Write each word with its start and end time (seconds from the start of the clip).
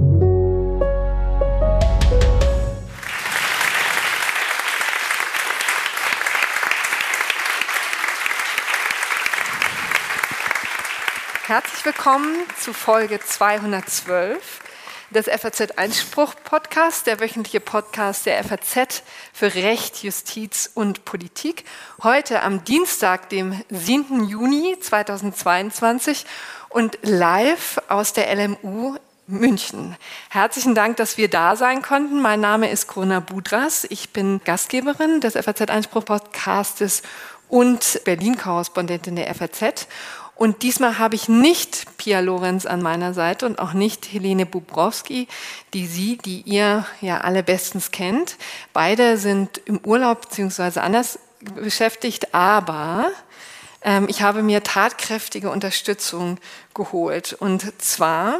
willkommen 11.83 12.33
zu 12.57 12.71
Folge 12.71 13.19
212 13.19 14.61
des 15.09 15.25
FAZ 15.25 15.71
Einspruch 15.75 16.35
Podcast, 16.45 17.05
der 17.05 17.19
wöchentliche 17.19 17.59
Podcast 17.59 18.25
der 18.25 18.41
FAZ 18.45 19.03
für 19.33 19.53
Recht, 19.53 20.01
Justiz 20.01 20.71
und 20.75 21.03
Politik. 21.03 21.65
Heute 22.03 22.41
am 22.41 22.63
Dienstag, 22.63 23.27
dem 23.31 23.61
7. 23.69 24.29
Juni 24.29 24.77
2022 24.79 26.25
und 26.69 26.97
live 27.01 27.81
aus 27.89 28.13
der 28.13 28.33
LMU 28.33 28.95
München. 29.27 29.97
Herzlichen 30.29 30.73
Dank, 30.73 30.95
dass 30.97 31.17
wir 31.17 31.29
da 31.29 31.57
sein 31.57 31.81
konnten. 31.81 32.21
Mein 32.21 32.39
Name 32.39 32.71
ist 32.71 32.87
Corona 32.87 33.19
Budras. 33.19 33.85
Ich 33.89 34.11
bin 34.11 34.39
Gastgeberin 34.45 35.19
des 35.19 35.33
FAZ 35.33 35.61
Einspruch 35.69 36.05
Podcastes 36.05 37.03
und 37.49 38.01
Berlin-Korrespondentin 38.05 39.17
der 39.17 39.33
FAZ. 39.35 39.87
Und 40.35 40.63
diesmal 40.63 40.97
habe 40.97 41.15
ich 41.15 41.27
nicht 41.27 41.97
Pia 41.97 42.21
Lorenz 42.21 42.65
an 42.65 42.81
meiner 42.81 43.13
Seite 43.13 43.45
und 43.45 43.59
auch 43.59 43.73
nicht 43.73 44.13
Helene 44.13 44.45
Bubrowski, 44.45 45.27
die 45.73 45.87
Sie, 45.87 46.17
die 46.17 46.41
ihr 46.43 46.85
ja 47.01 47.19
alle 47.19 47.43
bestens 47.43 47.91
kennt. 47.91 48.37
Beide 48.71 49.17
sind 49.17 49.57
im 49.65 49.79
Urlaub 49.83 50.21
beziehungsweise 50.21 50.81
anders 50.81 51.19
beschäftigt, 51.41 52.33
aber 52.33 53.11
ich 54.07 54.21
habe 54.21 54.43
mir 54.43 54.63
tatkräftige 54.63 55.49
Unterstützung 55.49 56.39
geholt. 56.73 57.33
Und 57.39 57.81
zwar 57.81 58.39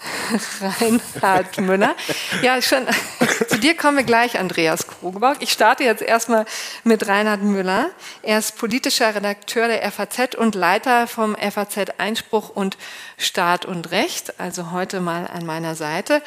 Reinhard 0.80 1.58
Müller. 1.58 1.94
Ja, 2.42 2.60
schon. 2.62 2.86
Zu 3.48 3.58
dir 3.58 3.76
kommen 3.76 3.96
wir 3.96 4.04
gleich, 4.04 4.38
Andreas 4.38 4.86
Krogebock. 4.86 5.36
Ich 5.40 5.52
starte 5.52 5.84
jetzt 5.84 6.02
erstmal 6.02 6.46
mit 6.84 7.06
Reinhard 7.06 7.42
Müller. 7.42 7.90
Er 8.22 8.38
ist 8.38 8.56
politischer 8.56 9.14
Redakteur 9.14 9.68
der 9.68 9.90
FAZ 9.90 10.34
und 10.36 10.54
Leiter 10.54 11.06
vom 11.06 11.36
FAZ 11.36 11.98
Einspruch 11.98 12.50
und 12.50 12.78
Staat 13.18 13.64
und 13.64 13.90
Recht. 13.90 14.38
Also 14.40 14.70
heute 14.70 15.00
mal 15.00 15.26
an 15.26 15.44
meiner 15.44 15.74
Seite. 15.74 16.22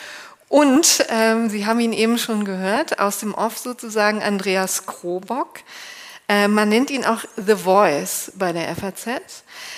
Und 0.50 1.06
ähm, 1.10 1.50
Sie 1.50 1.66
haben 1.66 1.80
ihn 1.80 1.94
eben 1.94 2.20
schon 2.20 2.46
gehört, 2.46 3.00
aus 3.00 3.20
dem 3.20 3.34
Off 3.34 3.58
sozusagen 3.58 4.22
Andreas 4.22 4.86
Krobock. 4.86 5.62
Äh, 6.34 6.48
man 6.48 6.70
nennt 6.70 6.90
ihn 6.90 7.06
auch 7.06 7.24
The 7.38 7.56
Voice 7.56 8.32
bei 8.36 8.54
der 8.54 8.76
FAZ. 8.76 9.08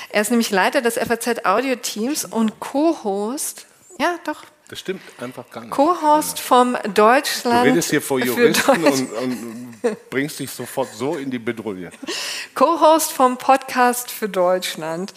Er 0.09 0.21
ist 0.21 0.29
nämlich 0.29 0.51
Leiter 0.51 0.81
des 0.81 0.95
FAZ 0.95 1.45
Audio 1.45 1.75
Teams 1.75 2.23
und 2.23 2.59
Co-Host 2.59 3.65
ja, 3.97 4.19
doch. 4.25 4.43
Das 4.67 4.79
stimmt 4.79 5.01
einfach 5.19 5.49
gar 5.51 5.61
nicht. 5.61 5.71
Co-Host 5.71 6.39
vom 6.39 6.75
Deutschland. 6.93 7.65
Du 7.65 7.69
redest 7.69 7.89
hier 7.91 8.01
vor 8.01 8.19
Juristen 8.19 8.83
und, 8.83 9.13
und, 9.13 10.09
bringst 10.09 10.39
dich 10.39 10.49
sofort 10.49 10.89
so 10.93 11.15
in 11.15 11.29
die 11.29 11.39
Bedrohung. 11.39 11.89
Co-Host 12.55 13.11
vom 13.11 13.37
Podcast 13.37 14.11
für 14.11 14.27
Deutschland. 14.27 15.13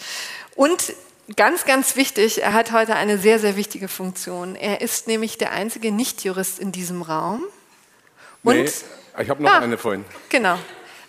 Und 0.55 0.93
ganz, 1.35 1.65
ganz 1.65 1.95
wichtig, 1.95 2.43
er 2.43 2.53
hat 2.53 2.71
heute 2.71 2.95
eine 2.95 3.17
sehr, 3.17 3.39
sehr 3.39 3.55
wichtige 3.55 3.87
Funktion. 3.87 4.55
Er 4.55 4.81
ist 4.81 5.07
nämlich 5.07 5.37
der 5.37 5.51
einzige 5.51 5.91
Nichtjurist 5.91 6.59
in 6.59 6.71
diesem 6.71 7.01
Raum. 7.01 7.43
Und 8.43 8.55
nee, 8.55 8.69
ich 9.19 9.29
habe 9.29 9.43
noch 9.43 9.51
ah, 9.51 9.59
eine 9.59 9.77
vorhin. 9.77 10.05
Genau. 10.29 10.57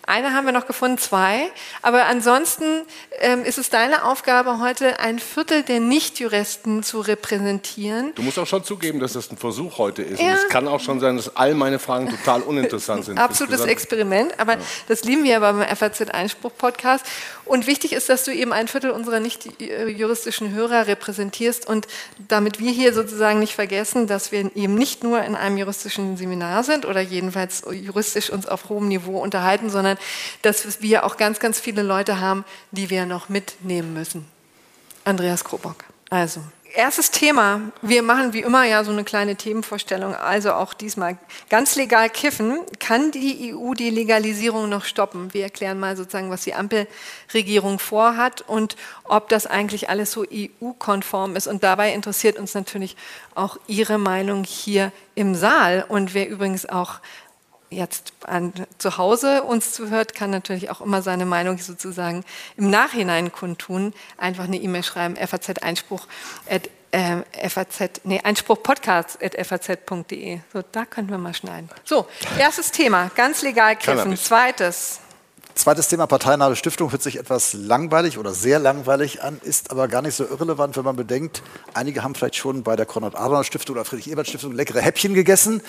Eine 0.05 0.33
haben 0.33 0.45
wir 0.45 0.51
noch 0.51 0.67
gefunden, 0.67 0.97
zwei. 0.97 1.51
Aber 1.81 2.05
ansonsten 2.05 2.83
ähm, 3.19 3.43
ist 3.43 3.57
es 3.57 3.69
deine 3.69 4.05
Aufgabe, 4.05 4.59
heute 4.59 4.99
ein 4.99 5.19
Viertel 5.19 5.63
der 5.63 5.79
Nichtjuristen 5.79 6.83
zu 6.83 7.01
repräsentieren. 7.01 8.13
Du 8.15 8.21
musst 8.21 8.39
auch 8.39 8.47
schon 8.47 8.63
zugeben, 8.63 8.99
dass 8.99 9.13
das 9.13 9.31
ein 9.31 9.37
Versuch 9.37 9.77
heute 9.77 10.01
ist. 10.01 10.21
Ja. 10.21 10.29
Und 10.29 10.33
es 10.35 10.49
kann 10.49 10.67
auch 10.67 10.79
schon 10.79 10.99
sein, 10.99 11.17
dass 11.17 11.35
all 11.35 11.53
meine 11.53 11.79
Fragen 11.79 12.09
total 12.09 12.41
uninteressant 12.41 13.05
sind. 13.05 13.17
Absolutes 13.17 13.61
Experiment, 13.61 14.39
aber 14.39 14.53
ja. 14.53 14.59
das 14.87 15.03
lieben 15.03 15.23
wir 15.23 15.31
ja 15.31 15.39
beim 15.39 15.61
FAZ-Einspruch-Podcast. 15.61 17.05
Und 17.45 17.67
wichtig 17.67 17.93
ist, 17.93 18.09
dass 18.09 18.23
du 18.23 18.33
eben 18.33 18.53
ein 18.53 18.67
Viertel 18.67 18.91
unserer 18.91 19.19
nicht 19.19 19.49
juristischen 19.59 20.53
Hörer 20.53 20.87
repräsentierst 20.87 21.67
und 21.67 21.87
damit 22.27 22.59
wir 22.59 22.71
hier 22.71 22.93
sozusagen 22.93 23.39
nicht 23.39 23.55
vergessen, 23.55 24.07
dass 24.07 24.31
wir 24.31 24.55
eben 24.55 24.75
nicht 24.75 25.03
nur 25.03 25.21
in 25.23 25.35
einem 25.35 25.57
juristischen 25.57 26.17
Seminar 26.17 26.63
sind 26.63 26.85
oder 26.85 27.01
jedenfalls 27.01 27.63
juristisch 27.71 28.29
uns 28.29 28.47
auf 28.47 28.69
hohem 28.69 28.87
Niveau 28.87 29.19
unterhalten, 29.19 29.69
sondern 29.69 29.90
dass 30.41 30.81
wir 30.81 31.05
auch 31.05 31.17
ganz, 31.17 31.39
ganz 31.39 31.59
viele 31.59 31.81
Leute 31.81 32.19
haben, 32.19 32.45
die 32.71 32.89
wir 32.89 33.05
noch 33.05 33.29
mitnehmen 33.29 33.93
müssen. 33.93 34.25
Andreas 35.03 35.43
Krobock. 35.43 35.85
Also, 36.09 36.41
erstes 36.73 37.11
Thema. 37.11 37.61
Wir 37.81 38.03
machen 38.03 38.33
wie 38.33 38.41
immer 38.41 38.63
ja 38.63 38.83
so 38.83 38.91
eine 38.91 39.03
kleine 39.03 39.35
Themenvorstellung. 39.35 40.15
Also 40.15 40.53
auch 40.53 40.73
diesmal 40.73 41.17
ganz 41.49 41.75
legal 41.75 42.09
kiffen. 42.09 42.59
Kann 42.79 43.11
die 43.11 43.53
EU 43.53 43.73
die 43.73 43.89
Legalisierung 43.89 44.69
noch 44.69 44.85
stoppen? 44.85 45.33
Wir 45.33 45.43
erklären 45.43 45.79
mal 45.79 45.97
sozusagen, 45.97 46.29
was 46.29 46.43
die 46.43 46.53
Ampelregierung 46.53 47.79
vorhat 47.79 48.41
und 48.41 48.75
ob 49.03 49.29
das 49.29 49.47
eigentlich 49.47 49.89
alles 49.89 50.11
so 50.11 50.25
EU-konform 50.31 51.35
ist. 51.35 51.47
Und 51.47 51.63
dabei 51.63 51.93
interessiert 51.93 52.37
uns 52.37 52.53
natürlich 52.53 52.95
auch 53.35 53.57
Ihre 53.67 53.97
Meinung 53.97 54.43
hier 54.43 54.91
im 55.15 55.35
Saal. 55.35 55.85
Und 55.87 56.13
wer 56.13 56.29
übrigens 56.29 56.67
auch 56.67 56.99
jetzt 57.71 58.13
an, 58.25 58.53
zu 58.77 58.97
Hause 58.97 59.41
uns 59.43 59.71
zuhört, 59.73 60.13
kann 60.13 60.29
natürlich 60.29 60.69
auch 60.69 60.81
immer 60.81 61.01
seine 61.01 61.25
Meinung 61.25 61.57
sozusagen 61.57 62.25
im 62.57 62.69
Nachhinein 62.69 63.31
kundtun. 63.31 63.93
Einfach 64.17 64.43
eine 64.43 64.57
E-Mail 64.57 64.83
schreiben, 64.83 65.15
FAZ-Einspruch 65.15 66.05
at, 66.49 66.69
äh, 66.91 67.21
FAZ, 67.49 68.01
nee, 68.03 68.19
Einspruchpodcast.faz.de. 68.21 70.41
So, 70.53 70.61
da 70.71 70.85
können 70.85 71.09
wir 71.09 71.17
mal 71.17 71.33
schneiden. 71.33 71.69
So, 71.85 72.07
erstes 72.37 72.69
Thema, 72.71 73.09
ganz 73.15 73.41
legal 73.41 73.75
kiffen. 73.77 74.15
Zweites, 74.17 74.99
Zweites 75.53 75.89
Thema, 75.89 76.07
parteinahe 76.07 76.55
Stiftung, 76.55 76.91
hört 76.91 77.03
sich 77.03 77.19
etwas 77.19 77.53
langweilig 77.53 78.17
oder 78.17 78.33
sehr 78.33 78.57
langweilig 78.57 79.21
an, 79.21 79.39
ist 79.43 79.69
aber 79.69 79.87
gar 79.89 80.01
nicht 80.01 80.15
so 80.15 80.23
irrelevant, 80.23 80.77
wenn 80.77 80.85
man 80.85 80.95
bedenkt, 80.95 81.43
einige 81.73 82.03
haben 82.03 82.15
vielleicht 82.15 82.37
schon 82.37 82.63
bei 82.63 82.75
der 82.75 82.85
Konrad-Adenauer-Stiftung 82.85 83.75
oder 83.75 83.85
Friedrich-Ebert-Stiftung 83.85 84.53
leckere 84.53 84.81
Häppchen 84.81 85.13
gegessen. 85.13 85.61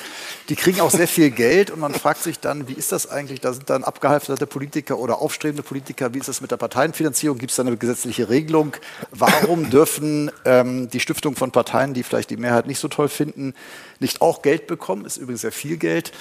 Die 0.49 0.57
kriegen 0.57 0.81
auch 0.81 0.91
sehr 0.91 1.09
viel 1.09 1.31
Geld 1.31 1.71
und 1.71 1.81
man 1.81 1.95
fragt 1.95 2.23
sich 2.23 2.39
dann, 2.39 2.69
wie 2.69 2.75
ist 2.75 2.93
das 2.93 3.11
eigentlich? 3.11 3.41
Da 3.41 3.53
sind 3.53 3.69
dann 3.71 3.83
abgehalfterte 3.83 4.47
Politiker 4.47 4.99
oder 4.99 5.21
aufstrebende 5.21 5.65
Politiker. 5.65 6.15
Wie 6.15 6.19
ist 6.19 6.29
das 6.29 6.41
mit 6.41 6.53
der 6.53 6.59
Parteienfinanzierung? 6.59 7.39
Gibt 7.39 7.51
es 7.51 7.57
da 7.57 7.65
eine 7.65 7.77
gesetzliche 7.77 8.29
Regelung? 8.29 8.75
Warum 9.11 9.69
dürfen 9.71 10.31
ähm, 10.45 10.91
die 10.91 11.01
Stiftungen 11.01 11.37
von 11.37 11.51
Parteien, 11.51 11.93
die 11.93 12.05
vielleicht 12.05 12.31
die 12.31 12.37
Mehrheit 12.37 12.67
nicht 12.67 12.79
so 12.79 12.89
toll 12.89 13.09
finden, 13.09 13.55
nicht 13.99 14.21
auch 14.23 14.43
Geld 14.43 14.69
bekommen? 14.69 15.05
Ist 15.05 15.17
übrigens 15.17 15.41
sehr 15.43 15.53
viel 15.53 15.77
Geld. 15.77 16.13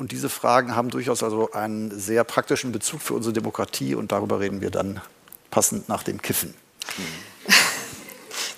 Und 0.00 0.12
diese 0.12 0.30
Fragen 0.30 0.74
haben 0.74 0.88
durchaus 0.88 1.22
also 1.22 1.52
einen 1.52 1.90
sehr 1.90 2.24
praktischen 2.24 2.72
Bezug 2.72 3.02
für 3.02 3.12
unsere 3.12 3.34
Demokratie 3.34 3.94
und 3.94 4.12
darüber 4.12 4.40
reden 4.40 4.62
wir 4.62 4.70
dann 4.70 5.02
passend 5.50 5.90
nach 5.90 6.02
dem 6.02 6.22
Kiffen. 6.22 6.54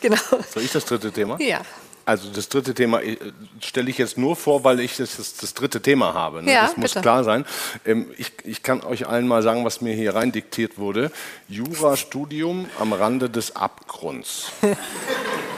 Genau. 0.00 0.16
Soll 0.52 0.62
ich 0.62 0.70
das 0.72 0.84
dritte 0.84 1.10
Thema? 1.10 1.40
Ja. 1.40 1.62
Also 2.04 2.28
das 2.30 2.48
dritte 2.48 2.74
Thema 2.74 3.00
äh, 3.02 3.16
stelle 3.60 3.90
ich 3.90 3.98
jetzt 3.98 4.18
nur 4.18 4.36
vor, 4.36 4.62
weil 4.62 4.80
ich 4.80 4.96
das, 4.96 5.16
das, 5.16 5.34
das 5.34 5.54
dritte 5.54 5.80
Thema 5.80 6.14
habe. 6.14 6.42
Ne? 6.42 6.52
Ja, 6.52 6.62
das 6.62 6.76
muss 6.76 6.90
bitte. 6.90 7.02
klar 7.02 7.24
sein. 7.24 7.44
Ähm, 7.84 8.10
ich, 8.18 8.32
ich 8.44 8.62
kann 8.62 8.82
euch 8.82 9.08
allen 9.08 9.26
mal 9.26 9.42
sagen, 9.42 9.64
was 9.64 9.80
mir 9.80 9.94
hier 9.94 10.14
rein 10.14 10.32
diktiert 10.32 10.78
wurde. 10.78 11.10
Jurastudium 11.48 12.68
am 12.78 12.92
Rande 12.92 13.30
des 13.30 13.56
Abgrunds. 13.56 14.52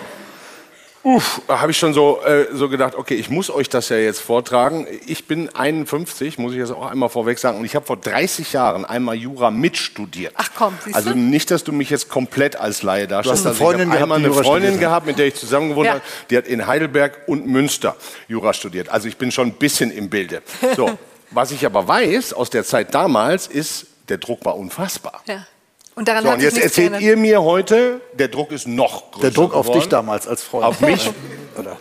Uff, 1.04 1.42
da 1.46 1.60
habe 1.60 1.70
ich 1.70 1.76
schon 1.78 1.92
so, 1.92 2.22
äh, 2.24 2.46
so 2.54 2.70
gedacht, 2.70 2.94
okay, 2.94 3.14
ich 3.14 3.28
muss 3.28 3.50
euch 3.50 3.68
das 3.68 3.90
ja 3.90 3.96
jetzt 3.98 4.20
vortragen. 4.20 4.86
Ich 5.06 5.26
bin 5.26 5.54
51, 5.54 6.38
muss 6.38 6.52
ich 6.52 6.58
jetzt 6.58 6.70
auch 6.72 6.90
einmal 6.90 7.10
vorweg 7.10 7.38
sagen, 7.38 7.58
und 7.58 7.66
ich 7.66 7.76
habe 7.76 7.84
vor 7.84 7.98
30 7.98 8.54
Jahren 8.54 8.86
einmal 8.86 9.14
Jura 9.14 9.50
mitstudiert. 9.50 10.32
Ach 10.36 10.48
komm, 10.56 10.72
siehst 10.82 10.96
Also 10.96 11.10
nicht, 11.10 11.50
dass 11.50 11.62
du 11.62 11.72
mich 11.72 11.90
jetzt 11.90 12.08
komplett 12.08 12.56
als 12.56 12.82
Laie 12.82 13.06
darstellst. 13.06 13.44
Du 13.44 13.48
hast 13.50 13.54
eine 13.58 13.66
Freundin 13.66 13.80
also 13.90 13.96
ich 13.96 14.00
habe 14.02 14.14
einmal 14.14 14.18
eine 14.30 14.32
Freundin 14.32 14.70
studiert. 14.70 14.80
gehabt, 14.80 15.06
mit 15.06 15.18
der 15.18 15.26
ich 15.26 15.34
zusammen 15.34 15.68
gewohnt 15.68 15.86
Ja. 15.86 15.92
habe, 15.94 16.02
die 16.30 16.38
hat 16.38 16.46
in 16.46 16.66
Heidelberg 16.66 17.18
und 17.26 17.46
Münster 17.46 17.96
Jura 18.26 18.54
studiert. 18.54 18.88
Also 18.88 19.06
ich 19.06 19.18
bin 19.18 19.30
schon 19.30 19.48
ein 19.48 19.52
bisschen 19.54 19.90
im 19.90 20.08
Bilde. 20.08 20.40
So, 20.74 20.90
was 21.32 21.50
ich 21.50 21.66
aber 21.66 21.86
weiß 21.86 22.32
aus 22.32 22.48
der 22.48 22.64
Zeit 22.64 22.94
damals 22.94 23.46
ist, 23.46 23.86
der 24.08 24.16
Druck 24.16 24.42
war 24.46 24.56
unfassbar. 24.56 25.22
Ja. 25.26 25.46
Und 25.94 26.08
daran 26.08 26.24
So, 26.24 26.28
hat 26.30 26.36
und 26.36 26.42
jetzt 26.42 26.56
erzählt 26.58 26.92
geändert. 26.92 27.02
ihr 27.02 27.16
mir 27.16 27.42
heute, 27.42 28.00
der 28.14 28.28
Druck 28.28 28.50
ist 28.52 28.66
noch 28.66 29.12
größer 29.12 29.22
Der 29.22 29.30
Druck 29.30 29.54
auf 29.54 29.66
geworden. 29.66 29.80
dich 29.80 29.88
damals 29.88 30.26
als 30.26 30.42
Freund. 30.42 30.64
Auf 30.64 30.80
mich 30.80 31.10
Oder? 31.58 31.76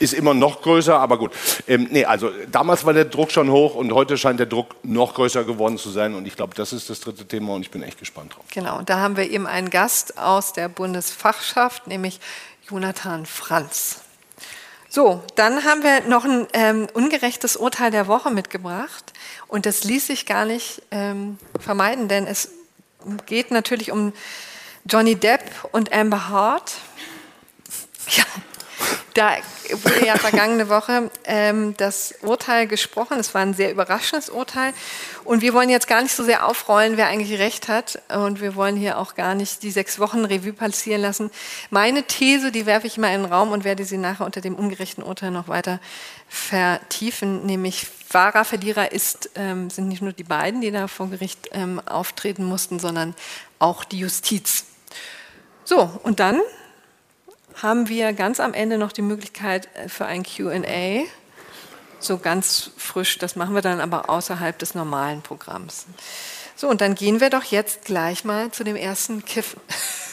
ist 0.00 0.14
immer 0.14 0.34
noch 0.34 0.62
größer, 0.62 0.98
aber 0.98 1.16
gut. 1.16 1.30
Ähm, 1.68 1.86
nee, 1.92 2.04
also 2.04 2.30
damals 2.50 2.84
war 2.84 2.92
der 2.92 3.04
Druck 3.04 3.30
schon 3.30 3.50
hoch 3.50 3.76
und 3.76 3.92
heute 3.92 4.18
scheint 4.18 4.40
der 4.40 4.46
Druck 4.46 4.74
noch 4.82 5.14
größer 5.14 5.44
geworden 5.44 5.78
zu 5.78 5.90
sein. 5.90 6.16
Und 6.16 6.26
ich 6.26 6.34
glaube, 6.34 6.54
das 6.56 6.72
ist 6.72 6.90
das 6.90 6.98
dritte 6.98 7.24
Thema 7.24 7.54
und 7.54 7.60
ich 7.62 7.70
bin 7.70 7.84
echt 7.84 8.00
gespannt 8.00 8.34
drauf. 8.34 8.44
Genau, 8.52 8.78
und 8.78 8.90
da 8.90 8.98
haben 8.98 9.16
wir 9.16 9.30
eben 9.30 9.46
einen 9.46 9.70
Gast 9.70 10.18
aus 10.18 10.52
der 10.52 10.68
Bundesfachschaft, 10.68 11.86
nämlich 11.86 12.18
Jonathan 12.68 13.26
Franz. 13.26 14.00
So, 14.88 15.22
dann 15.36 15.64
haben 15.64 15.84
wir 15.84 16.00
noch 16.08 16.24
ein 16.24 16.48
ähm, 16.52 16.88
ungerechtes 16.94 17.56
Urteil 17.56 17.92
der 17.92 18.08
Woche 18.08 18.30
mitgebracht. 18.32 19.12
Und 19.46 19.66
das 19.66 19.84
ließ 19.84 20.08
sich 20.08 20.26
gar 20.26 20.46
nicht 20.46 20.82
ähm, 20.90 21.38
vermeiden, 21.60 22.08
denn 22.08 22.26
es 22.26 22.48
geht 23.26 23.50
natürlich 23.50 23.92
um 23.92 24.12
Johnny 24.84 25.14
Depp 25.14 25.42
und 25.72 25.92
Amber 25.92 26.28
Hart. 26.28 26.72
Ja, 28.16 28.24
Da 29.14 29.36
wurde 29.70 30.06
ja 30.06 30.16
vergangene 30.16 30.68
Woche 30.68 31.10
ähm, 31.24 31.74
das 31.76 32.14
Urteil 32.22 32.66
gesprochen. 32.66 33.18
Es 33.18 33.34
war 33.34 33.42
ein 33.42 33.54
sehr 33.54 33.70
überraschendes 33.70 34.30
Urteil. 34.30 34.72
Und 35.24 35.42
wir 35.42 35.52
wollen 35.52 35.68
jetzt 35.68 35.86
gar 35.86 36.02
nicht 36.02 36.14
so 36.14 36.24
sehr 36.24 36.46
aufrollen, 36.46 36.96
wer 36.96 37.08
eigentlich 37.08 37.38
recht 37.38 37.68
hat. 37.68 38.00
Und 38.08 38.40
wir 38.40 38.54
wollen 38.54 38.76
hier 38.76 38.98
auch 38.98 39.14
gar 39.14 39.34
nicht 39.34 39.62
die 39.62 39.70
sechs 39.70 39.98
Wochen 39.98 40.24
Revue 40.24 40.52
passieren 40.52 41.02
lassen. 41.02 41.30
Meine 41.70 42.04
These, 42.04 42.52
die 42.52 42.64
werfe 42.64 42.86
ich 42.86 42.96
mal 42.96 43.14
in 43.14 43.22
den 43.22 43.32
Raum 43.32 43.52
und 43.52 43.64
werde 43.64 43.84
sie 43.84 43.98
nachher 43.98 44.24
unter 44.24 44.40
dem 44.40 44.54
ungerechten 44.54 45.02
Urteil 45.02 45.30
noch 45.30 45.48
weiter 45.48 45.78
vertiefen. 46.28 47.44
Nämlich 47.44 47.86
wahrer 48.10 48.44
Verlierer 48.44 48.92
ist, 48.92 49.30
ähm, 49.34 49.68
sind 49.68 49.88
nicht 49.88 50.02
nur 50.02 50.12
die 50.12 50.24
beiden, 50.24 50.60
die 50.60 50.70
da 50.70 50.88
vor 50.88 51.10
Gericht 51.10 51.50
ähm, 51.52 51.80
auftreten 51.86 52.44
mussten, 52.44 52.78
sondern 52.78 53.14
auch 53.58 53.84
die 53.84 53.98
Justiz. 53.98 54.64
So, 55.64 55.90
und 56.02 56.18
dann 56.18 56.40
haben 57.60 57.88
wir 57.88 58.12
ganz 58.12 58.40
am 58.40 58.54
Ende 58.54 58.78
noch 58.78 58.92
die 58.92 59.02
Möglichkeit 59.02 59.68
äh, 59.74 59.88
für 59.88 60.06
ein 60.06 60.22
QA. 60.22 61.04
So 61.98 62.18
ganz 62.18 62.70
frisch, 62.76 63.18
das 63.18 63.36
machen 63.36 63.54
wir 63.54 63.62
dann 63.62 63.80
aber 63.80 64.10
außerhalb 64.10 64.58
des 64.58 64.74
normalen 64.74 65.22
Programms. 65.22 65.86
So, 66.56 66.68
und 66.68 66.80
dann 66.80 66.94
gehen 66.94 67.20
wir 67.20 67.30
doch 67.30 67.44
jetzt 67.44 67.84
gleich 67.84 68.24
mal 68.24 68.50
zu 68.50 68.64
dem 68.64 68.76
ersten 68.76 69.24
Kiffen. 69.24 69.60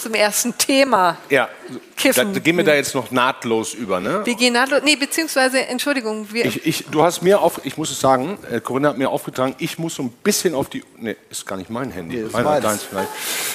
zum 0.00 0.14
ersten 0.14 0.56
Thema. 0.56 1.16
Ja, 1.28 1.48
Kiffen. 1.96 2.32
Da, 2.32 2.40
gehen 2.40 2.56
wir 2.56 2.64
da 2.64 2.74
jetzt 2.74 2.94
noch 2.94 3.10
nahtlos 3.10 3.74
über, 3.74 4.00
ne? 4.00 4.22
Wir 4.24 4.34
gehen 4.34 4.54
nahtlos, 4.54 4.80
nee, 4.84 4.96
beziehungsweise, 4.96 5.66
Entschuldigung. 5.66 6.32
Wir 6.32 6.44
ich, 6.46 6.66
ich, 6.66 6.84
du 6.90 7.02
hast 7.02 7.22
mir 7.22 7.40
auf, 7.40 7.60
ich 7.64 7.76
muss 7.76 7.90
es 7.90 8.00
sagen, 8.00 8.38
äh, 8.50 8.60
Corinna 8.60 8.90
hat 8.90 8.98
mir 8.98 9.10
aufgetragen, 9.10 9.54
ich 9.58 9.78
muss 9.78 9.94
so 9.94 10.02
ein 10.02 10.10
bisschen 10.10 10.54
auf 10.54 10.68
die, 10.68 10.82
nee, 10.96 11.16
ist 11.30 11.46
gar 11.46 11.56
nicht 11.56 11.70
mein 11.70 11.90
Handy, 11.90 12.16
nee, 12.16 12.28
mein, 12.32 12.62
deins 12.62 12.84
vielleicht. 12.84 13.10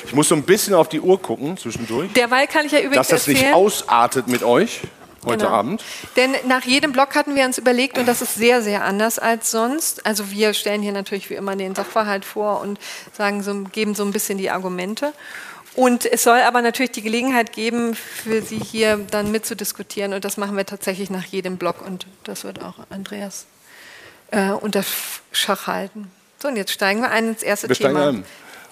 Ich 0.05 0.13
muss 0.13 0.27
so 0.27 0.35
ein 0.35 0.43
bisschen 0.43 0.73
auf 0.73 0.89
die 0.89 1.01
Uhr 1.01 1.21
gucken 1.21 1.57
zwischendurch. 1.57 2.11
Derweil 2.13 2.47
kann 2.47 2.65
ich 2.65 2.71
ja 2.71 2.79
übrigens 2.79 2.95
Dass 2.95 3.07
das 3.07 3.27
erzählen, 3.27 3.47
nicht 3.47 3.55
ausartet 3.55 4.27
mit 4.27 4.43
euch 4.43 4.81
heute 5.25 5.45
Genau. 5.45 5.57
Abend. 5.57 5.83
Denn 6.15 6.35
nach 6.47 6.63
jedem 6.63 6.91
Block 6.91 7.15
hatten 7.15 7.35
wir 7.35 7.45
uns 7.45 7.57
überlegt, 7.57 7.97
und 7.97 8.07
das 8.07 8.21
ist 8.21 8.35
sehr, 8.35 8.61
sehr 8.61 8.85
anders 8.85 9.19
als 9.19 9.51
sonst. 9.51 10.05
Also 10.05 10.31
wir 10.31 10.53
stellen 10.53 10.81
hier 10.81 10.91
natürlich 10.91 11.29
wie 11.29 11.35
immer 11.35 11.55
den 11.55 11.75
Sachverhalt 11.75 12.25
vor 12.25 12.61
und 12.61 12.79
sagen 13.13 13.43
so, 13.43 13.53
geben 13.71 13.95
so 13.95 14.03
ein 14.03 14.11
bisschen 14.11 14.37
die 14.37 14.49
Argumente. 14.49 15.13
Und 15.75 16.05
es 16.05 16.23
soll 16.23 16.39
aber 16.39 16.61
natürlich 16.61 16.91
die 16.91 17.01
Gelegenheit 17.01 17.51
geben, 17.51 17.95
für 17.95 18.41
Sie 18.41 18.59
hier 18.59 18.97
dann 19.11 19.31
mitzudiskutieren. 19.31 20.13
Und 20.13 20.23
das 20.23 20.37
machen 20.37 20.55
wir 20.55 20.65
tatsächlich 20.65 21.09
nach 21.09 21.25
jedem 21.25 21.57
Block. 21.57 21.85
Und 21.85 22.07
das 22.23 22.45
wird 22.45 22.63
auch 22.63 22.75
Andreas 22.89 23.45
äh, 24.31 24.51
unter 24.51 24.83
Schach 25.31 25.67
halten. 25.67 26.11
So, 26.41 26.47
und 26.47 26.55
jetzt 26.55 26.71
steigen 26.71 27.01
wir 27.01 27.11
ein 27.11 27.29
ins 27.29 27.43
erste 27.43 27.67
Wir 27.67 27.75
steigen 27.75 27.95
Thema. 27.95 28.07
ein. 28.09 28.25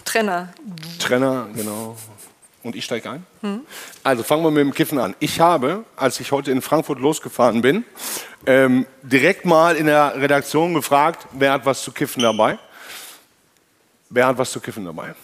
Trenner. 0.06 0.54
Trenner, 1.00 1.48
genau. 1.56 1.98
Und 2.64 2.76
ich 2.78 2.86
steige 2.86 3.10
ein? 3.10 3.26
Also 4.04 4.24
fangen 4.24 4.44
wir 4.44 4.52
mit 4.52 4.62
dem 4.62 4.74
Kiffen 4.74 4.98
an. 4.98 5.16
Ich 5.20 5.42
habe, 5.42 5.84
als 5.98 6.20
ich 6.22 6.32
heute 6.32 6.52
in 6.52 6.62
Frankfurt 6.62 7.00
losgefahren 7.00 7.62
bin, 7.62 7.84
ähm, 8.46 8.86
direkt 9.02 9.46
mal 9.46 9.76
in 9.76 9.88
der 9.88 10.16
Redaktion 10.16 10.74
gefragt, 10.74 11.28
wer 11.34 11.52
hat 11.52 11.66
was 11.66 11.84
zu 11.84 11.92
kiffen 11.92 12.24
dabei? 12.24 12.58
Wer 14.10 14.28
hat 14.28 14.38
was 14.38 14.52
zu 14.52 14.62
kiffen 14.62 14.86
dabei? 14.86 15.16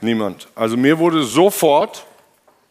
Niemand. 0.00 0.48
Also 0.54 0.76
mir 0.76 0.98
wurde 0.98 1.22
sofort 1.24 2.06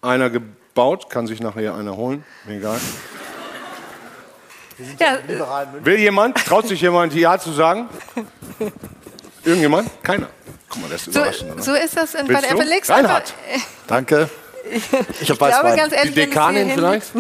einer 0.02 0.30
gebaut, 0.30 1.10
kann 1.10 1.28
sich 1.28 1.40
nachher 1.42 1.76
einer 1.76 1.96
holen, 1.96 2.24
mir 2.46 2.58
egal. 2.58 2.80
Ja, 4.98 5.18
Will 5.84 6.00
jemand? 6.00 6.38
Traut 6.46 6.68
sich 6.68 6.80
jemand 6.82 7.14
Ja 7.14 7.38
zu 7.38 7.52
sagen? 7.52 7.90
Irgendjemand? 9.44 9.90
Keiner. 10.04 10.28
Guck 10.70 10.82
mal, 10.84 10.90
das 10.90 11.06
ist 11.08 11.14
so, 11.14 11.20
überraschend. 11.20 11.52
oder? 11.54 11.62
so 11.64 11.74
ist 11.74 11.98
das 11.98 12.14
in 12.16 12.28
Willst 12.30 12.44
du? 12.52 12.58
Verlegs- 12.58 12.90
Reinhard. 12.90 13.34
Danke. 13.88 14.30
Ich 14.72 14.84
habe 14.92 15.06
Ich 15.22 15.38
glaube 15.38 15.76
ganz 15.76 15.90
Die 15.90 15.96
ehrlich, 15.96 16.10
es 16.10 16.16
Dekanin 16.16 16.72
vielleicht? 16.72 17.12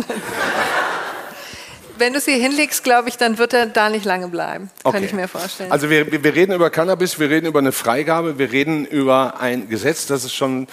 Wenn 1.99 2.13
du 2.13 2.19
es 2.19 2.25
hier 2.25 2.37
hinlegst, 2.37 2.83
glaube 2.83 3.09
ich, 3.09 3.17
dann 3.17 3.37
wird 3.37 3.53
er 3.53 3.65
da 3.65 3.89
nicht 3.89 4.05
lange 4.05 4.29
bleiben. 4.29 4.69
Kann 4.83 5.03
ich 5.03 5.13
mir 5.13 5.27
vorstellen. 5.27 5.71
Also 5.71 5.89
wir, 5.89 6.11
wir 6.23 6.33
reden 6.35 6.53
über 6.53 6.69
Cannabis, 6.69 7.19
wir 7.19 7.29
reden 7.29 7.45
über 7.45 7.59
eine 7.59 7.71
Freigabe, 7.73 8.39
wir 8.39 8.51
reden 8.51 8.85
über 8.85 9.39
ein 9.39 9.67
Gesetz, 9.69 10.05
das 10.07 10.23
es 10.23 10.33
schon 10.33 10.67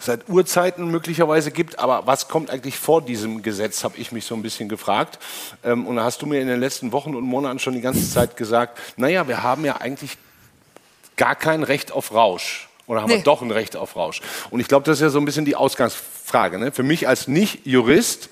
seit 0.00 0.28
Urzeiten 0.28 0.90
möglicherweise 0.90 1.50
gibt. 1.50 1.78
Aber 1.78 2.06
was 2.06 2.28
kommt 2.28 2.50
eigentlich 2.50 2.78
vor 2.78 3.00
diesem 3.02 3.42
Gesetz, 3.42 3.84
habe 3.84 3.96
ich 3.98 4.12
mich 4.12 4.24
so 4.24 4.34
ein 4.34 4.42
bisschen 4.42 4.68
gefragt. 4.68 5.18
Ähm, 5.62 5.86
und 5.86 5.96
da 5.96 6.04
hast 6.04 6.20
du 6.22 6.26
mir 6.26 6.40
in 6.40 6.48
den 6.48 6.58
letzten 6.58 6.90
Wochen 6.92 7.14
und 7.14 7.22
Monaten 7.24 7.58
schon 7.58 7.74
die 7.74 7.80
ganze 7.80 8.10
Zeit 8.10 8.36
gesagt, 8.36 8.78
naja, 8.96 9.28
wir 9.28 9.42
haben 9.42 9.64
ja 9.64 9.76
eigentlich 9.76 10.18
gar 11.16 11.36
kein 11.36 11.62
Recht 11.62 11.92
auf 11.92 12.12
Rausch. 12.12 12.68
Oder 12.86 13.02
haben 13.02 13.10
wir 13.10 13.18
Nee. 13.18 13.22
doch 13.22 13.40
ein 13.42 13.52
Recht 13.52 13.76
auf 13.76 13.94
Rausch? 13.94 14.20
Und 14.50 14.58
ich 14.58 14.66
glaube, 14.66 14.84
das 14.84 14.98
ist 14.98 15.02
ja 15.02 15.10
so 15.10 15.20
ein 15.20 15.24
bisschen 15.24 15.44
die 15.44 15.54
Ausgangsfrage. 15.54 16.58
Ne? 16.58 16.72
Für 16.72 16.82
mich 16.82 17.06
als 17.06 17.28
Nicht-Jurist 17.28 18.30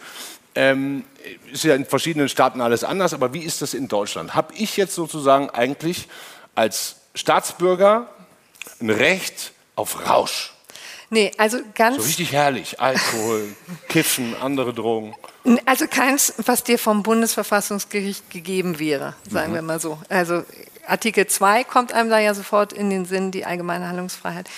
ähm, 0.59 1.05
ist 1.53 1.63
ja 1.63 1.77
in 1.77 1.87
verschiedenen 1.87 2.29
Staaten 2.29 2.61
alles 2.61 2.83
anders, 2.83 3.15
aber 3.15 3.33
wie 3.33 3.43
ist 3.43 3.63
das 3.63 3.75
in 3.75 3.87
Deutschland? 3.87 4.35
Habe 4.35 4.53
ich 4.55 4.77
jetzt 4.77 4.95
sozusagen 4.95 5.51
eigentlich 5.51 6.09
als 6.57 6.97
Staatsbürger 7.15 8.09
ein 8.81 8.91
Recht 8.91 9.53
auf 9.77 10.09
Rausch? 10.09 10.53
nee, 11.11 11.31
also 11.39 11.59
ganz, 11.75 11.97
So 11.97 12.03
richtig 12.03 12.33
herrlich. 12.33 12.81
Alkohol, 12.81 13.55
Kiffen, 13.89 14.35
andere 14.43 14.75
Drogen. 14.75 15.15
also 15.65 15.87
keins, 15.87 16.35
was 16.39 16.65
dir 16.65 16.79
vom 16.79 17.05
Bundesverfassungsgericht 17.05 18.29
gegeben 18.31 18.81
wäre, 18.81 19.15
sagen 19.31 19.55
wir 19.55 19.63
mal 19.63 19.79
so. 19.81 19.99
Also 20.09 20.43
Artikel 20.89 21.27
2 21.27 21.65
kommt 21.65 21.93
einem 21.93 22.11
da 22.11 22.19
ja 22.19 22.35
sofort 22.35 22.73
in 22.73 22.91
den 22.91 23.05
Sinn, 23.05 23.31
die 23.31 23.45
allgemeine 23.45 23.87
Handlungsfreiheit. 23.87 24.49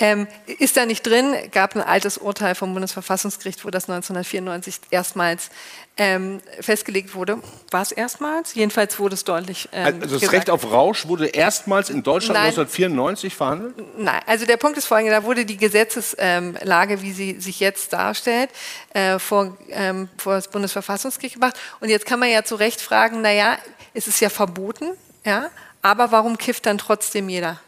Ähm, 0.00 0.28
ist 0.46 0.76
da 0.76 0.86
nicht 0.86 1.04
drin, 1.04 1.34
gab 1.50 1.74
ein 1.74 1.82
altes 1.82 2.18
Urteil 2.18 2.54
vom 2.54 2.72
Bundesverfassungsgericht, 2.72 3.64
wo 3.64 3.70
das 3.70 3.88
1994 3.88 4.80
erstmals 4.90 5.50
ähm, 5.96 6.40
festgelegt 6.60 7.16
wurde. 7.16 7.38
War 7.72 7.82
es 7.82 7.90
erstmals? 7.90 8.54
Jedenfalls 8.54 9.00
wurde 9.00 9.14
es 9.14 9.24
deutlich 9.24 9.68
ähm, 9.72 9.86
Also 9.86 9.98
das 9.98 10.20
gesagt. 10.20 10.32
Recht 10.32 10.50
auf 10.50 10.70
Rausch 10.70 11.08
wurde 11.08 11.26
erstmals 11.26 11.90
in 11.90 12.04
Deutschland 12.04 12.34
Nein. 12.34 12.46
1994 12.46 13.34
verhandelt? 13.34 13.74
Nein, 13.98 14.20
also 14.26 14.46
der 14.46 14.56
Punkt 14.56 14.78
ist 14.78 14.86
folgender, 14.86 15.16
da 15.16 15.24
wurde 15.24 15.44
die 15.44 15.56
Gesetzeslage, 15.56 17.02
wie 17.02 17.12
sie 17.12 17.40
sich 17.40 17.58
jetzt 17.58 17.92
darstellt, 17.92 18.50
äh, 18.94 19.18
vor, 19.18 19.56
ähm, 19.70 20.08
vor 20.16 20.34
das 20.34 20.46
Bundesverfassungsgericht 20.46 21.34
gebracht. 21.34 21.58
Und 21.80 21.88
jetzt 21.88 22.06
kann 22.06 22.20
man 22.20 22.30
ja 22.30 22.44
zu 22.44 22.54
Recht 22.54 22.80
fragen, 22.80 23.20
naja, 23.20 23.58
es 23.94 24.06
ist 24.06 24.20
ja 24.20 24.28
verboten, 24.28 24.90
ja, 25.24 25.50
aber 25.82 26.12
warum 26.12 26.38
kifft 26.38 26.66
dann 26.66 26.78
trotzdem 26.78 27.28
jeder? 27.28 27.58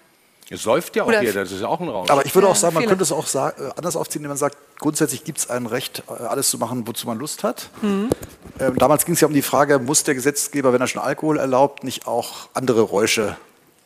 Es 0.53 0.65
säuft 0.65 0.97
ja 0.97 1.05
auch 1.05 1.09
Oder- 1.09 1.23
jeder, 1.23 1.43
das 1.45 1.53
ist 1.53 1.61
ja 1.61 1.69
auch 1.69 1.79
ein 1.81 1.89
Rausch. 1.89 2.11
Aber 2.11 2.27
ich 2.27 2.35
würde 2.35 2.49
Ja, 2.49 2.53
auch 2.53 2.57
sagen, 2.57 2.75
man 2.75 2.85
könnte 2.87 3.05
es 3.05 3.13
auch 3.13 3.27
äh, 3.35 3.53
anders 3.77 3.95
aufziehen, 3.95 4.21
indem 4.21 4.31
man 4.31 4.37
sagt, 4.37 4.57
grundsätzlich 4.81 5.23
gibt 5.23 5.39
es 5.39 5.49
ein 5.49 5.67
Recht, 5.67 6.03
äh, 6.09 6.25
alles 6.25 6.51
zu 6.51 6.59
machen, 6.59 6.87
wozu 6.89 7.07
man 7.07 7.19
Lust 7.19 7.45
hat. 7.45 7.71
Mhm. 7.83 8.11
Ähm, 8.59 8.77
damals 8.77 9.05
ging 9.05 9.15
es 9.15 9.21
ja 9.21 9.29
um 9.29 9.33
die 9.35 9.43
Frage, 9.43 9.79
muss 9.79 10.03
der 10.03 10.15
Gesetzgeber, 10.17 10.73
wenn 10.73 10.81
er 10.81 10.89
schon 10.89 11.01
Alkohol 11.03 11.39
erlaubt, 11.39 11.85
nicht 11.85 12.07
auch 12.09 12.49
andere 12.53 12.81
Räusche 12.83 13.37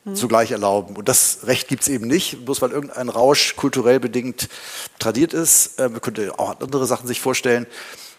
Mhm. 0.06 0.14
zugleich 0.16 0.50
erlauben? 0.52 0.96
Und 0.96 1.06
das 1.08 1.40
Recht 1.44 1.68
gibt 1.68 1.82
es 1.82 1.88
eben 1.88 2.06
nicht, 2.06 2.44
bloß 2.46 2.62
weil 2.62 2.70
irgendein 2.70 3.10
Rausch 3.10 3.56
kulturell 3.56 4.00
bedingt 4.00 4.48
tradiert 4.98 5.34
ist. 5.34 5.78
Ähm, 5.78 5.92
man 5.92 6.00
könnte 6.00 6.38
auch 6.38 6.60
andere 6.60 6.86
Sachen 6.86 7.06
sich 7.06 7.20
vorstellen. 7.20 7.66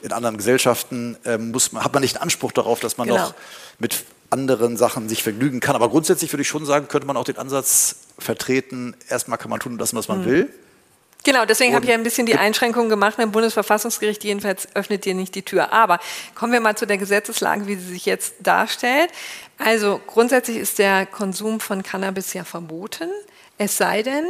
In 0.03 0.11
anderen 0.11 0.37
Gesellschaften 0.37 1.17
ähm, 1.25 1.49
muss 1.51 1.71
man, 1.71 1.83
hat 1.83 1.93
man 1.93 2.01
nicht 2.01 2.15
einen 2.17 2.23
Anspruch 2.23 2.51
darauf, 2.51 2.79
dass 2.79 2.97
man 2.97 3.07
Genau. 3.07 3.19
noch 3.21 3.33
mit 3.79 4.03
anderen 4.29 4.77
Sachen 4.77 5.07
sich 5.09 5.23
vergnügen 5.23 5.59
kann. 5.59 5.75
Aber 5.75 5.89
grundsätzlich 5.89 6.31
würde 6.31 6.41
ich 6.41 6.47
schon 6.47 6.65
sagen, 6.65 6.87
könnte 6.87 7.07
man 7.07 7.17
auch 7.17 7.23
den 7.23 7.37
Ansatz 7.37 7.97
vertreten, 8.17 8.95
erstmal 9.09 9.37
kann 9.37 9.49
man 9.49 9.59
tun 9.59 9.77
das, 9.77 9.93
was 9.93 10.07
man 10.07 10.21
Mhm. 10.21 10.25
will. 10.25 10.53
Genau, 11.23 11.43
deswegen 11.43 11.73
habe 11.73 11.83
ich 11.85 11.89
ja 11.89 11.97
ein 11.97 12.03
bisschen 12.03 12.27
die 12.27 12.35
Einschränkung 12.35 12.87
gemacht. 12.87 13.17
Beim 13.17 13.31
Bundesverfassungsgericht 13.31 14.23
jedenfalls 14.23 14.67
öffnet 14.75 15.05
dir 15.05 15.15
nicht 15.15 15.33
die 15.33 15.41
Tür. 15.41 15.73
Aber 15.73 15.99
kommen 16.35 16.53
wir 16.53 16.59
mal 16.59 16.77
zu 16.77 16.85
der 16.85 16.99
Gesetzeslage, 16.99 17.65
wie 17.65 17.75
sie 17.75 17.87
sich 17.93 18.05
jetzt 18.05 18.35
darstellt. 18.43 19.09
Also 19.57 19.99
grundsätzlich 20.05 20.57
ist 20.57 20.77
der 20.77 21.07
Konsum 21.07 21.59
von 21.59 21.81
Cannabis 21.81 22.33
ja 22.33 22.43
verboten. 22.43 23.09
Es 23.57 23.75
sei 23.75 24.03
denn, 24.03 24.25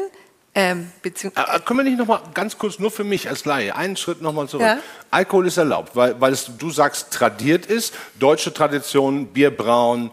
ähm, 0.56 0.92
beziehungsweise 1.02 1.58
Äh, 1.58 1.60
Können 1.60 1.80
wir 1.80 1.84
nicht 1.84 1.98
noch 1.98 2.08
mal 2.08 2.22
ganz 2.34 2.58
kurz, 2.58 2.80
nur 2.80 2.90
für 2.90 3.04
mich 3.04 3.30
als 3.30 3.46
Laie, 3.46 3.76
einen 3.76 3.98
Schritt 3.98 4.22
noch 4.22 4.34
mal 4.34 4.48
zurück. 4.48 4.66
Ja. 4.66 4.80
Alkohol 5.12 5.48
ist 5.48 5.58
erlaubt, 5.58 5.96
weil, 5.96 6.20
weil 6.20 6.32
es, 6.34 6.50
du 6.58 6.72
sagst, 6.72 7.12
tradiert 7.12 7.66
ist. 7.66 7.94
Deutsche 8.20 8.54
Tradition, 8.54 9.28
Bierbrauen, 9.28 10.12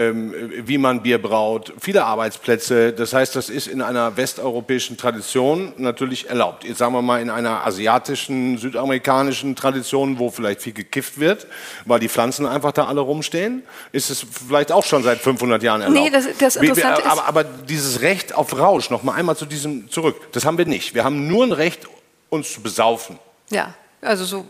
wie 0.00 0.78
man 0.78 1.02
Bier 1.02 1.20
braut, 1.20 1.74
viele 1.78 2.04
Arbeitsplätze. 2.04 2.92
Das 2.94 3.12
heißt, 3.12 3.36
das 3.36 3.50
ist 3.50 3.66
in 3.66 3.82
einer 3.82 4.16
westeuropäischen 4.16 4.96
Tradition 4.96 5.74
natürlich 5.76 6.28
erlaubt. 6.30 6.64
Jetzt 6.64 6.78
sagen 6.78 6.94
wir 6.94 7.02
mal 7.02 7.20
in 7.20 7.28
einer 7.28 7.66
asiatischen, 7.66 8.56
südamerikanischen 8.56 9.56
Tradition, 9.56 10.18
wo 10.18 10.30
vielleicht 10.30 10.62
viel 10.62 10.72
gekifft 10.72 11.20
wird, 11.20 11.46
weil 11.84 12.00
die 12.00 12.08
Pflanzen 12.08 12.46
einfach 12.46 12.72
da 12.72 12.86
alle 12.86 13.00
rumstehen, 13.02 13.62
ist 13.92 14.08
es 14.10 14.24
vielleicht 14.48 14.72
auch 14.72 14.84
schon 14.84 15.02
seit 15.02 15.18
500 15.18 15.62
Jahren 15.62 15.82
erlaubt. 15.82 16.02
Nee, 16.02 16.10
das- 16.10 16.26
das 16.38 16.56
Interessante 16.56 17.04
aber, 17.04 17.26
aber 17.26 17.44
dieses 17.44 18.00
Recht 18.00 18.34
auf 18.34 18.58
Rausch, 18.58 18.88
noch 18.88 19.02
mal 19.02 19.12
einmal 19.14 19.36
zu 19.36 19.44
diesem 19.44 19.90
zurück, 19.90 20.16
das 20.32 20.46
haben 20.46 20.56
wir 20.56 20.64
nicht. 20.66 20.94
Wir 20.94 21.04
haben 21.04 21.28
nur 21.28 21.44
ein 21.44 21.52
Recht, 21.52 21.86
uns 22.30 22.52
zu 22.54 22.62
besaufen. 22.62 23.18
ja, 23.50 23.74
also 24.02 24.24
so, 24.24 24.46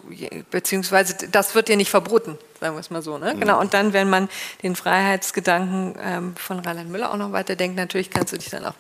beziehungsweise 0.51 1.17
das 1.33 1.55
wird 1.57 1.67
dir 1.69 1.77
nicht 1.77 1.91
verboten. 1.91 2.39
Sagen 2.61 2.77
wir 2.77 2.81
es 2.81 2.91
mal 2.91 3.03
so. 3.03 3.19
Ne? 3.19 3.35
Mhm. 3.35 3.41
Genau. 3.41 3.61
Und 3.61 3.75
dann, 3.75 3.93
wenn 3.93 4.09
man 4.11 4.29
den 4.63 4.77
Freiheitsgedanken 4.77 5.97
ähm, 6.03 6.37
von 6.37 6.61
Rheinland 6.61 6.91
Müller 6.91 7.13
auch 7.13 7.17
noch 7.17 7.33
weiterdenkt, 7.33 7.77
natürlich 7.77 8.11
kannst 8.11 8.33
du 8.33 8.37
dich 8.37 8.51
dann 8.51 8.65
auch 8.67 8.75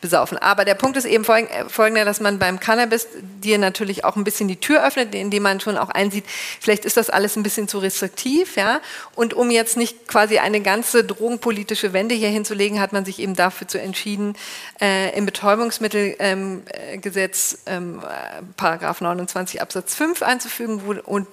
besaufen. 0.00 0.38
Aber 0.38 0.64
der 0.64 0.74
Punkt 0.74 0.96
ist 0.96 1.04
eben 1.04 1.24
äh, 1.24 1.64
folgender, 1.68 2.04
dass 2.04 2.20
man 2.20 2.38
beim 2.38 2.60
Cannabis 2.60 3.08
dir 3.42 3.58
natürlich 3.58 4.04
auch 4.04 4.14
ein 4.16 4.22
bisschen 4.24 4.48
die 4.48 4.56
Tür 4.56 4.86
öffnet, 4.86 5.14
indem 5.14 5.44
man 5.44 5.60
schon 5.60 5.78
auch 5.78 5.88
einsieht, 5.88 6.24
vielleicht 6.60 6.84
ist 6.84 6.96
das 6.96 7.10
alles 7.10 7.36
ein 7.36 7.42
bisschen 7.42 7.66
zu 7.68 7.78
restriktiv, 7.78 8.56
ja. 8.56 8.80
Und 9.14 9.34
um 9.34 9.50
jetzt 9.50 9.76
nicht 9.76 10.08
quasi 10.08 10.38
eine 10.38 10.60
ganze 10.60 11.04
drogenpolitische 11.04 11.92
Wende 11.92 12.14
hier 12.14 12.28
hinzulegen, 12.28 12.80
hat 12.80 12.92
man 12.92 13.04
sich 13.04 13.18
eben 13.18 13.34
dafür 13.34 13.66
zu 13.68 13.78
entschieden, 13.80 14.36
äh, 14.80 15.14
im 15.16 15.26
Betäubungsmittelgesetz 15.26 17.58
ähm, 17.66 18.00
äh, 18.00 18.42
Paragraph 18.56 19.00
29 19.00 19.60
Absatz 19.62 19.94
5 19.94 20.22
einzufügen 20.22 20.82
wo, 20.84 20.92
und 20.92 21.26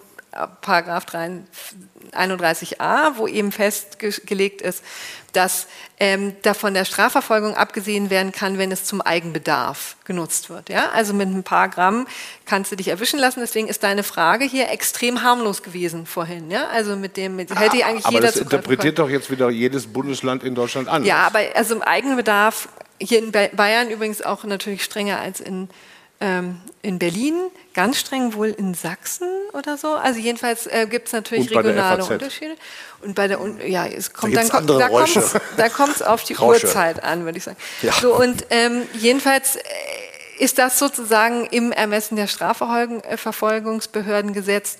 Paragraph 0.61 1.05
31a, 2.11 3.17
wo 3.17 3.27
eben 3.27 3.51
festgelegt 3.51 4.61
ist, 4.61 4.83
dass 5.33 5.67
ähm, 5.99 6.35
da 6.43 6.53
von 6.53 6.73
der 6.73 6.85
Strafverfolgung 6.85 7.55
abgesehen 7.55 8.09
werden 8.09 8.31
kann, 8.31 8.57
wenn 8.57 8.71
es 8.71 8.85
zum 8.85 9.01
Eigenbedarf 9.01 9.95
genutzt 10.05 10.49
wird. 10.49 10.69
Ja? 10.69 10.89
Also 10.91 11.13
mit 11.13 11.29
ein 11.29 11.43
paar 11.43 11.69
Gramm 11.69 12.07
kannst 12.45 12.71
du 12.71 12.75
dich 12.75 12.89
erwischen 12.89 13.19
lassen. 13.19 13.39
Deswegen 13.39 13.67
ist 13.67 13.83
deine 13.83 14.03
Frage 14.03 14.45
hier 14.45 14.69
extrem 14.69 15.23
harmlos 15.23 15.63
gewesen 15.63 16.05
vorhin. 16.05 16.51
Ja? 16.51 16.67
Also 16.69 16.95
mit 16.95 17.17
dem 17.17 17.35
mit, 17.35 17.53
hätte 17.57 17.77
ich 17.77 17.85
eigentlich 17.85 18.05
aber 18.05 18.15
jeder 18.15 18.27
das 18.27 18.37
interpretiert 18.37 18.99
doch 18.99 19.09
jetzt 19.09 19.31
wieder 19.31 19.49
jedes 19.49 19.87
Bundesland 19.87 20.43
in 20.43 20.55
Deutschland 20.55 20.87
an. 20.87 21.05
Ja, 21.05 21.27
aber 21.27 21.39
also 21.55 21.75
im 21.75 21.81
Eigenbedarf 21.81 22.69
hier 23.01 23.19
in 23.19 23.31
Bayern 23.31 23.89
übrigens 23.89 24.21
auch 24.21 24.43
natürlich 24.43 24.83
strenger 24.83 25.19
als 25.19 25.39
in 25.39 25.69
ähm, 26.21 26.59
in 26.81 26.99
Berlin, 26.99 27.35
ganz 27.73 27.97
streng 27.97 28.33
wohl 28.33 28.49
in 28.49 28.73
Sachsen 28.73 29.29
oder 29.53 29.77
so. 29.77 29.93
Also 29.93 30.19
jedenfalls 30.19 30.67
äh, 30.67 30.85
gibt 30.89 31.07
es 31.07 31.13
natürlich 31.13 31.49
regionale 31.49 32.03
Unterschiede. 32.03 32.55
Und 33.01 33.15
bei 33.15 33.27
der, 33.27 33.39
ja, 33.65 33.85
es 33.85 34.11
kommt 34.13 34.35
da 34.35 34.43
dann 34.43 34.67
da 35.57 35.69
kommt 35.69 35.95
es 35.95 36.01
auf 36.01 36.23
die 36.23 36.33
Rausche. 36.33 36.67
Uhrzeit 36.67 37.01
an, 37.03 37.23
würde 37.23 37.37
ich 37.37 37.45
sagen. 37.45 37.57
Ja. 37.81 37.93
So 37.93 38.13
und 38.15 38.45
ähm, 38.49 38.81
jedenfalls 38.93 39.55
äh, 39.55 39.61
ist 40.39 40.57
das 40.57 40.79
sozusagen 40.79 41.45
im 41.45 41.71
Ermessen 41.71 42.15
der 42.15 42.25
Strafverfolgungsbehörden 42.27 44.33
gesetzt. 44.33 44.79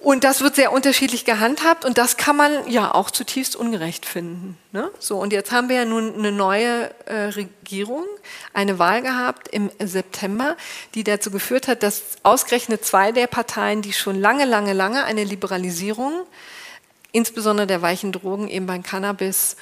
Und 0.00 0.22
das 0.22 0.42
wird 0.42 0.54
sehr 0.54 0.70
unterschiedlich 0.70 1.24
gehandhabt 1.24 1.84
und 1.84 1.98
das 1.98 2.16
kann 2.16 2.36
man 2.36 2.70
ja 2.70 2.94
auch 2.94 3.10
zutiefst 3.10 3.56
ungerecht 3.56 4.06
finden. 4.06 4.56
Ne? 4.70 4.90
So, 5.00 5.18
und 5.18 5.32
jetzt 5.32 5.50
haben 5.50 5.68
wir 5.68 5.76
ja 5.76 5.84
nun 5.84 6.14
eine 6.14 6.30
neue 6.30 6.90
äh, 7.06 7.30
Regierung, 7.30 8.04
eine 8.52 8.78
Wahl 8.78 9.02
gehabt 9.02 9.48
im 9.48 9.70
September, 9.80 10.56
die 10.94 11.02
dazu 11.02 11.32
geführt 11.32 11.66
hat, 11.66 11.82
dass 11.82 12.02
ausgerechnet 12.22 12.84
zwei 12.84 13.10
der 13.10 13.26
Parteien, 13.26 13.82
die 13.82 13.92
schon 13.92 14.20
lange, 14.20 14.44
lange, 14.44 14.72
lange 14.72 15.04
eine 15.04 15.24
Liberalisierung, 15.24 16.12
insbesondere 17.10 17.66
der 17.66 17.82
weichen 17.82 18.12
Drogen, 18.12 18.48
eben 18.48 18.66
beim 18.66 18.84
Cannabis, 18.84 19.56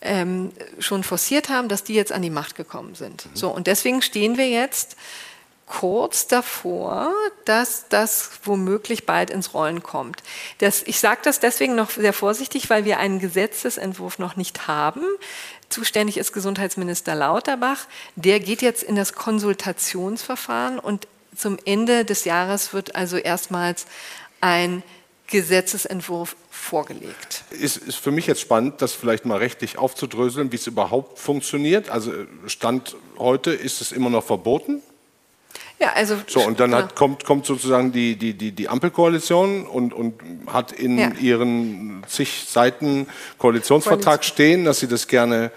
ähm, 0.00 0.52
schon 0.78 1.02
forciert 1.02 1.50
haben, 1.50 1.68
dass 1.68 1.84
die 1.84 1.94
jetzt 1.94 2.12
an 2.12 2.22
die 2.22 2.30
Macht 2.30 2.56
gekommen 2.56 2.94
sind. 2.94 3.26
So, 3.34 3.50
und 3.50 3.66
deswegen 3.66 4.00
stehen 4.00 4.38
wir 4.38 4.48
jetzt 4.48 4.96
kurz 5.66 6.26
davor, 6.26 7.12
dass 7.44 7.88
das 7.88 8.30
womöglich 8.44 9.06
bald 9.06 9.30
ins 9.30 9.54
Rollen 9.54 9.82
kommt. 9.82 10.22
Das, 10.58 10.82
ich 10.82 11.00
sage 11.00 11.20
das 11.24 11.40
deswegen 11.40 11.74
noch 11.74 11.90
sehr 11.90 12.12
vorsichtig, 12.12 12.68
weil 12.70 12.84
wir 12.84 12.98
einen 12.98 13.18
Gesetzesentwurf 13.18 14.18
noch 14.18 14.36
nicht 14.36 14.68
haben. 14.68 15.02
Zuständig 15.70 16.18
ist 16.18 16.32
Gesundheitsminister 16.32 17.14
Lauterbach. 17.14 17.86
Der 18.14 18.40
geht 18.40 18.62
jetzt 18.62 18.82
in 18.82 18.94
das 18.94 19.14
Konsultationsverfahren 19.14 20.78
und 20.78 21.08
zum 21.34 21.58
Ende 21.64 22.04
des 22.04 22.24
Jahres 22.24 22.72
wird 22.72 22.94
also 22.94 23.16
erstmals 23.16 23.86
ein 24.40 24.82
Gesetzesentwurf 25.26 26.36
vorgelegt. 26.50 27.44
Ist, 27.50 27.78
ist 27.78 27.96
für 27.96 28.10
mich 28.10 28.26
jetzt 28.26 28.40
spannend, 28.40 28.82
das 28.82 28.92
vielleicht 28.92 29.24
mal 29.24 29.38
rechtlich 29.38 29.78
aufzudröseln, 29.78 30.52
wie 30.52 30.56
es 30.56 30.66
überhaupt 30.66 31.18
funktioniert. 31.18 31.88
Also 31.88 32.12
Stand 32.46 32.94
heute 33.18 33.52
ist 33.52 33.80
es 33.80 33.90
immer 33.90 34.10
noch 34.10 34.24
verboten. 34.24 34.82
Ja, 35.80 35.92
also 35.94 36.16
so 36.26 36.40
und 36.40 36.60
dann 36.60 36.74
hat, 36.74 36.94
kommt, 36.94 37.24
kommt 37.24 37.46
sozusagen 37.46 37.92
die, 37.92 38.16
die, 38.16 38.34
die, 38.34 38.52
die 38.52 38.68
Ampelkoalition 38.68 39.66
und, 39.66 39.92
und 39.92 40.14
hat 40.46 40.72
in 40.72 40.98
ja. 40.98 41.10
ihren 41.20 42.02
zig 42.06 42.44
Seiten 42.48 43.06
Koalitionsvertrag 43.38 44.04
Koalition. 44.04 44.22
stehen, 44.22 44.64
dass 44.64 44.80
sie 44.80 44.88
das 44.88 45.08
gerne 45.08 45.50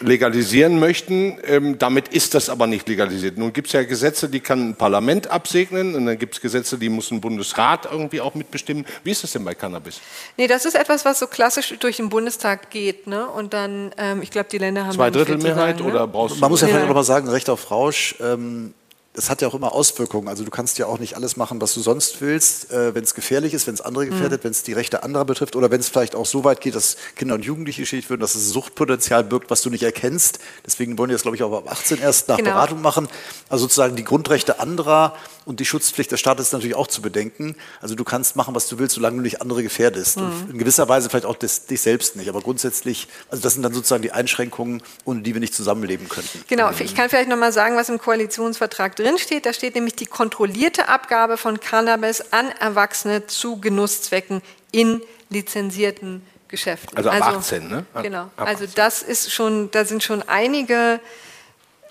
legalisieren 0.00 0.78
möchten. 0.78 1.38
Ähm, 1.44 1.78
damit 1.78 2.08
ist 2.08 2.34
das 2.34 2.50
aber 2.50 2.66
nicht 2.66 2.88
legalisiert. 2.88 3.38
Nun 3.38 3.52
gibt 3.52 3.68
es 3.68 3.72
ja 3.72 3.82
Gesetze, 3.84 4.28
die 4.28 4.40
kann 4.40 4.70
ein 4.70 4.74
Parlament 4.74 5.28
absegnen 5.28 5.94
und 5.94 6.06
dann 6.06 6.18
gibt 6.18 6.34
es 6.34 6.40
Gesetze, 6.40 6.78
die 6.78 6.88
muss 6.88 7.10
ein 7.10 7.20
Bundesrat 7.20 7.88
irgendwie 7.90 8.20
auch 8.20 8.34
mitbestimmen. 8.34 8.84
Wie 9.02 9.10
ist 9.10 9.22
das 9.22 9.32
denn 9.32 9.44
bei 9.44 9.54
Cannabis? 9.54 10.00
Nee, 10.36 10.46
das 10.46 10.64
ist 10.64 10.74
etwas, 10.74 11.04
was 11.04 11.18
so 11.18 11.26
klassisch 11.26 11.74
durch 11.80 11.96
den 11.96 12.08
Bundestag 12.08 12.70
geht. 12.70 13.06
Ne? 13.06 13.26
Und 13.26 13.54
dann, 13.54 13.92
ähm, 13.98 14.22
ich 14.22 14.30
glaube, 14.30 14.48
die 14.50 14.58
Länder 14.58 14.84
haben... 14.84 14.94
Zwei 14.94 15.10
Drittel 15.10 15.38
Mehrheit 15.38 15.80
ne? 15.80 15.84
oder 15.84 16.06
brauchst 16.06 16.36
du... 16.36 16.40
Man 16.40 16.50
muss 16.50 16.60
ja 16.60 16.68
vielleicht 16.68 16.88
noch 16.88 16.94
mal 16.94 17.04
sagen, 17.04 17.28
Recht 17.28 17.48
auf 17.48 17.70
Rausch... 17.70 18.16
Ähm 18.20 18.74
das 19.14 19.30
hat 19.30 19.40
ja 19.40 19.48
auch 19.48 19.54
immer 19.54 19.72
Auswirkungen. 19.72 20.26
Also 20.26 20.42
du 20.42 20.50
kannst 20.50 20.76
ja 20.78 20.86
auch 20.86 20.98
nicht 20.98 21.14
alles 21.14 21.36
machen, 21.36 21.60
was 21.60 21.72
du 21.72 21.80
sonst 21.80 22.20
willst, 22.20 22.72
äh, 22.72 22.96
wenn 22.96 23.04
es 23.04 23.14
gefährlich 23.14 23.54
ist, 23.54 23.68
wenn 23.68 23.74
es 23.74 23.80
andere 23.80 24.06
gefährdet, 24.06 24.40
mhm. 24.40 24.44
wenn 24.44 24.50
es 24.50 24.64
die 24.64 24.72
Rechte 24.72 25.04
anderer 25.04 25.24
betrifft 25.24 25.54
oder 25.54 25.70
wenn 25.70 25.78
es 25.78 25.88
vielleicht 25.88 26.16
auch 26.16 26.26
so 26.26 26.42
weit 26.42 26.60
geht, 26.60 26.74
dass 26.74 26.96
Kinder 27.14 27.36
und 27.36 27.44
Jugendliche 27.44 27.82
geschädigt 27.82 28.10
würden, 28.10 28.20
dass 28.20 28.34
es 28.34 28.50
Suchtpotenzial 28.50 29.22
birgt, 29.22 29.50
was 29.50 29.62
du 29.62 29.70
nicht 29.70 29.84
erkennst. 29.84 30.40
Deswegen 30.66 30.98
wollen 30.98 31.10
die 31.10 31.14
das, 31.14 31.22
glaube 31.22 31.36
ich, 31.36 31.44
auch 31.44 31.52
ab 31.52 31.70
18 31.70 32.00
erst 32.00 32.28
nach 32.28 32.38
genau. 32.38 32.50
Beratung 32.50 32.82
machen. 32.82 33.08
Also 33.48 33.64
sozusagen 33.64 33.94
die 33.94 34.04
Grundrechte 34.04 34.58
anderer 34.58 35.14
und 35.44 35.60
die 35.60 35.64
Schutzpflicht 35.64 36.10
des 36.10 36.20
Staates 36.20 36.46
ist 36.46 36.52
natürlich 36.52 36.74
auch 36.74 36.86
zu 36.86 37.02
bedenken. 37.02 37.56
Also 37.80 37.94
du 37.94 38.04
kannst 38.04 38.36
machen, 38.36 38.54
was 38.54 38.68
du 38.68 38.78
willst, 38.78 38.94
solange 38.94 39.16
du 39.16 39.22
nicht 39.22 39.42
andere 39.42 39.62
gefährdest. 39.62 40.16
Mhm. 40.18 40.50
in 40.50 40.58
gewisser 40.58 40.88
Weise 40.88 41.10
vielleicht 41.10 41.26
auch 41.26 41.36
des, 41.36 41.66
dich 41.66 41.80
selbst 41.80 42.16
nicht. 42.16 42.28
Aber 42.28 42.40
grundsätzlich, 42.40 43.08
also 43.30 43.42
das 43.42 43.54
sind 43.54 43.62
dann 43.62 43.74
sozusagen 43.74 44.02
die 44.02 44.12
Einschränkungen, 44.12 44.82
ohne 45.04 45.20
die 45.20 45.34
wir 45.34 45.40
nicht 45.40 45.54
zusammenleben 45.54 46.08
könnten. 46.08 46.44
Genau, 46.48 46.70
ich 46.78 46.94
kann 46.94 47.08
vielleicht 47.08 47.28
nochmal 47.28 47.52
sagen, 47.52 47.76
was 47.76 47.88
im 47.88 47.98
Koalitionsvertrag 47.98 48.96
drinsteht. 48.96 49.46
Da 49.46 49.52
steht 49.52 49.74
nämlich 49.74 49.96
die 49.96 50.06
kontrollierte 50.06 50.88
Abgabe 50.88 51.36
von 51.36 51.60
Cannabis 51.60 52.32
an 52.32 52.48
Erwachsene 52.60 53.26
zu 53.26 53.60
Genusszwecken 53.60 54.42
in 54.72 55.02
lizenzierten 55.30 56.22
Geschäften. 56.48 56.96
Also 56.96 57.10
ab 57.10 57.22
also, 57.22 57.38
18, 57.38 57.68
ne? 57.68 57.86
Genau. 58.02 58.30
Ab 58.36 58.46
also 58.46 58.64
das 58.72 59.02
ist 59.02 59.32
schon, 59.32 59.70
da 59.72 59.84
sind 59.84 60.02
schon 60.02 60.22
einige, 60.22 61.00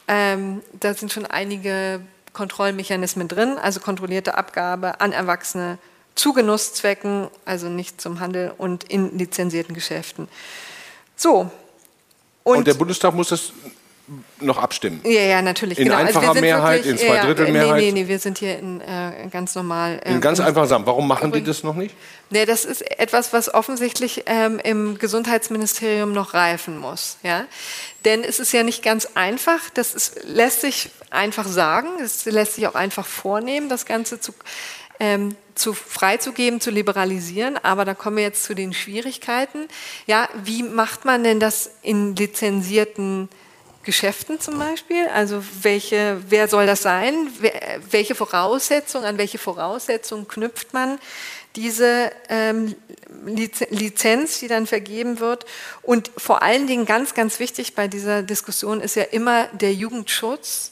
ähm, 0.08 0.62
da 0.80 0.94
sind 0.94 1.12
schon 1.12 1.26
einige 1.26 2.02
Kontrollmechanismen 2.34 3.28
drin, 3.28 3.58
also 3.58 3.80
kontrollierte 3.80 4.36
Abgabe 4.36 5.00
an 5.00 5.12
Erwachsene 5.12 5.78
zu 6.16 6.34
Genusszwecken, 6.34 7.28
also 7.46 7.70
nicht 7.70 8.02
zum 8.02 8.20
Handel 8.20 8.54
und 8.58 8.84
in 8.84 9.18
lizenzierten 9.18 9.74
Geschäften. 9.74 10.28
So. 11.16 11.50
Und, 12.44 12.58
und 12.58 12.68
der 12.68 12.74
Bundestag 12.74 13.14
muss 13.14 13.30
das 13.30 13.54
noch 14.42 14.58
abstimmen. 14.58 15.00
Ja, 15.06 15.22
ja, 15.22 15.42
natürlich. 15.42 15.80
In 15.80 15.86
genau. 15.86 15.96
Also 15.96 16.08
einfacher 16.08 16.30
also 16.30 16.42
Mehrheit, 16.42 16.86
wirklich, 16.86 17.02
in 17.02 17.08
Zweidrittelmehrheit? 17.08 17.82
Nee, 17.82 17.92
nee, 17.92 18.04
nee, 18.04 18.08
wir 18.10 18.20
sind 18.20 18.38
hier 18.38 18.60
in 18.60 18.82
äh, 18.82 19.28
ganz 19.32 19.56
normal. 19.56 20.02
Äh, 20.04 20.14
in 20.14 20.22
ganz 20.22 20.42
einfachen 20.42 20.68
Sachen. 20.68 20.86
Warum 20.86 21.08
machen 21.08 21.32
die 21.32 21.42
das 21.42 21.64
noch 21.64 21.76
nicht? 21.76 21.96
Nee, 22.30 22.46
das 22.46 22.66
ist 22.66 22.82
etwas, 23.00 23.32
was 23.32 23.54
offensichtlich 23.54 24.24
ähm, 24.26 24.60
im 24.62 24.98
Gesundheitsministerium 24.98 26.12
noch 26.12 26.34
reifen 26.34 26.78
muss. 26.78 27.18
Ja? 27.24 27.46
Denn 28.04 28.24
es 28.24 28.40
ist 28.40 28.52
ja 28.52 28.64
nicht 28.64 28.84
ganz 28.84 29.10
einfach. 29.16 29.60
Das 29.74 29.94
ist, 29.94 30.24
lässt 30.24 30.62
sich 30.62 30.90
einfach 31.10 31.48
sagen. 31.48 31.88
Es 32.04 32.26
lässt 32.26 32.56
sich 32.56 32.68
auch 32.68 32.76
einfach 32.76 33.06
vornehmen, 33.06 33.70
das 33.70 33.86
Ganze 33.86 34.20
zu 34.20 34.34
ähm, 35.00 35.36
zu 35.56 35.74
freizugeben, 35.74 36.60
zu 36.62 36.72
liberalisieren. 36.72 37.58
Aber 37.62 37.86
da 37.86 37.94
kommen 37.94 38.18
wir 38.18 38.24
jetzt 38.24 38.44
zu 38.44 38.56
den 38.56 38.74
Schwierigkeiten. 38.74 39.68
Ja, 40.08 40.28
wie 40.44 40.64
macht 40.64 41.06
man 41.06 41.24
denn 41.24 41.40
das 41.40 41.72
in 41.82 42.16
lizenzierten 42.16 43.30
Geschäften 43.84 44.40
zum 44.40 44.58
Beispiel? 44.58 45.08
Also 45.08 45.44
welche, 45.62 46.22
wer 46.30 46.48
soll 46.48 46.66
das 46.66 46.82
sein? 46.82 47.28
Welche 47.90 48.16
Voraussetzungen, 48.16 49.06
an 49.06 49.18
welche 49.18 49.38
Voraussetzungen 49.38 50.28
knüpft 50.28 50.74
man 50.74 51.00
diese 51.56 52.12
ähm, 52.30 52.76
Lizenz, 53.70 54.40
die 54.40 54.48
dann 54.48 54.68
vergeben 54.68 55.20
wird? 55.20 55.46
Und 55.82 56.12
vor 56.18 56.42
allen 56.42 56.68
Dingen 56.68 56.86
ganz, 56.86 57.14
ganz 57.14 57.40
wichtig 57.40 57.76
bei 57.76 57.88
dieser 57.88 58.24
Diskussion 58.24 58.82
ist 58.82 58.96
ja 58.96 59.04
immer 59.04 59.48
der 59.48 59.74
Jugendschutz 59.74 60.72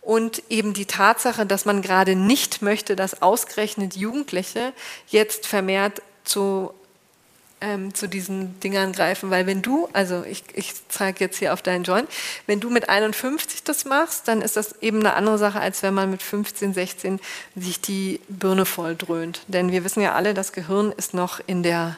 und 0.00 0.42
eben 0.50 0.74
die 0.74 0.86
Tatsache, 0.86 1.46
dass 1.46 1.64
man 1.64 1.82
gerade 1.82 2.14
nicht 2.14 2.62
möchte, 2.62 2.94
dass 2.94 3.22
ausgerechnet 3.22 3.96
Jugendliche 3.96 4.72
jetzt 5.08 5.46
vermehrt 5.46 6.02
zu 6.24 6.72
ähm, 7.64 7.94
zu 7.94 8.08
diesen 8.08 8.60
Dingern 8.60 8.92
greifen, 8.92 9.30
weil 9.30 9.46
wenn 9.46 9.62
du, 9.62 9.88
also 9.94 10.22
ich, 10.24 10.44
ich 10.52 10.74
zeige 10.88 11.24
jetzt 11.24 11.38
hier 11.38 11.54
auf 11.54 11.62
deinen 11.62 11.84
Joint, 11.84 12.08
wenn 12.46 12.60
du 12.60 12.68
mit 12.68 12.90
51 12.90 13.64
das 13.64 13.86
machst, 13.86 14.28
dann 14.28 14.42
ist 14.42 14.56
das 14.56 14.82
eben 14.82 15.00
eine 15.00 15.14
andere 15.14 15.38
Sache, 15.38 15.60
als 15.60 15.82
wenn 15.82 15.94
man 15.94 16.10
mit 16.10 16.22
15, 16.22 16.74
16 16.74 17.20
sich 17.56 17.80
die 17.80 18.20
Birne 18.28 18.66
voll 18.66 18.96
dröhnt. 18.96 19.40
Denn 19.48 19.72
wir 19.72 19.82
wissen 19.82 20.02
ja 20.02 20.12
alle, 20.12 20.34
das 20.34 20.52
Gehirn 20.52 20.92
ist 20.92 21.14
noch 21.14 21.40
in 21.46 21.62
der 21.62 21.96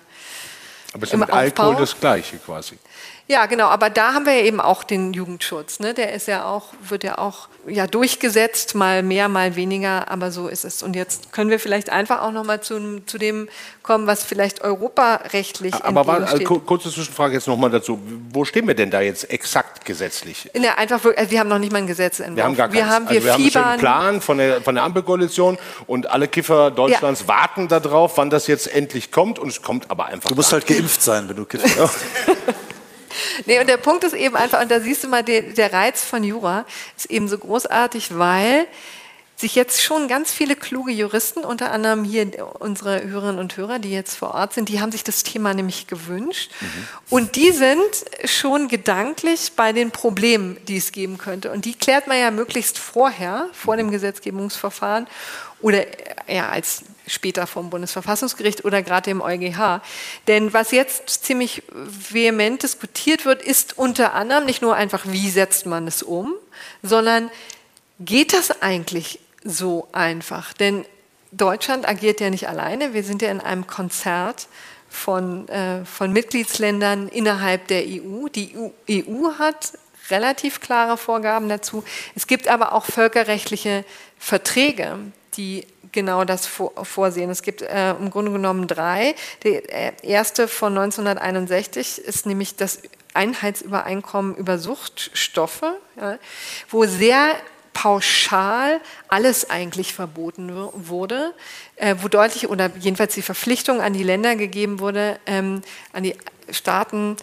Aber 0.92 1.02
es 1.02 1.12
ist 1.12 1.18
mit 1.18 1.30
Alkohol 1.30 1.76
das 1.76 1.98
Gleiche 1.98 2.38
quasi. 2.38 2.78
Ja, 3.28 3.46
genau, 3.46 3.66
aber 3.66 3.90
da 3.90 4.14
haben 4.14 4.24
wir 4.24 4.34
ja 4.34 4.44
eben 4.44 4.60
auch 4.60 4.84
den 4.84 5.12
Jugendschutz. 5.12 5.80
Ne? 5.80 5.94
Der 5.94 6.12
ist 6.12 6.28
ja 6.28 6.44
auch, 6.44 6.66
wird 6.80 7.02
ja 7.02 7.18
auch 7.18 7.48
ja, 7.66 7.88
durchgesetzt, 7.88 8.76
mal 8.76 9.02
mehr, 9.02 9.28
mal 9.28 9.56
weniger, 9.56 10.08
aber 10.08 10.30
so 10.30 10.46
ist 10.46 10.64
es. 10.64 10.80
Und 10.84 10.94
jetzt 10.94 11.32
können 11.32 11.50
wir 11.50 11.58
vielleicht 11.58 11.90
einfach 11.90 12.22
auch 12.22 12.30
nochmal 12.30 12.60
zu, 12.60 13.00
zu 13.04 13.18
dem 13.18 13.48
kommen, 13.82 14.06
was 14.06 14.22
vielleicht 14.22 14.62
europarechtlich 14.62 15.74
Aber 15.74 16.06
war, 16.06 16.22
also, 16.22 16.44
kurze 16.60 16.92
Zwischenfrage 16.92 17.34
jetzt 17.34 17.48
nochmal 17.48 17.70
dazu. 17.70 17.98
Wo 18.32 18.44
stehen 18.44 18.68
wir 18.68 18.74
denn 18.74 18.92
da 18.92 19.00
jetzt 19.00 19.28
exakt 19.28 19.84
gesetzlich? 19.84 20.48
Ja, 20.54 20.74
einfach, 20.76 21.04
also 21.04 21.30
wir 21.30 21.40
haben 21.40 21.48
noch 21.48 21.58
nicht 21.58 21.72
mal 21.72 21.78
ein 21.78 21.88
Gesetz 21.88 22.20
Wir 22.20 22.44
haben 22.44 22.54
gar 22.54 22.72
wir 22.72 22.88
haben, 22.88 23.08
wir, 23.08 23.16
also 23.16 23.38
wir 23.38 23.54
haben 23.54 23.70
einen 23.70 23.80
Plan 23.80 24.20
von 24.20 24.38
der, 24.38 24.60
von 24.60 24.76
der 24.76 24.84
Ampelkoalition 24.84 25.58
und 25.88 26.08
alle 26.08 26.28
Kiffer 26.28 26.70
Deutschlands 26.70 27.22
ja. 27.22 27.28
warten 27.28 27.66
darauf, 27.66 28.18
wann 28.18 28.30
das 28.30 28.46
jetzt 28.46 28.72
endlich 28.72 29.10
kommt 29.10 29.40
und 29.40 29.48
es 29.48 29.62
kommt 29.62 29.90
aber 29.90 30.06
einfach. 30.06 30.28
Du 30.28 30.36
musst 30.36 30.52
halt 30.52 30.66
geimpft 30.66 31.02
sein, 31.02 31.28
wenn 31.28 31.36
du 31.36 31.44
Kiffer 31.44 31.66
bist. 31.66 31.96
Nee, 33.46 33.60
und 33.60 33.68
der 33.68 33.76
Punkt 33.76 34.04
ist 34.04 34.14
eben 34.14 34.36
einfach, 34.36 34.60
und 34.60 34.70
da 34.70 34.80
siehst 34.80 35.04
du 35.04 35.08
mal, 35.08 35.22
der, 35.22 35.42
der 35.42 35.72
Reiz 35.72 36.04
von 36.04 36.24
Jura 36.24 36.64
ist 36.96 37.10
eben 37.10 37.28
so 37.28 37.38
großartig, 37.38 38.16
weil 38.18 38.66
sich 39.36 39.54
jetzt 39.54 39.82
schon 39.82 40.08
ganz 40.08 40.32
viele 40.32 40.56
kluge 40.56 40.92
Juristen, 40.92 41.40
unter 41.40 41.70
anderem 41.70 42.04
hier 42.04 42.26
unsere 42.58 43.06
Hörerinnen 43.06 43.38
und 43.38 43.56
Hörer, 43.56 43.78
die 43.78 43.92
jetzt 43.92 44.16
vor 44.16 44.34
Ort 44.34 44.54
sind, 44.54 44.70
die 44.70 44.80
haben 44.80 44.90
sich 44.90 45.04
das 45.04 45.22
Thema 45.24 45.52
nämlich 45.52 45.86
gewünscht. 45.86 46.50
Mhm. 46.60 46.88
Und 47.10 47.36
die 47.36 47.52
sind 47.52 47.78
schon 48.24 48.68
gedanklich 48.68 49.52
bei 49.54 49.74
den 49.74 49.90
Problemen, 49.90 50.56
die 50.66 50.78
es 50.78 50.90
geben 50.90 51.18
könnte. 51.18 51.52
Und 51.52 51.66
die 51.66 51.74
klärt 51.74 52.06
man 52.06 52.18
ja 52.18 52.30
möglichst 52.30 52.78
vorher, 52.78 53.48
vor 53.52 53.76
dem 53.76 53.90
Gesetzgebungsverfahren 53.90 55.06
oder 55.60 55.84
ja, 56.26 56.48
als 56.48 56.82
später 57.06 57.46
vom 57.46 57.70
Bundesverfassungsgericht 57.70 58.64
oder 58.64 58.82
gerade 58.82 59.10
dem 59.10 59.20
EuGH. 59.20 59.80
Denn 60.26 60.52
was 60.52 60.70
jetzt 60.70 61.24
ziemlich 61.24 61.62
vehement 61.72 62.62
diskutiert 62.62 63.24
wird, 63.24 63.42
ist 63.42 63.78
unter 63.78 64.14
anderem 64.14 64.44
nicht 64.44 64.62
nur 64.62 64.74
einfach, 64.74 65.06
wie 65.06 65.30
setzt 65.30 65.66
man 65.66 65.86
es 65.86 66.02
um, 66.02 66.34
sondern 66.82 67.30
geht 68.00 68.32
das 68.32 68.62
eigentlich 68.62 69.20
so 69.44 69.88
einfach? 69.92 70.52
Denn 70.52 70.84
Deutschland 71.32 71.88
agiert 71.88 72.20
ja 72.20 72.30
nicht 72.30 72.48
alleine. 72.48 72.94
Wir 72.94 73.04
sind 73.04 73.22
ja 73.22 73.30
in 73.30 73.40
einem 73.40 73.66
Konzert 73.66 74.48
von, 74.88 75.48
äh, 75.48 75.84
von 75.84 76.12
Mitgliedsländern 76.12 77.08
innerhalb 77.08 77.68
der 77.68 77.82
EU. 77.84 78.28
Die 78.28 78.56
EU, 78.56 78.70
EU 78.90 79.32
hat 79.38 79.72
relativ 80.10 80.60
klare 80.60 80.96
Vorgaben 80.96 81.48
dazu. 81.48 81.84
Es 82.14 82.26
gibt 82.26 82.48
aber 82.48 82.72
auch 82.72 82.84
völkerrechtliche 82.84 83.84
Verträge, 84.18 84.98
die 85.36 85.66
genau 85.96 86.24
das 86.24 86.46
vorsehen. 86.46 87.30
Es 87.30 87.42
gibt 87.42 87.62
äh, 87.62 87.90
im 87.92 88.10
Grunde 88.10 88.30
genommen 88.30 88.68
drei. 88.68 89.16
Der 89.42 89.72
äh, 89.72 89.92
erste 90.02 90.46
von 90.46 90.76
1961 90.76 91.98
ist 91.98 92.26
nämlich 92.26 92.54
das 92.54 92.82
Einheitsübereinkommen 93.14 94.36
über 94.36 94.58
Suchtstoffe, 94.58 95.64
ja, 95.98 96.18
wo 96.68 96.84
sehr 96.84 97.34
pauschal 97.72 98.80
alles 99.08 99.50
eigentlich 99.50 99.94
verboten 99.94 100.52
wurde, 100.74 101.34
äh, 101.76 101.96
wo 102.00 102.08
deutlich 102.08 102.48
oder 102.48 102.70
jedenfalls 102.78 103.14
die 103.14 103.22
Verpflichtung 103.22 103.80
an 103.80 103.94
die 103.94 104.02
Länder 104.02 104.36
gegeben 104.36 104.78
wurde, 104.78 105.18
ähm, 105.26 105.62
an 105.92 106.02
die 106.02 106.14
Staaten, 106.50 107.16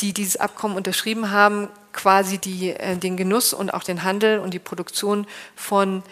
die 0.00 0.12
dieses 0.12 0.36
Abkommen 0.36 0.76
unterschrieben 0.76 1.30
haben, 1.30 1.68
quasi 1.92 2.38
die, 2.38 2.70
äh, 2.70 2.96
den 2.96 3.16
Genuss 3.16 3.52
und 3.52 3.74
auch 3.74 3.82
den 3.82 4.04
Handel 4.04 4.38
und 4.38 4.54
die 4.54 4.58
Produktion 4.60 5.26
von 5.56 6.04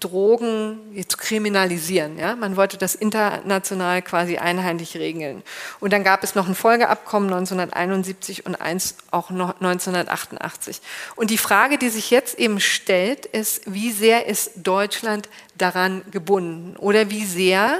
Drogen 0.00 0.78
zu 1.06 1.16
kriminalisieren. 1.16 2.18
Ja? 2.18 2.36
Man 2.36 2.56
wollte 2.56 2.76
das 2.76 2.94
international 2.94 4.02
quasi 4.02 4.38
einheitlich 4.38 4.96
regeln. 4.96 5.42
Und 5.80 5.92
dann 5.92 6.04
gab 6.04 6.22
es 6.22 6.34
noch 6.34 6.48
ein 6.48 6.54
Folgeabkommen 6.54 7.32
1971 7.32 8.46
und 8.46 8.60
eins 8.60 8.96
auch 9.10 9.30
noch 9.30 9.60
1988. 9.60 10.80
Und 11.16 11.30
die 11.30 11.38
Frage, 11.38 11.78
die 11.78 11.88
sich 11.88 12.10
jetzt 12.10 12.38
eben 12.38 12.60
stellt, 12.60 13.26
ist, 13.26 13.62
wie 13.72 13.90
sehr 13.90 14.26
ist 14.26 14.52
Deutschland 14.56 15.28
daran 15.56 16.02
gebunden? 16.10 16.76
Oder 16.76 17.10
wie 17.10 17.24
sehr 17.24 17.78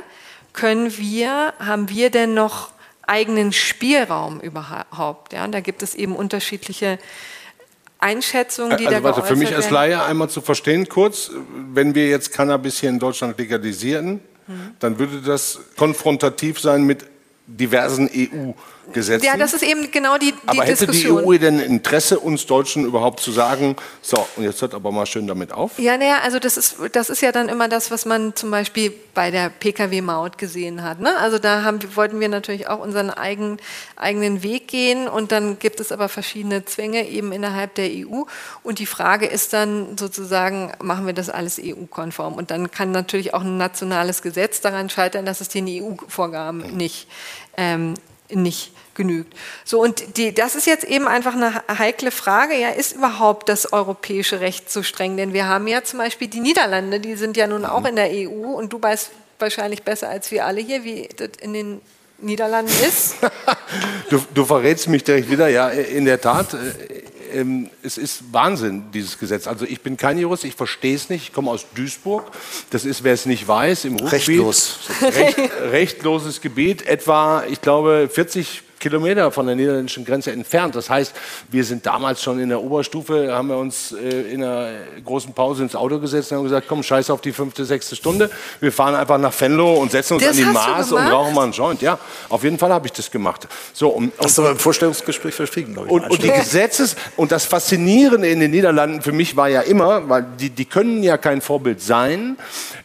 können 0.53 0.97
wir, 0.99 1.55
haben 1.59 1.89
wir 1.89 2.11
denn 2.11 2.35
noch 2.35 2.71
eigenen 3.07 3.53
Spielraum 3.53 4.41
überhaupt? 4.41 5.33
Ja? 5.33 5.47
Da 5.47 5.61
gibt 5.61 5.83
es 5.83 5.95
eben 5.95 6.17
unterschiedliche 6.17 6.99
Einschätzungen, 7.99 8.76
die 8.76 8.87
also, 8.87 8.99
da 8.99 9.02
warte, 9.02 9.23
Für 9.23 9.37
mich 9.37 9.55
als 9.55 9.71
Laie 9.71 10.02
einmal 10.02 10.28
zu 10.31 10.40
verstehen 10.40 10.88
kurz, 10.88 11.31
wenn 11.73 11.95
wir 11.95 12.09
jetzt 12.09 12.33
Cannabis 12.33 12.78
hier 12.81 12.90
in 12.90 12.99
Deutschland 12.99 13.38
legalisieren, 13.38 14.21
mhm. 14.47 14.71
dann 14.78 14.99
würde 14.99 15.21
das 15.21 15.59
konfrontativ 15.76 16.61
sein 16.61 16.85
mit 16.85 17.05
diversen 17.47 18.08
EU-Gesetzen. 18.89 19.27
Ja, 19.27 19.37
das 19.37 19.55
ist 19.55 19.63
eben 19.63 19.91
genau 19.91 20.19
die, 20.19 20.33
die 20.33 20.37
aber 20.47 20.63
hätte 20.63 20.87
Diskussion. 20.87 21.23
die 21.23 21.29
EU 21.29 21.39
denn 21.39 21.61
Interesse, 21.61 22.19
uns 22.19 22.47
Deutschen 22.47 22.85
überhaupt 22.85 23.21
zu 23.21 23.33
sagen, 23.33 23.77
so, 24.03 24.27
und 24.37 24.45
jetzt 24.45 24.61
hört 24.63 24.75
aber 24.75 24.91
mal 24.93 25.07
schön 25.07 25.27
damit 25.27 25.53
auf? 25.53 25.79
Ja, 25.79 25.97
naja, 25.97 26.21
also 26.23 26.39
das 26.39 26.57
ist, 26.57 26.77
das 26.93 27.11
ist 27.11 27.21
ja 27.21 27.33
dann 27.33 27.49
immer 27.49 27.69
das, 27.69 27.91
was 27.91 28.07
man 28.07 28.35
zum 28.35 28.51
Beispiel 28.51 28.93
bei 29.15 29.31
der 29.31 29.51
Pkw-Maut 29.51 30.39
gesehen 30.39 30.83
hat. 30.83 31.01
Ne? 31.01 31.17
Also 31.19 31.39
da 31.39 31.63
haben, 31.63 31.79
wollten 31.97 32.21
wir 32.21 32.29
natürlich 32.29 32.69
auch 32.69 32.81
unseren 32.81 33.11
eigen, 33.11 33.59
eigenen 33.97 34.43
Weg 34.43 34.69
gehen 34.69 35.09
und 35.09 35.33
dann 35.33 35.59
gibt 35.59 35.81
es 35.81 35.93
aber 35.93 36.09
verschiedene 36.09 36.65
Zwänge 36.65 37.09
eben 37.09 37.33
innerhalb 37.33 37.75
der 37.75 37.89
EU 37.91 38.23
und 38.63 38.79
die 38.79 38.87
Frage 38.87 39.27
ist 39.27 39.53
dann 39.53 39.97
sozusagen, 39.99 40.73
machen 40.81 41.07
wir 41.07 41.13
das 41.13 41.31
alles 41.31 41.61
EU-konform? 41.63 42.35
Und 42.35 42.51
dann 42.51 42.71
kann 42.71 42.93
natürlich 42.93 43.35
auch 43.35 43.43
ein 43.43 43.59
nationales 43.59 44.23
Gesetz 44.23 44.61
daran 44.61 44.91
scheitern, 44.91 45.27
dass 45.27 45.41
es 45.41 45.49
den 45.49 45.67
EU-Vorgaben 45.69 46.77
nicht 46.77 47.09
ähm, 47.57 47.95
nicht 48.30 48.73
genügt. 48.95 49.32
So, 49.64 49.80
und 49.80 50.17
die, 50.17 50.34
das 50.34 50.54
ist 50.54 50.67
jetzt 50.67 50.84
eben 50.84 51.08
einfach 51.08 51.34
eine 51.34 51.62
heikle 51.78 52.10
Frage. 52.10 52.54
Ja, 52.54 52.71
ist 52.71 52.97
überhaupt 52.97 53.49
das 53.49 53.73
europäische 53.73 54.41
Recht 54.41 54.71
so 54.71 54.82
streng? 54.82 55.17
Denn 55.17 55.32
wir 55.32 55.47
haben 55.47 55.67
ja 55.67 55.82
zum 55.84 56.00
Beispiel 56.00 56.28
die 56.28 56.41
Niederlande, 56.41 57.00
die 57.00 57.14
sind 57.14 57.36
ja 57.36 57.47
nun 57.47 57.64
auch 57.64 57.84
in 57.84 57.97
der 57.97 58.10
EU 58.10 58.52
und 58.54 58.73
du 58.73 58.82
weißt 58.82 59.10
wahrscheinlich 59.38 59.82
besser 59.82 60.08
als 60.08 60.30
wir 60.30 60.45
alle 60.45 60.60
hier, 60.60 60.84
wie 60.84 61.08
das 61.17 61.30
in 61.41 61.52
den 61.52 61.80
Niederlanden 62.19 62.73
ist. 62.86 63.14
du, 64.10 64.21
du 64.34 64.45
verrätst 64.45 64.88
mich 64.88 65.04
direkt 65.04 65.30
wieder. 65.30 65.49
Ja, 65.49 65.69
in 65.69 66.04
der 66.04 66.21
Tat. 66.21 66.56
Äh, 67.28 67.41
ähm, 67.41 67.71
es 67.82 67.99
ist 67.99 68.32
Wahnsinn, 68.32 68.84
dieses 68.93 69.19
Gesetz. 69.19 69.47
Also 69.47 69.64
ich 69.64 69.80
bin 69.80 69.97
kein 69.97 70.19
Jurist, 70.19 70.45
ich 70.45 70.54
verstehe 70.54 70.95
es 70.95 71.08
nicht. 71.08 71.25
Ich 71.25 71.32
komme 71.32 71.50
aus 71.50 71.67
Duisburg. 71.75 72.30
Das 72.71 72.84
ist, 72.84 73.04
wer 73.04 73.14
es 73.14 73.26
nicht 73.26 73.47
weiß, 73.47 73.84
im 73.84 73.97
Ruhrgebiet. 73.97 74.28
Rechtlos. 74.28 74.78
Recht, 75.02 75.38
rechtloses 75.71 76.41
Gebiet. 76.41 76.86
Etwa, 76.86 77.45
ich 77.49 77.60
glaube, 77.60 78.08
40 78.12 78.62
Kilometer 78.78 79.30
von 79.30 79.47
der 79.47 79.56
niederländischen 79.56 80.04
Grenze 80.04 80.32
entfernt. 80.32 80.75
Das 80.75 80.91
heißt, 80.91 81.14
wir 81.50 81.64
sind 81.64 81.86
damals 81.86 82.23
schon 82.23 82.41
in 82.41 82.49
der 82.49 82.62
Oberstufe, 82.62 83.32
haben 83.32 83.49
wir 83.49 83.56
uns 83.56 83.93
äh, 83.93 84.32
in 84.32 84.43
einer 84.43 84.71
großen 85.04 85.32
Pause 85.32 85.62
ins 85.62 85.75
Auto 85.75 85.99
gesetzt 85.99 86.32
und 86.32 86.38
haben 86.38 86.45
gesagt, 86.45 86.67
komm, 86.69 86.82
scheiß 86.82 87.10
auf 87.10 87.21
die 87.21 87.32
fünfte, 87.32 87.64
sechste 87.64 87.97
Stunde. 87.97 88.30
Wir 88.60 88.73
fahren 88.73 88.95
einfach 88.95 89.19
nach 89.19 89.38
Venlo 89.38 89.75
und 89.75 89.91
setzen 89.91 90.14
uns 90.14 90.23
das 90.23 90.32
an 90.32 90.36
die 90.36 90.45
Maß 90.45 90.93
und 90.93 91.06
rauchen 91.06 91.34
mal 91.34 91.45
einen 91.45 91.52
Joint. 91.52 91.82
Ja, 91.82 91.99
auf 92.28 92.45
jeden 92.45 92.58
Fall 92.58 92.73
habe 92.73 92.86
ich 92.86 92.93
das 92.93 93.10
gemacht. 93.10 93.47
So, 93.73 93.88
um, 93.88 94.12
das 94.19 94.32
ist 94.32 94.38
aber 94.38 94.50
im 94.50 94.58
Vorstellungsgespräch 94.58 95.34
verschwiegen, 95.34 95.75
glaube 95.75 95.88
ich. 95.88 95.93
Und, 95.93 96.10
und 96.10 96.23
die 96.23 96.30
Gesetzes, 96.30 96.97
und 97.17 97.32
das 97.32 97.45
Faszinierende 97.45 98.28
in 98.28 98.41
den 98.41 98.50
Niederlanden 98.50 99.02
für 99.02 99.12
mich 99.12 99.36
war 99.36 99.49
ja 99.49 99.60
immer, 99.62 100.08
weil 100.08 100.26
die, 100.38 100.50
die 100.50 100.64
können 100.64 101.02
ja 101.02 101.17
kein 101.17 101.41
Vorbild 101.41 101.80
sein, 101.80 102.36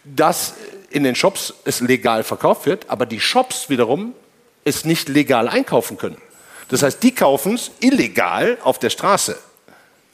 dass 0.04 0.54
in 0.90 1.04
den 1.04 1.16
Shops 1.16 1.54
es 1.66 1.82
legal 1.82 2.24
verkauft 2.24 2.66
wird, 2.66 2.90
aber 2.90 3.06
die 3.06 3.20
Shops 3.20 3.70
wiederum 3.70 4.14
es 4.64 4.86
nicht 4.86 5.10
legal 5.10 5.48
einkaufen 5.48 5.98
können. 5.98 6.18
Das 6.70 6.84
heißt, 6.84 7.04
die 7.04 7.14
kaufen 7.14 7.56
es 7.56 7.72
illegal 7.82 8.58
auf 8.64 8.80
der 8.80 8.90
Straße. 8.90 9.38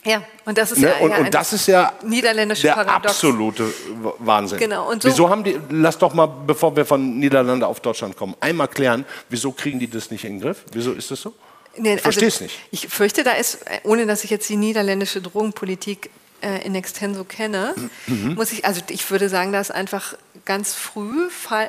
Ja, 0.06 0.24
und 0.46 0.58
das 0.58 0.72
ist 0.72 0.80
ne? 0.80 0.88
ja, 0.88 0.98
und, 0.98 1.12
und 1.12 1.34
das 1.34 1.52
ist 1.52 1.68
ja 1.68 1.94
der 2.02 2.74
Paradox. 2.74 3.06
absolute 3.06 3.74
Wahnsinn. 4.20 4.58
Genau. 4.58 4.90
Und 4.90 5.04
so 5.04 5.10
wieso 5.10 5.30
haben 5.30 5.44
die, 5.44 5.60
lass 5.70 5.98
doch 5.98 6.14
mal, 6.14 6.26
bevor 6.26 6.76
wir 6.76 6.86
von 6.86 7.20
Niederlande 7.20 7.68
auf 7.68 7.82
Deutschland 7.82 8.16
kommen, 8.16 8.36
einmal 8.40 8.70
klären, 8.70 9.06
wieso 9.28 9.52
kriegen 9.52 9.78
die 9.78 9.90
das 9.90 10.10
nicht 10.10 10.24
in 10.24 10.36
den 10.36 10.42
Griff? 10.42 10.64
Wieso 10.72 10.94
ist 10.94 11.12
das 11.12 11.22
so? 11.22 11.34
Nee, 11.76 11.96
ich 11.96 12.02
verstehe 12.02 12.30
es 12.30 12.36
also, 12.36 12.46
nicht. 12.46 12.60
Ich 12.72 12.88
fürchte, 12.88 13.24
da 13.24 13.34
ist, 13.34 13.60
ohne 13.84 14.06
dass 14.06 14.24
ich 14.24 14.30
jetzt 14.30 14.48
die 14.50 14.56
niederländische 14.56 15.22
Drogenpolitik 15.22 16.10
äh, 16.42 16.66
in 16.66 16.76
extenso 16.76 17.26
kenne, 17.26 17.76
mhm. 18.08 18.36
muss 18.36 18.54
ich, 18.54 18.66
also 18.66 18.82
ich 18.90 19.10
würde 19.12 19.28
sagen, 19.28 19.52
da 19.52 19.60
ist 19.60 19.72
einfach 19.72 20.16
ganz 20.46 20.74
früh 20.74 21.28
äh, 21.52 21.68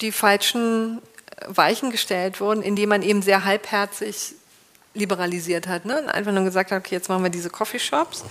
die 0.00 0.12
falschen 0.12 1.00
Weichen 1.48 1.90
gestellt 1.90 2.40
wurden, 2.40 2.62
indem 2.62 2.90
man 2.90 3.02
eben 3.02 3.22
sehr 3.22 3.44
halbherzig 3.44 4.34
liberalisiert 4.94 5.66
hat. 5.66 5.84
Ne? 5.84 6.00
Und 6.02 6.08
einfach 6.08 6.32
nur 6.32 6.44
gesagt 6.44 6.70
hat, 6.70 6.78
okay, 6.78 6.94
jetzt 6.94 7.08
machen 7.08 7.22
wir 7.22 7.30
diese 7.30 7.50
Coffeeshops. 7.50 8.24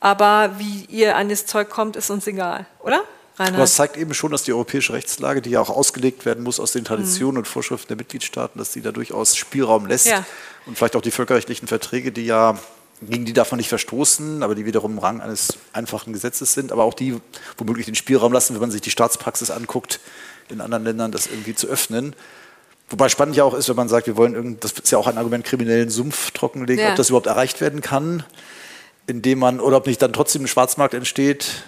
Aber 0.00 0.54
wie 0.58 0.84
ihr 0.86 1.16
an 1.16 1.28
das 1.28 1.46
Zeug 1.46 1.70
kommt, 1.70 1.96
ist 1.96 2.10
uns 2.10 2.26
egal, 2.26 2.66
oder? 2.80 3.02
Reinhard. 3.36 3.54
Aber 3.54 3.64
es 3.64 3.74
zeigt 3.74 3.96
eben 3.96 4.14
schon, 4.14 4.32
dass 4.32 4.42
die 4.42 4.52
europäische 4.52 4.92
Rechtslage, 4.92 5.42
die 5.42 5.50
ja 5.50 5.60
auch 5.60 5.70
ausgelegt 5.70 6.24
werden 6.24 6.42
muss 6.44 6.60
aus 6.60 6.72
den 6.72 6.84
Traditionen 6.84 7.34
mhm. 7.34 7.38
und 7.38 7.48
Vorschriften 7.48 7.88
der 7.88 7.96
Mitgliedstaaten, 7.96 8.58
dass 8.58 8.72
die 8.72 8.80
da 8.80 8.92
durchaus 8.92 9.36
Spielraum 9.36 9.86
lässt. 9.86 10.06
Ja. 10.06 10.24
Und 10.66 10.76
vielleicht 10.76 10.96
auch 10.96 11.02
die 11.02 11.10
völkerrechtlichen 11.10 11.68
Verträge, 11.68 12.12
die 12.12 12.26
ja 12.26 12.58
gegen 13.00 13.24
die 13.24 13.32
darf 13.32 13.52
man 13.52 13.58
nicht 13.58 13.68
verstoßen, 13.68 14.42
aber 14.42 14.54
die 14.54 14.66
wiederum 14.66 14.92
im 14.92 14.98
Rang 14.98 15.20
eines 15.20 15.56
einfachen 15.72 16.12
Gesetzes 16.12 16.52
sind, 16.52 16.72
aber 16.72 16.82
auch 16.82 16.94
die 16.94 17.20
womöglich 17.56 17.86
den 17.86 17.94
Spielraum 17.94 18.32
lassen, 18.32 18.54
wenn 18.54 18.60
man 18.60 18.70
sich 18.70 18.80
die 18.80 18.90
Staatspraxis 18.90 19.50
anguckt, 19.50 20.00
in 20.50 20.60
anderen 20.60 20.84
Ländern 20.84 21.12
das 21.12 21.26
irgendwie 21.26 21.54
zu 21.54 21.66
öffnen. 21.66 22.14
Wobei 22.90 23.08
spannend 23.08 23.36
ja 23.36 23.44
auch 23.44 23.54
ist, 23.54 23.68
wenn 23.68 23.76
man 23.76 23.88
sagt, 23.88 24.06
wir 24.06 24.16
wollen 24.16 24.34
irgend, 24.34 24.64
das 24.64 24.72
ist 24.72 24.90
ja 24.90 24.98
auch 24.98 25.06
ein 25.06 25.18
Argument, 25.18 25.44
kriminellen 25.44 25.90
Sumpf 25.90 26.30
trockenlegen, 26.30 26.82
ja. 26.82 26.90
ob 26.90 26.96
das 26.96 27.10
überhaupt 27.10 27.26
erreicht 27.26 27.60
werden 27.60 27.82
kann, 27.82 28.24
indem 29.06 29.40
man, 29.40 29.60
oder 29.60 29.76
ob 29.76 29.86
nicht 29.86 30.00
dann 30.00 30.12
trotzdem 30.12 30.44
ein 30.44 30.48
Schwarzmarkt 30.48 30.94
entsteht, 30.94 31.64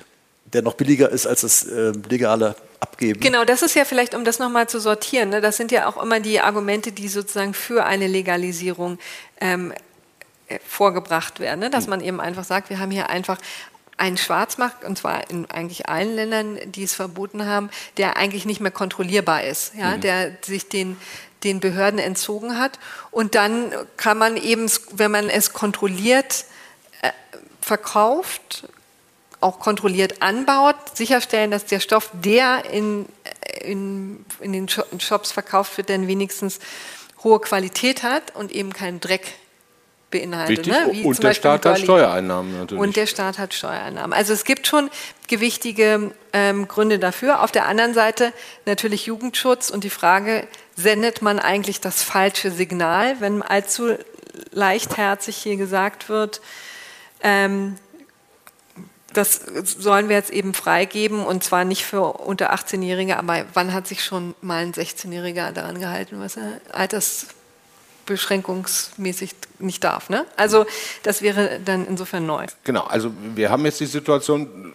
der 0.53 0.63
noch 0.63 0.75
billiger 0.75 1.11
ist 1.11 1.27
als 1.27 1.43
das 1.43 1.65
äh, 1.65 1.93
legale 2.09 2.57
Abgeben. 2.81 3.21
Genau, 3.21 3.45
das 3.45 3.61
ist 3.61 3.75
ja 3.75 3.85
vielleicht, 3.85 4.15
um 4.15 4.25
das 4.25 4.39
nochmal 4.39 4.69
zu 4.69 4.81
sortieren, 4.81 5.29
ne, 5.29 5.43
das 5.43 5.59
sind 5.59 5.71
ja 5.71 5.87
auch 5.87 6.03
immer 6.03 6.21
die 6.21 6.41
Argumente, 6.41 6.93
die 6.93 7.09
sozusagen 7.09 7.53
für 7.53 7.85
eine 7.85 8.07
Legalisierung 8.07 8.99
ähm, 9.41 9.73
äh, 10.51 10.59
vorgebracht 10.67 11.39
werden, 11.39 11.61
ne? 11.61 11.71
dass 11.71 11.85
hm. 11.85 11.91
man 11.91 12.01
eben 12.01 12.21
einfach 12.21 12.43
sagt, 12.43 12.71
wir 12.71 12.81
haben 12.81 12.91
hier 12.91 13.09
einfach 13.09 13.39
einen 14.01 14.17
Schwarzmarkt, 14.17 14.85
und 14.85 14.99
zwar 14.99 15.31
in 15.31 15.51
eigentlich 15.51 15.89
allen 15.89 16.15
Ländern, 16.15 16.59
die 16.73 16.83
es 16.83 16.95
verboten 16.95 17.47
haben, 17.47 17.71
der 17.97 18.17
eigentlich 18.17 18.47
nicht 18.47 18.61
mehr 18.61 18.71
kontrollierbar 18.71 19.45
ist, 19.45 19.75
ja, 19.75 19.97
mhm. 19.97 20.01
der 20.01 20.37
sich 20.43 20.69
den 20.69 20.97
den 21.45 21.61
Behörden 21.61 21.99
entzogen 21.99 22.59
hat. 22.59 22.79
Und 23.11 23.35
dann 23.35 23.73
kann 23.97 24.19
man 24.19 24.37
eben, 24.37 24.71
wenn 24.93 25.11
man 25.11 25.29
es 25.29 25.53
kontrolliert 25.53 26.45
äh, 27.03 27.11
verkauft, 27.61 28.69
auch 29.41 29.59
kontrolliert 29.59 30.21
anbaut, 30.21 30.77
sicherstellen, 30.95 31.51
dass 31.51 31.65
der 31.65 31.81
Stoff, 31.81 32.11
der 32.13 32.71
in, 32.71 33.07
in, 33.63 34.25
in 34.41 34.53
den 34.53 34.69
Shops 34.69 35.33
verkauft 35.33 35.79
wird, 35.79 35.89
dann 35.89 36.07
wenigstens 36.07 36.59
hohe 37.25 37.41
Qualität 37.41 38.03
hat 38.03 38.35
und 38.35 38.53
eben 38.53 38.73
keinen 38.73 39.01
Dreck 39.01 39.35
beinhaltet. 40.11 40.67
Ne? 40.67 41.03
und 41.05 41.23
der 41.23 41.35
Staat 41.35 41.65
hat 41.65 41.79
Steuereinnahmen 41.79 42.59
natürlich. 42.59 42.83
Und 42.83 42.97
der 42.97 43.07
Staat 43.07 43.39
hat 43.39 43.55
Steuereinnahmen. 43.55 44.13
Also 44.13 44.33
es 44.33 44.45
gibt 44.45 44.67
schon 44.67 44.91
gewichtige 45.29 46.13
ähm, 46.33 46.69
Gründe 46.69 46.99
dafür. 46.99 47.43
Auf 47.43 47.53
der 47.53 47.67
anderen 47.67 47.95
Seite 47.95 48.33
natürlich 48.67 49.07
Jugendschutz 49.07 49.71
und 49.71 49.85
die 49.85 49.91
Frage, 49.91 50.47
sendet 50.77 51.23
man 51.23 51.39
eigentlich 51.39 51.81
das 51.81 52.03
falsche 52.03 52.51
Signal, 52.51 53.21
wenn 53.21 53.43
allzu 53.43 53.97
leichtherzig 54.53 55.37
hier 55.37 55.57
gesagt 55.57 56.09
wird, 56.09 56.41
ähm, 57.23 57.77
das 59.13 59.41
sollen 59.65 60.09
wir 60.09 60.17
jetzt 60.17 60.31
eben 60.31 60.55
freigeben 60.55 61.25
und 61.25 61.43
zwar 61.43 61.65
nicht 61.65 61.85
für 61.85 62.03
unter 62.03 62.55
18-Jährige, 62.55 63.17
aber 63.17 63.45
wann 63.55 63.73
hat 63.73 63.89
sich 63.89 64.05
schon 64.05 64.37
mal 64.41 64.63
ein 64.63 64.73
16-Jähriger 64.73 65.51
daran 65.51 65.81
gehalten, 65.81 66.21
was 66.21 66.37
er 66.37 66.61
altersbeschränkungsmäßig 68.11 69.35
nicht 69.59 69.85
darf? 69.85 70.11
Ne? 70.11 70.27
Also 70.37 70.67
das 71.03 71.23
wäre 71.23 71.61
dann 71.65 71.87
insofern 71.87 72.27
neu. 72.27 72.47
Genau, 72.65 72.85
also 72.85 73.13
wir 73.35 73.51
haben 73.51 73.65
jetzt 73.65 73.81
die 73.81 73.87
Situation, 73.87 74.73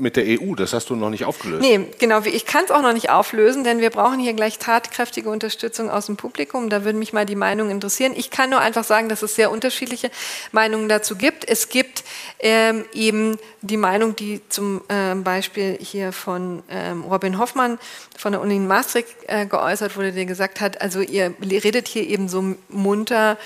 mit 0.00 0.16
der 0.16 0.24
EU, 0.26 0.54
das 0.54 0.72
hast 0.72 0.90
du 0.90 0.96
noch 0.96 1.10
nicht 1.10 1.24
aufgelöst. 1.24 1.62
Nee, 1.62 1.86
genau, 1.98 2.22
ich 2.22 2.46
kann 2.46 2.64
es 2.64 2.70
auch 2.70 2.82
noch 2.82 2.92
nicht 2.92 3.10
auflösen, 3.10 3.64
denn 3.64 3.80
wir 3.80 3.90
brauchen 3.90 4.18
hier 4.18 4.32
gleich 4.32 4.58
tatkräftige 4.58 5.30
Unterstützung 5.30 5.90
aus 5.90 6.06
dem 6.06 6.16
Publikum. 6.16 6.70
Da 6.70 6.84
würden 6.84 6.98
mich 6.98 7.12
mal 7.12 7.26
die 7.26 7.36
Meinungen 7.36 7.70
interessieren. 7.70 8.12
Ich 8.16 8.30
kann 8.30 8.50
nur 8.50 8.60
einfach 8.60 8.84
sagen, 8.84 9.08
dass 9.08 9.22
es 9.22 9.34
sehr 9.34 9.50
unterschiedliche 9.50 10.10
Meinungen 10.52 10.88
dazu 10.88 11.16
gibt. 11.16 11.48
Es 11.48 11.68
gibt 11.68 12.04
ähm, 12.38 12.84
eben 12.92 13.38
die 13.60 13.76
Meinung, 13.76 14.16
die 14.16 14.40
zum 14.48 14.82
ähm, 14.88 15.22
Beispiel 15.22 15.78
hier 15.80 16.12
von 16.12 16.62
ähm, 16.70 17.02
Robin 17.02 17.38
Hoffmann 17.38 17.78
von 18.16 18.32
der 18.32 18.40
Uni 18.40 18.56
in 18.56 18.66
Maastricht 18.66 19.08
äh, 19.26 19.46
geäußert 19.46 19.96
wurde, 19.96 20.12
der 20.12 20.26
gesagt 20.26 20.60
hat, 20.60 20.80
also 20.80 21.00
ihr 21.00 21.34
redet 21.42 21.88
hier 21.88 22.06
eben 22.08 22.28
so 22.28 22.56
munter, 22.68 23.38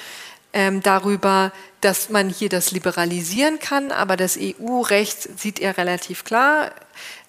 ähm, 0.55 0.83
darüber, 0.83 1.53
dass 1.81 2.09
man 2.09 2.31
hier 2.31 2.49
das 2.49 2.71
liberalisieren 2.71 3.59
kann, 3.59 3.90
aber 3.90 4.17
das 4.17 4.38
EU-Recht 4.40 5.38
sieht 5.38 5.61
er 5.61 5.77
relativ 5.77 6.25
klar. 6.25 6.71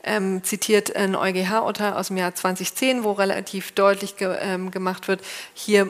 Ähm, 0.07 0.43
zitiert 0.43 0.95
ein 0.95 1.15
EuGH-Urteil 1.15 1.93
aus 1.93 2.09
dem 2.09 2.17
Jahr 2.17 2.35
2010, 2.35 3.03
wo 3.03 3.13
relativ 3.13 3.71
deutlich 3.71 4.17
ge 4.17 4.37
ähm, 4.39 4.69
gemacht 4.69 5.07
wird, 5.07 5.21
hier 5.55 5.87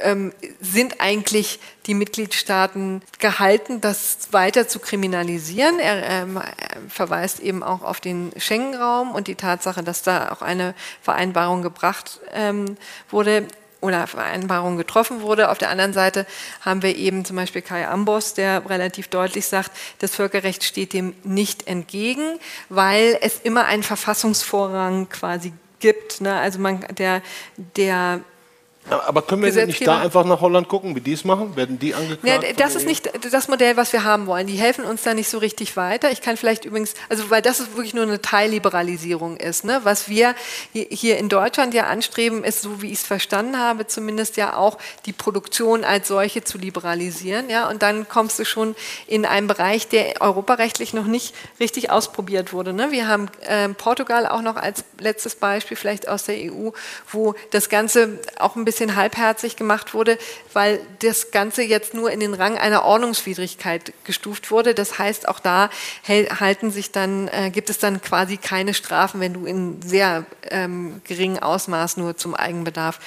ähm, 0.00 0.32
sind 0.58 1.02
eigentlich 1.02 1.60
die 1.84 1.92
Mitgliedstaaten 1.92 3.02
gehalten, 3.18 3.82
das 3.82 4.28
weiter 4.30 4.68
zu 4.68 4.78
kriminalisieren. 4.78 5.78
Er 5.80 6.22
ähm, 6.22 6.40
verweist 6.88 7.40
eben 7.40 7.62
auch 7.62 7.82
auf 7.82 8.00
den 8.00 8.32
Schengen-Raum 8.38 9.14
und 9.14 9.28
die 9.28 9.34
Tatsache, 9.34 9.82
dass 9.82 10.00
da 10.00 10.32
auch 10.32 10.40
eine 10.40 10.74
Vereinbarung 11.02 11.60
gebracht 11.60 12.20
ähm, 12.32 12.78
wurde 13.10 13.46
oder 13.80 14.06
Vereinbarung 14.06 14.76
getroffen 14.76 15.22
wurde. 15.22 15.50
Auf 15.50 15.58
der 15.58 15.70
anderen 15.70 15.92
Seite 15.92 16.26
haben 16.60 16.82
wir 16.82 16.96
eben 16.96 17.24
zum 17.24 17.36
Beispiel 17.36 17.62
Kai 17.62 17.86
Ambos, 17.86 18.34
der 18.34 18.68
relativ 18.68 19.08
deutlich 19.08 19.46
sagt, 19.46 19.70
das 20.00 20.14
Völkerrecht 20.14 20.64
steht 20.64 20.92
dem 20.92 21.14
nicht 21.22 21.66
entgegen, 21.66 22.38
weil 22.68 23.18
es 23.20 23.40
immer 23.40 23.66
einen 23.66 23.82
Verfassungsvorrang 23.82 25.08
quasi 25.08 25.52
gibt. 25.80 26.20
Ne? 26.20 26.34
Also 26.34 26.58
man, 26.58 26.84
der, 26.96 27.22
der 27.76 28.20
aber 28.90 29.22
können 29.22 29.42
wir 29.42 29.66
nicht 29.66 29.86
da 29.86 30.00
einfach 30.00 30.24
nach 30.24 30.40
Holland 30.40 30.68
gucken, 30.68 30.94
wie 30.96 31.00
die 31.00 31.12
es 31.12 31.24
machen? 31.24 31.56
Werden 31.56 31.78
die 31.78 31.94
angeklagt? 31.94 32.44
Ja, 32.44 32.52
das 32.52 32.74
ist 32.74 32.86
nicht 32.86 33.10
das 33.30 33.48
Modell, 33.48 33.76
was 33.76 33.92
wir 33.92 34.04
haben 34.04 34.26
wollen. 34.26 34.46
Die 34.46 34.56
helfen 34.56 34.84
uns 34.84 35.02
da 35.02 35.14
nicht 35.14 35.28
so 35.28 35.38
richtig 35.38 35.76
weiter. 35.76 36.10
Ich 36.10 36.22
kann 36.22 36.36
vielleicht 36.36 36.64
übrigens, 36.64 36.94
also 37.08 37.30
weil 37.30 37.42
das 37.42 37.60
wirklich 37.74 37.94
nur 37.94 38.04
eine 38.04 38.20
Teilliberalisierung 38.20 39.36
ist. 39.36 39.64
Ne? 39.64 39.80
Was 39.84 40.08
wir 40.08 40.34
hier 40.72 41.18
in 41.18 41.28
Deutschland 41.28 41.74
ja 41.74 41.84
anstreben, 41.84 42.44
ist, 42.44 42.62
so 42.62 42.82
wie 42.82 42.86
ich 42.92 42.98
es 42.98 43.04
verstanden 43.04 43.58
habe, 43.58 43.86
zumindest 43.86 44.36
ja 44.36 44.56
auch 44.56 44.78
die 45.06 45.12
Produktion 45.12 45.84
als 45.84 46.08
solche 46.08 46.44
zu 46.44 46.58
liberalisieren. 46.58 47.50
Ja? 47.50 47.68
Und 47.68 47.82
dann 47.82 48.08
kommst 48.08 48.38
du 48.38 48.44
schon 48.44 48.74
in 49.06 49.26
einen 49.26 49.46
Bereich, 49.48 49.88
der 49.88 50.20
europarechtlich 50.20 50.94
noch 50.94 51.06
nicht 51.06 51.34
richtig 51.60 51.90
ausprobiert 51.90 52.52
wurde. 52.52 52.72
Ne? 52.72 52.90
Wir 52.90 53.08
haben 53.08 53.28
äh, 53.46 53.68
Portugal 53.70 54.26
auch 54.26 54.42
noch 54.42 54.56
als 54.56 54.84
letztes 54.98 55.34
Beispiel, 55.34 55.76
vielleicht 55.76 56.08
aus 56.08 56.24
der 56.24 56.36
EU, 56.36 56.70
wo 57.10 57.34
das 57.50 57.68
Ganze 57.68 58.18
auch 58.38 58.56
ein 58.56 58.64
bisschen 58.64 58.77
bisschen 58.78 58.96
halbherzig 58.96 59.56
gemacht 59.56 59.92
wurde, 59.92 60.18
weil 60.52 60.80
das 61.00 61.32
Ganze 61.32 61.62
jetzt 61.62 61.94
nur 61.94 62.12
in 62.12 62.20
den 62.20 62.34
Rang 62.34 62.56
einer 62.56 62.84
Ordnungswidrigkeit 62.84 63.92
gestuft 64.04 64.52
wurde. 64.52 64.72
Das 64.72 64.98
heißt, 64.98 65.26
auch 65.26 65.40
da 65.40 65.68
halten 66.06 66.70
sich 66.70 66.92
dann, 66.92 67.26
äh, 67.28 67.50
gibt 67.50 67.70
es 67.70 67.78
dann 67.78 68.00
quasi 68.00 68.36
keine 68.36 68.74
Strafen, 68.74 69.20
wenn 69.20 69.34
du 69.34 69.46
in 69.46 69.82
sehr 69.82 70.26
ähm, 70.50 71.00
geringem 71.04 71.42
Ausmaß 71.42 71.96
nur 71.96 72.16
zum 72.16 72.36
Eigenbedarf 72.36 73.00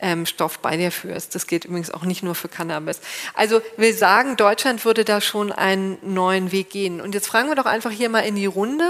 ähm, 0.00 0.24
Stoff 0.24 0.60
bei 0.60 0.78
dir 0.78 0.90
führst. 0.90 1.34
Das 1.34 1.46
geht 1.46 1.66
übrigens 1.66 1.90
auch 1.90 2.04
nicht 2.04 2.22
nur 2.22 2.34
für 2.34 2.48
Cannabis. 2.48 3.00
Also 3.34 3.60
wir 3.76 3.94
sagen, 3.94 4.36
Deutschland 4.36 4.86
würde 4.86 5.04
da 5.04 5.20
schon 5.20 5.52
einen 5.52 5.98
neuen 6.00 6.52
Weg 6.52 6.70
gehen. 6.70 7.02
Und 7.02 7.14
jetzt 7.14 7.26
fragen 7.26 7.48
wir 7.48 7.54
doch 7.54 7.66
einfach 7.66 7.90
hier 7.90 8.08
mal 8.08 8.20
in 8.20 8.36
die 8.36 8.46
Runde. 8.46 8.88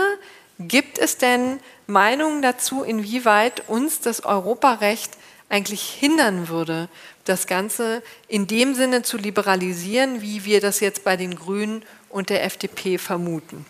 Gibt 0.60 0.98
es 0.98 1.18
denn 1.18 1.58
Meinungen 1.86 2.42
dazu, 2.42 2.82
inwieweit 2.82 3.68
uns 3.68 4.00
das 4.00 4.24
Europarecht 4.24 5.12
eigentlich 5.48 5.82
hindern 5.82 6.48
würde, 6.48 6.88
das 7.24 7.46
Ganze 7.46 8.02
in 8.28 8.46
dem 8.46 8.74
Sinne 8.74 9.02
zu 9.02 9.16
liberalisieren, 9.16 10.22
wie 10.22 10.44
wir 10.44 10.60
das 10.60 10.80
jetzt 10.80 11.04
bei 11.04 11.16
den 11.16 11.36
Grünen 11.36 11.82
und 12.08 12.30
der 12.30 12.44
FDP 12.44 12.98
vermuten. 12.98 13.66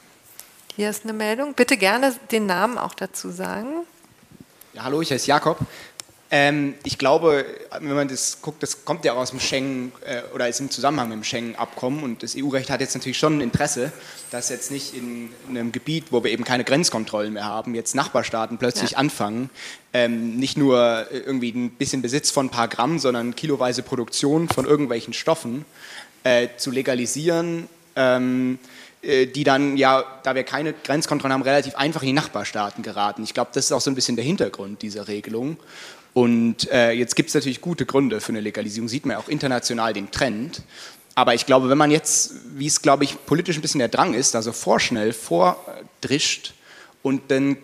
Hier 0.77 0.91
ist 0.91 1.05
eine 1.05 1.13
Meldung. 1.13 1.55
Bitte 1.55 1.77
gerne 1.77 2.15
den 2.31 2.47
Namen 2.47 2.79
auch 2.79 2.95
dazu 2.95 3.31
sagen. 3.31 3.85
Ja, 4.75 4.85
hallo, 4.85 5.01
ich 5.01 5.11
heiße 5.11 5.27
Jakob. 5.27 5.59
Ähm, 6.31 6.75
ich 6.85 6.99
glaube, 6.99 7.47
wenn 7.81 7.95
man 7.95 8.09
das 8.09 8.43
guckt, 8.43 8.63
das 8.63 8.85
kommt 8.85 9.05
ja 9.07 9.15
auch 9.15 9.19
aus 9.19 9.31
dem 9.31 9.41
Schengen 9.41 9.93
äh, 10.05 10.21
oder 10.35 10.47
ist 10.47 10.61
im 10.61 10.71
Zusammenhang 10.71 11.09
mit 11.09 11.17
dem 11.17 11.25
Schengen-Abkommen 11.25 12.03
und 12.03 12.23
das 12.23 12.37
EU-Recht 12.37 12.69
hat 12.69 12.83
jetzt 12.83 12.95
natürlich 12.95 13.17
schon 13.17 13.39
ein 13.39 13.41
Interesse, 13.41 13.93
dass 14.31 14.51
jetzt 14.51 14.71
nicht 14.71 14.95
in, 14.95 15.31
in, 15.49 15.57
einem 15.57 15.73
Gebiet, 15.73 16.07
wo 16.11 16.23
wir 16.23 16.31
eben 16.31 16.45
keine 16.45 16.65
Grenzkontrollen 16.65 17.33
mehr 17.33 17.47
haben, 17.47 17.75
jetzt 17.75 17.95
Nachbarstaaten 17.95 18.59
plötzlich 18.59 18.93
ja. 18.93 18.99
anfangen, 18.99 19.49
ähm, 19.95 20.37
nicht 20.37 20.59
nur 20.59 21.07
irgendwie 21.11 21.53
ein 21.53 21.71
bisschen 21.71 22.03
Besitz 22.03 22.31
von 22.31 22.47
ein 22.47 22.51
paar 22.51 22.69
Gramm, 22.69 22.99
sondern 22.99 23.35
kiloweise 23.35 23.83
Produktion 23.83 24.51
von 24.51 24.67
irgendwelchen 24.67 25.15
Stoffen 25.15 25.65
äh, 26.25 26.49
zu 26.59 26.71
legalisieren. 26.71 27.69
Ähm, 27.97 28.59
äh, 29.01 29.27
die 29.27 29.45
dann 29.45 29.77
ja, 29.77 30.05
da 30.25 30.35
wir 30.35 30.43
keine 30.43 30.73
Grenzkontrollen 30.73 31.33
haben, 31.33 31.43
relativ 31.43 31.77
einfach 31.77 32.03
in 32.03 32.09
die 32.09 32.13
Nachbarstaaten 32.15 32.83
geraten. 32.83 33.23
Ich 33.23 33.33
glaube, 33.33 33.51
das 33.55 33.67
ist 33.67 33.73
auch 33.73 33.81
so 33.81 33.91
ein 33.93 33.95
bisschen 33.95 34.17
der 34.17 34.25
Hintergrund 34.25 34.83
dieser 34.83 35.07
Regelung. 35.07 35.57
Und 36.19 36.69
äh, 36.73 36.91
jetzt 36.91 37.15
gibt 37.15 37.29
es 37.29 37.35
natürlich 37.37 37.61
gute 37.61 37.87
Gründe 37.87 38.21
für 38.21 38.31
eine 38.31 38.41
Legalisierung, 38.41 38.89
sieht 38.89 39.07
man 39.07 39.13
ja 39.13 39.21
auch 39.21 39.29
international 39.29 39.93
den 39.93 40.11
Trend. 40.11 40.63
Aber 41.15 41.35
ich 41.35 41.47
glaube, 41.47 41.69
wenn 41.69 41.79
man 41.79 41.93
jetzt, 41.93 42.33
wie 42.57 42.67
es, 42.67 42.83
glaube 42.83 43.05
ich, 43.05 43.25
politisch 43.25 43.57
ein 43.57 43.63
bisschen 43.63 43.79
der 43.79 43.87
Drang 43.87 44.15
ist, 44.15 44.35
also 44.35 44.51
vorschnell 44.51 45.13
vordrischt 45.13 46.55
und 47.05 47.31
dann 47.31 47.57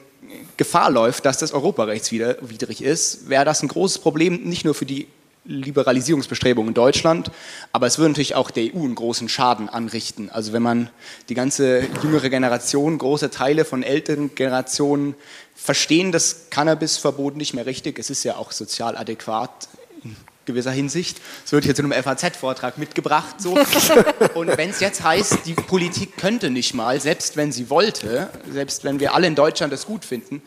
Gefahr 0.57 0.93
läuft, 0.93 1.25
dass 1.25 1.39
das 1.39 1.51
europarechtswidrig 1.53 2.81
ist, 2.81 3.29
wäre 3.29 3.45
das 3.45 3.61
ein 3.61 3.69
großes 3.69 3.99
Problem, 3.99 4.45
nicht 4.45 4.65
nur 4.65 4.77
für 4.77 4.87
die 4.87 5.09
Liberalisierungsbestrebungen 5.45 6.69
in 6.69 6.75
Deutschland, 6.75 7.31
aber 7.73 7.87
es 7.87 7.99
würde 7.99 8.11
natürlich 8.11 8.35
auch 8.35 8.51
der 8.51 8.75
EU 8.75 8.85
einen 8.85 8.95
großen 8.95 9.29
Schaden 9.29 9.69
anrichten. 9.69 10.31
Also 10.31 10.53
wenn 10.53 10.63
man 10.63 10.91
die 11.29 11.35
ganze 11.35 11.83
jüngere 12.03 12.31
Generation, 12.31 12.97
große 12.97 13.31
Teile 13.31 13.65
von 13.65 13.83
älteren 13.83 14.35
Generationen 14.35 15.15
verstehen 15.55 16.13
das 16.13 16.47
Cannabisverbot 16.51 17.37
nicht 17.37 17.55
mehr 17.55 17.67
richtig. 17.67 17.99
Es 17.99 18.11
ist 18.11 18.25
ja 18.25 18.37
auch 18.37 18.53
sozial 18.53 18.97
adäquat 18.97 19.69
in 20.03 20.17
gewisser 20.47 20.71
Hinsicht. 20.71 21.21
Es 21.45 21.53
wird 21.53 21.65
hier 21.65 21.75
zu 21.75 21.83
einem 21.83 21.93
FAZ-Vortrag 21.93 22.79
mitgebracht. 22.79 23.41
So. 23.41 23.55
Und 24.35 24.57
wenn 24.57 24.71
es 24.71 24.81
jetzt 24.81 25.03
heißt, 25.03 25.41
die 25.47 25.55
Politik 25.55 26.17
könnte 26.17 26.51
nicht 26.51 26.75
mal, 26.75 27.01
selbst 27.01 27.37
wenn 27.37 27.53
sie 27.53 27.71
wollte, 27.71 28.31
selbst 28.51 28.85
wenn 28.85 29.01
wir 29.01 29.15
alle 29.15 29.27
in 29.27 29.35
Deutschland 29.35 29.73
das 29.73 29.87
gut 29.87 30.05
finden, 30.05 30.43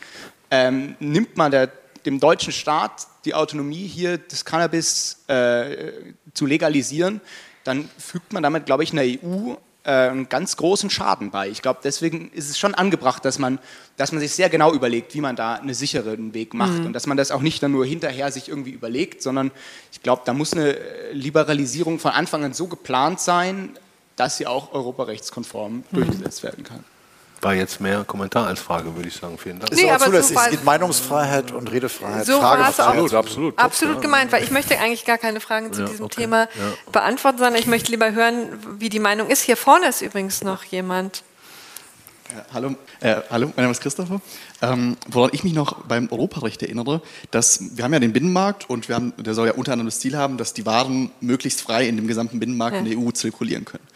ähm, 0.50 0.96
nimmt 1.00 1.38
man 1.38 1.52
der 1.52 1.72
dem 2.08 2.22
deutschen 2.22 2.54
Staat 2.54 3.06
die 3.26 3.34
Autonomie, 3.34 3.86
hier 3.86 4.18
das 4.18 4.46
Cannabis 4.46 5.26
äh, 5.28 5.92
zu 6.34 6.46
legalisieren, 6.46 7.20
dann 7.66 7.90
fügt 7.98 8.32
man 8.32 8.42
damit, 8.42 8.66
glaube 8.66 8.84
ich, 8.84 8.94
einer 8.94 9.02
EU 9.02 9.56
äh, 9.84 9.92
einen 9.92 10.30
ganz 10.30 10.56
großen 10.56 10.90
Schaden 10.90 11.32
bei. 11.32 11.50
Ich 11.50 11.62
glaube, 11.62 11.82
deswegen 11.84 12.32
ist 12.32 12.50
es 12.50 12.58
schon 12.58 12.74
angebracht, 12.76 13.26
dass 13.26 13.40
man, 13.40 13.60
dass 13.98 14.14
man 14.14 14.22
sich 14.22 14.32
sehr 14.32 14.48
genau 14.48 14.74
überlegt, 14.74 15.14
wie 15.16 15.22
man 15.22 15.36
da 15.36 15.56
einen 15.56 15.74
sicheren 15.74 16.34
Weg 16.34 16.54
macht 16.54 16.80
mhm. 16.80 16.86
und 16.86 16.94
dass 16.94 17.08
man 17.08 17.18
das 17.18 17.30
auch 17.30 17.42
nicht 17.42 17.62
dann 17.62 17.74
nur 17.74 17.86
hinterher 17.86 18.32
sich 18.32 18.48
irgendwie 18.48 18.72
überlegt, 18.72 19.22
sondern 19.22 19.52
ich 19.92 20.02
glaube, 20.02 20.22
da 20.24 20.32
muss 20.32 20.54
eine 20.54 20.78
Liberalisierung 21.12 22.00
von 22.00 22.12
Anfang 22.12 22.46
an 22.46 22.54
so 22.54 22.68
geplant 22.68 23.20
sein, 23.20 23.78
dass 24.16 24.38
sie 24.38 24.48
auch 24.48 24.72
europarechtskonform 24.72 25.74
mhm. 25.74 25.84
durchgesetzt 25.92 26.42
werden 26.42 26.64
kann 26.64 26.86
war 27.42 27.54
jetzt 27.54 27.80
mehr 27.80 28.04
Kommentar 28.04 28.48
als 28.48 28.60
Frage, 28.60 28.96
würde 28.96 29.08
ich 29.08 29.16
sagen. 29.16 29.38
Vielen 29.38 29.60
Dank. 29.60 29.72
Ist 29.72 29.82
nee, 29.82 29.90
aber 29.90 30.06
zulässig. 30.06 30.38
So 30.38 30.44
es 30.44 30.50
geht 30.52 30.64
Meinungsfreiheit 30.64 31.52
und 31.52 31.72
Redefreiheit. 31.72 32.26
So 32.26 32.40
Frage 32.40 32.62
war 32.64 32.70
es 32.70 32.80
auch 32.80 32.88
absolut, 32.88 33.14
absolut, 33.14 33.60
absolut 33.60 34.02
gemeint, 34.02 34.32
weil 34.32 34.44
ich 34.44 34.52
möchte 34.52 34.80
eigentlich 34.80 35.06
gar 35.06 35.18
keine 35.18 35.40
Fragen 35.40 35.72
zu 35.74 35.82
ja, 35.82 35.88
diesem 35.88 36.06
okay. 36.06 36.22
Thema 36.22 36.44
ja. 36.44 36.50
beantworten, 36.92 37.38
sondern 37.38 37.60
ich 37.60 37.68
möchte 37.68 37.92
lieber 37.92 38.12
hören, 38.12 38.50
wie 38.80 38.90
die 38.90 39.00
Meinung 39.00 39.30
ist. 39.30 39.42
Hier 39.42 39.58
vorne 39.58 39.88
ist 39.88 40.02
übrigens 40.02 40.44
noch 40.44 40.64
jemand. 40.64 41.24
Ja, 42.30 42.46
hallo, 42.54 42.76
äh, 43.00 43.22
hallo, 43.30 43.48
mein 43.56 43.64
Name 43.64 43.72
ist 43.72 43.80
Christopher. 43.80 44.20
Ähm, 44.62 44.98
woran 45.08 45.30
ich 45.32 45.46
mich 45.46 45.54
noch 45.54 45.86
beim 45.86 46.10
Europarecht 46.12 46.62
erinnere, 46.62 47.02
dass 47.32 47.78
wir 47.78 47.86
haben 47.86 47.94
ja 47.94 48.00
den 48.00 48.12
Binnenmarkt 48.12 48.70
und 48.70 48.90
wir 48.90 48.96
haben, 48.96 49.14
der 49.18 49.34
soll 49.34 49.48
ja 49.48 49.54
unter 49.54 49.72
anderem 49.72 49.88
das 49.88 50.00
Ziel 50.00 50.18
haben, 50.18 50.38
dass 50.38 50.54
die 50.54 50.66
Waren 50.66 51.12
möglichst 51.22 51.62
frei 51.62 51.88
in 51.88 51.96
dem 51.96 52.08
gesamten 52.08 52.40
Binnenmarkt 52.40 52.78
in 52.78 52.86
der 52.86 52.98
EU 52.98 53.12
zirkulieren 53.12 53.64
können. 53.64 53.88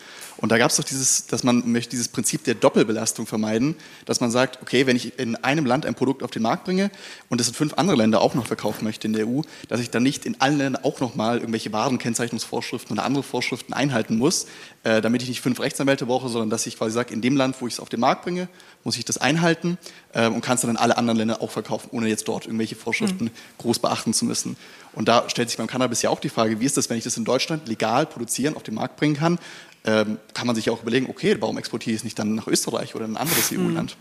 Und 0.41 0.51
da 0.51 0.57
gab 0.57 0.71
es 0.71 0.77
doch 0.77 0.83
dieses, 0.83 1.27
dass 1.27 1.43
man 1.43 1.71
möchte 1.71 1.91
dieses 1.91 2.07
Prinzip 2.07 2.43
der 2.43 2.55
Doppelbelastung 2.55 3.27
vermeiden, 3.27 3.75
dass 4.05 4.21
man 4.21 4.31
sagt, 4.31 4.61
okay, 4.61 4.87
wenn 4.87 4.95
ich 4.95 5.19
in 5.19 5.35
einem 5.35 5.67
Land 5.67 5.85
ein 5.85 5.93
Produkt 5.93 6.23
auf 6.23 6.31
den 6.31 6.41
Markt 6.41 6.65
bringe 6.65 6.89
und 7.29 7.39
es 7.39 7.47
in 7.47 7.53
fünf 7.53 7.75
andere 7.75 7.95
Länder 7.95 8.21
auch 8.21 8.33
noch 8.33 8.47
verkaufen 8.47 8.83
möchte 8.83 9.07
in 9.07 9.13
der 9.13 9.27
EU, 9.27 9.41
dass 9.69 9.79
ich 9.79 9.91
dann 9.91 10.01
nicht 10.01 10.25
in 10.25 10.41
allen 10.41 10.57
Ländern 10.57 10.83
auch 10.83 10.99
nochmal 10.99 11.37
irgendwelche 11.37 11.71
Warenkennzeichnungsvorschriften 11.71 12.97
oder 12.97 13.05
andere 13.05 13.23
Vorschriften 13.23 13.73
einhalten 13.73 14.17
muss, 14.17 14.47
äh, 14.83 14.99
damit 15.01 15.21
ich 15.21 15.29
nicht 15.29 15.41
fünf 15.41 15.59
Rechtsanwälte 15.59 16.07
brauche, 16.07 16.27
sondern 16.27 16.49
dass 16.49 16.65
ich 16.65 16.75
quasi 16.75 16.93
sage, 16.93 17.13
in 17.13 17.21
dem 17.21 17.37
Land, 17.37 17.61
wo 17.61 17.67
ich 17.67 17.75
es 17.75 17.79
auf 17.79 17.89
den 17.89 17.99
Markt 17.99 18.23
bringe, 18.23 18.47
muss 18.83 18.97
ich 18.97 19.05
das 19.05 19.19
einhalten 19.19 19.77
äh, 20.13 20.27
und 20.27 20.41
kann 20.41 20.55
es 20.55 20.61
dann 20.61 20.71
in 20.71 20.77
alle 20.77 20.97
anderen 20.97 21.19
Länder 21.19 21.41
auch 21.41 21.51
verkaufen, 21.51 21.89
ohne 21.91 22.07
jetzt 22.07 22.27
dort 22.27 22.45
irgendwelche 22.45 22.75
Vorschriften 22.75 23.25
mhm. 23.25 23.31
groß 23.59 23.77
beachten 23.77 24.13
zu 24.13 24.25
müssen. 24.25 24.57
Und 24.93 25.07
da 25.07 25.29
stellt 25.29 25.49
sich 25.49 25.57
beim 25.57 25.67
Cannabis 25.67 26.01
ja 26.01 26.09
auch 26.09 26.19
die 26.19 26.29
Frage, 26.29 26.59
wie 26.59 26.65
ist 26.65 26.77
das, 26.77 26.89
wenn 26.89 26.97
ich 26.97 27.03
das 27.03 27.15
in 27.15 27.25
Deutschland 27.25 27.67
legal 27.67 28.05
produzieren, 28.05 28.55
auf 28.55 28.63
den 28.63 28.73
Markt 28.73 28.97
bringen 28.97 29.15
kann, 29.15 29.39
ähm, 29.83 30.19
kann 30.33 30.47
man 30.47 30.55
sich 30.55 30.69
auch 30.69 30.81
überlegen, 30.81 31.07
okay, 31.09 31.35
warum 31.39 31.57
exportiere 31.57 31.93
ich 31.93 32.01
es 32.01 32.03
nicht 32.03 32.19
dann 32.19 32.35
nach 32.35 32.47
Österreich 32.47 32.95
oder 32.95 33.05
ein 33.05 33.17
anderes 33.17 33.49
hm. 33.49 33.65
EU-Land? 33.65 33.97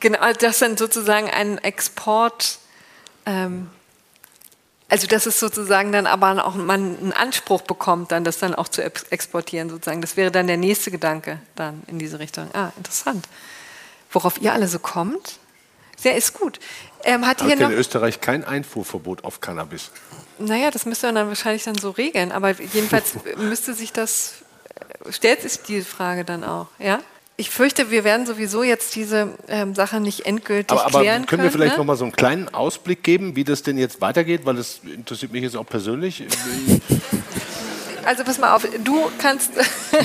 Genau, 0.00 0.18
das 0.38 0.58
dann 0.58 0.76
sozusagen 0.76 1.28
ein 1.30 1.58
Export, 1.58 2.58
ähm, 3.24 3.68
also 4.88 5.06
dass 5.06 5.26
es 5.26 5.40
sozusagen 5.40 5.90
dann 5.90 6.06
aber 6.06 6.44
auch 6.44 6.54
man 6.54 6.98
einen 6.98 7.12
Anspruch 7.12 7.62
bekommt, 7.62 8.12
dann 8.12 8.22
das 8.22 8.38
dann 8.38 8.54
auch 8.54 8.68
zu 8.68 8.84
exportieren 8.84 9.68
sozusagen. 9.68 10.00
Das 10.00 10.16
wäre 10.16 10.30
dann 10.30 10.46
der 10.46 10.58
nächste 10.58 10.90
Gedanke 10.90 11.40
dann 11.56 11.82
in 11.88 11.98
diese 11.98 12.20
Richtung. 12.20 12.48
Ah, 12.54 12.70
interessant. 12.76 13.26
Worauf 14.12 14.40
ihr 14.40 14.52
alle 14.52 14.68
so 14.68 14.78
kommt? 14.78 15.40
Sehr 15.96 16.14
ist 16.14 16.34
gut. 16.34 16.60
Ähm, 17.02 17.26
hat 17.26 17.42
hier 17.42 17.56
noch 17.56 17.70
in 17.70 17.76
Österreich 17.76 18.20
kein 18.20 18.44
Einfuhrverbot 18.44 19.24
auf 19.24 19.40
Cannabis? 19.40 19.90
Naja, 20.38 20.70
das 20.70 20.84
müsste 20.84 21.06
man 21.06 21.14
dann 21.14 21.28
wahrscheinlich 21.28 21.64
dann 21.64 21.76
so 21.76 21.90
regeln. 21.90 22.30
Aber 22.30 22.50
jedenfalls 22.50 23.14
müsste 23.38 23.74
sich 23.74 23.92
das 23.92 24.34
stellt 25.10 25.42
sich 25.42 25.62
die 25.62 25.82
Frage 25.82 26.24
dann 26.24 26.44
auch, 26.44 26.68
ja? 26.78 27.00
Ich 27.38 27.50
fürchte, 27.50 27.90
wir 27.90 28.02
werden 28.02 28.24
sowieso 28.24 28.62
jetzt 28.62 28.94
diese 28.94 29.28
ähm, 29.48 29.74
Sache 29.74 30.00
nicht 30.00 30.24
endgültig 30.24 30.70
aber, 30.70 30.86
aber 30.86 31.00
klären 31.00 31.26
können. 31.26 31.42
wir 31.42 31.50
vielleicht 31.50 31.72
ne? 31.72 31.78
noch 31.78 31.84
mal 31.84 31.96
so 31.96 32.04
einen 32.04 32.12
kleinen 32.12 32.48
Ausblick 32.54 33.02
geben, 33.02 33.36
wie 33.36 33.44
das 33.44 33.62
denn 33.62 33.76
jetzt 33.76 34.00
weitergeht, 34.00 34.46
weil 34.46 34.56
das 34.56 34.80
interessiert 34.84 35.32
mich 35.32 35.42
jetzt 35.42 35.54
auch 35.54 35.66
persönlich. 35.66 36.24
Also 38.06 38.22
pass 38.22 38.38
mal 38.38 38.54
auf, 38.54 38.66
du 38.84 39.10
kannst, 39.18 39.50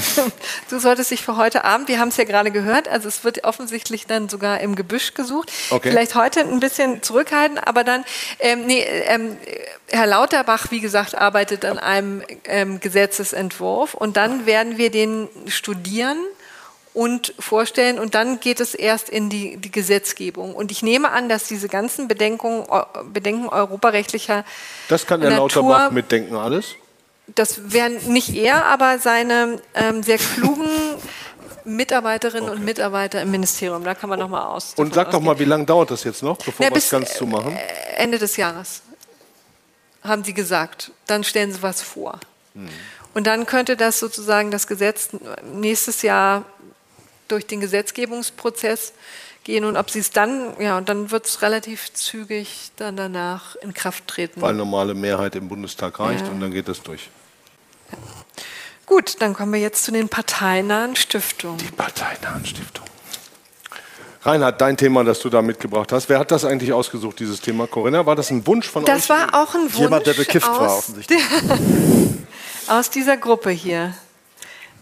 du 0.69 0.79
solltest 0.79 1.11
dich 1.11 1.21
für 1.21 1.37
heute 1.37 1.63
Abend, 1.63 1.87
wir 1.87 1.99
haben 1.99 2.07
es 2.07 2.17
ja 2.17 2.23
gerade 2.23 2.49
gehört, 2.49 2.87
also 2.87 3.07
es 3.07 3.23
wird 3.23 3.43
offensichtlich 3.43 4.07
dann 4.07 4.27
sogar 4.27 4.59
im 4.59 4.75
Gebüsch 4.75 5.13
gesucht. 5.13 5.51
Okay. 5.69 5.91
Vielleicht 5.91 6.15
heute 6.15 6.39
ein 6.39 6.59
bisschen 6.59 7.03
zurückhalten, 7.03 7.59
aber 7.59 7.83
dann, 7.83 8.03
ähm, 8.39 8.65
nee, 8.65 8.81
ähm, 8.81 9.37
Herr 9.89 10.07
Lauterbach, 10.07 10.71
wie 10.71 10.79
gesagt, 10.79 11.15
arbeitet 11.15 11.63
an 11.63 11.77
einem 11.77 12.23
ähm, 12.45 12.79
Gesetzesentwurf 12.79 13.93
und 13.93 14.17
dann 14.17 14.47
werden 14.47 14.79
wir 14.79 14.89
den 14.89 15.29
studieren 15.47 16.17
und 16.93 17.33
vorstellen 17.39 17.99
und 17.99 18.15
dann 18.15 18.39
geht 18.39 18.59
es 18.59 18.73
erst 18.73 19.09
in 19.09 19.29
die, 19.29 19.57
die 19.57 19.71
Gesetzgebung. 19.71 20.55
Und 20.55 20.71
ich 20.71 20.83
nehme 20.83 21.11
an, 21.11 21.29
dass 21.29 21.47
diese 21.47 21.69
ganzen 21.69 22.07
Bedenkungen, 22.07 22.65
Bedenken 23.13 23.47
europarechtlicher 23.47 24.43
Das 24.89 25.05
kann 25.05 25.21
Herr 25.21 25.29
Natur, 25.29 25.61
Lauterbach 25.63 25.91
mitdenken 25.91 26.35
alles? 26.35 26.75
Das 27.35 27.71
wären 27.71 27.97
nicht 28.11 28.35
er, 28.35 28.65
aber 28.65 28.99
seine 28.99 29.59
ähm, 29.73 30.03
sehr 30.03 30.17
klugen 30.17 30.67
Mitarbeiterinnen 31.63 32.49
okay. 32.49 32.57
und 32.57 32.65
Mitarbeiter 32.65 33.21
im 33.21 33.31
Ministerium. 33.31 33.83
Da 33.83 33.95
kann 33.95 34.09
man 34.09 34.19
noch 34.19 34.29
mal 34.29 34.45
aus. 34.45 34.73
Und 34.75 34.93
sag 34.93 35.11
doch 35.11 35.21
mal, 35.21 35.37
wie 35.39 35.45
lange 35.45 35.65
dauert 35.65 35.91
das 35.91 36.03
jetzt 36.03 36.23
noch, 36.23 36.37
bevor 36.37 36.69
wir 36.69 36.75
es 36.75 36.89
ganz 36.89 37.13
zu 37.13 37.25
machen? 37.25 37.55
Äh, 37.55 37.95
Ende 37.97 38.17
des 38.17 38.37
Jahres, 38.37 38.81
haben 40.03 40.23
Sie 40.23 40.33
gesagt. 40.33 40.91
Dann 41.07 41.23
stellen 41.23 41.51
Sie 41.51 41.61
was 41.61 41.81
vor. 41.81 42.19
Hm. 42.53 42.69
Und 43.13 43.27
dann 43.27 43.45
könnte 43.45 43.75
das 43.75 43.99
sozusagen 43.99 44.51
das 44.51 44.67
Gesetz 44.67 45.09
nächstes 45.43 46.01
Jahr 46.01 46.45
durch 47.27 47.45
den 47.45 47.59
Gesetzgebungsprozess 47.59 48.93
gehen 49.43 49.65
und 49.65 49.77
ob 49.77 49.89
sie 49.89 49.99
es 49.99 50.11
dann, 50.11 50.53
ja, 50.59 50.77
und 50.77 50.89
dann 50.89 51.11
wird 51.11 51.25
es 51.25 51.41
relativ 51.41 51.93
zügig 51.93 52.71
dann 52.75 52.95
danach 52.95 53.55
in 53.57 53.73
Kraft 53.73 54.07
treten. 54.07 54.41
Weil 54.41 54.53
normale 54.53 54.93
Mehrheit 54.93 55.35
im 55.35 55.47
Bundestag 55.47 55.99
reicht 55.99 56.25
ja. 56.25 56.31
und 56.31 56.39
dann 56.39 56.51
geht 56.51 56.67
das 56.67 56.81
durch. 56.81 57.09
Ja. 57.91 57.97
Gut, 58.85 59.21
dann 59.21 59.33
kommen 59.33 59.53
wir 59.53 59.59
jetzt 59.59 59.85
zu 59.85 59.91
den 59.91 60.09
parteinahen 60.09 60.95
Stiftungen. 60.95 61.57
Die 61.59 61.71
parteinahen 61.71 62.45
Stiftungen. 62.45 62.91
Reinhard, 64.23 64.61
dein 64.61 64.77
Thema, 64.77 65.03
das 65.03 65.19
du 65.19 65.29
da 65.29 65.41
mitgebracht 65.41 65.91
hast. 65.91 66.07
Wer 66.09 66.19
hat 66.19 66.29
das 66.29 66.45
eigentlich 66.45 66.73
ausgesucht, 66.73 67.19
dieses 67.19 67.41
Thema? 67.41 67.65
Corinna, 67.65 68.05
war 68.05 68.15
das 68.15 68.29
ein 68.29 68.45
Wunsch 68.45 68.67
von 68.67 68.85
das 68.85 68.95
euch? 69.03 69.07
Das 69.07 69.09
war 69.09 69.41
auch 69.41 69.55
ein 69.55 69.61
Wunsch. 69.61 69.77
Jemand, 69.77 70.05
der 70.05 70.13
bekifft 70.13 70.47
war, 70.47 70.77
offensichtlich. 70.77 71.23
aus 72.67 72.89
dieser 72.89 73.17
Gruppe 73.17 73.49
hier 73.49 73.93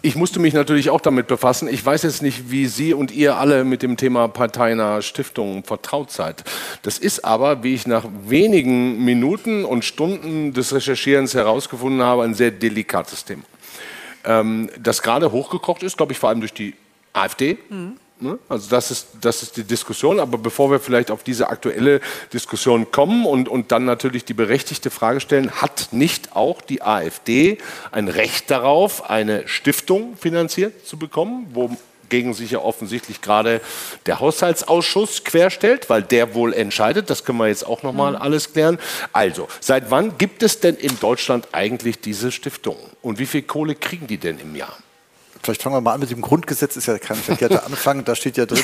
ich 0.01 0.15
musste 0.15 0.39
mich 0.39 0.53
natürlich 0.53 0.89
auch 0.89 1.01
damit 1.01 1.27
befassen. 1.27 1.67
Ich 1.67 1.85
weiß 1.85 2.03
jetzt 2.03 2.21
nicht, 2.21 2.51
wie 2.51 2.67
Sie 2.67 2.93
und 2.93 3.12
ihr 3.12 3.35
alle 3.35 3.63
mit 3.65 3.81
dem 3.81 3.97
Thema 3.97 4.27
parteinahe 4.27 5.01
Stiftungen 5.01 5.63
vertraut 5.63 6.12
seid. 6.12 6.43
Das 6.83 6.97
ist 6.97 7.25
aber, 7.25 7.63
wie 7.63 7.73
ich 7.73 7.85
nach 7.85 8.05
wenigen 8.25 9.03
Minuten 9.03 9.65
und 9.65 9.83
Stunden 9.83 10.53
des 10.53 10.73
Recherchierens 10.73 11.33
herausgefunden 11.33 12.01
habe, 12.01 12.23
ein 12.23 12.33
sehr 12.33 12.51
delikates 12.51 13.25
Thema. 13.25 13.43
Ähm, 14.23 14.69
das 14.79 15.01
gerade 15.01 15.31
hochgekocht 15.31 15.83
ist, 15.83 15.97
glaube 15.97 16.13
ich, 16.13 16.19
vor 16.19 16.29
allem 16.29 16.39
durch 16.39 16.53
die 16.53 16.75
AfD. 17.13 17.57
Mhm. 17.69 17.97
Ne? 18.21 18.38
Also 18.49 18.69
das 18.69 18.91
ist, 18.91 19.08
das 19.21 19.43
ist 19.43 19.55
die 19.55 19.63
Diskussion. 19.63 20.19
Aber 20.19 20.38
bevor 20.38 20.71
wir 20.71 20.79
vielleicht 20.79 21.10
auf 21.10 21.23
diese 21.23 21.47
aktuelle 21.47 22.01
Diskussion 22.34 22.91
kommen 22.91 23.25
und, 23.25 23.47
und 23.47 23.71
dann 23.71 23.86
natürlich 23.86 24.25
die 24.25 24.34
berechtigte 24.34 24.89
Frage 24.89 25.21
stellen, 25.21 25.51
hat 25.51 25.89
nicht 25.91 26.36
auch 26.36 26.62
die 26.62 26.82
AfD 26.82 27.58
ein 27.91 28.10
Recht 28.10 28.51
darauf, 28.51 29.10
eine 29.10 29.47
Stiftung 29.47 30.17
finanziert 30.17 30.86
zu 30.86 30.97
bekommen, 30.97 31.47
wogegen 31.53 32.34
sich 32.34 32.51
ja 32.51 32.60
offensichtlich 32.60 33.21
gerade 33.21 33.62
der 34.05 34.19
Haushaltsausschuss 34.19 35.23
querstellt, 35.23 35.89
weil 35.89 36.03
der 36.03 36.34
wohl 36.34 36.53
entscheidet. 36.53 37.10
Das 37.10 37.23
können 37.23 37.38
wir 37.38 37.47
jetzt 37.47 37.65
auch 37.65 37.84
nochmal 37.84 38.13
mhm. 38.13 38.21
alles 38.21 38.51
klären. 38.51 38.79
Also, 39.13 39.47
seit 39.62 39.91
wann 39.91 40.17
gibt 40.17 40.43
es 40.43 40.60
denn 40.60 40.75
in 40.75 40.99
Deutschland 40.99 41.47
eigentlich 41.53 42.01
diese 42.01 42.34
Stiftungen? 42.34 42.84
Und 43.01 43.17
wie 43.17 43.25
viel 43.25 43.43
Kohle 43.43 43.75
kriegen 43.75 44.08
die 44.08 44.17
denn 44.17 44.39
im 44.39 44.58
Jahr? 44.58 44.75
Vielleicht 45.43 45.63
fangen 45.63 45.75
wir 45.75 45.82
mal 45.82 45.93
an 45.93 45.99
mit 45.99 46.12
dem 46.12 46.21
Grundgesetz, 46.21 46.75
ist 46.75 46.88
ja 46.88 46.97
kein 46.97 47.17
verkehrter 47.17 47.65
Anfang. 47.65 48.04
Da 48.04 48.15
steht 48.15 48.38
ja 48.38 48.45
drin, 48.45 48.63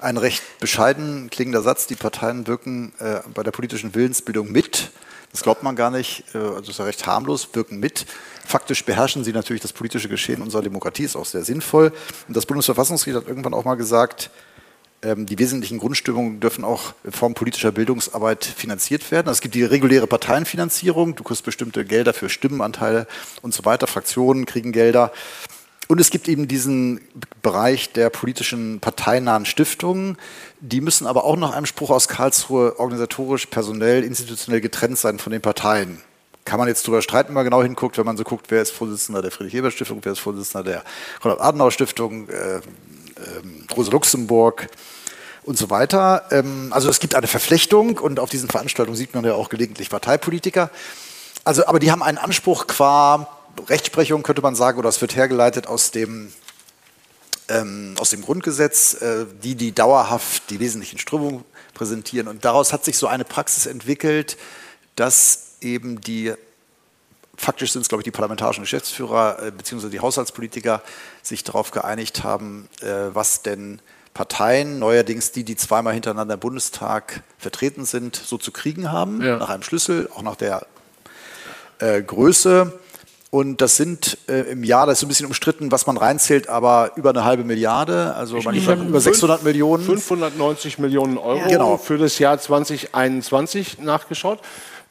ein 0.00 0.16
recht 0.16 0.42
bescheiden 0.60 1.30
klingender 1.30 1.62
Satz, 1.62 1.86
die 1.86 1.94
Parteien 1.94 2.46
wirken 2.46 2.92
äh, 2.98 3.20
bei 3.34 3.42
der 3.42 3.50
politischen 3.50 3.94
Willensbildung 3.94 4.50
mit. 4.50 4.90
Das 5.32 5.42
glaubt 5.42 5.62
man 5.62 5.76
gar 5.76 5.90
nicht, 5.90 6.24
äh, 6.34 6.38
also 6.38 6.70
ist 6.70 6.78
ja 6.78 6.84
recht 6.84 7.06
harmlos, 7.06 7.48
wirken 7.52 7.78
mit. 7.78 8.06
Faktisch 8.44 8.84
beherrschen 8.84 9.22
sie 9.24 9.32
natürlich 9.32 9.62
das 9.62 9.72
politische 9.72 10.08
Geschehen 10.08 10.42
unserer 10.42 10.62
Demokratie, 10.62 11.04
ist 11.04 11.16
auch 11.16 11.26
sehr 11.26 11.44
sinnvoll. 11.44 11.92
Und 12.26 12.36
das 12.36 12.46
Bundesverfassungsgericht 12.46 13.22
hat 13.22 13.28
irgendwann 13.28 13.54
auch 13.54 13.64
mal 13.64 13.76
gesagt, 13.76 14.30
ähm, 15.02 15.26
die 15.26 15.38
wesentlichen 15.38 15.78
Grundstimmungen 15.78 16.40
dürfen 16.40 16.64
auch 16.64 16.94
in 17.04 17.12
Form 17.12 17.34
politischer 17.34 17.72
Bildungsarbeit 17.72 18.44
finanziert 18.44 19.10
werden. 19.10 19.28
Also 19.28 19.38
es 19.38 19.40
gibt 19.40 19.54
die 19.54 19.64
reguläre 19.64 20.06
Parteienfinanzierung, 20.06 21.14
du 21.14 21.22
kriegst 21.22 21.44
bestimmte 21.44 21.84
Gelder 21.84 22.12
für 22.12 22.28
Stimmenanteile 22.28 23.06
und 23.42 23.54
so 23.54 23.64
weiter, 23.64 23.86
Fraktionen 23.86 24.46
kriegen 24.46 24.72
Gelder. 24.72 25.12
Und 25.90 26.00
es 26.00 26.10
gibt 26.10 26.28
eben 26.28 26.46
diesen 26.46 27.00
Bereich 27.42 27.92
der 27.92 28.10
politischen 28.10 28.78
parteinahen 28.78 29.44
Stiftungen. 29.44 30.18
Die 30.60 30.80
müssen 30.80 31.04
aber 31.04 31.24
auch 31.24 31.34
nach 31.34 31.50
einem 31.50 31.66
Spruch 31.66 31.90
aus 31.90 32.06
Karlsruhe 32.06 32.78
organisatorisch, 32.78 33.46
personell, 33.46 34.04
institutionell 34.04 34.60
getrennt 34.60 34.98
sein 34.98 35.18
von 35.18 35.32
den 35.32 35.42
Parteien. 35.42 36.00
Kann 36.44 36.60
man 36.60 36.68
jetzt 36.68 36.84
darüber 36.84 37.02
streiten, 37.02 37.30
wenn 37.30 37.34
man 37.34 37.44
genau 37.44 37.60
hinguckt, 37.64 37.98
wenn 37.98 38.06
man 38.06 38.16
so 38.16 38.22
guckt, 38.22 38.52
wer 38.52 38.62
ist 38.62 38.70
Vorsitzender 38.70 39.20
der 39.20 39.32
Friedrich-Ebert-Stiftung, 39.32 39.98
wer 40.04 40.12
ist 40.12 40.20
Vorsitzender 40.20 40.62
der 40.62 40.84
Konrad-Adenauer-Stiftung, 41.22 42.28
äh, 42.28 42.58
äh, 42.58 42.60
Rosa 43.76 43.90
Luxemburg. 43.90 44.68
und 45.42 45.58
so 45.58 45.70
weiter. 45.70 46.26
Ähm, 46.30 46.68
also 46.70 46.88
es 46.88 47.00
gibt 47.00 47.16
eine 47.16 47.26
Verflechtung 47.26 47.98
und 47.98 48.20
auf 48.20 48.30
diesen 48.30 48.48
Veranstaltungen 48.48 48.96
sieht 48.96 49.12
man 49.12 49.24
ja 49.24 49.34
auch 49.34 49.48
gelegentlich 49.48 49.90
Parteipolitiker. 49.90 50.70
Also, 51.42 51.66
aber 51.66 51.80
die 51.80 51.90
haben 51.90 52.04
einen 52.04 52.18
Anspruch 52.18 52.68
qua 52.68 53.39
Rechtsprechung, 53.68 54.22
könnte 54.22 54.42
man 54.42 54.54
sagen, 54.54 54.78
oder 54.78 54.88
es 54.88 55.00
wird 55.00 55.16
hergeleitet 55.16 55.66
aus 55.66 55.90
dem, 55.90 56.32
ähm, 57.48 57.94
aus 57.98 58.10
dem 58.10 58.22
Grundgesetz, 58.22 58.94
äh, 58.94 59.26
die, 59.42 59.54
die 59.54 59.72
dauerhaft 59.72 60.50
die 60.50 60.60
wesentlichen 60.60 60.98
Strömungen 60.98 61.44
präsentieren. 61.74 62.28
Und 62.28 62.44
daraus 62.44 62.72
hat 62.72 62.84
sich 62.84 62.98
so 62.98 63.06
eine 63.06 63.24
Praxis 63.24 63.66
entwickelt, 63.66 64.36
dass 64.96 65.56
eben 65.60 66.00
die 66.00 66.34
faktisch 67.40 67.72
sind 67.72 67.80
es, 67.80 67.88
glaube 67.88 68.02
ich, 68.02 68.04
die 68.04 68.10
parlamentarischen 68.10 68.64
Geschäftsführer 68.64 69.42
äh, 69.42 69.50
bzw. 69.50 69.88
die 69.88 70.00
Haushaltspolitiker 70.00 70.82
sich 71.22 71.42
darauf 71.42 71.70
geeinigt 71.70 72.22
haben, 72.22 72.68
äh, 72.82 73.14
was 73.14 73.40
denn 73.40 73.80
Parteien, 74.12 74.78
neuerdings 74.78 75.32
die, 75.32 75.44
die 75.44 75.56
zweimal 75.56 75.94
hintereinander 75.94 76.34
im 76.34 76.40
Bundestag 76.40 77.22
vertreten 77.38 77.86
sind, 77.86 78.16
so 78.16 78.36
zu 78.36 78.52
kriegen 78.52 78.92
haben, 78.92 79.22
ja. 79.22 79.38
nach 79.38 79.48
einem 79.48 79.62
Schlüssel, 79.62 80.10
auch 80.14 80.20
nach 80.20 80.36
der 80.36 80.66
äh, 81.78 82.02
Größe. 82.02 82.78
Und 83.30 83.60
das 83.60 83.76
sind 83.76 84.18
äh, 84.28 84.50
im 84.50 84.64
Jahr, 84.64 84.86
das 84.86 84.98
ist 84.98 85.04
ein 85.04 85.08
bisschen 85.08 85.26
umstritten, 85.26 85.70
was 85.70 85.86
man 85.86 85.96
reinzählt, 85.96 86.48
aber 86.48 86.90
über 86.96 87.10
eine 87.10 87.24
halbe 87.24 87.44
Milliarde, 87.44 88.14
also 88.16 88.36
ich 88.38 88.44
manchmal 88.44 88.78
über 88.88 89.00
600 89.00 89.44
Millionen. 89.44 89.84
590 89.84 90.80
Millionen 90.80 91.16
Euro 91.16 91.48
genau. 91.48 91.76
für 91.76 91.96
das 91.96 92.18
Jahr 92.18 92.38
2021 92.38 93.78
nachgeschaut 93.78 94.40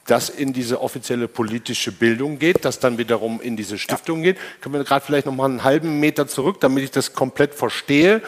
das 0.10 0.30
in 0.30 0.54
diese 0.54 0.82
offizielle 0.82 1.28
politische 1.28 1.91
Bildung 1.91 2.39
geht, 2.39 2.65
das 2.65 2.80
dann 2.80 2.97
wiederum 2.97 3.39
in 3.41 3.56
diese 3.56 3.78
Stiftung 3.78 4.19
ja. 4.19 4.32
geht. 4.32 4.38
Können 4.62 4.73
wir 4.73 4.84
gerade 4.84 5.06
vielleicht 5.06 5.28
noch 5.28 5.36
mal 5.36 5.45
einen 5.45 5.63
halben 5.63 5.99
Meter 5.99 6.28
zurück, 6.28 6.60
damit 6.62 6.84
ich 6.84 6.91
das 6.91 7.13
komplett 7.13 7.54
verstehe. 7.54 8.21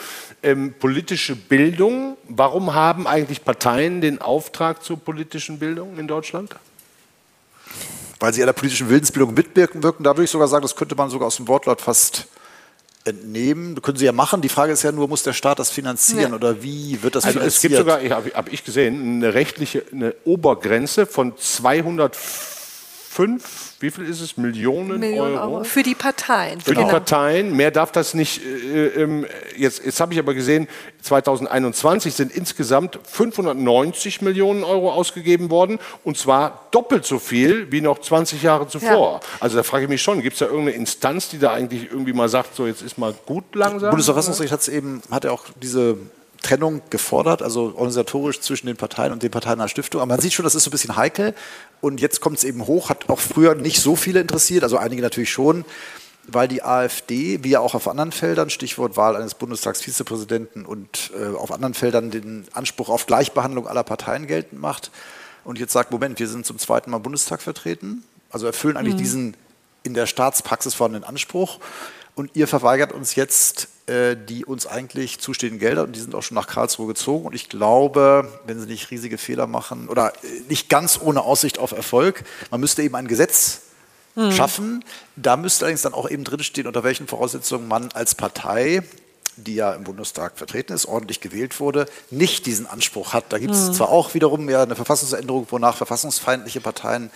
Ähm, 0.43 0.74
politische 0.78 1.36
Bildung, 1.36 2.17
warum 2.28 2.74
haben 2.74 3.08
eigentlich 3.08 3.43
Parteien 3.43 4.02
den 4.02 4.21
Auftrag 4.21 4.84
zur 4.84 5.00
politischen 5.00 5.60
Bildung 5.60 5.97
in 5.97 6.08
Deutschland? 6.08 6.56
Weil 8.21 8.34
sie 8.34 8.43
an 8.43 8.45
der 8.45 8.53
politischen 8.53 8.88
Willensbildung 8.88 9.34
mitwirken, 9.34 9.81
wirken, 9.81 10.03
dadurch 10.03 10.29
sogar 10.29 10.47
sagen, 10.47 10.62
das 10.62 10.75
könnte 10.75 10.93
man 10.93 11.10
sogar 11.10 11.27
aus 11.27 11.38
dem 11.38 11.47
Wortlaut 11.47 11.81
fast 11.81 12.27
entnehmen. 13.03 13.73
Das 13.73 13.84
können 13.84 13.97
Sie 13.97 14.05
ja 14.05 14.12
machen. 14.12 14.41
Die 14.41 14.49
Frage 14.49 14.73
ist 14.73 14.84
ja 14.84 14.91
nur, 14.91 15.07
muss 15.07 15.23
der 15.23 15.34
Staat 15.34 15.57
das 15.57 15.71
finanzieren 15.71 16.29
ja. 16.29 16.36
oder 16.36 16.62
wie 16.62 17.01
wird 17.01 17.15
das 17.15 17.25
also 17.25 17.39
finanziert? 17.39 17.55
Es 17.55 17.62
gibt 17.62 17.75
sogar, 17.77 18.15
habe 18.15 18.29
hab 18.36 18.53
ich 18.53 18.63
gesehen, 18.63 19.15
eine 19.15 19.34
rechtliche 19.34 19.84
eine 19.91 20.13
Obergrenze 20.23 21.07
von 21.07 21.34
205 23.12 23.71
wie 23.82 23.89
viel 23.89 24.06
ist 24.06 24.21
es? 24.21 24.38
Millionen, 24.38 25.00
Millionen 25.00 25.36
Euro? 25.36 25.56
Euro? 25.56 25.63
Für 25.63 25.84
die 25.84 25.95
Parteien. 25.95 26.62
Für 26.62 26.74
genau. 26.74 26.86
die 26.86 26.91
Parteien. 26.91 27.56
Mehr 27.56 27.71
darf 27.71 27.91
das 27.91 28.13
nicht. 28.13 28.41
Äh, 28.45 28.88
ähm, 28.88 29.26
jetzt 29.58 29.84
jetzt 29.84 30.00
habe 30.00 30.13
ich 30.13 30.19
aber 30.19 30.34
gesehen, 30.34 30.67
2021 31.02 32.13
sind 32.13 32.32
insgesamt 32.32 33.00
590 33.04 34.21
Millionen 34.21 34.63
Euro 34.63 34.91
ausgegeben 34.91 35.50
worden. 35.50 35.80
Und 36.04 36.17
zwar 36.17 36.67
doppelt 36.71 37.06
so 37.06 37.19
viel 37.19 37.71
wie 37.71 37.82
noch 37.82 38.00
20 38.00 38.43
Jahre 38.43 38.67
zuvor. 38.67 39.19
Ja. 39.21 39.28
Also 39.39 39.58
da 39.58 39.63
frage 39.63 39.86
ich 39.86 39.89
mich 39.89 40.02
schon, 40.02 40.21
gibt 40.21 40.34
es 40.34 40.39
da 40.39 40.45
irgendeine 40.45 40.78
Instanz, 40.78 41.30
die 41.30 41.39
da 41.39 41.52
eigentlich 41.54 41.91
irgendwie 41.91 42.13
mal 42.13 42.30
sagt, 42.30 42.56
so 42.56 42.67
jetzt 42.67 42.82
ist 42.82 42.97
mal 42.97 43.13
gut 43.26 43.56
langsam? 43.56 43.89
Bundesverfassungsgericht 43.89 44.54
hat 44.54 44.62
es 44.62 44.69
eben, 44.69 45.02
hat 45.10 45.24
ja 45.24 45.32
auch 45.32 45.45
diese 45.62 45.97
Trennung 46.41 46.82
gefordert, 46.89 47.41
also 47.41 47.73
organisatorisch 47.75 48.41
zwischen 48.41 48.67
den 48.67 48.77
Parteien 48.77 49.12
und 49.12 49.23
den 49.23 49.32
Parteien 49.32 49.60
einer 49.60 49.67
Stiftung. 49.67 50.01
Aber 50.01 50.10
man 50.10 50.19
sieht 50.19 50.34
schon, 50.34 50.43
das 50.43 50.56
ist 50.56 50.63
so 50.63 50.69
ein 50.69 50.71
bisschen 50.71 50.95
heikel. 50.95 51.36
Und 51.82 52.01
jetzt 52.01 52.21
kommt 52.21 52.38
es 52.38 52.43
eben 52.43 52.65
hoch, 52.67 52.89
hat 52.89 53.10
auch 53.10 53.19
früher 53.19 53.56
nicht 53.56 53.82
so 53.82 53.95
viele 53.95 54.19
interessiert, 54.19 54.63
also 54.63 54.77
einige 54.77 55.01
natürlich 55.01 55.32
schon, 55.32 55.65
weil 56.27 56.47
die 56.47 56.63
AfD, 56.63 57.43
wie 57.43 57.49
ja 57.49 57.60
auch 57.60 57.73
auf 57.73 57.88
anderen 57.88 58.12
Feldern, 58.12 58.49
Stichwort 58.49 58.95
Wahl 58.97 59.15
eines 59.15 59.34
Bundestagsvizepräsidenten 59.34 60.65
und 60.65 61.12
äh, 61.19 61.36
auf 61.36 61.51
anderen 61.51 61.73
Feldern 61.73 62.12
den 62.12 62.45
Anspruch 62.54 62.89
auf 62.89 63.06
Gleichbehandlung 63.08 63.67
aller 63.67 63.84
Parteien 63.84 64.27
geltend 64.27 64.62
macht. 64.62 64.91
Und 65.43 65.60
jetzt 65.60 65.73
sagt, 65.73 65.91
Moment, 65.91 66.19
wir 66.19 66.27
sind 66.27 66.45
zum 66.45 66.60
zweiten 66.60 66.91
Mal 66.91 66.99
Bundestag 66.99 67.41
vertreten, 67.41 68.04
also 68.30 68.45
erfüllen 68.45 68.77
eigentlich 68.77 68.95
mhm. 68.95 68.99
diesen 68.99 69.38
in 69.84 69.93
der 69.95 70.06
Staatspraxis 70.06 70.75
vorhandenen 70.75 71.08
Anspruch. 71.08 71.60
Und 72.13 72.32
ihr 72.36 72.47
verweigert 72.47 72.91
uns 72.91 73.15
jetzt 73.15 73.69
die 74.15 74.45
uns 74.45 74.67
eigentlich 74.67 75.19
zustehenden 75.19 75.60
Gelder 75.60 75.84
und 75.84 75.95
die 75.95 75.99
sind 75.99 76.15
auch 76.15 76.23
schon 76.23 76.36
nach 76.36 76.47
Karlsruhe 76.47 76.88
gezogen. 76.88 77.25
Und 77.25 77.36
ich 77.36 77.49
glaube, 77.49 78.27
wenn 78.45 78.60
sie 78.60 78.67
nicht 78.67 78.91
riesige 78.91 79.17
Fehler 79.17 79.47
machen 79.47 79.89
oder 79.89 80.13
äh, 80.23 80.41
nicht 80.47 80.69
ganz 80.69 80.99
ohne 81.01 81.23
Aussicht 81.23 81.60
auf 81.60 81.71
Erfolg, 81.71 82.23
man 82.49 82.60
müsste 82.60 82.84
eben 82.84 82.95
ein 82.95 83.08
Gesetz 83.08 83.62
hm. 84.15 84.32
schaffen. 84.32 84.86
Da 85.15 85.38
müsste 85.38 85.65
allerdings 85.65 85.82
dann 85.82 85.93
auch 85.93 86.10
eben 86.10 86.23
drinstehen, 86.23 86.67
unter 86.67 86.84
welchen 86.84 87.08
Voraussetzungen 87.08 87.67
man 87.67 87.91
als 87.91 88.15
Partei 88.15 88.84
die 89.38 89.56
ja 89.56 89.71
im 89.71 89.86
Bundestag 89.86 90.38
vertreten 90.38 90.73
ist, 90.73 90.86
ordentlich 90.86 91.21
gewählt 91.21 91.60
wurde, 91.60 91.88
nicht 92.12 92.45
diesen 92.45 92.67
Anspruch 92.67 93.13
hat. 93.13 93.25
Da 93.30 93.39
gibt 93.39 93.54
es 93.54 93.67
hm. 93.67 93.73
zwar 93.73 93.89
auch 93.89 94.13
wiederum 94.13 94.49
ja 94.49 94.62
eine 94.62 94.75
Verfassungsänderung, 94.75 95.47
wonach 95.49 95.77
verfassungsfeindliche 95.77 96.62
Parteien 96.62 97.10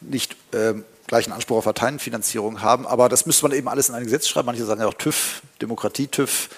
nicht 0.00 0.36
äh, 0.52 0.74
gleichen 1.14 1.32
Anspruch 1.32 1.58
auf 1.58 1.64
Parteienfinanzierung 1.64 2.60
haben. 2.60 2.86
Aber 2.88 3.08
das 3.08 3.24
müsste 3.24 3.44
man 3.44 3.56
eben 3.56 3.68
alles 3.68 3.88
in 3.88 3.94
ein 3.94 4.02
Gesetz 4.02 4.26
schreiben. 4.26 4.46
Manche 4.46 4.64
sagen 4.64 4.80
ja 4.80 4.88
auch 4.88 4.94
TÜV, 4.94 5.42
Demokratie, 5.62 6.08
TÜV. 6.08 6.48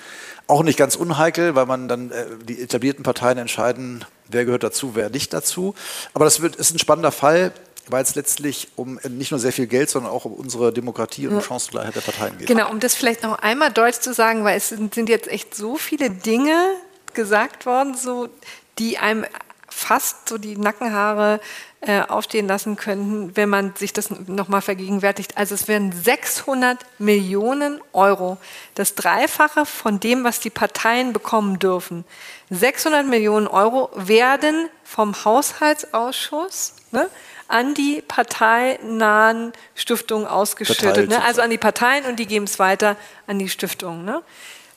Auch 0.47 0.62
nicht 0.62 0.79
ganz 0.79 0.97
unheikel, 0.97 1.55
weil 1.57 1.66
man 1.66 1.88
dann 1.88 2.11
äh, 2.11 2.25
die 2.42 2.62
etablierten 2.62 3.03
Parteien 3.03 3.37
entscheiden, 3.37 4.05
wer 4.29 4.45
gehört 4.45 4.62
dazu, 4.62 4.92
wer 4.95 5.11
nicht 5.11 5.35
dazu. 5.35 5.75
Aber 6.14 6.25
das 6.25 6.40
wird, 6.40 6.57
ist 6.57 6.73
ein 6.73 6.79
spannender 6.79 7.12
Fall, 7.12 7.53
weil 7.88 8.03
es 8.03 8.14
letztlich 8.14 8.69
um 8.77 8.99
nicht 9.09 9.31
nur 9.31 9.40
sehr 9.40 9.53
viel 9.53 9.66
Geld, 9.66 9.90
sondern 9.90 10.11
auch 10.11 10.25
um 10.25 10.33
unsere 10.33 10.73
Demokratie 10.73 11.27
und 11.27 11.35
um 11.35 11.42
Chancengleichheit 11.42 11.97
der 11.97 12.01
Parteien 12.01 12.38
geht. 12.38 12.47
Genau, 12.47 12.71
um 12.71 12.81
das 12.81 12.95
vielleicht 12.95 13.25
noch 13.25 13.38
einmal 13.40 13.73
deutlich 13.73 14.01
zu 14.01 14.14
sagen, 14.14 14.45
weil 14.45 14.57
es 14.57 14.71
sind, 14.71 14.95
sind 14.95 15.09
jetzt 15.09 15.29
echt 15.29 15.55
so 15.55 15.77
viele 15.77 16.11
Dinge 16.11 16.57
gesagt 17.12 17.66
worden, 17.66 17.95
so, 17.95 18.29
die 18.79 18.99
einem 18.99 19.27
fast 19.77 20.31
so 20.31 20.39
die 20.39 20.57
Nackenhaare 20.57 21.39
äh, 21.83 22.01
aufstehen 22.01 22.49
lassen 22.49 22.77
könnten, 22.77 23.37
wenn 23.37 23.51
man 23.51 23.75
sich 23.77 23.93
das 23.93 24.09
nochmal 24.11 24.62
vergegenwärtigt. 24.62 25.37
Also 25.37 25.55
es 25.55 25.69
wären 25.69 25.93
600 25.93 26.79
Millionen 26.99 27.81
Euro, 27.93 28.39
das 28.75 28.95
Dreifache 28.95 29.67
von 29.67 30.01
dem, 30.01 30.25
was 30.25 30.41
die 30.41 30.49
Parteien 30.49 31.12
bekommen 31.12 31.59
dürfen. 31.59 32.05
600 32.49 33.07
Millionen 33.07 33.47
Euro 33.47 33.91
werden 33.95 34.71
vom 34.83 35.15
Haushaltsausschuss 35.25 36.73
ne, 36.91 37.11
an 37.47 37.75
die 37.75 38.01
parteinahen 38.01 39.53
Stiftungen 39.75 40.27
ausgeschüttet. 40.27 41.11
Ne? 41.11 41.23
Also 41.23 41.43
an 41.43 41.51
die 41.51 41.59
Parteien 41.59 42.07
und 42.07 42.17
die 42.17 42.27
geben 42.27 42.47
es 42.47 42.59
weiter 42.59 42.97
an 43.27 43.39
die 43.39 43.51
Stiftungen. 43.51 44.07
Ne? 44.07 44.23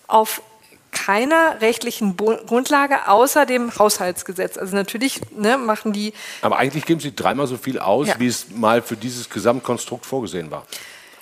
Auf 0.08 0.42
keiner 0.92 1.62
rechtlichen 1.62 2.16
Bo 2.16 2.38
Grundlage 2.46 3.08
außer 3.08 3.46
dem 3.46 3.78
Haushaltsgesetz. 3.78 4.58
Also 4.58 4.76
natürlich 4.76 5.22
ne, 5.36 5.58
machen 5.58 5.94
die. 5.94 6.14
Aber 6.42 6.58
eigentlich 6.58 6.86
geben 6.86 7.00
sie 7.00 7.16
dreimal 7.16 7.48
so 7.48 7.58
viel 7.58 7.80
aus, 7.80 8.08
ja. 8.08 8.16
wie 8.20 8.28
es 8.28 8.48
mal 8.50 8.82
für 8.82 8.96
dieses 8.96 9.30
Gesamtkonstrukt 9.30 10.06
vorgesehen 10.06 10.52
war. 10.52 10.66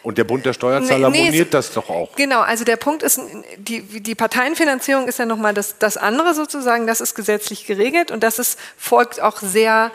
Und 0.03 0.17
der 0.17 0.23
Bund 0.23 0.45
der 0.45 0.53
Steuerzahler 0.53 1.09
nee, 1.09 1.25
moniert 1.25 1.53
das 1.53 1.73
doch 1.73 1.89
auch. 1.89 2.15
Genau, 2.15 2.39
also 2.39 2.63
der 2.63 2.77
Punkt 2.77 3.03
ist, 3.03 3.19
die, 3.57 3.81
die 3.81 4.15
Parteienfinanzierung 4.15 5.07
ist 5.07 5.19
ja 5.19 5.25
nochmal 5.25 5.53
das, 5.53 5.79
das 5.79 5.97
andere 5.97 6.33
sozusagen, 6.33 6.87
das 6.87 7.01
ist 7.01 7.13
gesetzlich 7.13 7.65
geregelt 7.65 8.11
und 8.11 8.23
das 8.23 8.39
ist, 8.39 8.57
folgt 8.77 9.19
auch 9.19 9.39
sehr 9.39 9.91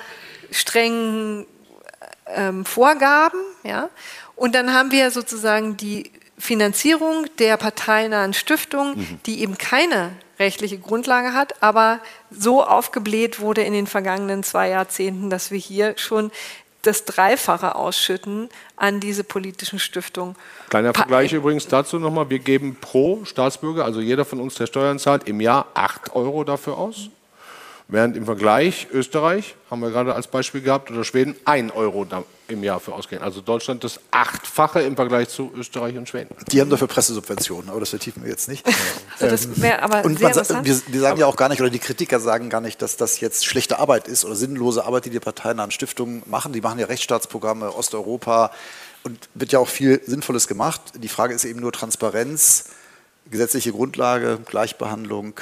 strengen 0.51 1.47
ähm, 2.27 2.67
Vorgaben. 2.67 3.39
Ja? 3.63 3.89
Und 4.37 4.55
dann 4.55 4.75
haben 4.75 4.91
wir 4.91 5.11
sozusagen 5.11 5.77
die 5.79 6.11
Finanzierung 6.43 7.27
der 7.39 7.57
parteinahen 7.57 8.35
Stiftung, 8.35 8.97
mhm. 8.97 9.21
die 9.27 9.43
eben 9.43 9.59
keine 9.59 10.11
rechtliche 10.41 10.77
Grundlage 10.77 11.35
hat, 11.35 11.63
aber 11.63 12.01
so 12.33 12.65
aufgebläht 12.65 13.39
wurde 13.39 13.63
in 13.63 13.73
den 13.73 13.87
vergangenen 13.87 14.43
zwei 14.43 14.71
Jahrzehnten, 14.71 15.31
dass 15.31 15.53
wir 15.53 15.59
hier 15.61 15.95
schon 15.99 16.33
das 16.83 17.05
Dreifache 17.05 17.77
ausschütten 17.77 18.49
an 18.75 18.99
diese 18.99 19.23
politischen 19.23 19.79
Stiftungen. 19.79 20.35
Kleiner 20.69 20.93
Vergleich 20.93 21.33
übrigens 21.33 21.69
dazu 21.69 22.01
nochmal. 22.01 22.29
Wir 22.29 22.41
geben 22.41 22.77
pro 22.81 23.25
Staatsbürger, 23.25 23.85
also 23.85 24.01
jeder 24.01 24.25
von 24.25 24.41
uns, 24.41 24.57
der 24.57 24.67
Steuern 24.67 24.99
zahlt, 24.99 25.29
im 25.29 25.41
Jahr 25.41 25.67
8 25.75 26.17
Euro 26.17 26.43
dafür 26.43 26.77
aus. 26.77 27.09
Während 27.89 28.17
im 28.17 28.25
Vergleich 28.25 28.89
Österreich, 28.93 29.55
haben 29.71 29.81
wir 29.81 29.91
gerade 29.91 30.15
als 30.15 30.27
Beispiel 30.27 30.63
gehabt, 30.63 30.91
oder 30.91 31.05
Schweden, 31.05 31.37
1 31.45 31.73
Euro 31.75 32.07
im 32.49 32.63
Jahr 32.63 32.81
für 32.81 32.95
ausgehen. 32.95 33.23
Also 33.23 33.41
Deutschland 33.41 33.83
das 33.85 34.01
Achtfache 34.11 34.81
im 34.81 34.97
Vergleich 34.97 35.29
zu 35.29 35.53
Österreich 35.57 35.97
und 35.97 36.09
Schweden. 36.09 36.35
Die 36.51 36.61
haben 36.61 36.71
dafür 36.71 36.87
Pressesubventionen, 36.87 37.71
aber 37.71 37.81
das 37.81 37.91
vertiefen 37.91 38.23
wir 38.23 38.31
jetzt 38.31 38.49
nicht. 38.49 38.67
also 39.19 39.27
das 39.29 39.47
aber 39.81 40.05
und 40.05 40.21
man, 40.21 40.35
wir, 40.35 40.81
wir, 40.87 41.01
sagen 41.01 41.19
ja 41.19 41.27
auch 41.27 41.37
gar 41.37 41.49
nicht, 41.49 41.61
oder 41.61 41.71
die 41.71 41.79
Kritiker 41.79 42.21
sagen 42.21 42.51
gar 42.51 42.61
nicht, 42.61 42.83
dass 42.83 42.97
das 42.97 43.21
jetzt 43.21 43.45
schlechte 43.45 43.79
Arbeit 43.79 44.09
ist 44.09 44.25
oder 44.25 44.37
sinnlose 44.37 44.85
Arbeit, 44.85 45.07
die 45.07 45.11
die 45.11 45.21
Parteien 45.21 45.61
an 45.61 45.71
Stiftungen 45.71 46.23
machen. 46.27 46.53
Die 46.53 46.61
machen 46.61 46.79
ja 46.79 46.87
Rechtsstaatsprogramme, 46.87 47.75
Osteuropa 47.75 48.53
und 49.05 49.19
wird 49.35 49.53
ja 49.53 49.59
auch 49.59 49.69
viel 49.69 50.01
Sinnvolles 50.05 50.47
gemacht. 50.47 50.81
Die 50.97 51.09
Frage 51.09 51.35
ist 51.35 51.45
eben 51.45 51.61
nur 51.61 51.73
Transparenz, 51.73 52.71
gesetzliche 53.31 53.73
Grundlage, 53.73 54.39
Gleichbehandlung, 54.47 55.35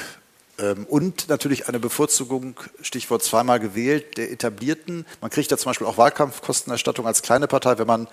und 0.88 1.28
natürlich 1.28 1.68
eine 1.68 1.78
Bevorzugung, 1.78 2.54
Stichwort 2.82 3.22
zweimal 3.22 3.60
gewählt, 3.60 4.16
der 4.16 4.30
etablierten. 4.30 5.06
Man 5.20 5.30
kriegt 5.30 5.50
ja 5.50 5.56
zum 5.56 5.70
Beispiel 5.70 5.86
auch 5.86 5.98
Wahlkampfkostenerstattung 5.98 7.06
als 7.06 7.22
kleine 7.22 7.46
Partei, 7.46 7.78
wenn 7.78 7.86
man 7.86 8.08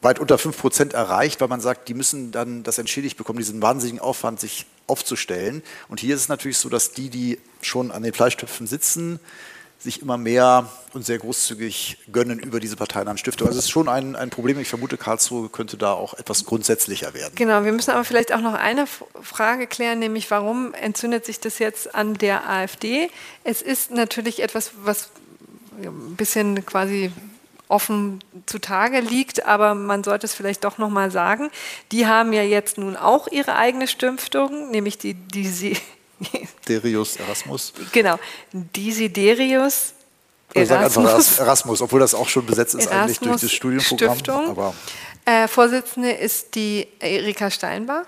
weit 0.00 0.18
unter 0.18 0.38
5 0.38 0.56
Prozent 0.56 0.92
erreicht, 0.92 1.40
weil 1.40 1.48
man 1.48 1.60
sagt, 1.60 1.88
die 1.88 1.94
müssen 1.94 2.30
dann 2.30 2.62
das 2.62 2.78
entschädigt 2.78 3.16
bekommen, 3.16 3.38
diesen 3.38 3.62
wahnsinnigen 3.62 4.00
Aufwand, 4.00 4.38
sich 4.38 4.66
aufzustellen. 4.86 5.62
Und 5.88 6.00
hier 6.00 6.14
ist 6.14 6.22
es 6.22 6.28
natürlich 6.28 6.58
so, 6.58 6.68
dass 6.68 6.92
die, 6.92 7.08
die 7.08 7.38
schon 7.62 7.90
an 7.90 8.02
den 8.02 8.12
Fleischtöpfen 8.12 8.66
sitzen, 8.66 9.18
sich 9.84 10.02
immer 10.02 10.16
mehr 10.16 10.68
und 10.94 11.04
sehr 11.04 11.18
großzügig 11.18 11.98
gönnen 12.10 12.38
über 12.38 12.58
diese 12.58 12.74
parteinahen 12.74 13.18
Stiftung. 13.18 13.46
Also 13.46 13.58
es 13.58 13.66
ist 13.66 13.70
schon 13.70 13.88
ein, 13.88 14.16
ein 14.16 14.30
Problem. 14.30 14.58
Ich 14.58 14.68
vermute, 14.68 14.96
Karlsruhe 14.96 15.50
könnte 15.50 15.76
da 15.76 15.92
auch 15.92 16.14
etwas 16.14 16.46
grundsätzlicher 16.46 17.14
werden. 17.14 17.34
Genau, 17.36 17.64
wir 17.64 17.72
müssen 17.72 17.90
aber 17.90 18.04
vielleicht 18.04 18.32
auch 18.32 18.40
noch 18.40 18.54
eine 18.54 18.86
Frage 19.22 19.66
klären, 19.66 19.98
nämlich 19.98 20.30
warum 20.30 20.74
entzündet 20.74 21.26
sich 21.26 21.38
das 21.38 21.58
jetzt 21.58 21.94
an 21.94 22.14
der 22.14 22.48
AfD? 22.48 23.10
Es 23.44 23.62
ist 23.62 23.90
natürlich 23.90 24.42
etwas, 24.42 24.72
was 24.82 25.10
ein 25.82 26.16
bisschen 26.16 26.64
quasi 26.64 27.12
offen 27.68 28.20
zutage 28.46 29.00
liegt, 29.00 29.46
aber 29.46 29.74
man 29.74 30.02
sollte 30.04 30.26
es 30.26 30.34
vielleicht 30.34 30.64
doch 30.64 30.78
noch 30.78 30.90
mal 30.90 31.10
sagen. 31.10 31.50
Die 31.92 32.06
haben 32.06 32.32
ja 32.32 32.42
jetzt 32.42 32.78
nun 32.78 32.96
auch 32.96 33.28
ihre 33.28 33.56
eigene 33.56 33.86
Stiftung, 33.86 34.70
nämlich 34.70 34.96
die, 34.96 35.14
die 35.14 35.48
sie 35.48 35.76
Derius 36.68 37.16
Erasmus. 37.16 37.72
Genau, 37.92 38.18
Desiderius 38.52 39.94
Erasmus. 40.54 41.38
Erasmus, 41.38 41.82
obwohl 41.82 42.00
das 42.00 42.14
auch 42.14 42.28
schon 42.28 42.46
besetzt 42.46 42.74
ist 42.74 42.86
Erasmus 42.86 43.00
eigentlich 43.00 43.18
durch 43.18 43.40
das 43.40 43.52
Studienprogramm. 43.52 44.18
Stiftung. 44.18 44.48
Aber 44.50 44.74
äh, 45.24 45.48
Vorsitzende 45.48 46.12
ist 46.12 46.54
die 46.54 46.86
Erika 47.00 47.50
Steinbach. 47.50 48.04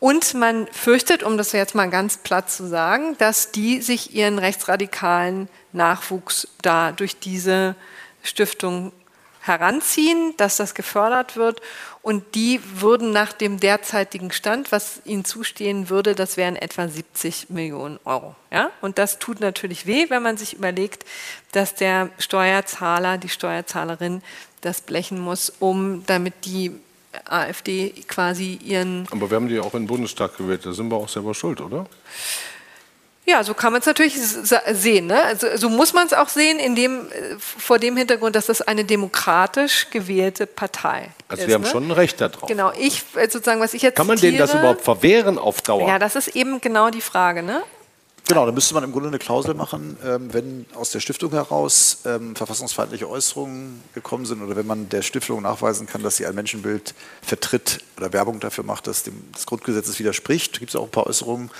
Und 0.00 0.34
man 0.34 0.66
fürchtet, 0.70 1.22
um 1.22 1.38
das 1.38 1.52
jetzt 1.52 1.74
mal 1.74 1.88
ganz 1.88 2.18
platt 2.18 2.50
zu 2.50 2.66
sagen, 2.68 3.16
dass 3.18 3.52
die 3.52 3.80
sich 3.80 4.14
ihren 4.14 4.38
rechtsradikalen 4.38 5.48
Nachwuchs 5.72 6.48
da 6.60 6.92
durch 6.92 7.18
diese 7.18 7.74
Stiftung 8.22 8.92
heranziehen, 9.40 10.34
dass 10.36 10.56
das 10.56 10.74
gefördert 10.74 11.36
wird. 11.36 11.60
Und 12.04 12.34
die 12.34 12.60
würden 12.62 13.12
nach 13.12 13.32
dem 13.32 13.58
derzeitigen 13.58 14.30
Stand, 14.30 14.72
was 14.72 15.00
ihnen 15.06 15.24
zustehen 15.24 15.88
würde, 15.88 16.14
das 16.14 16.36
wären 16.36 16.54
etwa 16.54 16.86
70 16.86 17.48
Millionen 17.48 17.98
Euro. 18.04 18.34
Ja? 18.52 18.70
Und 18.82 18.98
das 18.98 19.18
tut 19.18 19.40
natürlich 19.40 19.86
weh, 19.86 20.10
wenn 20.10 20.22
man 20.22 20.36
sich 20.36 20.52
überlegt, 20.52 21.06
dass 21.52 21.74
der 21.74 22.10
Steuerzahler, 22.18 23.16
die 23.16 23.30
Steuerzahlerin 23.30 24.20
das 24.60 24.82
blechen 24.82 25.18
muss, 25.18 25.50
um 25.60 26.04
damit 26.04 26.34
die 26.44 26.72
AfD 27.24 27.94
quasi 28.06 28.58
ihren. 28.62 29.08
Aber 29.10 29.30
wir 29.30 29.36
haben 29.36 29.48
die 29.48 29.58
auch 29.58 29.72
in 29.72 29.84
den 29.84 29.86
Bundestag 29.86 30.36
gewählt, 30.36 30.66
da 30.66 30.74
sind 30.74 30.90
wir 30.90 30.96
auch 30.96 31.08
selber 31.08 31.32
schuld, 31.32 31.62
oder? 31.62 31.86
Ja, 33.26 33.42
so 33.42 33.54
kann 33.54 33.72
man 33.72 33.80
es 33.80 33.86
natürlich 33.86 34.18
sehen. 34.20 35.06
Ne? 35.06 35.22
Also, 35.22 35.46
so 35.56 35.70
muss 35.70 35.94
man 35.94 36.06
es 36.06 36.12
auch 36.12 36.28
sehen, 36.28 36.58
in 36.58 36.74
dem, 36.74 37.08
äh, 37.08 37.36
vor 37.38 37.78
dem 37.78 37.96
Hintergrund, 37.96 38.36
dass 38.36 38.46
das 38.46 38.60
eine 38.60 38.84
demokratisch 38.84 39.88
gewählte 39.90 40.46
Partei 40.46 40.88
also 40.88 41.08
ist. 41.08 41.30
Also 41.30 41.46
wir 41.48 41.54
haben 41.54 41.62
ne? 41.62 41.68
schon 41.68 41.88
ein 41.88 41.90
Recht 41.92 42.20
darauf. 42.20 42.46
Genau, 42.46 42.70
ich 42.78 43.02
äh, 43.14 43.30
sozusagen, 43.30 43.60
was 43.60 43.72
ich 43.72 43.80
jetzt 43.80 43.96
Kann 43.96 44.06
man 44.06 44.18
zitiere, 44.18 44.32
denen 44.32 44.46
das 44.46 44.54
überhaupt 44.54 44.82
verwehren 44.82 45.38
auf 45.38 45.62
Dauer? 45.62 45.88
Ja, 45.88 45.98
das 45.98 46.16
ist 46.16 46.36
eben 46.36 46.60
genau 46.60 46.90
die 46.90 47.00
Frage. 47.00 47.42
Ne? 47.42 47.62
Genau, 48.26 48.44
da 48.44 48.52
müsste 48.52 48.72
man 48.72 48.84
im 48.84 48.92
Grunde 48.92 49.08
eine 49.08 49.18
Klausel 49.18 49.54
machen, 49.54 49.98
ähm, 50.04 50.32
wenn 50.32 50.66
aus 50.74 50.90
der 50.90 51.00
Stiftung 51.00 51.30
heraus 51.32 51.98
ähm, 52.06 52.36
verfassungsfeindliche 52.36 53.08
Äußerungen 53.08 53.82
gekommen 53.94 54.24
sind 54.24 54.42
oder 54.42 54.56
wenn 54.56 54.66
man 54.66 54.88
der 54.90 55.02
Stiftung 55.02 55.42
nachweisen 55.42 55.86
kann, 55.86 56.02
dass 56.02 56.16
sie 56.16 56.26
ein 56.26 56.34
Menschenbild 56.34 56.94
vertritt 57.22 57.80
oder 57.98 58.12
Werbung 58.14 58.40
dafür 58.40 58.64
macht, 58.64 58.86
das 58.86 59.02
dem 59.02 59.30
des 59.32 59.44
Grundgesetzes 59.44 59.98
widerspricht. 59.98 60.56
Da 60.56 60.58
gibt 60.58 60.70
es 60.70 60.76
auch 60.76 60.84
ein 60.84 60.90
paar 60.90 61.06
Äußerungen 61.06 61.50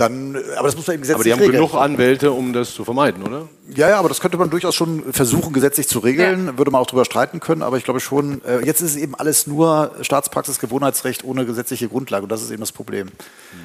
dann, 0.00 0.36
aber 0.56 0.66
das 0.66 0.76
muss 0.76 0.86
man 0.86 0.94
eben 0.94 1.02
gesetzlich 1.02 1.14
Aber 1.14 1.24
die 1.24 1.32
haben 1.32 1.40
regeln. 1.40 1.56
genug 1.56 1.74
Anwälte, 1.74 2.32
um 2.32 2.52
das 2.52 2.74
zu 2.74 2.84
vermeiden, 2.84 3.22
oder? 3.22 3.48
Ja, 3.74 3.88
ja, 3.90 3.98
aber 3.98 4.08
das 4.08 4.20
könnte 4.20 4.36
man 4.36 4.50
durchaus 4.50 4.74
schon 4.74 5.12
versuchen, 5.12 5.52
gesetzlich 5.52 5.86
zu 5.88 5.98
regeln. 5.98 6.46
Ja. 6.46 6.58
Würde 6.58 6.70
man 6.70 6.80
auch 6.80 6.86
darüber 6.86 7.04
streiten 7.04 7.38
können, 7.38 7.62
aber 7.62 7.76
ich 7.76 7.84
glaube 7.84 8.00
schon, 8.00 8.42
äh, 8.44 8.64
jetzt 8.64 8.80
ist 8.80 8.92
es 8.92 8.96
eben 8.96 9.14
alles 9.14 9.46
nur 9.46 9.92
Staatspraxis, 10.00 10.58
Gewohnheitsrecht 10.58 11.24
ohne 11.24 11.44
gesetzliche 11.44 11.88
Grundlage 11.88 12.24
und 12.24 12.32
das 12.32 12.42
ist 12.42 12.50
eben 12.50 12.60
das 12.60 12.72
Problem. 12.72 13.06
Mhm. 13.06 13.10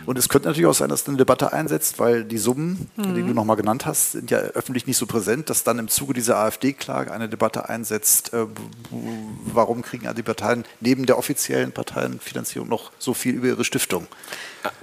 Und 0.06 0.18
es 0.18 0.30
könnte 0.30 0.50
natürlich 0.50 0.68
auch 0.68 0.76
sein, 0.76 0.90
dass 0.90 1.08
eine 1.08 1.18
Debatte 1.18 1.54
einsetzt, 1.54 2.00
weil 2.00 2.24
die 2.26 2.38
Summen, 2.38 2.90
mhm. 2.98 3.16
die 3.16 3.22
du 3.22 3.34
nochmal 3.34 3.56
genannt 3.56 3.86
hast, 3.86 4.12
sind 4.12 4.30
ja 4.30 4.40
öffentlich 4.40 4.86
nicht 4.86 4.98
so 4.98 5.06
präsent, 5.06 5.50
dass 5.50 5.64
dann 5.64 5.80
im 5.80 5.88
Zuge 5.88 6.14
dieser 6.14 6.38
AfD-Klage 6.38 7.12
eine 7.12 7.30
Debatte 7.30 7.70
einsetzt, 7.70 8.34
äh, 8.34 8.46
warum 9.46 9.82
kriegen 9.82 10.08
die 10.16 10.24
Parteien 10.24 10.66
neben 10.82 11.06
der 11.06 11.18
offiziellen 11.18 11.72
Parteienfinanzierung 11.72 12.68
noch 12.68 12.92
so 13.00 13.14
viel 13.14 13.36
über 13.36 13.48
ihre 13.48 13.64
Stiftung? 13.64 14.08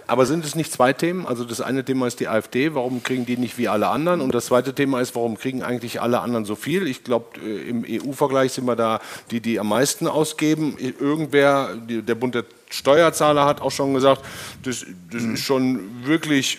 Aber 0.06 0.26
sind 0.26 0.44
es 0.44 0.54
nicht 0.54 0.72
zwei 0.72 0.92
Themen? 0.92 1.26
Also 1.26 1.44
das 1.44 1.60
eine 1.60 1.84
Thema 1.84 2.06
ist 2.06 2.20
die 2.20 2.28
AfD, 2.28 2.74
warum 2.74 3.02
kriegen 3.02 3.26
die 3.26 3.36
nicht 3.36 3.58
wie 3.58 3.68
alle 3.68 3.88
anderen? 3.88 4.20
Und 4.20 4.34
das 4.34 4.46
zweite 4.46 4.74
Thema 4.74 5.00
ist, 5.00 5.14
warum 5.14 5.38
kriegen 5.38 5.62
eigentlich 5.62 6.00
alle 6.00 6.20
anderen 6.20 6.44
so 6.44 6.54
viel? 6.54 6.86
Ich 6.86 7.04
glaube, 7.04 7.40
äh, 7.40 7.68
im 7.68 7.84
EU-Vergleich 7.88 8.52
sind 8.52 8.66
wir 8.66 8.76
da 8.76 9.00
die, 9.30 9.40
die 9.40 9.58
am 9.58 9.68
meisten 9.68 10.06
ausgeben. 10.06 10.76
Irgendwer, 10.78 11.74
der 11.76 12.14
Bund 12.14 12.34
der 12.34 12.44
Steuerzahler 12.70 13.44
hat 13.44 13.60
auch 13.60 13.70
schon 13.70 13.94
gesagt, 13.94 14.24
das, 14.62 14.86
das 15.10 15.22
ist 15.22 15.40
schon 15.40 16.06
wirklich 16.06 16.58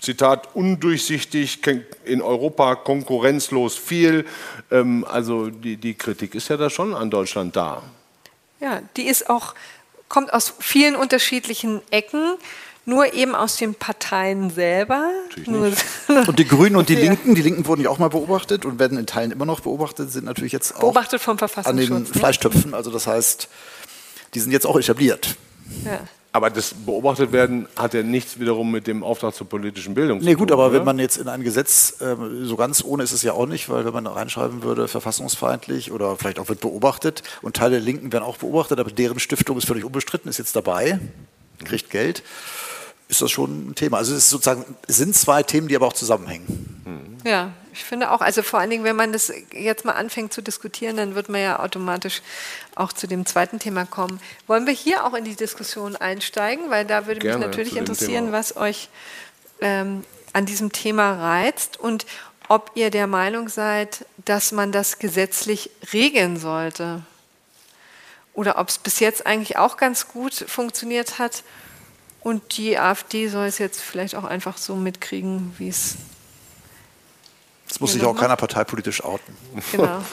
Zitat, 0.00 0.54
undurchsichtig, 0.54 1.60
in 2.04 2.22
Europa 2.22 2.74
konkurrenzlos 2.76 3.76
viel. 3.76 4.26
Ähm, 4.70 5.04
also 5.08 5.50
die, 5.50 5.76
die 5.76 5.94
Kritik 5.94 6.34
ist 6.34 6.48
ja 6.48 6.56
da 6.56 6.70
schon 6.70 6.94
an 6.94 7.10
Deutschland 7.10 7.56
da. 7.56 7.82
Ja, 8.60 8.80
die 8.96 9.06
ist 9.06 9.28
auch, 9.28 9.54
kommt 10.08 10.32
aus 10.32 10.54
vielen 10.58 10.96
unterschiedlichen 10.96 11.80
Ecken 11.90 12.36
nur 12.86 13.12
eben 13.14 13.34
aus 13.34 13.56
den 13.56 13.74
Parteien 13.74 14.50
selber. 14.50 15.10
und 15.46 16.38
die 16.38 16.44
Grünen 16.46 16.76
und 16.76 16.88
die 16.88 16.94
Linken, 16.94 17.34
die 17.34 17.42
Linken 17.42 17.66
wurden 17.66 17.82
ja 17.82 17.90
auch 17.90 17.98
mal 17.98 18.08
beobachtet 18.08 18.64
und 18.64 18.78
werden 18.78 18.96
in 18.96 19.06
Teilen 19.06 19.32
immer 19.32 19.44
noch 19.44 19.60
beobachtet, 19.60 20.12
sind 20.12 20.24
natürlich 20.24 20.52
jetzt 20.52 20.76
auch 20.76 20.80
beobachtet 20.80 21.20
vom 21.20 21.36
an 21.64 21.76
den 21.76 21.88
ne? 21.88 22.06
Fleischtöpfen. 22.06 22.74
Also 22.74 22.92
das 22.92 23.08
heißt, 23.08 23.48
die 24.34 24.40
sind 24.40 24.52
jetzt 24.52 24.66
auch 24.66 24.78
etabliert. 24.78 25.36
Ja. 25.84 26.00
Aber 26.36 26.50
das 26.50 26.74
beobachtet 26.74 27.32
werden 27.32 27.66
hat 27.76 27.94
ja 27.94 28.02
nichts 28.02 28.38
wiederum 28.38 28.70
mit 28.70 28.86
dem 28.86 29.02
Auftrag 29.02 29.34
zur 29.34 29.48
politischen 29.48 29.94
Bildung 29.94 30.18
nee, 30.18 30.24
zu 30.24 30.26
tun. 30.26 30.34
Nee, 30.34 30.38
gut, 30.38 30.52
aber 30.52 30.66
oder? 30.66 30.74
wenn 30.74 30.84
man 30.84 30.98
jetzt 30.98 31.16
in 31.16 31.28
ein 31.28 31.42
Gesetz, 31.42 31.98
äh, 32.02 32.14
so 32.42 32.56
ganz 32.56 32.84
ohne 32.84 33.04
ist 33.04 33.12
es 33.12 33.22
ja 33.22 33.32
auch 33.32 33.46
nicht, 33.46 33.70
weil 33.70 33.86
wenn 33.86 33.94
man 33.94 34.04
da 34.04 34.12
reinschreiben 34.12 34.62
würde, 34.62 34.86
verfassungsfeindlich 34.86 35.92
oder 35.92 36.14
vielleicht 36.16 36.38
auch 36.38 36.50
wird 36.50 36.60
beobachtet 36.60 37.22
und 37.40 37.56
Teile 37.56 37.76
der 37.76 37.80
Linken 37.80 38.12
werden 38.12 38.22
auch 38.22 38.36
beobachtet, 38.36 38.78
aber 38.78 38.90
deren 38.90 39.18
Stiftung 39.18 39.56
ist 39.56 39.66
völlig 39.66 39.86
unbestritten, 39.86 40.28
ist 40.28 40.36
jetzt 40.36 40.54
dabei, 40.54 41.00
kriegt 41.64 41.88
Geld 41.88 42.22
ist 43.08 43.22
das 43.22 43.30
schon 43.30 43.70
ein 43.70 43.74
Thema. 43.74 43.96
Also 43.98 44.12
es 44.12 44.24
ist 44.24 44.30
sozusagen, 44.30 44.64
es 44.86 44.96
sind 44.96 45.14
zwei 45.14 45.42
Themen, 45.42 45.68
die 45.68 45.76
aber 45.76 45.86
auch 45.86 45.92
zusammenhängen. 45.94 46.82
Ja, 47.26 47.50
ich 47.72 47.82
finde 47.82 48.12
auch, 48.12 48.20
also 48.20 48.42
vor 48.42 48.60
allen 48.60 48.70
Dingen, 48.70 48.84
wenn 48.84 48.94
man 48.94 49.12
das 49.12 49.32
jetzt 49.50 49.84
mal 49.84 49.94
anfängt 49.94 50.32
zu 50.32 50.42
diskutieren, 50.42 50.96
dann 50.96 51.16
wird 51.16 51.28
man 51.28 51.40
ja 51.40 51.58
automatisch 51.58 52.22
auch 52.76 52.92
zu 52.92 53.08
dem 53.08 53.26
zweiten 53.26 53.58
Thema 53.58 53.84
kommen. 53.84 54.20
Wollen 54.46 54.64
wir 54.64 54.72
hier 54.72 55.04
auch 55.04 55.12
in 55.12 55.24
die 55.24 55.34
Diskussion 55.34 55.96
einsteigen? 55.96 56.70
Weil 56.70 56.84
da 56.84 57.08
würde 57.08 57.18
Gerne 57.18 57.38
mich 57.38 57.46
natürlich 57.48 57.76
interessieren, 57.76 58.30
was 58.30 58.56
euch 58.56 58.88
ähm, 59.60 60.04
an 60.34 60.46
diesem 60.46 60.70
Thema 60.70 61.14
reizt 61.14 61.80
und 61.80 62.06
ob 62.46 62.70
ihr 62.74 62.90
der 62.90 63.08
Meinung 63.08 63.48
seid, 63.48 64.06
dass 64.24 64.52
man 64.52 64.70
das 64.70 65.00
gesetzlich 65.00 65.70
regeln 65.92 66.36
sollte. 66.36 67.02
Oder 68.34 68.58
ob 68.58 68.68
es 68.68 68.78
bis 68.78 69.00
jetzt 69.00 69.26
eigentlich 69.26 69.56
auch 69.56 69.78
ganz 69.78 70.06
gut 70.06 70.32
funktioniert 70.32 71.18
hat 71.18 71.42
und 72.20 72.56
die 72.56 72.78
AfD 72.78 73.26
soll 73.26 73.46
es 73.46 73.58
jetzt 73.58 73.80
vielleicht 73.80 74.14
auch 74.14 74.22
einfach 74.22 74.58
so 74.58 74.76
mitkriegen, 74.76 75.52
wie 75.58 75.70
es. 75.70 75.96
Das 77.68 77.80
muss 77.80 77.92
sich 77.92 78.04
auch 78.04 78.16
keiner 78.16 78.36
parteipolitisch 78.36 79.04
outen. 79.04 79.36
Genau. 79.72 80.00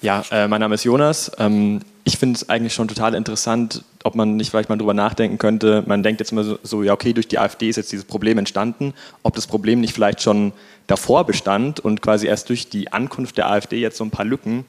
Ja, 0.00 0.22
äh, 0.30 0.46
mein 0.46 0.60
Name 0.60 0.76
ist 0.76 0.84
Jonas. 0.84 1.32
Ähm, 1.38 1.80
ich 2.04 2.18
finde 2.18 2.36
es 2.36 2.48
eigentlich 2.48 2.72
schon 2.72 2.86
total 2.86 3.14
interessant, 3.14 3.82
ob 4.04 4.14
man 4.14 4.36
nicht 4.36 4.50
vielleicht 4.50 4.68
mal 4.68 4.78
drüber 4.78 4.94
nachdenken 4.94 5.38
könnte. 5.38 5.82
Man 5.86 6.04
denkt 6.04 6.20
jetzt 6.20 6.30
immer 6.30 6.44
so, 6.44 6.56
so, 6.62 6.84
ja, 6.84 6.92
okay, 6.92 7.12
durch 7.12 7.26
die 7.26 7.38
AfD 7.38 7.68
ist 7.68 7.76
jetzt 7.76 7.90
dieses 7.90 8.04
Problem 8.04 8.38
entstanden. 8.38 8.94
Ob 9.24 9.34
das 9.34 9.48
Problem 9.48 9.80
nicht 9.80 9.92
vielleicht 9.92 10.22
schon 10.22 10.52
davor 10.86 11.24
bestand 11.26 11.80
und 11.80 12.00
quasi 12.00 12.28
erst 12.28 12.48
durch 12.48 12.68
die 12.68 12.92
Ankunft 12.92 13.38
der 13.38 13.50
AfD 13.50 13.80
jetzt 13.80 13.96
so 13.96 14.04
ein 14.04 14.12
paar 14.12 14.24
Lücken 14.24 14.66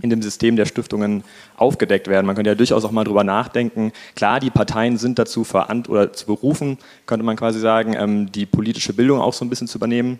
in 0.00 0.08
dem 0.08 0.22
System 0.22 0.56
der 0.56 0.64
Stiftungen 0.64 1.22
aufgedeckt 1.56 2.08
werden. 2.08 2.26
Man 2.26 2.34
könnte 2.34 2.50
ja 2.50 2.54
durchaus 2.54 2.84
auch 2.86 2.92
mal 2.92 3.04
drüber 3.04 3.24
nachdenken. 3.24 3.92
Klar, 4.16 4.40
die 4.40 4.48
Parteien 4.48 4.96
sind 4.96 5.18
dazu 5.18 5.44
verant 5.44 5.90
oder 5.90 6.14
zu 6.14 6.24
berufen, 6.24 6.78
könnte 7.04 7.26
man 7.26 7.36
quasi 7.36 7.60
sagen, 7.60 7.94
ähm, 7.94 8.32
die 8.32 8.46
politische 8.46 8.94
Bildung 8.94 9.20
auch 9.20 9.34
so 9.34 9.44
ein 9.44 9.50
bisschen 9.50 9.68
zu 9.68 9.76
übernehmen. 9.76 10.18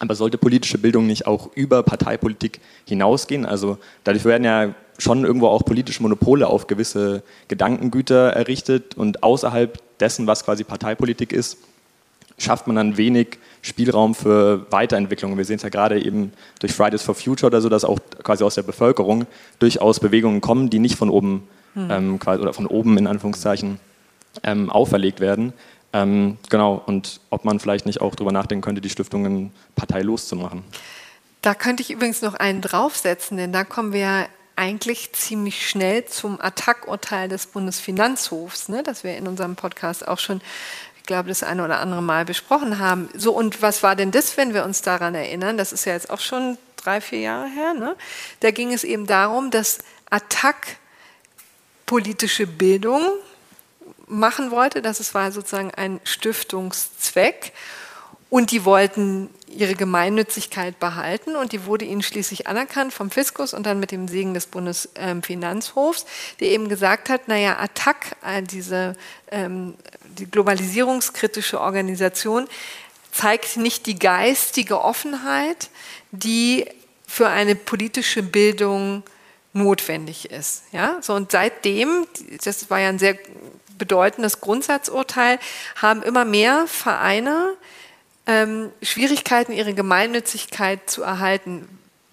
Aber 0.00 0.14
sollte 0.14 0.38
politische 0.38 0.78
Bildung 0.78 1.06
nicht 1.06 1.26
auch 1.26 1.50
über 1.54 1.82
Parteipolitik 1.82 2.60
hinausgehen? 2.86 3.44
Also 3.44 3.78
dadurch 4.02 4.24
werden 4.24 4.44
ja 4.44 4.74
schon 4.98 5.24
irgendwo 5.24 5.46
auch 5.48 5.64
politische 5.64 6.02
Monopole 6.02 6.46
auf 6.46 6.66
gewisse 6.66 7.22
Gedankengüter 7.48 8.30
errichtet 8.30 8.96
und 8.96 9.22
außerhalb 9.22 9.78
dessen, 10.00 10.26
was 10.26 10.44
quasi 10.44 10.64
Parteipolitik 10.64 11.32
ist, 11.32 11.58
schafft 12.38 12.66
man 12.66 12.76
dann 12.76 12.96
wenig 12.96 13.38
Spielraum 13.60 14.14
für 14.14 14.66
Weiterentwicklung. 14.70 15.36
Wir 15.36 15.44
sehen 15.44 15.56
es 15.56 15.62
ja 15.62 15.68
gerade 15.68 16.02
eben 16.02 16.32
durch 16.60 16.72
Fridays 16.72 17.02
for 17.02 17.14
Future 17.14 17.48
oder 17.48 17.60
so, 17.60 17.68
dass 17.68 17.84
auch 17.84 17.98
quasi 18.22 18.42
aus 18.42 18.54
der 18.54 18.62
Bevölkerung 18.62 19.26
durchaus 19.58 20.00
Bewegungen 20.00 20.40
kommen, 20.40 20.70
die 20.70 20.78
nicht 20.78 20.96
von 20.96 21.10
oben 21.10 21.46
hm. 21.74 21.90
ähm, 21.90 22.18
oder 22.24 22.54
von 22.54 22.66
oben 22.66 22.96
in 22.96 23.06
Anführungszeichen 23.06 23.78
ähm, 24.42 24.70
auferlegt 24.70 25.20
werden. 25.20 25.52
Ähm, 25.92 26.38
genau, 26.48 26.82
und 26.86 27.20
ob 27.30 27.44
man 27.44 27.58
vielleicht 27.58 27.86
nicht 27.86 28.00
auch 28.00 28.14
darüber 28.14 28.32
nachdenken 28.32 28.62
könnte, 28.62 28.80
die 28.80 28.90
Stiftungen 28.90 29.52
parteilos 29.74 30.28
zu 30.28 30.36
machen. 30.36 30.64
Da 31.42 31.54
könnte 31.54 31.82
ich 31.82 31.90
übrigens 31.90 32.22
noch 32.22 32.34
einen 32.34 32.60
draufsetzen, 32.60 33.36
denn 33.36 33.52
da 33.52 33.64
kommen 33.64 33.92
wir 33.92 34.26
eigentlich 34.56 35.12
ziemlich 35.12 35.68
schnell 35.68 36.04
zum 36.04 36.40
Attack-Urteil 36.40 37.28
des 37.28 37.46
Bundesfinanzhofs, 37.46 38.68
ne, 38.68 38.82
das 38.82 39.04
wir 39.04 39.16
in 39.16 39.26
unserem 39.26 39.56
Podcast 39.56 40.06
auch 40.06 40.18
schon, 40.18 40.42
ich 40.98 41.04
glaube, 41.04 41.30
das 41.30 41.42
eine 41.42 41.64
oder 41.64 41.80
andere 41.80 42.02
Mal 42.02 42.26
besprochen 42.26 42.78
haben. 42.78 43.08
So, 43.16 43.32
und 43.32 43.62
was 43.62 43.82
war 43.82 43.96
denn 43.96 44.10
das, 44.10 44.36
wenn 44.36 44.52
wir 44.52 44.64
uns 44.64 44.82
daran 44.82 45.14
erinnern? 45.14 45.56
Das 45.56 45.72
ist 45.72 45.86
ja 45.86 45.94
jetzt 45.94 46.10
auch 46.10 46.20
schon 46.20 46.58
drei, 46.76 47.00
vier 47.00 47.20
Jahre 47.20 47.48
her. 47.48 47.72
Ne? 47.72 47.96
Da 48.40 48.50
ging 48.50 48.72
es 48.72 48.84
eben 48.84 49.06
darum, 49.06 49.50
dass 49.50 49.78
Attack 50.10 50.76
politische 51.86 52.46
Bildung 52.46 53.02
machen 54.10 54.50
wollte. 54.50 54.82
Das 54.82 55.14
war 55.14 55.32
sozusagen 55.32 55.72
ein 55.72 56.00
Stiftungszweck. 56.04 57.52
Und 58.28 58.52
die 58.52 58.64
wollten 58.64 59.28
ihre 59.48 59.74
Gemeinnützigkeit 59.74 60.78
behalten 60.78 61.34
und 61.34 61.50
die 61.50 61.66
wurde 61.66 61.84
ihnen 61.84 62.02
schließlich 62.02 62.46
anerkannt 62.46 62.92
vom 62.92 63.10
Fiskus 63.10 63.52
und 63.52 63.66
dann 63.66 63.80
mit 63.80 63.90
dem 63.90 64.06
Segen 64.06 64.34
des 64.34 64.46
Bundesfinanzhofs, 64.46 66.06
der 66.38 66.48
eben 66.48 66.68
gesagt 66.68 67.08
hat, 67.08 67.26
naja, 67.26 67.58
Attac, 67.58 68.16
äh, 68.24 68.40
diese 68.42 68.94
ähm, 69.32 69.74
die 70.18 70.30
globalisierungskritische 70.30 71.60
Organisation, 71.60 72.46
zeigt 73.12 73.56
nicht 73.56 73.86
die 73.86 73.98
geistige 73.98 74.80
Offenheit, 74.80 75.70
die 76.12 76.66
für 77.06 77.28
eine 77.28 77.56
politische 77.56 78.22
Bildung 78.22 79.02
notwendig 79.52 80.30
ist. 80.30 80.62
Ja? 80.70 80.98
So, 81.00 81.14
und 81.14 81.32
seitdem, 81.32 82.06
das 82.44 82.70
war 82.70 82.78
ja 82.78 82.88
ein 82.88 83.00
sehr 83.00 83.18
bedeutendes 83.80 84.40
Grundsatzurteil, 84.40 85.40
haben 85.82 86.02
immer 86.04 86.24
mehr 86.24 86.68
Vereine 86.68 87.54
ähm, 88.26 88.70
Schwierigkeiten, 88.82 89.50
ihre 89.50 89.74
Gemeinnützigkeit 89.74 90.88
zu 90.88 91.02
erhalten. 91.02 91.68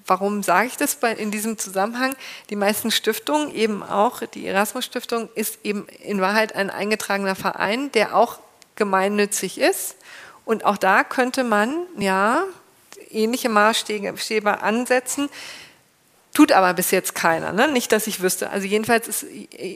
Warum 0.08 0.42
sage 0.42 0.68
ich 0.68 0.78
das 0.78 0.96
in 1.18 1.30
diesem 1.30 1.58
Zusammenhang? 1.58 2.16
Die 2.50 2.56
meisten 2.56 2.90
Stiftungen, 2.90 3.54
eben 3.54 3.84
auch 3.84 4.22
die 4.22 4.48
Erasmus-Stiftung, 4.48 5.30
ist 5.36 5.60
eben 5.64 5.86
in 6.02 6.22
Wahrheit 6.22 6.56
ein 6.56 6.70
eingetragener 6.70 7.36
Verein, 7.36 7.92
der 7.92 8.16
auch 8.16 8.40
gemeinnützig 8.76 9.60
ist. 9.60 9.98
Und 10.46 10.64
auch 10.66 10.78
da 10.78 11.04
könnte 11.04 11.44
man 11.44 11.76
ja 12.00 12.44
ähnliche 13.12 13.50
Maßstäbe 13.50 14.62
ansetzen. 14.62 15.30
Tut 16.38 16.52
aber 16.52 16.76
bis 16.76 16.92
jetzt 16.92 17.16
keiner, 17.16 17.52
ne? 17.52 17.68
nicht, 17.68 17.92
dass 17.92 18.06
ich 18.06 18.22
wüsste. 18.22 18.52
Also 18.52 18.68
jedenfalls 18.68 19.08
ist 19.08 19.26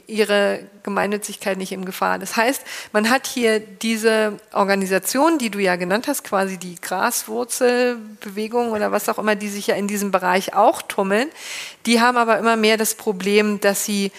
ihre 0.05 0.59
Gemeinnützigkeit 0.83 1.57
nicht 1.57 1.71
in 1.71 1.85
Gefahr. 1.85 2.19
Das 2.19 2.35
heißt, 2.35 2.61
man 2.93 3.09
hat 3.09 3.25
hier 3.25 3.59
diese 3.59 4.37
Organisation, 4.53 5.39
die 5.39 5.49
du 5.49 5.57
ja 5.57 5.75
genannt 5.75 6.07
hast, 6.07 6.23
quasi 6.23 6.57
die 6.59 6.75
Graswurzelbewegung 6.75 8.73
oder 8.73 8.91
was 8.91 9.09
auch 9.09 9.17
immer, 9.17 9.33
die 9.35 9.47
sich 9.47 9.65
ja 9.65 9.75
in 9.75 9.87
diesem 9.87 10.11
Bereich 10.11 10.53
auch 10.53 10.83
tummeln. 10.83 11.29
Die 11.87 11.99
haben 11.99 12.17
aber 12.17 12.37
immer 12.37 12.57
mehr 12.57 12.77
das 12.77 12.93
Problem, 12.93 13.59
dass 13.59 13.83
sie 13.83 14.11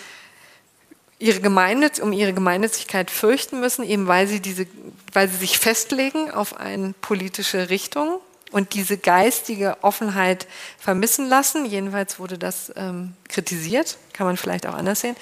ihre 1.20 1.40
Gemeinnütz, 1.40 2.00
um 2.00 2.12
ihre 2.12 2.32
Gemeinnützigkeit 2.32 3.12
fürchten 3.12 3.60
müssen, 3.60 3.84
eben 3.84 4.08
weil 4.08 4.26
sie, 4.26 4.40
diese, 4.40 4.66
weil 5.12 5.28
sie 5.28 5.36
sich 5.36 5.60
festlegen 5.60 6.32
auf 6.32 6.56
eine 6.58 6.92
politische 7.02 7.70
Richtung 7.70 8.18
und 8.52 8.74
diese 8.74 8.96
geistige 8.96 9.76
Offenheit 9.82 10.46
vermissen 10.78 11.28
lassen. 11.28 11.66
Jedenfalls 11.66 12.18
wurde 12.18 12.38
das 12.38 12.72
ähm, 12.76 13.14
kritisiert, 13.28 13.98
kann 14.12 14.26
man 14.26 14.36
vielleicht 14.36 14.66
auch 14.66 14.74
anders 14.74 15.00
sehen. 15.00 15.16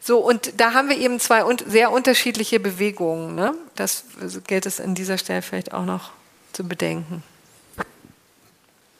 So, 0.00 0.18
und 0.18 0.58
da 0.58 0.72
haben 0.72 0.88
wir 0.88 0.96
eben 0.96 1.20
zwei 1.20 1.44
un 1.44 1.58
sehr 1.66 1.92
unterschiedliche 1.92 2.58
Bewegungen. 2.58 3.34
Ne? 3.34 3.54
Das 3.76 4.04
gilt 4.46 4.64
es 4.64 4.80
an 4.80 4.94
dieser 4.94 5.18
Stelle 5.18 5.42
vielleicht 5.42 5.74
auch 5.74 5.84
noch 5.84 6.12
zu 6.52 6.66
bedenken. 6.66 7.22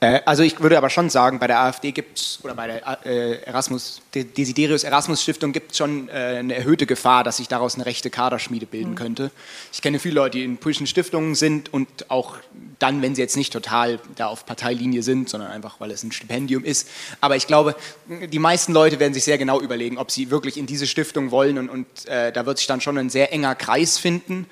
Äh, 0.01 0.21
also 0.25 0.43
ich 0.43 0.61
würde 0.61 0.79
aber 0.79 0.91
schon 0.91 1.11
sagen, 1.11 1.39
bei 1.39 1.47
der 1.47 1.61
AfD 1.61 1.93
gibt 1.93 2.19
es, 2.19 2.39
oder 2.43 2.55
bei 2.55 2.67
der 2.67 3.07
äh, 3.07 3.43
Erasmus, 3.43 4.01
Desiderius 4.15 4.83
Erasmus 4.83 5.23
Stiftung 5.23 5.53
gibt 5.53 5.73
es 5.73 5.79
schon 5.79 6.09
äh, 6.09 6.13
eine 6.13 6.55
erhöhte 6.55 6.87
Gefahr, 6.87 7.23
dass 7.23 7.37
sich 7.37 7.49
daraus 7.49 7.75
eine 7.75 7.87
rechte 7.87 8.11
Kaderschmiede 8.11 8.67
bilden 8.67 8.93
mhm. 8.93 8.97
könnte. 8.97 9.31
Ich 9.73 9.83
kenne 9.83 9.99
viele 9.99 10.15
Leute, 10.15 10.39
die 10.39 10.45
in 10.45 10.57
politischen 10.57 10.87
Stiftungen 10.87 11.35
sind 11.35 11.73
und 11.73 12.11
auch 12.11 12.39
dann, 12.79 13.03
wenn 13.03 13.15
sie 13.15 13.21
jetzt 13.21 13.37
nicht 13.37 13.53
total 13.53 14.01
da 14.17 14.29
auf 14.29 14.47
Parteilinie 14.47 15.03
sind, 15.03 15.29
sondern 15.29 15.51
einfach, 15.51 15.81
weil 15.81 15.91
es 15.91 16.03
ein 16.03 16.13
Stipendium 16.13 16.65
ist. 16.65 16.89
Aber 17.21 17.37
ich 17.37 17.47
glaube, 17.47 17.77
die 18.09 18.39
meisten 18.39 18.73
Leute 18.73 18.99
werden 18.99 19.13
sich 19.13 19.25
sehr 19.25 19.37
genau 19.37 19.61
überlegen, 19.61 19.99
ob 19.99 20.11
sie 20.11 20.31
wirklich 20.31 20.57
in 20.57 20.65
diese 20.65 20.87
Stiftung 20.87 21.31
wollen 21.31 21.59
und, 21.59 21.69
und 21.69 22.07
äh, 22.07 22.33
da 22.33 22.47
wird 22.47 22.57
sich 22.57 22.67
dann 22.67 22.81
schon 22.81 22.97
ein 22.97 23.11
sehr 23.11 23.33
enger 23.35 23.55
Kreis 23.55 23.99
finden. 23.99 24.47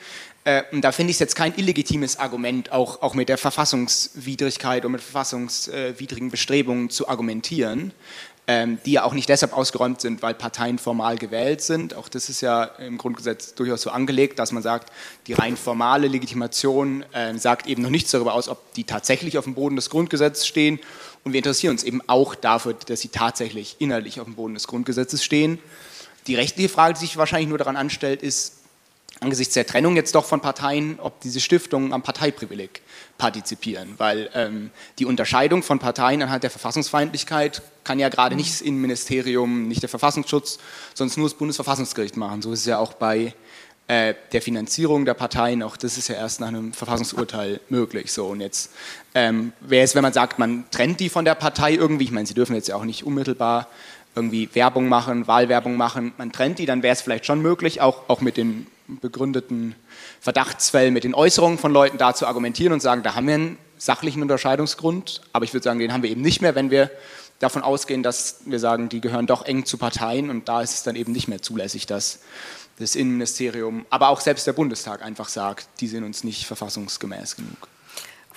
Äh, 0.48 0.64
und 0.72 0.80
da 0.80 0.92
finde 0.92 1.10
ich 1.10 1.16
es 1.16 1.20
jetzt 1.20 1.36
kein 1.36 1.54
illegitimes 1.58 2.18
Argument, 2.18 2.72
auch, 2.72 3.02
auch 3.02 3.12
mit 3.12 3.28
der 3.28 3.36
Verfassungswidrigkeit 3.36 4.86
und 4.86 4.92
mit 4.92 5.02
verfassungswidrigen 5.02 6.30
Bestrebungen 6.30 6.88
zu 6.88 7.06
argumentieren, 7.06 7.92
ähm, 8.46 8.78
die 8.86 8.92
ja 8.92 9.04
auch 9.04 9.12
nicht 9.12 9.28
deshalb 9.28 9.52
ausgeräumt 9.52 10.00
sind, 10.00 10.22
weil 10.22 10.32
Parteien 10.32 10.78
formal 10.78 11.18
gewählt 11.18 11.60
sind. 11.60 11.92
Auch 11.92 12.08
das 12.08 12.30
ist 12.30 12.40
ja 12.40 12.64
im 12.64 12.96
Grundgesetz 12.96 13.56
durchaus 13.56 13.82
so 13.82 13.90
angelegt, 13.90 14.38
dass 14.38 14.50
man 14.50 14.62
sagt, 14.62 14.90
die 15.26 15.34
rein 15.34 15.54
formale 15.54 16.08
Legitimation 16.08 17.04
äh, 17.12 17.36
sagt 17.36 17.66
eben 17.66 17.82
noch 17.82 17.90
nichts 17.90 18.10
darüber 18.10 18.32
aus, 18.32 18.48
ob 18.48 18.72
die 18.72 18.84
tatsächlich 18.84 19.36
auf 19.36 19.44
dem 19.44 19.54
Boden 19.54 19.76
des 19.76 19.90
Grundgesetzes 19.90 20.46
stehen. 20.46 20.80
Und 21.24 21.34
wir 21.34 21.38
interessieren 21.38 21.72
uns 21.72 21.84
eben 21.84 22.00
auch 22.06 22.34
dafür, 22.34 22.72
dass 22.72 23.02
sie 23.02 23.08
tatsächlich 23.08 23.76
inhaltlich 23.80 24.18
auf 24.18 24.24
dem 24.24 24.36
Boden 24.36 24.54
des 24.54 24.66
Grundgesetzes 24.66 25.22
stehen. 25.22 25.58
Die 26.26 26.36
rechtliche 26.36 26.70
Frage, 26.70 26.94
die 26.94 27.00
sich 27.00 27.18
wahrscheinlich 27.18 27.50
nur 27.50 27.58
daran 27.58 27.76
anstellt, 27.76 28.22
ist, 28.22 28.57
angesichts 29.20 29.54
der 29.54 29.66
Trennung 29.66 29.96
jetzt 29.96 30.14
doch 30.14 30.24
von 30.24 30.40
Parteien, 30.40 30.98
ob 31.00 31.20
diese 31.20 31.40
Stiftungen 31.40 31.92
am 31.92 32.02
Parteiprivileg 32.02 32.82
partizipieren. 33.16 33.94
Weil 33.98 34.30
ähm, 34.34 34.70
die 34.98 35.04
Unterscheidung 35.04 35.62
von 35.62 35.78
Parteien 35.78 36.22
anhand 36.22 36.44
der 36.44 36.50
Verfassungsfeindlichkeit 36.50 37.62
kann 37.84 37.98
ja 37.98 38.08
gerade 38.08 38.36
nicht 38.36 38.52
das 38.52 38.60
Innenministerium, 38.60 39.66
nicht 39.66 39.82
der 39.82 39.88
Verfassungsschutz, 39.88 40.58
sondern 40.94 41.18
nur 41.18 41.28
das 41.28 41.38
Bundesverfassungsgericht 41.38 42.16
machen. 42.16 42.42
So 42.42 42.52
ist 42.52 42.60
es 42.60 42.66
ja 42.66 42.78
auch 42.78 42.92
bei 42.94 43.34
äh, 43.88 44.14
der 44.32 44.42
Finanzierung 44.42 45.06
der 45.06 45.14
Parteien, 45.14 45.62
auch 45.62 45.76
das 45.76 45.96
ist 45.96 46.08
ja 46.08 46.14
erst 46.16 46.40
nach 46.40 46.48
einem 46.48 46.74
Verfassungsurteil 46.74 47.60
möglich. 47.70 48.12
So, 48.12 48.26
und 48.26 48.40
jetzt 48.40 48.70
ähm, 49.14 49.52
wäre 49.60 49.82
es, 49.82 49.94
wenn 49.94 50.02
man 50.02 50.12
sagt, 50.12 50.38
man 50.38 50.66
trennt 50.70 51.00
die 51.00 51.08
von 51.08 51.24
der 51.24 51.34
Partei 51.34 51.72
irgendwie, 51.72 52.04
ich 52.04 52.12
meine, 52.12 52.26
sie 52.26 52.34
dürfen 52.34 52.54
jetzt 52.54 52.68
ja 52.68 52.76
auch 52.76 52.84
nicht 52.84 53.04
unmittelbar 53.04 53.68
irgendwie 54.14 54.48
Werbung 54.54 54.88
machen, 54.88 55.26
Wahlwerbung 55.26 55.76
machen, 55.76 56.12
man 56.18 56.32
trennt 56.32 56.58
die, 56.58 56.66
dann 56.66 56.82
wäre 56.82 56.92
es 56.92 57.02
vielleicht 57.02 57.26
schon 57.26 57.40
möglich, 57.40 57.80
auch, 57.80 58.08
auch 58.08 58.20
mit 58.20 58.36
den 58.36 58.66
begründeten 58.88 59.74
Verdachtsfällen, 60.20 60.94
mit 60.94 61.04
den 61.04 61.14
Äußerungen 61.14 61.58
von 61.58 61.72
Leuten 61.72 61.98
da 61.98 62.14
zu 62.14 62.26
argumentieren 62.26 62.72
und 62.72 62.80
sagen, 62.80 63.02
da 63.02 63.14
haben 63.14 63.26
wir 63.26 63.34
einen 63.34 63.58
sachlichen 63.76 64.22
Unterscheidungsgrund, 64.22 65.20
aber 65.32 65.44
ich 65.44 65.52
würde 65.52 65.64
sagen, 65.64 65.78
den 65.78 65.92
haben 65.92 66.02
wir 66.02 66.10
eben 66.10 66.22
nicht 66.22 66.40
mehr, 66.40 66.54
wenn 66.54 66.70
wir 66.70 66.90
davon 67.38 67.62
ausgehen, 67.62 68.02
dass 68.02 68.40
wir 68.46 68.58
sagen, 68.58 68.88
die 68.88 69.00
gehören 69.00 69.26
doch 69.26 69.44
eng 69.44 69.64
zu 69.64 69.78
Parteien. 69.78 70.30
Und 70.30 70.48
da 70.48 70.62
ist 70.62 70.74
es 70.74 70.82
dann 70.82 70.96
eben 70.96 71.12
nicht 71.12 71.28
mehr 71.28 71.42
zulässig, 71.42 71.86
dass 71.86 72.20
das 72.78 72.94
Innenministerium, 72.94 73.86
aber 73.90 74.08
auch 74.08 74.20
selbst 74.20 74.46
der 74.46 74.52
Bundestag 74.52 75.02
einfach 75.02 75.28
sagt, 75.28 75.68
die 75.80 75.88
sind 75.88 76.04
uns 76.04 76.22
nicht 76.22 76.46
verfassungsgemäß 76.46 77.36
genug. 77.36 77.68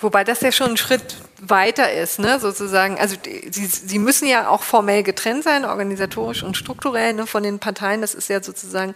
Wobei 0.02 0.24
das 0.24 0.40
ja 0.40 0.52
schon 0.52 0.70
ein 0.70 0.76
Schritt 0.76 1.16
weiter 1.40 1.92
ist, 1.92 2.18
ne, 2.18 2.38
sozusagen. 2.40 2.98
Also 2.98 3.16
sie, 3.50 3.66
sie 3.66 3.98
müssen 3.98 4.28
ja 4.28 4.48
auch 4.48 4.62
formell 4.62 5.02
getrennt 5.02 5.44
sein, 5.44 5.64
organisatorisch 5.64 6.42
und 6.42 6.56
strukturell 6.56 7.14
ne, 7.14 7.26
von 7.26 7.42
den 7.42 7.58
Parteien. 7.58 8.00
Das 8.00 8.14
ist 8.14 8.28
ja 8.28 8.42
sozusagen 8.42 8.94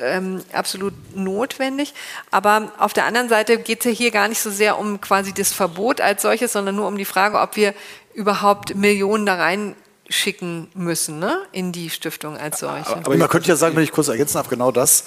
ähm, 0.00 0.42
absolut 0.52 0.94
notwendig. 1.14 1.94
Aber 2.30 2.72
auf 2.78 2.92
der 2.92 3.06
anderen 3.06 3.28
Seite 3.28 3.58
geht 3.58 3.80
es 3.80 3.84
ja 3.86 3.90
hier 3.90 4.10
gar 4.10 4.28
nicht 4.28 4.40
so 4.40 4.50
sehr 4.50 4.78
um 4.78 5.00
quasi 5.00 5.32
das 5.32 5.52
Verbot 5.52 6.00
als 6.00 6.22
solches, 6.22 6.52
sondern 6.52 6.76
nur 6.76 6.88
um 6.88 6.98
die 6.98 7.04
Frage, 7.04 7.40
ob 7.40 7.56
wir 7.56 7.74
überhaupt 8.14 8.74
Millionen 8.74 9.26
da 9.26 9.34
rein 9.34 9.74
schicken 10.08 10.68
müssen 10.74 11.18
ne, 11.18 11.38
in 11.52 11.72
die 11.72 11.90
Stiftung 11.90 12.36
als 12.36 12.60
solche. 12.60 12.90
Aber, 12.90 13.06
aber 13.06 13.16
man 13.16 13.28
könnte 13.28 13.48
ja 13.48 13.56
sagen, 13.56 13.74
wenn 13.76 13.84
ich 13.84 13.92
kurz 13.92 14.08
ergänzen 14.08 14.34
darf, 14.34 14.48
genau 14.48 14.70
das. 14.70 15.04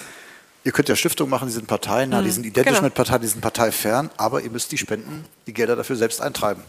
Ihr 0.64 0.72
könnt 0.72 0.90
ja 0.90 0.96
Stiftungen 0.96 1.30
machen, 1.30 1.48
die 1.48 1.54
sind 1.54 1.68
Parteien, 1.68 2.10
mhm. 2.10 2.24
die 2.24 2.32
sind 2.32 2.46
identisch 2.46 2.74
genau. 2.74 2.86
mit 2.86 2.94
Parteien, 2.94 3.22
die 3.22 3.28
sind 3.28 3.42
parteifern, 3.42 4.10
aber 4.18 4.42
ihr 4.42 4.50
müsst 4.50 4.72
die 4.72 4.78
Spenden, 4.78 5.26
die 5.46 5.54
Gelder 5.54 5.76
dafür 5.76 5.96
selbst 5.96 6.22
eintreiben. 6.22 6.64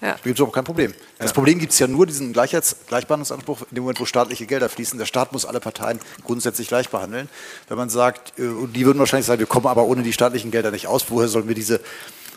Ja. 0.00 0.12
Da 0.12 0.14
gibt 0.14 0.34
es 0.34 0.38
überhaupt 0.40 0.54
kein 0.54 0.64
Problem. 0.64 0.92
Das 1.18 1.30
ja. 1.30 1.34
Problem 1.34 1.60
gibt 1.60 1.72
es 1.72 1.78
ja 1.78 1.86
nur, 1.86 2.06
diesen 2.06 2.32
Gleichheits 2.32 2.76
Gleichbehandlungsanspruch, 2.88 3.60
in 3.70 3.76
dem 3.76 3.84
Moment, 3.84 4.00
wo 4.00 4.04
staatliche 4.04 4.46
Gelder 4.46 4.68
fließen. 4.68 4.98
Der 4.98 5.06
Staat 5.06 5.32
muss 5.32 5.44
alle 5.46 5.60
Parteien 5.60 6.00
grundsätzlich 6.24 6.66
gleich 6.66 6.88
behandeln. 6.88 7.28
Wenn 7.68 7.76
man 7.76 7.88
sagt, 7.88 8.36
äh, 8.36 8.48
und 8.48 8.74
die 8.74 8.84
würden 8.84 8.98
wahrscheinlich 8.98 9.26
sagen, 9.26 9.38
wir 9.38 9.46
kommen 9.46 9.66
aber 9.66 9.84
ohne 9.84 10.02
die 10.02 10.12
staatlichen 10.12 10.50
Gelder 10.50 10.72
nicht 10.72 10.88
aus, 10.88 11.04
woher 11.08 11.28
sollen 11.28 11.46
wir 11.46 11.54
diese 11.54 11.80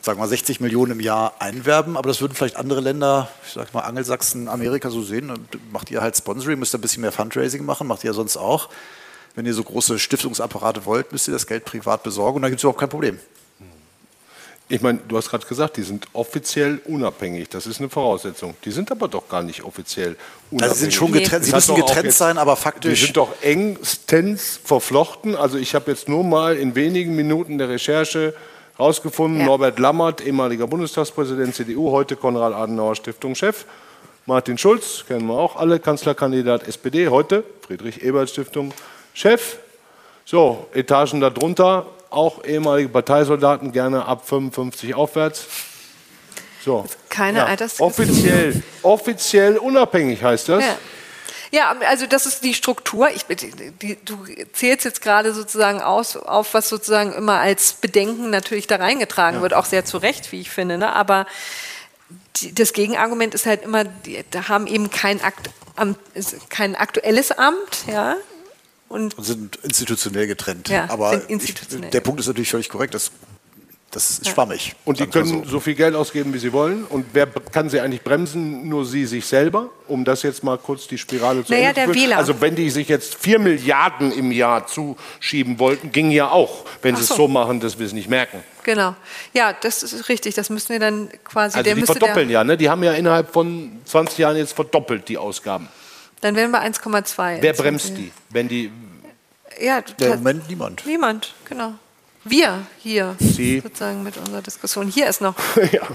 sagen 0.06 0.20
wir 0.20 0.22
mal 0.22 0.30
60 0.30 0.60
Millionen 0.60 0.92
im 0.92 1.00
Jahr 1.00 1.34
einwerben, 1.40 1.98
aber 1.98 2.10
das 2.10 2.22
würden 2.22 2.36
vielleicht 2.36 2.58
andere 2.58 2.80
Länder, 2.80 3.28
ich 3.44 3.54
sag 3.54 3.74
mal 3.74 3.82
Angelsachsen, 3.82 4.48
Amerika 4.48 4.92
so 4.92 5.02
sehen. 5.02 5.32
Und 5.32 5.72
macht 5.72 5.90
ihr 5.90 6.02
halt 6.02 6.16
Sponsoring, 6.16 6.60
müsst 6.60 6.76
ihr 6.76 6.78
ein 6.78 6.82
bisschen 6.82 7.02
mehr 7.02 7.12
Fundraising 7.12 7.66
machen, 7.66 7.88
macht 7.88 8.04
ihr 8.04 8.12
ja 8.12 8.14
sonst 8.14 8.38
auch. 8.38 8.70
Wenn 9.36 9.46
ihr 9.46 9.54
so 9.54 9.64
große 9.64 10.00
Stiftungsapparate 10.00 10.86
wollt, 10.86 11.12
müsst 11.12 11.28
ihr 11.28 11.34
das 11.34 11.46
Geld 11.46 11.66
privat 11.66 12.04
besorgen 12.04 12.38
und 12.38 12.42
dann 12.42 12.52
gibt 12.52 12.60
es 12.60 12.64
überhaupt 12.64 12.80
kein 12.80 12.90
Problem. 12.90 13.20
Ich 14.68 14.82
meine, 14.82 14.98
du 15.08 15.16
hast 15.16 15.30
gerade 15.30 15.46
gesagt, 15.46 15.78
die 15.78 15.84
sind 15.84 16.08
offiziell 16.14 16.82
unabhängig. 16.86 17.50
Das 17.50 17.68
ist 17.68 17.80
eine 17.80 17.90
Voraussetzung. 17.90 18.56
Die 18.66 18.72
sind 18.72 18.92
aber 18.92 19.08
doch 19.08 19.30
gar 19.30 19.44
nicht 19.44 19.64
offiziell 19.64 20.16
unabhängig. 20.50 20.64
Also 20.64 20.74
sie 20.74 20.82
sind 20.82 20.94
schon 20.94 21.12
getrennt, 21.12 21.46
sie 21.46 21.52
müssen 21.52 21.76
getrennt 21.76 22.06
jetzt, 22.06 22.18
sein, 22.18 22.40
aber 22.40 22.56
faktisch. 22.56 23.00
Die 23.00 23.06
sind 23.06 23.18
doch 23.18 23.30
engstens 23.44 24.60
verflochten. 24.64 25.36
Also 25.36 25.60
ich 25.60 25.76
habe 25.76 25.92
jetzt 25.92 26.10
nur 26.10 26.24
mal 26.24 26.56
in 26.56 26.74
wenigen 26.74 27.16
Minuten 27.16 27.60
der 27.60 27.70
Recherche 27.70 28.34
herausgefunden, 28.78 29.42
ja. 29.42 29.46
Norbert 29.46 29.78
Lammert, 29.78 30.26
ehemaliger 30.26 30.66
Bundestagspräsident 30.66 31.54
CDU, 31.54 31.92
heute 31.92 32.16
Konrad 32.16 32.54
Adenauer 32.54 32.96
Stiftung 32.96 33.36
Chef, 33.36 33.66
Martin 34.26 34.58
Schulz, 34.58 35.06
kennen 35.08 35.28
wir 35.28 35.38
auch 35.38 35.56
alle, 35.56 35.80
Kanzlerkandidat 35.80 36.68
SPD, 36.68 37.08
heute 37.10 37.44
Friedrich 37.68 38.02
Ebert 38.02 38.32
Stiftung, 38.32 38.74
Chef. 39.16 39.58
So, 40.26 40.68
Etagen 40.74 41.22
darunter, 41.22 41.86
auch 42.10 42.44
ehemalige 42.44 42.90
Parteisoldaten, 42.90 43.72
gerne 43.72 44.06
ab 44.06 44.28
55 44.28 44.94
aufwärts. 44.94 45.48
So. 46.64 46.86
Keine 47.10 47.40
ja. 47.40 47.68
Offiziell, 47.80 48.62
offiziell 48.82 49.58
unabhängig 49.58 50.22
heißt 50.24 50.50
das. 50.50 50.64
Ja. 50.64 50.78
Ja, 51.52 51.74
also 51.88 52.06
das 52.06 52.26
ist 52.26 52.44
die 52.44 52.54
Struktur. 52.54 53.08
Ich, 53.12 53.24
die, 53.28 53.98
du 54.04 54.26
zählst 54.52 54.84
jetzt 54.84 55.02
gerade 55.02 55.34
sozusagen 55.34 55.80
aus, 55.80 56.18
auf, 56.18 56.54
was 56.54 56.68
sozusagen 56.68 57.14
immer 57.14 57.40
als 57.40 57.74
Bedenken 57.74 58.30
natürlich 58.30 58.68
da 58.68 58.76
reingetragen 58.76 59.38
ja. 59.38 59.42
wird, 59.42 59.54
auch 59.54 59.64
sehr 59.64 59.86
zu 59.86 59.98
Recht, 59.98 60.34
wie 60.34 60.42
ich 60.42 60.50
finde. 60.50 60.78
Ne? 60.78 60.92
Aber 60.92 61.28
die, 62.38 62.54
das 62.54 62.74
Gegenargument 62.74 63.34
ist 63.34 63.46
halt 63.46 63.64
immer, 63.64 63.86
die, 63.86 64.26
da 64.32 64.50
haben 64.50 64.68
eben 64.68 64.90
kein, 64.90 65.22
Akt, 65.24 65.50
kein 66.50 66.76
aktuelles 66.76 67.32
Amt, 67.32 67.86
ja, 67.88 68.18
und, 68.96 69.18
und, 69.18 69.24
sind 69.24 69.58
institutionell 69.58 70.28
getrennt. 70.28 70.70
Ja, 70.70 70.90
Aber 70.90 71.30
institutionell. 71.30 71.86
Ich, 71.86 71.92
der 71.92 72.02
Punkt 72.02 72.20
ist 72.20 72.28
natürlich 72.28 72.50
völlig 72.50 72.70
korrekt. 72.70 72.94
Das 72.94 73.12
das 73.96 74.10
ist 74.10 74.28
schwammig. 74.28 74.76
Und 74.84 75.00
die 75.00 75.08
können 75.08 75.46
so. 75.46 75.52
so. 75.52 75.60
viel 75.62 75.74
Geld 75.74 75.96
ausgeben, 75.96 76.34
wie 76.34 76.38
sie 76.38 76.52
wollen. 76.52 76.84
Und 76.84 77.06
wer 77.14 77.28
kann 77.28 77.70
sie 77.70 77.80
eigentlich 77.80 78.02
bremsen? 78.02 78.68
Nur 78.68 78.86
sie 78.86 79.06
sich 79.06 79.26
selber, 79.26 79.70
um 79.88 80.04
das 80.04 80.22
jetzt 80.24 80.44
mal 80.44 80.58
kurz 80.58 80.86
die 80.90 80.98
Spirale 80.98 81.46
zu 81.46 81.54
naja, 81.54 81.72
der 81.72 81.94
Wähler. 81.94 82.18
Also 82.18 82.42
wenn 82.42 82.56
die 82.56 82.70
sich 82.70 82.90
jetzt 82.90 83.16
vier 83.16 83.40
Milliarden 83.40 84.12
im 84.12 84.34
Jahr 84.34 84.68
zuschieben 84.68 85.60
wollten, 85.60 85.94
ging 85.94 86.12
ja 86.12 86.30
auch, 86.30 86.66
wenn 86.82 86.96
Ach 86.96 86.98
sie 86.98 87.04
es 87.06 87.16
so 87.16 87.30
machen, 87.30 87.62
dass 87.62 87.80
wir 87.80 87.86
es 87.86 87.94
nicht 87.94 88.10
merken. 88.10 88.44
Genau. 88.64 88.96
Ja, 89.34 89.54
das 89.54 89.82
ist 89.82 90.10
richtig. 90.10 90.36
Das 90.36 90.50
müssen 90.50 90.74
wir 90.74 90.80
dann 90.80 91.08
quasi. 91.24 91.58
Also 91.58 91.74
die 91.74 91.82
verdoppeln 91.84 92.30
ja, 92.30 92.44
ne? 92.44 92.58
Die 92.58 92.70
haben 92.70 92.84
ja 92.84 92.92
innerhalb 92.92 93.32
von 93.32 93.80
20 93.86 94.18
Jahren 94.18 94.36
jetzt 94.36 94.52
verdoppelt 94.52 95.08
die 95.08 95.18
Ausgaben. 95.18 95.70
Dann 96.26 96.36
wären 96.36 96.50
wir 96.50 96.64
1,2. 96.64 97.38
Wer 97.40 97.54
bremst 97.54 97.96
die, 97.96 98.12
wenn 98.32 98.48
die? 98.48 98.72
Ja, 99.62 99.84
Im 100.00 100.10
Moment 100.10 100.50
niemand. 100.50 100.84
Niemand, 100.88 101.36
genau. 101.48 101.76
Wir 102.24 102.66
hier 102.80 103.16
Sie. 103.20 103.60
sozusagen 103.60 104.02
mit 104.02 104.18
unserer 104.18 104.42
Diskussion. 104.42 104.88
Hier 104.88 105.08
ist 105.08 105.22
noch. 105.22 105.36
ja. 105.72 105.88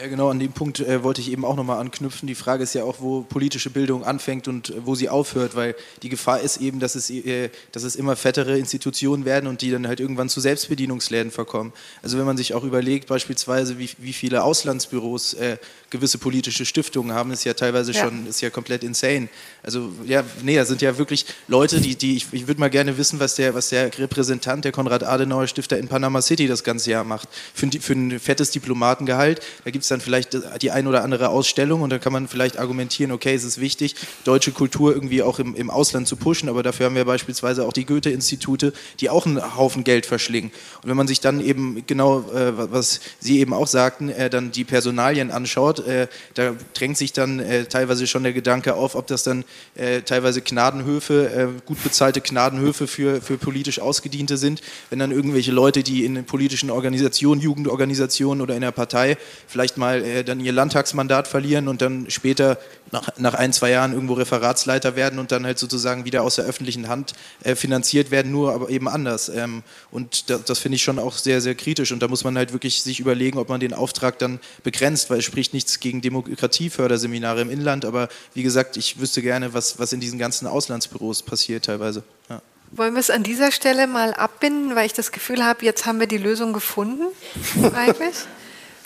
Ja, 0.00 0.06
genau, 0.06 0.30
an 0.30 0.38
dem 0.38 0.52
Punkt 0.52 0.80
äh, 0.80 1.02
wollte 1.02 1.20
ich 1.20 1.30
eben 1.30 1.44
auch 1.44 1.54
nochmal 1.54 1.78
anknüpfen. 1.78 2.26
Die 2.26 2.34
Frage 2.34 2.62
ist 2.62 2.74
ja 2.74 2.82
auch, 2.82 2.96
wo 3.00 3.22
politische 3.22 3.68
Bildung 3.68 4.04
anfängt 4.04 4.48
und 4.48 4.70
äh, 4.70 4.86
wo 4.86 4.94
sie 4.94 5.10
aufhört, 5.10 5.54
weil 5.54 5.76
die 6.02 6.08
Gefahr 6.08 6.40
ist 6.40 6.56
eben, 6.56 6.80
dass 6.80 6.94
es, 6.94 7.10
äh, 7.10 7.50
dass 7.72 7.82
es 7.82 7.94
immer 7.94 8.16
fettere 8.16 8.58
Institutionen 8.58 9.26
werden 9.26 9.46
und 9.46 9.60
die 9.60 9.70
dann 9.70 9.86
halt 9.86 10.00
irgendwann 10.00 10.30
zu 10.30 10.40
Selbstbedienungsläden 10.40 11.30
verkommen. 11.30 11.74
Also 12.02 12.16
wenn 12.18 12.24
man 12.24 12.38
sich 12.38 12.54
auch 12.54 12.64
überlegt, 12.64 13.06
beispielsweise, 13.06 13.78
wie, 13.78 13.90
wie 13.98 14.14
viele 14.14 14.44
Auslandsbüros 14.44 15.34
äh, 15.34 15.58
gewisse 15.90 16.16
politische 16.16 16.64
Stiftungen 16.64 17.14
haben, 17.14 17.30
ist 17.30 17.44
ja 17.44 17.52
teilweise 17.52 17.92
ja. 17.92 18.02
schon, 18.02 18.26
ist 18.26 18.40
ja 18.40 18.48
komplett 18.48 18.84
insane. 18.84 19.28
Also 19.64 19.92
ja, 20.06 20.24
nee, 20.42 20.56
das 20.56 20.66
sind 20.66 20.82
ja 20.82 20.98
wirklich 20.98 21.24
Leute, 21.46 21.80
die, 21.80 21.94
die 21.94 22.16
ich, 22.16 22.26
ich 22.32 22.48
würde 22.48 22.58
mal 22.58 22.68
gerne 22.68 22.98
wissen, 22.98 23.20
was 23.20 23.36
der, 23.36 23.54
was 23.54 23.68
der 23.68 23.96
Repräsentant 23.96 24.64
der 24.64 24.72
Konrad-Adenauer-Stifter 24.72 25.78
in 25.78 25.86
Panama 25.86 26.20
City 26.20 26.48
das 26.48 26.64
ganze 26.64 26.90
Jahr 26.90 27.04
macht. 27.04 27.28
Für, 27.54 27.70
für 27.70 27.92
ein 27.92 28.18
fettes 28.18 28.50
Diplomatengehalt, 28.50 29.40
da 29.64 29.70
gibt 29.70 29.84
es 29.84 29.88
dann 29.88 30.00
vielleicht 30.00 30.36
die 30.60 30.72
ein 30.72 30.88
oder 30.88 31.04
andere 31.04 31.28
Ausstellung 31.28 31.82
und 31.82 31.90
da 31.90 32.00
kann 32.00 32.12
man 32.12 32.26
vielleicht 32.26 32.58
argumentieren, 32.58 33.12
okay, 33.12 33.34
es 33.34 33.44
ist 33.44 33.60
wichtig, 33.60 33.94
deutsche 34.24 34.50
Kultur 34.50 34.92
irgendwie 34.92 35.22
auch 35.22 35.38
im, 35.38 35.54
im 35.54 35.70
Ausland 35.70 36.08
zu 36.08 36.16
pushen, 36.16 36.48
aber 36.48 36.64
dafür 36.64 36.86
haben 36.86 36.96
wir 36.96 37.04
beispielsweise 37.04 37.64
auch 37.64 37.72
die 37.72 37.86
Goethe-Institute, 37.86 38.72
die 38.98 39.10
auch 39.10 39.26
einen 39.26 39.56
Haufen 39.56 39.84
Geld 39.84 40.06
verschlingen. 40.06 40.50
Und 40.82 40.88
wenn 40.88 40.96
man 40.96 41.06
sich 41.06 41.20
dann 41.20 41.40
eben 41.40 41.84
genau, 41.86 42.28
äh, 42.32 42.72
was 42.72 43.00
Sie 43.20 43.38
eben 43.38 43.54
auch 43.54 43.68
sagten, 43.68 44.08
äh, 44.08 44.28
dann 44.28 44.50
die 44.50 44.64
Personalien 44.64 45.30
anschaut, 45.30 45.86
äh, 45.86 46.08
da 46.34 46.56
drängt 46.74 46.96
sich 46.96 47.12
dann 47.12 47.38
äh, 47.38 47.66
teilweise 47.66 48.08
schon 48.08 48.24
der 48.24 48.32
Gedanke 48.32 48.74
auf, 48.74 48.96
ob 48.96 49.06
das 49.06 49.22
dann 49.22 49.44
äh, 49.74 50.02
teilweise 50.02 50.42
Gnadenhöfe, 50.42 51.30
äh, 51.30 51.48
gut 51.64 51.82
bezahlte 51.82 52.20
Gnadenhöfe 52.20 52.86
für, 52.86 53.20
für 53.20 53.38
politisch 53.38 53.80
Ausgediente 53.80 54.36
sind, 54.36 54.60
wenn 54.90 54.98
dann 54.98 55.10
irgendwelche 55.10 55.52
Leute, 55.52 55.82
die 55.82 56.04
in 56.04 56.24
politischen 56.24 56.70
Organisationen, 56.70 57.40
Jugendorganisationen 57.40 58.42
oder 58.42 58.54
in 58.54 58.62
der 58.62 58.72
Partei 58.72 59.16
vielleicht 59.46 59.76
mal 59.76 60.02
äh, 60.02 60.24
dann 60.24 60.40
ihr 60.40 60.52
Landtagsmandat 60.52 61.28
verlieren 61.28 61.68
und 61.68 61.82
dann 61.82 62.10
später 62.10 62.58
nach, 62.92 63.08
nach 63.16 63.34
ein, 63.34 63.52
zwei 63.52 63.70
Jahren 63.70 63.94
irgendwo 63.94 64.14
Referatsleiter 64.14 64.96
werden 64.96 65.18
und 65.18 65.32
dann 65.32 65.46
halt 65.46 65.58
sozusagen 65.58 66.04
wieder 66.04 66.22
aus 66.22 66.36
der 66.36 66.44
öffentlichen 66.44 66.88
Hand 66.88 67.14
äh, 67.42 67.54
finanziert 67.54 68.10
werden, 68.10 68.30
nur 68.30 68.52
aber 68.52 68.68
eben 68.68 68.88
anders. 68.88 69.30
Ähm, 69.30 69.62
und 69.90 70.28
das, 70.30 70.44
das 70.44 70.58
finde 70.58 70.76
ich 70.76 70.82
schon 70.82 70.98
auch 70.98 71.16
sehr, 71.16 71.40
sehr 71.40 71.54
kritisch. 71.54 71.90
Und 71.92 72.02
da 72.02 72.08
muss 72.08 72.22
man 72.22 72.36
halt 72.36 72.52
wirklich 72.52 72.82
sich 72.82 73.00
überlegen, 73.00 73.38
ob 73.38 73.48
man 73.48 73.60
den 73.60 73.72
Auftrag 73.72 74.18
dann 74.18 74.38
begrenzt, 74.62 75.08
weil 75.10 75.18
es 75.18 75.24
spricht 75.24 75.54
nichts 75.54 75.80
gegen 75.80 76.02
Demokratieförderseminare 76.02 77.40
im 77.40 77.50
Inland. 77.50 77.84
Aber 77.84 78.08
wie 78.34 78.42
gesagt, 78.42 78.76
ich 78.76 79.00
wüsste 79.00 79.22
gerne, 79.22 79.41
was, 79.54 79.78
was 79.78 79.92
in 79.92 80.00
diesen 80.00 80.18
ganzen 80.18 80.46
Auslandsbüros 80.46 81.22
passiert 81.22 81.64
teilweise. 81.64 82.02
Ja. 82.28 82.40
Wollen 82.70 82.94
wir 82.94 83.00
es 83.00 83.10
an 83.10 83.22
dieser 83.22 83.52
Stelle 83.52 83.86
mal 83.86 84.14
abbinden, 84.14 84.74
weil 84.74 84.86
ich 84.86 84.94
das 84.94 85.12
Gefühl 85.12 85.44
habe, 85.44 85.64
jetzt 85.64 85.84
haben 85.84 86.00
wir 86.00 86.06
die 86.06 86.18
Lösung 86.18 86.52
gefunden, 86.52 87.04
eigentlich? 87.74 88.16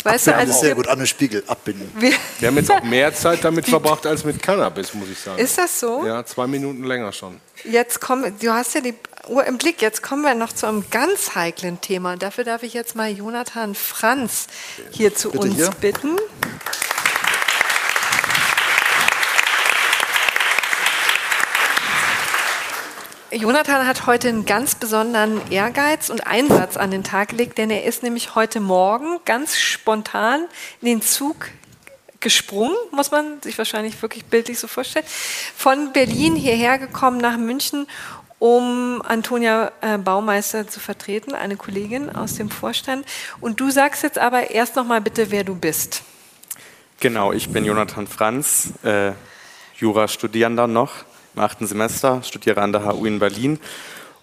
Weißt 0.03 0.29
du, 0.29 0.35
also 0.35 0.53
sehr 0.53 0.75
gut 0.75 0.87
an 0.87 0.99
den 0.99 1.07
Spiegel 1.07 1.43
abbinden. 1.47 1.91
Wir, 1.99 2.13
wir 2.39 2.49
haben 2.49 2.57
jetzt 2.57 2.71
auch 2.71 2.83
mehr 2.85 3.13
Zeit 3.15 3.43
damit 3.43 3.67
verbracht 3.67 4.07
als 4.07 4.25
mit 4.25 4.41
Cannabis, 4.41 4.95
muss 4.95 5.09
ich 5.09 5.19
sagen. 5.19 5.39
Ist 5.39 5.59
das 5.59 5.81
so? 5.81 6.07
Ja, 6.07 6.25
zwei 6.25 6.47
Minuten 6.47 6.85
länger 6.85 7.13
schon. 7.13 7.41
Jetzt 7.65 8.01
kommen, 8.01 8.35
du 8.41 8.53
hast 8.53 8.75
ja 8.75 8.81
die 8.81 8.95
Uhr 9.29 9.45
im 9.45 9.59
Blick. 9.59 9.83
Jetzt 9.83 10.03
kommen 10.03 10.23
wir 10.23 10.35
noch 10.35 10.53
zu 10.53 10.67
einem 10.67 10.85
ganz 10.91 11.35
heiklen 11.35 11.81
Thema. 11.81 12.17
Dafür 12.17 12.45
darf 12.45 12.63
ich 12.63 12.75
jetzt 12.75 12.95
mal 12.95 13.11
Jonathan 13.11 13.75
Franz 13.75 14.47
hier 14.93 15.15
zu 15.15 15.31
Bitte 15.31 15.47
uns 15.49 15.57
hier. 15.57 15.71
bitten. 15.81 16.17
Jonathan 23.37 23.87
hat 23.87 24.07
heute 24.07 24.31
einen 24.31 24.47
ganz 24.47 24.77
besonderen 24.77 25.41
Ehrgeiz 25.51 26.09
und 26.09 26.27
Einsatz 26.27 26.79
an 26.79 26.91
den 26.91 27.05
Tag 27.05 27.29
gelegt, 27.29 27.59
denn 27.59 27.69
er 27.69 27.85
ist 27.85 28.03
nämlich 28.03 28.35
heute 28.35 28.61
Morgen 28.61 29.19
ganz 29.27 29.59
spontan 29.59 30.47
in 30.81 30.89
den 30.89 31.03
Zug 31.03 31.51
gesprungen, 32.21 32.75
muss 32.93 33.11
man 33.11 33.43
sich 33.43 33.59
wahrscheinlich 33.59 34.01
wirklich 34.01 34.25
bildlich 34.25 34.59
so 34.59 34.69
vorstellen, 34.69 35.05
von 35.55 35.93
Berlin 35.93 36.35
hierher 36.35 36.79
gekommen 36.79 37.19
nach 37.19 37.37
München, 37.37 37.87
um 38.39 39.03
Antonia 39.05 39.71
äh, 39.83 39.99
Baumeister 39.99 40.67
zu 40.67 40.81
vertreten, 40.81 41.35
eine 41.35 41.57
Kollegin 41.57 42.09
aus 42.09 42.37
dem 42.37 42.49
Vorstand. 42.49 43.05
Und 43.41 43.61
du 43.61 43.71
sagst 43.71 44.03
jetzt 44.03 44.19
aber 44.19 44.51
erst 44.51 44.77
noch 44.77 44.87
mal 44.87 45.03
bitte, 45.03 45.31
wer 45.31 45.45
du 45.45 45.55
bist. 45.55 46.03
Genau, 47.01 47.35
ich 47.35 47.51
bin 47.51 47.67
Jonathan 47.67 48.07
Franz, 48.07 48.73
äh, 48.83 49.13
Jurastudierender 49.79 50.67
noch 50.67 51.05
im 51.37 51.43
achten 51.43 51.67
Semester, 51.67 52.23
studiere 52.23 52.63
an 52.63 52.73
der 52.73 52.87
HU 52.87 53.05
in 53.07 53.19
Berlin 53.19 53.61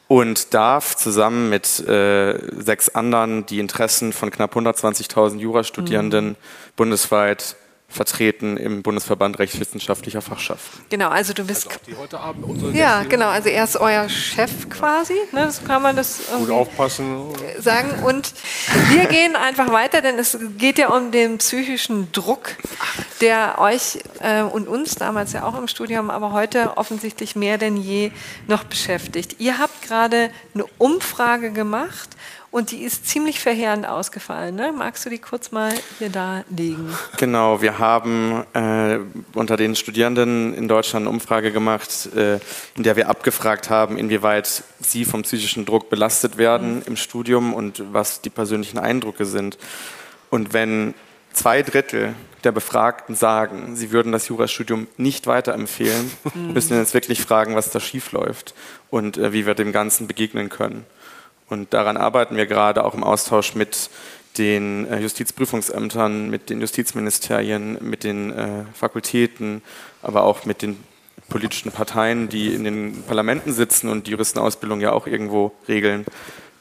und 0.08 0.54
darf 0.54 0.96
zusammen 0.96 1.50
mit 1.50 1.80
äh, 1.88 2.38
sechs 2.62 2.90
anderen 2.90 3.46
die 3.46 3.60
Interessen 3.60 4.14
von 4.14 4.32
knapp 4.32 4.56
120.000 4.56 5.38
Jurastudierenden 5.38 6.30
mhm. 6.30 6.36
bundesweit 6.76 7.56
vertreten 7.94 8.58
im 8.58 8.82
Bundesverband 8.82 9.40
Rechtswissenschaftlicher 9.40 10.22
Fachschaften. 10.22 10.84
Genau, 10.90 11.10
also 11.10 11.34
du 11.34 11.46
bist. 11.46 11.68
Also 11.68 11.80
die 11.88 11.96
heute 11.96 12.20
Abend 12.20 12.46
unsere 12.46 12.72
ja, 12.72 13.04
genau, 13.04 13.28
also 13.28 13.50
er 13.50 13.64
ist 13.64 13.78
euer 13.78 14.10
Chef 14.10 14.70
quasi, 14.70 15.14
ne, 15.32 15.46
das 15.46 15.64
kann 15.64 15.82
man 15.82 15.96
das 15.96 16.22
gut 16.38 16.50
aufpassen 16.50 17.28
sagen. 17.60 18.04
Und 18.04 18.34
wir 18.90 19.06
gehen 19.06 19.36
einfach 19.36 19.72
weiter, 19.72 20.02
denn 20.02 20.18
es 20.18 20.38
geht 20.58 20.78
ja 20.78 20.90
um 20.90 21.12
den 21.12 21.38
psychischen 21.38 22.12
Druck, 22.12 22.56
der 23.22 23.60
euch 23.60 24.00
äh, 24.22 24.42
und 24.42 24.68
uns 24.68 24.96
damals 24.96 25.34
ja 25.34 25.44
auch 25.44 25.58
im 25.58 25.68
Studium, 25.68 26.10
aber 26.10 26.32
heute 26.32 26.78
offensichtlich 26.78 27.36
mehr 27.36 27.58
denn 27.58 27.78
je 27.78 28.12
noch 28.48 28.64
beschäftigt. 28.64 29.36
Ihr 29.40 29.60
habt 29.60 29.84
gerade 29.84 30.32
eine 30.56 30.66
Umfrage 30.78 31.52
gemacht 31.52 32.10
und 32.54 32.70
die 32.70 32.84
ist 32.84 33.08
ziemlich 33.08 33.40
verheerend 33.40 33.88
ausgefallen. 33.88 34.56
Ne? 34.56 34.72
Magst 34.78 35.04
du 35.04 35.10
die 35.10 35.18
kurz 35.18 35.52
mal 35.52 35.74
hier 35.98 36.10
darlegen? 36.10 36.88
Genau, 37.18 37.64
wir 37.64 37.80
haben 37.80 38.44
äh, 38.54 39.00
unter 39.34 39.58
den 39.58 39.76
Studierenden 39.76 40.54
in 40.54 40.68
Deutschland 40.68 41.08
eine 41.08 41.10
Umfrage 41.10 41.52
gemacht, 41.52 42.16
äh, 42.16 42.36
in 42.76 42.84
der 42.84 42.96
wir 42.96 43.10
abgefragt 43.10 43.72
haben, 43.72 43.98
inwieweit 43.98 44.64
sie 44.80 45.04
vom 45.04 45.24
psychischen 45.24 45.66
Druck 45.66 45.90
belastet 45.90 46.38
werden 46.38 46.76
mhm. 46.76 46.84
im 46.86 46.96
Studium 46.96 47.56
und 47.56 47.82
was 47.92 48.22
die 48.22 48.30
persönlichen 48.30 48.78
Eindrücke 48.78 49.26
sind. 49.26 49.58
Und 50.30 50.54
wenn 50.54 50.94
zwei 51.32 51.64
Drittel 51.64 52.14
der 52.44 52.52
Befragten 52.52 53.16
sagen, 53.16 53.76
sie 53.76 53.92
würden 53.92 54.12
das 54.12 54.28
Jurastudium 54.28 54.86
nicht 54.98 55.26
weiterempfehlen, 55.26 56.12
mhm. 56.36 56.54
müssen 56.54 56.72
wir 56.72 56.82
uns 56.82 56.94
wirklich 56.94 57.20
fragen, 57.20 57.56
was 57.56 57.72
da 57.72 57.80
schiefläuft 57.80 58.54
und 58.92 59.18
äh, 59.18 59.34
wie 59.34 59.48
wir 59.48 59.56
dem 59.56 59.72
Ganzen 59.72 60.06
begegnen 60.06 60.50
können. 60.50 60.86
Und 61.50 61.74
daran 61.74 61.98
arbeiten 61.98 62.36
wir 62.36 62.46
gerade 62.46 62.84
auch 62.84 62.94
im 62.94 63.04
Austausch 63.04 63.56
mit 63.56 63.90
den 64.38 64.88
äh, 64.88 65.00
Justizprüfungsämtern, 65.00 66.30
mit 66.30 66.50
den 66.50 66.62
Justizministerien, 66.62 67.78
mit 67.82 68.04
den 68.04 68.32
äh, 68.32 68.64
Fakultäten, 68.74 69.62
aber 70.02 70.24
auch 70.24 70.46
mit 70.46 70.62
den 70.62 70.80
politischen 71.30 71.72
Parteien, 71.72 72.30
die 72.30 72.54
in 72.54 72.64
den 72.64 73.04
Parlamenten 73.04 73.54
sitzen 73.54 73.90
und 73.90 74.08
die 74.08 74.12
Juristenausbildung 74.12 74.82
ja 74.82 74.92
auch 74.92 75.08
irgendwo 75.08 75.52
regeln, 75.68 76.06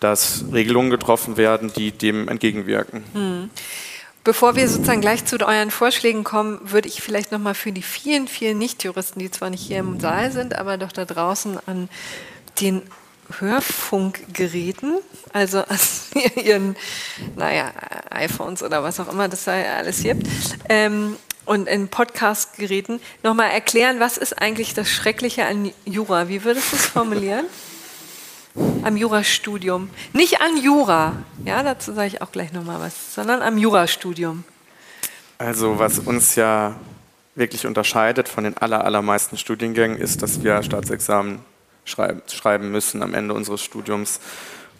dass 0.00 0.44
Regelungen 0.52 0.90
getroffen 0.90 1.36
werden, 1.36 1.72
die 1.72 1.92
dem 1.92 2.28
entgegenwirken. 2.28 3.04
Hm. 3.12 3.50
Bevor 4.24 4.54
wir 4.54 4.68
sozusagen 4.68 5.00
gleich 5.00 5.24
zu 5.24 5.36
euren 5.40 5.72
Vorschlägen 5.72 6.22
kommen, 6.22 6.60
würde 6.62 6.86
ich 6.86 7.02
vielleicht 7.02 7.32
nochmal 7.32 7.54
für 7.54 7.72
die 7.72 7.82
vielen, 7.82 8.28
vielen 8.28 8.56
Nichtjuristen, 8.58 9.20
die 9.20 9.30
zwar 9.32 9.50
nicht 9.50 9.66
hier 9.66 9.78
im 9.78 9.98
Saal 9.98 10.30
sind, 10.30 10.56
aber 10.56 10.78
doch 10.78 10.92
da 10.92 11.04
draußen 11.04 11.58
an 11.66 11.88
den 12.60 12.82
Hörfunkgeräten, 13.40 14.98
also 15.32 15.58
an 15.58 15.78
ihren, 16.44 16.76
naja, 17.36 17.72
iPhones 18.10 18.62
oder 18.62 18.82
was 18.82 19.00
auch 19.00 19.08
immer 19.08 19.28
das 19.28 19.44
da 19.44 19.52
alles 19.52 20.02
gibt, 20.02 20.26
ähm, 20.68 21.16
und 21.44 21.68
in 21.68 21.88
Podcast-Geräten 21.88 23.00
nochmal 23.24 23.50
erklären, 23.50 23.98
was 23.98 24.16
ist 24.16 24.40
eigentlich 24.40 24.74
das 24.74 24.88
Schreckliche 24.88 25.44
an 25.44 25.72
Jura? 25.84 26.28
Wie 26.28 26.44
würdest 26.44 26.72
du 26.72 26.76
es 26.76 26.86
formulieren? 26.86 27.46
am 28.82 28.96
Jurastudium. 28.96 29.90
Nicht 30.12 30.40
an 30.40 30.56
Jura, 30.62 31.14
ja, 31.44 31.62
dazu 31.62 31.92
sage 31.92 32.08
ich 32.08 32.22
auch 32.22 32.32
gleich 32.32 32.52
nochmal 32.52 32.80
was, 32.80 33.14
sondern 33.14 33.42
am 33.42 33.58
Jurastudium. 33.58 34.44
Also 35.38 35.78
was 35.78 35.98
uns 35.98 36.34
ja 36.34 36.76
wirklich 37.34 37.66
unterscheidet 37.66 38.28
von 38.28 38.44
den 38.44 38.56
aller, 38.58 38.84
allermeisten 38.84 39.38
Studiengängen 39.38 39.96
ist, 39.96 40.22
dass 40.22 40.42
wir 40.42 40.62
Staatsexamen 40.62 41.40
schreiben, 41.84 42.22
schreiben 42.30 42.70
müssen 42.70 43.02
am 43.02 43.14
Ende 43.14 43.34
unseres 43.34 43.62
Studiums. 43.62 44.20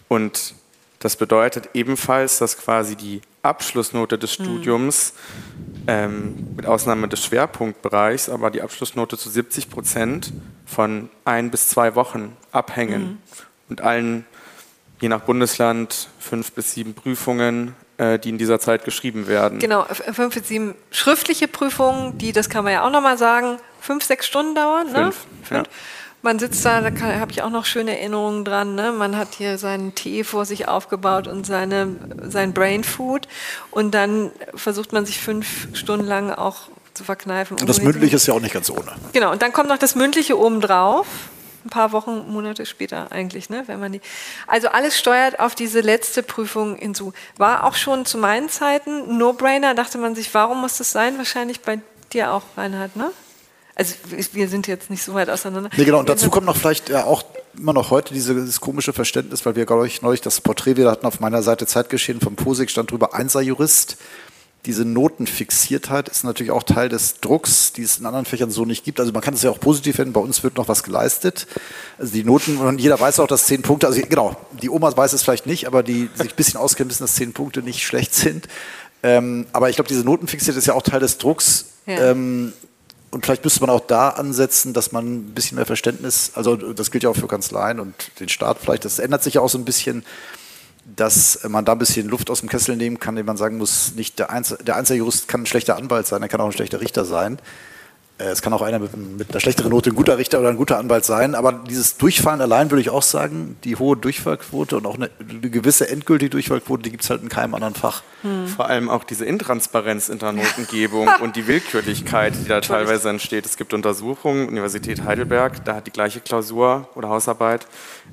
Und 0.07 0.55
das 0.99 1.15
bedeutet 1.15 1.69
ebenfalls, 1.73 2.37
dass 2.37 2.57
quasi 2.57 2.95
die 2.95 3.21
Abschlussnote 3.41 4.17
des 4.17 4.37
hm. 4.37 4.45
Studiums, 4.45 5.13
mhm. 5.13 5.83
ähm, 5.87 6.47
mit 6.55 6.65
Ausnahme 6.65 7.09
des 7.09 7.25
Schwerpunktbereichs, 7.25 8.29
aber 8.29 8.51
die 8.51 8.61
Abschlussnote 8.61 9.17
zu 9.17 9.29
70 9.29 9.69
Prozent 9.69 10.31
von 10.65 11.09
ein 11.25 11.51
bis 11.51 11.67
zwei 11.67 11.95
Wochen 11.95 12.37
abhängen. 12.51 13.01
Mhm 13.01 13.17
mit 13.73 13.81
allen, 13.81 14.25
je 15.01 15.09
nach 15.09 15.21
Bundesland, 15.21 16.09
fünf 16.19 16.51
bis 16.51 16.73
sieben 16.73 16.93
Prüfungen, 16.93 17.75
äh, 17.97 18.19
die 18.19 18.29
in 18.29 18.37
dieser 18.37 18.59
Zeit 18.59 18.85
geschrieben 18.85 19.27
werden. 19.27 19.59
Genau, 19.59 19.85
fünf 19.85 20.35
bis 20.35 20.47
sieben 20.47 20.75
schriftliche 20.91 21.47
Prüfungen, 21.47 22.17
die, 22.17 22.31
das 22.31 22.49
kann 22.49 22.63
man 22.63 22.73
ja 22.73 22.85
auch 22.85 22.91
nochmal 22.91 23.17
sagen, 23.17 23.57
fünf, 23.81 24.03
sechs 24.03 24.27
Stunden 24.27 24.55
dauern. 24.55 24.87
Ne? 24.87 24.93
Fünf, 24.93 25.17
fünf. 25.43 25.67
Ja. 25.67 25.73
Man 26.23 26.39
sitzt 26.39 26.63
da, 26.63 26.79
da 26.81 27.19
habe 27.19 27.31
ich 27.31 27.41
auch 27.43 27.49
noch 27.49 27.65
schöne 27.65 27.99
Erinnerungen 27.99 28.45
dran. 28.45 28.75
Ne? 28.75 28.93
Man 28.93 29.17
hat 29.17 29.35
hier 29.35 29.57
seinen 29.57 29.93
Tee 29.93 30.23
vor 30.23 30.45
sich 30.45 30.69
aufgebaut 30.69 31.27
und 31.27 31.45
seine, 31.45 31.95
sein 32.23 32.53
Brain 32.53 32.85
Food. 32.85 33.27
Und 33.71 33.91
dann 33.93 34.31
versucht 34.55 34.93
man 34.93 35.05
sich 35.05 35.19
fünf 35.19 35.67
Stunden 35.77 36.07
lang 36.07 36.31
auch 36.31 36.69
zu 36.93 37.03
verkneifen. 37.03 37.57
Und 37.59 37.67
das 37.67 37.81
Mündliche 37.81 38.15
ist 38.15 38.25
ja 38.25 38.33
auch 38.33 38.39
nicht 38.39 38.53
ganz 38.53 38.69
ohne. 38.69 38.93
Genau, 39.11 39.33
und 39.33 39.41
dann 39.41 39.51
kommt 39.51 39.67
noch 39.67 39.77
das 39.77 39.95
Mündliche 39.95 40.39
obendrauf 40.39 41.07
ein 41.65 41.69
paar 41.69 41.91
Wochen, 41.91 42.31
Monate 42.31 42.65
später 42.65 43.11
eigentlich, 43.11 43.49
ne, 43.49 43.63
wenn 43.67 43.79
man 43.79 43.91
die. 43.91 44.01
Also 44.47 44.69
alles 44.69 44.97
steuert 44.97 45.39
auf 45.39 45.55
diese 45.55 45.81
letzte 45.81 46.23
Prüfung 46.23 46.75
hinzu. 46.75 47.13
War 47.37 47.63
auch 47.63 47.75
schon 47.75 48.05
zu 48.05 48.17
meinen 48.17 48.49
Zeiten 48.49 49.17
No-Brainer, 49.17 49.73
dachte 49.73 49.97
man 49.97 50.15
sich, 50.15 50.33
warum 50.33 50.61
muss 50.61 50.77
das 50.77 50.91
sein? 50.91 51.17
Wahrscheinlich 51.17 51.61
bei 51.61 51.79
dir 52.11 52.33
auch, 52.33 52.43
Reinhard, 52.57 52.95
ne? 52.95 53.11
Also 53.75 53.95
wir 54.33 54.47
sind 54.47 54.67
jetzt 54.67 54.89
nicht 54.89 55.03
so 55.03 55.13
weit 55.15 55.29
auseinander. 55.29 55.69
Nee, 55.75 55.85
genau, 55.85 55.99
und 55.99 56.07
dazu 56.07 56.29
kommt 56.29 56.45
noch 56.45 56.57
vielleicht 56.57 56.89
ja 56.89 57.05
auch 57.05 57.23
immer 57.57 57.73
noch 57.73 57.89
heute 57.89 58.13
dieses 58.13 58.61
komische 58.61 58.93
Verständnis, 58.93 59.45
weil 59.45 59.55
wir, 59.55 59.65
glaube 59.65 59.87
ich, 59.87 60.01
neulich 60.01 60.21
das 60.21 60.41
Porträt 60.41 60.77
wieder 60.77 60.91
hatten 60.91 61.05
auf 61.05 61.19
meiner 61.19 61.41
Seite 61.41 61.65
Zeitgeschehen 61.65 62.19
vom 62.19 62.35
Posig, 62.35 62.69
stand 62.69 62.91
drüber 62.91 63.15
Einser-Jurist 63.15 63.97
diese 64.65 64.85
Notenfixiertheit 64.85 66.07
ist 66.07 66.23
natürlich 66.23 66.51
auch 66.51 66.63
Teil 66.63 66.87
des 66.87 67.19
Drucks, 67.19 67.73
die 67.73 67.83
es 67.83 67.97
in 67.97 68.05
anderen 68.05 68.25
Fächern 68.25 68.49
so 68.49 68.63
nicht 68.63 68.85
gibt. 68.85 68.99
Also 68.99 69.11
man 69.11 69.21
kann 69.21 69.33
es 69.33 69.43
ja 69.43 69.49
auch 69.49 69.59
positiv 69.59 69.97
finden, 69.97 70.13
bei 70.13 70.21
uns 70.21 70.41
wird 70.43 70.55
noch 70.55 70.69
was 70.69 70.83
geleistet. 70.83 71.47
Also 71.97 72.13
die 72.13 72.23
Noten, 72.23 72.57
und 72.57 72.79
jeder 72.79 72.99
weiß 72.99 73.19
auch, 73.19 73.27
dass 73.27 73.45
zehn 73.45 73.61
Punkte, 73.61 73.87
also 73.87 74.01
genau, 74.07 74.37
die 74.61 74.69
Oma 74.69 74.95
weiß 74.95 75.13
es 75.13 75.23
vielleicht 75.23 75.45
nicht, 75.47 75.67
aber 75.67 75.83
die 75.83 76.09
sich 76.15 76.31
ein 76.31 76.35
bisschen 76.35 76.59
auskennen, 76.59 76.89
wissen, 76.89 77.03
dass 77.03 77.15
zehn 77.15 77.33
Punkte 77.33 77.61
nicht 77.61 77.83
schlecht 77.83 78.15
sind. 78.15 78.47
Ähm, 79.03 79.47
aber 79.51 79.69
ich 79.69 79.75
glaube, 79.75 79.89
diese 79.89 80.05
Notenfixiertheit 80.05 80.59
ist 80.59 80.67
ja 80.67 80.75
auch 80.75 80.81
Teil 80.81 81.01
des 81.01 81.17
Drucks. 81.17 81.65
Ja. 81.85 82.11
Ähm, 82.11 82.53
und 83.13 83.25
vielleicht 83.25 83.43
müsste 83.43 83.61
man 83.61 83.69
auch 83.69 83.81
da 83.81 84.09
ansetzen, 84.09 84.73
dass 84.73 84.91
man 84.91 85.05
ein 85.05 85.33
bisschen 85.33 85.55
mehr 85.55 85.67
Verständnis, 85.67 86.31
also 86.33 86.55
das 86.55 86.89
gilt 86.89 87.03
ja 87.03 87.09
auch 87.11 87.15
für 87.15 87.27
Kanzleien 87.27 87.79
und 87.79 87.93
den 88.19 88.27
Staat 88.27 88.57
vielleicht, 88.59 88.85
das 88.85 88.97
ändert 88.97 89.21
sich 89.21 89.35
ja 89.35 89.41
auch 89.41 89.49
so 89.49 89.57
ein 89.59 89.65
bisschen, 89.65 90.03
dass 90.95 91.39
man 91.47 91.63
da 91.63 91.73
ein 91.73 91.77
bisschen 91.77 92.09
Luft 92.09 92.29
aus 92.31 92.39
dem 92.39 92.49
Kessel 92.49 92.75
nehmen 92.75 92.99
kann, 92.99 93.15
indem 93.15 93.27
man 93.27 93.37
sagen 93.37 93.57
muss, 93.57 93.93
nicht 93.95 94.17
der, 94.17 94.31
Einzel 94.31 94.57
der 94.63 94.75
Einzeljurist 94.75 95.27
kann 95.27 95.43
ein 95.43 95.45
schlechter 95.45 95.77
Anwalt 95.77 96.07
sein, 96.07 96.23
er 96.23 96.27
kann 96.27 96.41
auch 96.41 96.47
ein 96.47 96.51
schlechter 96.51 96.81
Richter 96.81 97.05
sein. 97.05 97.39
Äh, 98.19 98.25
es 98.25 98.41
kann 98.41 98.53
auch 98.53 98.61
einer 98.61 98.79
mit, 98.79 98.95
mit, 98.95 99.31
einer 99.31 99.39
schlechteren 99.39 99.71
Note 99.71 99.89
ein 99.89 99.95
guter 99.95 100.17
Richter 100.17 100.39
oder 100.39 100.49
ein 100.49 100.57
guter 100.57 100.77
Anwalt 100.77 101.03
sein, 101.03 101.33
aber 101.35 101.51
dieses 101.51 101.97
Durchfallen 101.97 102.41
allein 102.41 102.69
würde 102.69 102.81
ich 102.81 102.89
auch 102.89 103.01
sagen, 103.01 103.57
die 103.63 103.75
hohe 103.75 103.97
Durchfallquote 103.97 104.77
und 104.77 104.85
auch 104.85 104.95
eine, 104.95 105.09
eine 105.19 105.49
gewisse 105.49 105.89
endgültige 105.89 106.29
Durchfallquote, 106.29 106.83
die 106.83 106.91
gibt 106.91 107.03
es 107.03 107.09
halt 107.09 107.23
in 107.23 107.29
keinem 107.29 107.55
anderen 107.55 107.73
Fach. 107.73 108.03
Hm. 108.21 108.47
Vor 108.47 108.67
allem 108.67 108.89
auch 108.89 109.03
diese 109.03 109.25
Intransparenz 109.25 110.09
in 110.09 110.19
der 110.19 110.31
Notengebung 110.31 111.09
und 111.21 111.35
die 111.35 111.47
Willkürlichkeit, 111.47 112.33
die 112.35 112.47
da 112.47 112.61
teilweise 112.61 113.09
entsteht. 113.09 113.45
Es 113.45 113.57
gibt 113.57 113.73
Untersuchungen, 113.73 114.47
Universität 114.47 115.03
Heidelberg, 115.03 115.65
da 115.65 115.75
hat 115.75 115.87
die 115.87 115.91
gleiche 115.91 116.19
Klausur 116.19 116.89
oder 116.95 117.09
Hausarbeit 117.09 117.65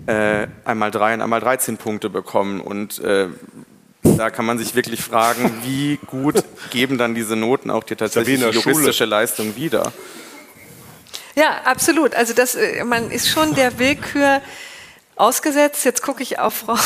äh, 0.07 0.47
einmal 0.65 0.91
drei 0.91 1.13
und 1.15 1.21
einmal 1.21 1.41
13 1.41 1.77
Punkte 1.77 2.09
bekommen 2.09 2.61
und 2.61 2.99
äh, 3.01 3.29
da 4.03 4.31
kann 4.31 4.45
man 4.47 4.59
sich 4.59 4.75
wirklich 4.75 5.01
fragen, 5.01 5.63
wie 5.65 5.99
gut 6.07 6.43
geben 6.71 6.99
dann 6.99 7.15
diese 7.15 7.37
Noten 7.37 7.71
auch 7.71 7.85
die 7.85 7.97
tatsächliche 7.97 8.51
juristische 8.51 8.93
Schule. 8.93 9.11
Leistung 9.11 9.57
wieder? 9.57 9.93
Ja, 11.37 11.63
absolut. 11.65 12.15
Also 12.15 12.35
das, 12.35 12.55
äh, 12.55 12.85
man 12.85 13.11
ist 13.11 13.29
schon 13.29 13.55
der 13.55 13.79
Willkür 13.79 14.41
ausgesetzt. 15.21 15.85
Jetzt 15.85 16.03
gucke 16.03 16.23
ich 16.23 16.39
auf 16.39 16.55
Frau 16.55 16.77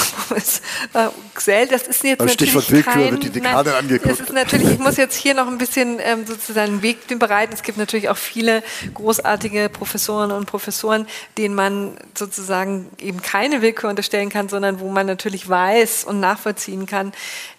Xell. 1.35 1.68
Das 1.68 1.87
ist 1.87 2.03
jetzt 2.03 2.20
Aber 2.20 2.28
Stichwort 2.28 2.64
natürlich 2.64 2.87
Willkür 2.87 3.03
kein, 3.03 3.12
wird 3.12 3.22
die 3.22 3.30
Dekade 3.30 3.70
nein, 3.70 3.78
angeguckt. 3.78 4.11
Das 4.11 4.20
ist 4.20 4.32
natürlich, 4.32 4.70
ich 4.72 4.78
muss 4.78 4.97
jetzt 4.97 5.16
hier 5.16 5.35
noch 5.35 5.47
ein 5.47 5.57
bisschen 5.57 5.99
ähm, 6.01 6.26
sozusagen 6.26 6.72
einen 6.72 6.82
Weg 6.82 7.18
bereiten. 7.18 7.55
Es 7.55 7.62
gibt 7.62 7.78
natürlich 7.78 8.09
auch 8.09 8.16
viele 8.16 8.62
großartige 8.93 9.68
Professorinnen 9.68 10.37
und 10.37 10.47
Professoren, 10.47 11.07
denen 11.39 11.55
man 11.55 11.97
sozusagen 12.14 12.91
eben 12.99 13.22
keine 13.22 13.62
Willkür 13.62 13.89
unterstellen 13.89 14.28
kann, 14.28 14.49
sondern 14.49 14.80
wo 14.80 14.91
man 14.91 15.07
natürlich 15.07 15.49
weiß 15.49 16.05
und 16.05 16.20
nachvollziehen 16.20 16.87
kann, 16.87 17.12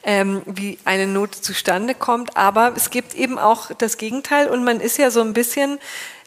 ähm, 0.04 0.42
wie 0.46 0.78
eine 0.84 1.08
Note 1.08 1.42
zustande 1.42 1.96
kommt. 1.96 2.36
Aber 2.36 2.74
es 2.76 2.90
gibt 2.90 3.16
eben 3.16 3.40
auch 3.40 3.72
das 3.78 3.98
Gegenteil 3.98 4.50
und 4.50 4.64
man 4.64 4.82
ist 4.82 4.98
ja 4.98 5.10
so 5.10 5.22
ein 5.22 5.34
bisschen 5.34 5.80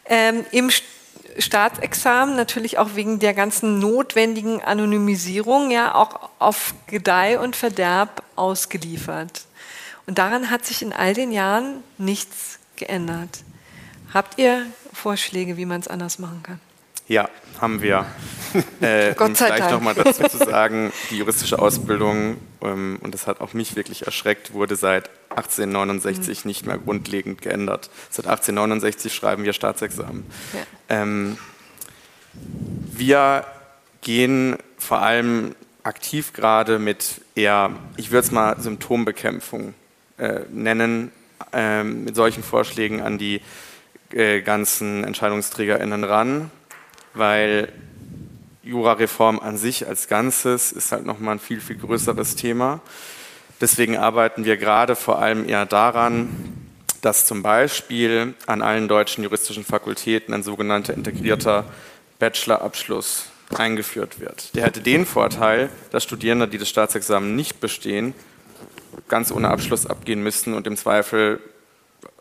ähm, 0.06 0.44
im 0.50 0.70
Staatsexamen 1.38 2.36
natürlich 2.36 2.78
auch 2.78 2.94
wegen 2.94 3.18
der 3.18 3.34
ganzen 3.34 3.78
notwendigen 3.78 4.62
Anonymisierung 4.62 5.70
ja 5.70 5.94
auch 5.94 6.30
auf 6.38 6.74
Gedeih 6.86 7.38
und 7.40 7.56
Verderb 7.56 8.22
ausgeliefert. 8.36 9.46
Und 10.06 10.18
daran 10.18 10.50
hat 10.50 10.64
sich 10.64 10.82
in 10.82 10.92
all 10.92 11.14
den 11.14 11.32
Jahren 11.32 11.82
nichts 11.96 12.58
geändert. 12.76 13.44
Habt 14.12 14.38
ihr 14.38 14.66
Vorschläge, 14.92 15.56
wie 15.56 15.66
man 15.66 15.80
es 15.80 15.88
anders 15.88 16.18
machen 16.18 16.42
kann? 16.42 16.60
Ja, 17.08 17.28
haben 17.60 17.82
wir. 17.82 18.06
Äh, 18.80 19.12
Gott 19.14 19.36
sei 19.36 19.48
um 19.48 19.52
vielleicht 19.52 19.70
nochmal 19.70 19.94
dazu 19.94 20.22
zu 20.26 20.38
sagen, 20.38 20.90
die 21.10 21.18
juristische 21.18 21.58
Ausbildung, 21.58 22.38
ähm, 22.62 22.98
und 23.02 23.12
das 23.12 23.26
hat 23.26 23.42
auch 23.42 23.52
mich 23.52 23.76
wirklich 23.76 24.06
erschreckt, 24.06 24.54
wurde 24.54 24.74
seit 24.74 25.10
1869 25.28 26.44
mhm. 26.44 26.48
nicht 26.48 26.64
mehr 26.64 26.78
grundlegend 26.78 27.42
geändert. 27.42 27.90
Seit 28.08 28.26
1869 28.26 29.12
schreiben 29.12 29.44
wir 29.44 29.52
Staatsexamen. 29.52 30.24
Ja. 30.54 30.60
Ähm, 30.88 31.36
wir 32.96 33.44
gehen 34.00 34.56
vor 34.78 35.02
allem 35.02 35.54
aktiv 35.82 36.32
gerade 36.32 36.78
mit 36.78 37.20
eher, 37.34 37.72
ich 37.98 38.10
würde 38.10 38.24
es 38.24 38.30
mal 38.30 38.58
Symptombekämpfung 38.58 39.74
äh, 40.16 40.40
nennen, 40.50 41.12
äh, 41.52 41.84
mit 41.84 42.16
solchen 42.16 42.42
Vorschlägen 42.42 43.02
an 43.02 43.18
die 43.18 43.42
äh, 44.10 44.40
ganzen 44.40 45.04
EntscheidungsträgerInnen 45.04 46.04
ran 46.04 46.50
weil 47.18 47.72
Jurareform 48.62 49.40
an 49.40 49.56
sich 49.56 49.86
als 49.86 50.08
Ganzes 50.08 50.72
ist 50.72 50.92
halt 50.92 51.06
nochmal 51.06 51.36
ein 51.36 51.40
viel, 51.40 51.60
viel 51.60 51.76
größeres 51.76 52.36
Thema. 52.36 52.80
Deswegen 53.60 53.96
arbeiten 53.96 54.44
wir 54.44 54.56
gerade 54.56 54.94
vor 54.94 55.20
allem 55.20 55.48
eher 55.48 55.66
daran, 55.66 56.28
dass 57.00 57.26
zum 57.26 57.42
Beispiel 57.42 58.34
an 58.46 58.62
allen 58.62 58.88
deutschen 58.88 59.24
juristischen 59.24 59.64
Fakultäten 59.64 60.34
ein 60.34 60.42
sogenannter 60.42 60.94
integrierter 60.94 61.64
Bachelorabschluss 62.18 63.30
eingeführt 63.56 64.20
wird. 64.20 64.54
Der 64.54 64.64
hätte 64.64 64.80
den 64.80 65.06
Vorteil, 65.06 65.70
dass 65.90 66.04
Studierende, 66.04 66.48
die 66.48 66.58
das 66.58 66.68
Staatsexamen 66.68 67.34
nicht 67.34 67.60
bestehen, 67.60 68.14
ganz 69.08 69.32
ohne 69.32 69.48
Abschluss 69.48 69.86
abgehen 69.86 70.22
müssten 70.22 70.54
und 70.54 70.66
im 70.66 70.76
Zweifel 70.76 71.40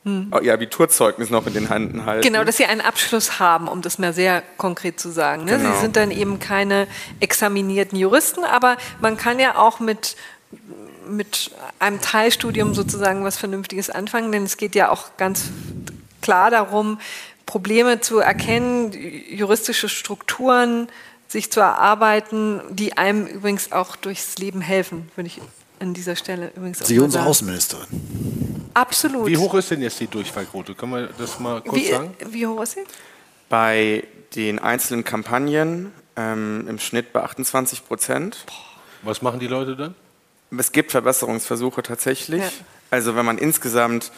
hm. 0.03 0.33
ihr 0.41 0.53
Abiturzeugnis 0.53 1.29
noch 1.29 1.47
in 1.47 1.53
den 1.53 1.67
Händen 1.69 2.05
halten. 2.05 2.23
Genau, 2.23 2.43
dass 2.43 2.57
sie 2.57 2.65
einen 2.65 2.81
Abschluss 2.81 3.39
haben, 3.39 3.67
um 3.67 3.81
das 3.81 3.97
mal 3.99 4.13
sehr 4.13 4.43
konkret 4.57 4.99
zu 4.99 5.09
sagen. 5.09 5.45
Ne? 5.45 5.57
Genau. 5.57 5.73
Sie 5.73 5.81
sind 5.81 5.95
dann 5.95 6.11
eben 6.11 6.39
keine 6.39 6.87
examinierten 7.19 7.97
Juristen, 7.97 8.43
aber 8.43 8.77
man 9.01 9.17
kann 9.17 9.39
ja 9.39 9.57
auch 9.57 9.79
mit 9.79 10.15
mit 11.09 11.51
einem 11.79 12.01
Teilstudium 12.01 12.73
sozusagen 12.73 13.23
was 13.23 13.37
Vernünftiges 13.37 13.89
anfangen, 13.89 14.31
denn 14.31 14.43
es 14.43 14.57
geht 14.57 14.75
ja 14.75 14.89
auch 14.89 15.15
ganz 15.15 15.45
klar 16.21 16.51
darum, 16.51 16.99
Probleme 17.45 18.01
zu 18.01 18.19
erkennen, 18.19 18.91
juristische 19.29 19.87
Strukturen 19.87 20.89
sich 21.27 21.51
zu 21.51 21.59
erarbeiten, 21.59 22.61
die 22.69 22.97
einem 22.97 23.25
übrigens 23.25 23.71
auch 23.71 23.95
durchs 23.95 24.37
Leben 24.37 24.61
helfen, 24.61 25.09
würde 25.15 25.27
ich 25.27 25.39
an 25.79 25.93
dieser 25.93 26.15
Stelle 26.15 26.51
übrigens 26.55 26.79
Sie 26.79 26.99
unsere 26.99 27.25
Außenministerin. 27.25 27.87
Absolut. 28.73 29.27
Wie 29.27 29.37
hoch 29.37 29.53
ist 29.55 29.71
denn 29.71 29.81
jetzt 29.81 29.99
die 29.99 30.07
Durchfallquote? 30.07 30.75
Können 30.75 30.93
wir 30.93 31.09
das 31.17 31.39
mal 31.39 31.61
kurz 31.61 31.75
wie, 31.81 31.89
sagen? 31.89 32.15
Wie 32.29 32.45
hoch 32.45 32.61
ist 32.61 32.73
sie? 32.73 32.83
Bei 33.49 34.03
den 34.35 34.59
einzelnen 34.59 35.03
Kampagnen 35.03 35.91
ähm, 36.15 36.65
im 36.67 36.79
Schnitt 36.79 37.13
bei 37.13 37.23
28 37.23 37.87
Prozent. 37.87 38.45
Was 39.03 39.21
machen 39.21 39.39
die 39.39 39.47
Leute 39.47 39.75
dann? 39.75 39.95
Es 40.57 40.71
gibt 40.71 40.91
Verbesserungsversuche 40.91 41.81
tatsächlich. 41.83 42.41
Ja. 42.41 42.49
Also 42.89 43.15
wenn 43.15 43.25
man 43.25 43.37
insgesamt 43.37 44.11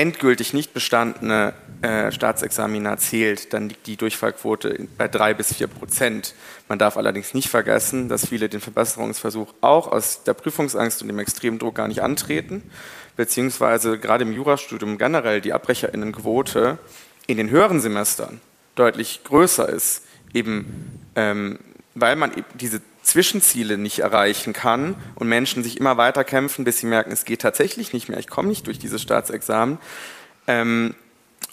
endgültig 0.00 0.54
nicht 0.54 0.72
bestandene 0.72 1.52
äh, 1.82 2.10
Staatsexamina 2.10 2.96
zählt, 2.96 3.52
dann 3.52 3.68
liegt 3.68 3.86
die 3.86 3.98
Durchfallquote 3.98 4.88
bei 4.96 5.08
drei 5.08 5.34
bis 5.34 5.52
vier 5.52 5.66
Prozent. 5.66 6.34
Man 6.68 6.78
darf 6.78 6.96
allerdings 6.96 7.34
nicht 7.34 7.50
vergessen, 7.50 8.08
dass 8.08 8.28
viele 8.28 8.48
den 8.48 8.62
Verbesserungsversuch 8.62 9.52
auch 9.60 9.88
aus 9.92 10.24
der 10.24 10.32
Prüfungsangst 10.32 11.02
und 11.02 11.08
dem 11.08 11.18
extremen 11.18 11.58
Druck 11.58 11.74
gar 11.74 11.86
nicht 11.86 12.02
antreten, 12.02 12.62
beziehungsweise 13.16 13.98
gerade 13.98 14.24
im 14.24 14.32
Jurastudium 14.32 14.96
generell 14.96 15.42
die 15.42 15.52
Abbrecherinnenquote 15.52 16.78
in 17.26 17.36
den 17.36 17.50
höheren 17.50 17.82
Semestern 17.82 18.40
deutlich 18.76 19.20
größer 19.24 19.68
ist, 19.68 20.06
eben 20.32 20.98
ähm, 21.14 21.58
weil 21.94 22.16
man 22.16 22.32
eben 22.32 22.46
diese 22.54 22.80
Zwischenziele 23.10 23.76
nicht 23.76 23.98
erreichen 23.98 24.52
kann 24.52 24.94
und 25.16 25.28
Menschen 25.28 25.64
sich 25.64 25.78
immer 25.78 25.96
weiter 25.96 26.22
kämpfen, 26.22 26.64
bis 26.64 26.78
sie 26.78 26.86
merken, 26.86 27.10
es 27.10 27.24
geht 27.24 27.42
tatsächlich 27.42 27.92
nicht 27.92 28.08
mehr, 28.08 28.18
ich 28.18 28.28
komme 28.28 28.48
nicht 28.48 28.66
durch 28.68 28.78
dieses 28.78 29.02
Staatsexamen. 29.02 29.78
Ähm, 30.46 30.94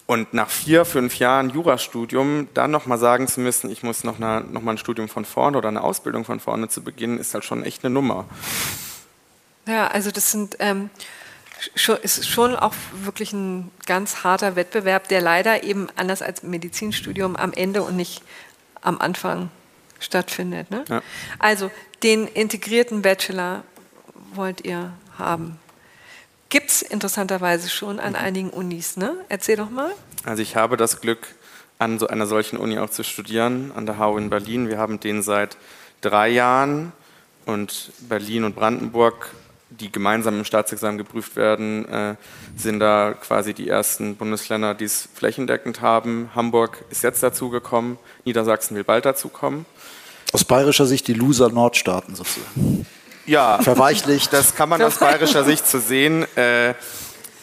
und 0.05 0.33
nach 0.33 0.49
vier, 0.49 0.85
fünf 0.85 1.17
Jahren 1.19 1.49
Jurastudium 1.49 2.47
dann 2.53 2.71
nochmal 2.71 2.97
sagen 2.97 3.27
zu 3.27 3.41
müssen, 3.41 3.71
ich 3.71 3.81
muss 3.83 4.03
noch, 4.03 4.17
eine, 4.17 4.41
noch 4.41 4.65
ein 4.65 4.77
Studium 4.77 5.09
von 5.09 5.25
vorne 5.25 5.57
oder 5.57 5.67
eine 5.67 5.81
Ausbildung 5.81 6.25
von 6.25 6.39
vorne 6.39 6.69
zu 6.69 6.83
beginnen, 6.83 7.17
ist 7.17 7.33
halt 7.33 7.43
schon 7.43 7.63
echt 7.63 7.83
eine 7.83 7.93
Nummer. 7.93 8.25
Ja, 9.65 9.87
also 9.87 10.11
das 10.11 10.31
sind 10.31 10.57
ähm, 10.59 10.89
ist 12.03 12.27
schon 12.29 12.55
auch 12.55 12.73
wirklich 13.03 13.33
ein 13.33 13.71
ganz 13.85 14.23
harter 14.23 14.55
Wettbewerb, 14.55 15.07
der 15.07 15.21
leider 15.21 15.63
eben 15.63 15.87
anders 15.95 16.21
als 16.21 16.43
Medizinstudium 16.43 17.35
am 17.35 17.51
Ende 17.51 17.81
und 17.81 17.95
nicht 17.95 18.21
am 18.81 19.01
Anfang 19.01 19.49
stattfindet. 19.99 20.71
Ne? 20.71 20.85
Ja. 20.89 21.01
Also 21.39 21.71
den 22.03 22.27
integrierten 22.27 23.01
Bachelor 23.01 23.63
wollt 24.33 24.65
ihr 24.65 24.93
haben. 25.17 25.59
Gibt 26.49 26.69
es 26.69 26.81
interessanterweise 26.81 27.69
schon 27.69 27.99
an 27.99 28.15
einigen 28.15 28.49
Unis, 28.49 28.95
ne? 28.95 29.15
Erzähl 29.27 29.57
doch 29.57 29.69
mal. 29.69 29.91
Also 30.23 30.41
ich 30.41 30.55
habe 30.55 30.77
das 30.77 31.01
Glück, 31.01 31.27
an 31.79 31.99
so 31.99 32.07
einer 32.07 32.25
solchen 32.25 32.57
Uni 32.57 32.79
auch 32.79 32.89
zu 32.89 33.03
studieren, 33.03 33.71
an 33.75 33.85
der 33.85 33.99
HU 33.99 34.17
in 34.17 34.29
Berlin. 34.29 34.69
Wir 34.69 34.77
haben 34.77 34.99
den 34.99 35.21
seit 35.21 35.57
drei 36.01 36.29
Jahren 36.29 36.91
und 37.45 37.91
Berlin 37.99 38.43
und 38.43 38.55
Brandenburg, 38.55 39.31
die 39.69 39.91
gemeinsam 39.91 40.39
im 40.39 40.45
Staatsexamen 40.45 40.97
geprüft 40.97 41.35
werden, 41.35 41.87
äh, 41.87 42.15
sind 42.55 42.79
da 42.79 43.13
quasi 43.13 43.53
die 43.53 43.67
ersten 43.67 44.15
Bundesländer, 44.15 44.73
die 44.73 44.85
es 44.85 45.07
flächendeckend 45.13 45.81
haben. 45.81 46.29
Hamburg 46.33 46.83
ist 46.89 47.03
jetzt 47.03 47.21
dazugekommen, 47.21 47.97
Niedersachsen 48.25 48.75
will 48.75 48.83
bald 48.83 49.05
dazukommen. 49.05 49.65
Aus 50.33 50.43
bayerischer 50.43 50.85
Sicht 50.85 51.07
die 51.07 51.13
Loser-Nordstaaten 51.13 52.15
sozusagen. 52.15 52.85
Ja, 53.25 53.61
Verweichlicht. 53.61 54.31
das 54.31 54.55
kann 54.55 54.69
man 54.69 54.81
aus 54.81 54.97
bayerischer 54.97 55.43
Sicht 55.43 55.67
so 55.67 55.79
sehen. 55.79 56.25
Äh, 56.35 56.73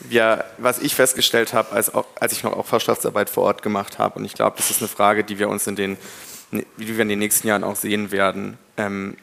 wir, 0.01 0.45
was 0.59 0.79
ich 0.79 0.95
festgestellt 0.95 1.53
habe, 1.53 1.73
als, 1.73 1.93
als 2.21 2.33
ich 2.33 2.43
noch 2.43 2.53
auch 2.53 2.67
Fachschaftsarbeit 2.67 3.31
vor 3.31 3.45
Ort 3.45 3.63
gemacht 3.63 3.99
habe, 3.99 4.19
und 4.19 4.25
ich 4.25 4.35
glaube, 4.35 4.57
das 4.57 4.71
ist 4.71 4.81
eine 4.81 4.89
Frage, 4.89 5.25
die 5.25 5.39
wir 5.39 5.49
uns 5.49 5.67
in 5.67 5.77
den, 5.77 5.97
wie 6.51 6.89
wir 6.89 7.01
in 7.01 7.09
den 7.09 7.19
nächsten 7.19 7.49
Jahren 7.49 7.65
auch 7.65 7.77
sehen 7.77 8.11
werden. 8.11 8.59
Ähm, 8.77 9.17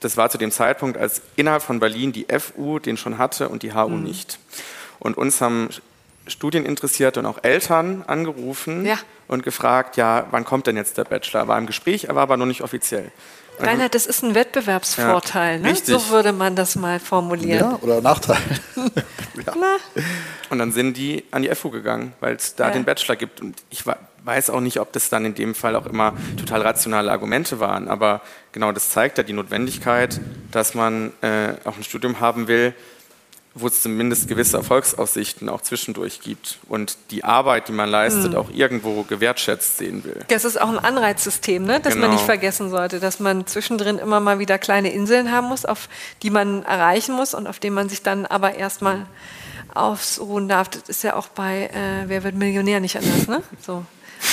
das 0.00 0.16
war 0.16 0.30
zu 0.30 0.38
dem 0.38 0.50
Zeitpunkt, 0.50 0.98
als 0.98 1.22
innerhalb 1.36 1.62
von 1.62 1.80
Berlin 1.80 2.12
die 2.12 2.26
FU 2.38 2.78
den 2.78 2.96
schon 2.96 3.18
hatte 3.18 3.48
und 3.48 3.62
die 3.62 3.74
HU 3.74 3.88
nicht. 3.90 4.38
Und 4.98 5.16
uns 5.16 5.40
haben 5.40 5.70
Studieninteressierte 6.26 7.20
und 7.20 7.26
auch 7.26 7.38
Eltern 7.42 8.04
angerufen 8.06 8.84
Ja. 8.84 8.98
und 9.28 9.42
gefragt, 9.42 9.96
ja, 9.96 10.26
wann 10.30 10.44
kommt 10.44 10.66
denn 10.66 10.76
jetzt 10.76 10.98
der 10.98 11.04
Bachelor? 11.04 11.48
War 11.48 11.58
im 11.58 11.66
Gespräch, 11.66 12.04
er 12.04 12.14
war 12.14 12.22
aber 12.22 12.36
noch 12.36 12.46
nicht 12.46 12.62
offiziell. 12.62 13.10
Reinhard, 13.58 13.94
das 13.94 14.04
ist 14.06 14.22
ein 14.22 14.34
Wettbewerbsvorteil. 14.34 15.62
Ja, 15.64 15.68
ne? 15.72 15.74
So 15.82 16.10
würde 16.10 16.32
man 16.32 16.56
das 16.56 16.76
mal 16.76 17.00
formulieren. 17.00 17.70
Ja, 17.72 17.78
oder 17.80 18.02
Nachteil. 18.02 18.36
Na, 19.46 19.76
Und 20.50 20.58
dann 20.58 20.72
sind 20.72 20.96
die 20.96 21.24
an 21.30 21.42
die 21.42 21.54
FU 21.54 21.70
gegangen, 21.70 22.12
weil 22.20 22.36
es 22.36 22.54
da 22.54 22.66
Ja. 22.68 22.72
den 22.74 22.84
Bachelor 22.84 23.16
gibt. 23.16 23.40
Und 23.40 23.56
ich 23.70 23.84
weiß 24.24 24.50
auch 24.50 24.60
nicht, 24.60 24.78
ob 24.78 24.92
das 24.92 25.08
dann 25.08 25.24
in 25.24 25.34
dem 25.34 25.54
Fall 25.54 25.74
auch 25.74 25.86
immer 25.86 26.12
total 26.36 26.60
rationale 26.62 27.10
Argumente 27.10 27.58
waren. 27.58 27.88
Aber 27.88 28.20
genau 28.52 28.72
das 28.72 28.90
zeigt 28.90 29.16
ja 29.18 29.24
die 29.24 29.32
Notwendigkeit, 29.32 30.20
dass 30.52 30.74
man 30.74 31.12
äh, 31.22 31.54
auch 31.64 31.76
ein 31.78 31.84
Studium 31.84 32.20
haben 32.20 32.48
will, 32.48 32.74
wo 33.58 33.68
es 33.68 33.80
zumindest 33.82 34.28
gewisse 34.28 34.58
Erfolgsaussichten 34.58 35.48
auch 35.48 35.62
zwischendurch 35.62 36.20
gibt 36.20 36.58
und 36.68 36.96
die 37.10 37.24
Arbeit, 37.24 37.68
die 37.68 37.72
man 37.72 37.88
leistet, 37.88 38.32
Hm. 38.32 38.36
auch 38.36 38.50
irgendwo 38.52 39.02
gewertschätzt 39.02 39.78
sehen 39.78 40.04
will. 40.04 40.20
das 40.28 40.44
ist 40.44 40.60
auch 40.60 40.68
ein 40.68 40.78
Anreizsystem, 40.78 41.64
ne? 41.64 41.80
das 41.80 41.94
man 41.94 42.02
Genau. 42.02 42.12
nicht 42.14 42.24
vergessen 42.24 42.68
sollte, 42.70 43.00
dass 43.00 43.18
man 43.18 43.46
zwischendrin 43.46 43.98
immer 43.98 44.20
mal 44.20 44.38
wieder 44.38 44.58
kleine 44.58 44.92
Inseln 44.92 45.32
haben 45.32 45.48
muss, 45.48 45.64
auf 45.64 45.88
die 46.22 46.30
man 46.30 46.64
erreichen 46.64 47.14
muss 47.14 47.32
und 47.34 47.46
auf 47.46 47.58
denen 47.58 47.74
man 47.74 47.88
sich 47.88 48.02
dann 48.02 48.26
aber 48.26 48.54
erstmal 48.56 49.06
ausruhen 49.74 50.48
darf. 50.48 50.68
Das 50.68 50.82
ist 50.88 51.02
ja 51.02 51.16
auch 51.16 51.28
bei 51.28 51.64
äh, 51.72 52.08
Wer 52.08 52.24
wird 52.24 52.34
Millionär 52.34 52.80
nicht 52.80 52.96
anders, 52.96 53.26
ne? 53.26 53.42
So 53.64 53.84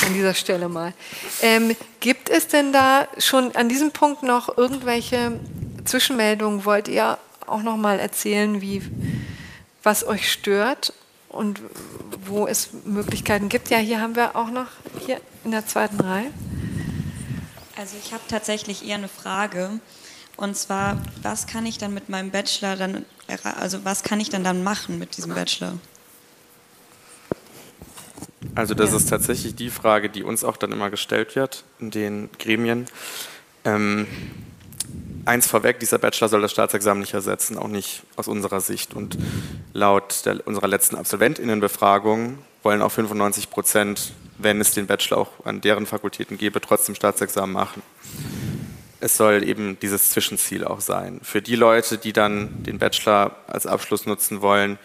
an 0.05 0.13
dieser 0.13 0.33
Stelle 0.33 0.69
mal. 0.69 0.93
Ähm, 1.41 1.75
gibt 1.99 2.29
es 2.29 2.47
denn 2.47 2.71
da 2.73 3.07
schon 3.17 3.53
an 3.55 3.67
diesem 3.69 3.91
Punkt 3.91 4.23
noch 4.23 4.57
irgendwelche 4.57 5.39
Zwischenmeldungen? 5.85 6.65
Wollt 6.65 6.87
ihr 6.87 7.17
auch 7.47 7.63
noch 7.63 7.77
mal 7.77 7.99
erzählen, 7.99 8.61
wie 8.61 8.81
was 9.83 10.05
euch 10.05 10.31
stört 10.31 10.93
und 11.29 11.61
wo 12.25 12.47
es 12.47 12.69
Möglichkeiten 12.85 13.49
gibt? 13.49 13.69
Ja, 13.69 13.77
hier 13.77 13.99
haben 13.99 14.15
wir 14.15 14.35
auch 14.35 14.49
noch 14.49 14.67
hier 15.05 15.19
in 15.43 15.51
der 15.51 15.65
zweiten 15.65 15.99
Reihe. 15.99 16.31
Also 17.77 17.95
ich 18.03 18.13
habe 18.13 18.23
tatsächlich 18.27 18.87
eher 18.87 18.95
eine 18.95 19.07
Frage. 19.07 19.69
Und 20.37 20.55
zwar, 20.57 20.97
was 21.21 21.47
kann 21.47 21.65
ich 21.65 21.77
dann 21.77 21.93
mit 21.93 22.09
meinem 22.09 22.31
Bachelor 22.31 22.75
dann, 22.75 23.05
also 23.59 23.83
was 23.85 24.03
kann 24.03 24.19
ich 24.19 24.29
dann 24.29 24.43
dann 24.43 24.63
machen 24.63 24.97
mit 24.99 25.17
diesem 25.17 25.33
Bachelor? 25.33 25.73
Also 28.55 28.73
das 28.73 28.91
Ja. 28.91 28.97
ist 28.97 29.09
tatsächlich 29.09 29.55
die 29.55 29.69
Frage, 29.69 30.09
die 30.09 30.23
uns 30.23 30.43
auch 30.43 30.57
dann 30.57 30.71
immer 30.71 30.89
gestellt 30.89 31.35
wird 31.35 31.63
in 31.79 31.91
den 31.91 32.29
Gremien. 32.39 32.87
Ähm, 33.65 34.07
eins 35.25 35.47
vorweg, 35.47 35.79
dieser 35.79 35.97
Bachelor 35.97 36.29
soll 36.29 36.41
das 36.41 36.51
Staatsexamen 36.51 37.01
nicht 37.01 37.13
ersetzen, 37.13 37.57
auch 37.57 37.67
nicht 37.67 38.03
aus 38.15 38.27
unserer 38.27 38.61
Sicht. 38.61 38.93
Und 38.93 39.17
laut 39.73 40.25
der, 40.25 40.45
unserer 40.45 40.67
letzten 40.67 40.95
Absolventinnenbefragung 40.95 42.39
wollen 42.63 42.81
auch 42.81 42.91
95 42.91 43.49
Prozent, 43.49 44.13
wenn 44.37 44.61
es 44.61 44.71
den 44.71 44.87
Bachelor 44.87 45.17
auch 45.17 45.45
an 45.45 45.61
deren 45.61 45.85
Fakultäten 45.85 46.37
gäbe, 46.37 46.61
trotzdem 46.61 46.95
Staatsexamen 46.95 47.53
machen. 47.53 47.81
Es 48.99 49.17
soll 49.17 49.43
eben 49.43 49.77
dieses 49.81 50.11
Zwischenziel 50.11 50.63
auch 50.63 50.79
sein. 50.79 51.19
Für 51.23 51.41
die 51.41 51.55
Leute, 51.55 51.97
die 51.97 52.13
dann 52.13 52.63
den 52.63 52.79
Bachelor 52.79 53.35
als 53.47 53.67
Abschluss 53.67 54.05
nutzen 54.05 54.41
wollen, 54.41 54.79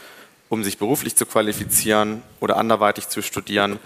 um 0.49 0.65
sich 0.65 0.79
beruflich 0.79 1.15
zu 1.15 1.27
qualifizieren 1.27 2.23
oder 2.41 2.57
anderweitig 2.57 3.09
zu 3.09 3.23
studieren, 3.23 3.79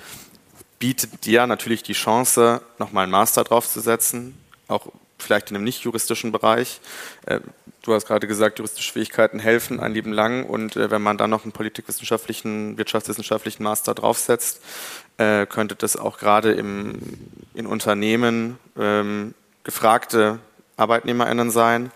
bietet 0.78 1.26
dir 1.26 1.46
natürlich 1.46 1.82
die 1.82 1.92
Chance, 1.92 2.62
nochmal 2.78 3.05
einen 3.05 3.12
Master 3.12 3.44
draufzusetzen, 3.44 4.34
auch 4.68 4.88
vielleicht 5.23 5.51
in 5.51 5.57
einem 5.57 5.64
nicht 5.64 5.83
juristischen 5.83 6.33
Bereich. 6.33 6.81
Äh, 7.27 7.41
Du 7.83 7.93
hast 7.95 8.07
gerade 8.07 8.29
gesagt, 8.29 8.61
juristische 8.61 8.93
Fähigkeiten 8.93 9.41
helfen 9.41 9.81
ein 9.81 9.93
Leben 9.93 10.12
lang 10.12 10.45
und 10.47 10.77
äh, 10.77 10.93
wenn 10.93 11.03
man 11.03 11.18
dann 11.18 11.31
noch 11.31 11.43
einen 11.43 11.51
politikwissenschaftlichen, 11.51 12.79
wirtschaftswissenschaftlichen 12.79 13.64
Master 13.64 13.93
draufsetzt, 13.93 14.62
äh, 15.18 15.47
könnte 15.47 15.75
das 15.75 15.97
auch 15.97 16.18
gerade 16.18 16.53
im, 16.53 17.01
in 17.55 17.66
Unternehmen 17.66 18.57
ähm, 18.79 19.35
gefragte 19.64 20.39
ArbeitnehmerInnen 20.77 21.51
sein. 21.51 21.91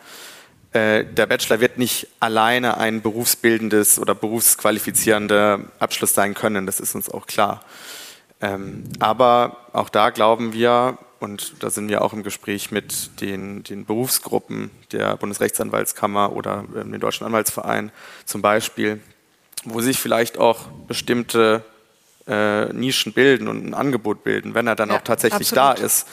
Der 0.74 1.05
Bachelor 1.27 1.61
wird 1.61 1.79
nicht 1.79 2.07
alleine 2.20 2.77
ein 2.77 3.01
berufsbildendes 3.01 3.99
oder 3.99 4.14
berufsqualifizierender 4.14 5.61
Abschluss 5.79 6.12
sein 6.12 6.35
können, 6.35 6.66
das 6.66 6.81
ist 6.81 6.95
uns 6.95 7.09
auch 7.09 7.27
klar. 7.27 7.62
Ähm, 8.43 8.85
aber 8.99 9.57
auch 9.72 9.89
da 9.89 10.11
glauben 10.11 10.53
wir, 10.53 10.99
und 11.21 11.62
da 11.62 11.71
sind 11.71 11.89
wir 11.89 12.03
auch 12.03 12.12
im 12.12 12.23
Gespräch 12.23 12.71
mit 12.71 13.21
den, 13.21 13.62
den 13.64 13.85
Berufsgruppen 13.85 14.71
der 14.93 15.17
Bundesrechtsanwaltskammer 15.17 16.33
oder 16.33 16.64
ähm, 16.77 16.93
dem 16.93 17.01
Deutschen 17.01 17.27
Anwaltsverein 17.27 17.91
zum 18.25 18.43
Beispiel, 18.43 19.01
wo 19.64 19.81
sich 19.81 19.99
vielleicht 19.99 20.39
auch 20.39 20.67
bestimmte 20.89 21.64
äh, 22.29 22.73
Nischen 22.73 23.12
bilden 23.12 23.49
und 23.49 23.64
ein 23.67 23.75
Angebot 23.75 24.25
bilden, 24.25 24.55
wenn 24.55 24.67
er 24.67 24.75
dann 24.77 24.91
Ja, 24.91 24.97
auch 24.97 25.03
tatsächlich 25.03 25.53
absolut. 25.53 25.79
da 25.79 25.85
ist, 25.85 26.07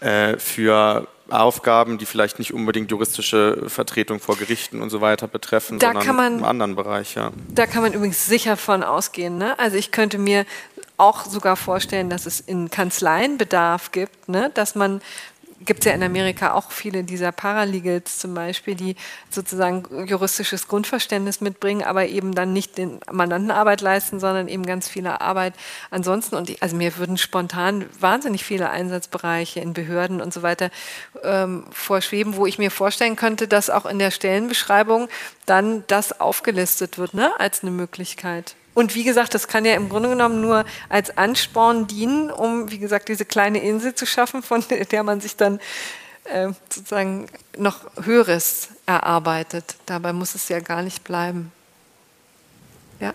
äh, 0.00 0.38
für 0.38 1.06
Aufgaben, 1.30 1.98
die 1.98 2.06
vielleicht 2.06 2.38
nicht 2.38 2.54
unbedingt 2.54 2.90
juristische 2.90 3.64
Vertretung 3.68 4.18
vor 4.18 4.36
Gerichten 4.38 4.80
und 4.80 4.88
so 4.88 5.02
weiter 5.02 5.28
betreffen, 5.28 5.78
Da 5.78 5.88
sondern 5.88 6.06
kann 6.06 6.16
man- 6.16 6.38
im 6.38 6.44
anderen 6.44 6.74
Bereich, 6.74 7.16
ja. 7.16 7.32
Da 7.48 7.66
kann 7.66 7.82
man 7.82 7.92
übrigens 7.92 8.24
sicher 8.26 8.56
von 8.56 8.82
ausgehen. 8.82 9.36
Ne? 9.36 9.58
Also 9.58 9.76
ich 9.76 9.90
könnte 9.90 10.16
mir 10.16 10.46
auch 10.98 11.24
sogar 11.24 11.56
vorstellen, 11.56 12.10
dass 12.10 12.26
es 12.26 12.40
in 12.40 12.70
Kanzleien 12.70 13.38
Bedarf 13.38 13.92
gibt, 13.92 14.28
ne? 14.28 14.50
dass 14.54 14.74
man 14.74 15.00
gibt 15.60 15.80
es 15.80 15.86
ja 15.86 15.92
in 15.92 16.02
Amerika 16.02 16.54
auch 16.54 16.70
viele 16.70 17.04
dieser 17.04 17.32
Paralegals 17.32 18.18
zum 18.18 18.34
Beispiel, 18.34 18.74
die 18.74 18.96
sozusagen 19.30 20.06
juristisches 20.06 20.68
Grundverständnis 20.68 21.40
mitbringen, 21.40 21.82
aber 21.82 22.06
eben 22.06 22.34
dann 22.34 22.52
nicht 22.52 22.78
den 22.78 23.00
Mandantenarbeit 23.10 23.80
leisten, 23.80 24.20
sondern 24.20 24.48
eben 24.48 24.64
ganz 24.64 24.88
viele 24.88 25.20
Arbeit 25.20 25.54
ansonsten. 25.90 26.36
Und 26.36 26.50
ich, 26.50 26.62
also 26.62 26.76
mir 26.76 26.96
würden 26.96 27.18
spontan 27.18 27.86
wahnsinnig 27.98 28.44
viele 28.44 28.70
Einsatzbereiche 28.70 29.60
in 29.60 29.72
Behörden 29.72 30.20
und 30.20 30.32
so 30.32 30.42
weiter 30.42 30.70
ähm, 31.22 31.64
vorschweben, 31.70 32.36
wo 32.36 32.46
ich 32.46 32.58
mir 32.58 32.70
vorstellen 32.70 33.16
könnte, 33.16 33.48
dass 33.48 33.70
auch 33.70 33.86
in 33.86 33.98
der 33.98 34.10
Stellenbeschreibung 34.10 35.08
dann 35.46 35.84
das 35.88 36.20
aufgelistet 36.20 36.98
wird, 36.98 37.14
ne, 37.14 37.32
als 37.38 37.62
eine 37.62 37.72
Möglichkeit. 37.72 38.54
Und 38.78 38.94
wie 38.94 39.02
gesagt, 39.02 39.34
das 39.34 39.48
kann 39.48 39.64
ja 39.64 39.74
im 39.74 39.88
Grunde 39.88 40.08
genommen 40.08 40.40
nur 40.40 40.64
als 40.88 41.18
Ansporn 41.18 41.88
dienen, 41.88 42.30
um, 42.30 42.70
wie 42.70 42.78
gesagt, 42.78 43.08
diese 43.08 43.24
kleine 43.24 43.58
Insel 43.58 43.92
zu 43.92 44.06
schaffen, 44.06 44.40
von 44.40 44.64
der 44.92 45.02
man 45.02 45.20
sich 45.20 45.34
dann 45.34 45.58
äh, 46.22 46.50
sozusagen 46.70 47.26
noch 47.56 47.80
Höheres 48.00 48.68
erarbeitet. 48.86 49.74
Dabei 49.86 50.12
muss 50.12 50.36
es 50.36 50.48
ja 50.48 50.60
gar 50.60 50.82
nicht 50.82 51.02
bleiben. 51.02 51.50
Ja. 53.00 53.14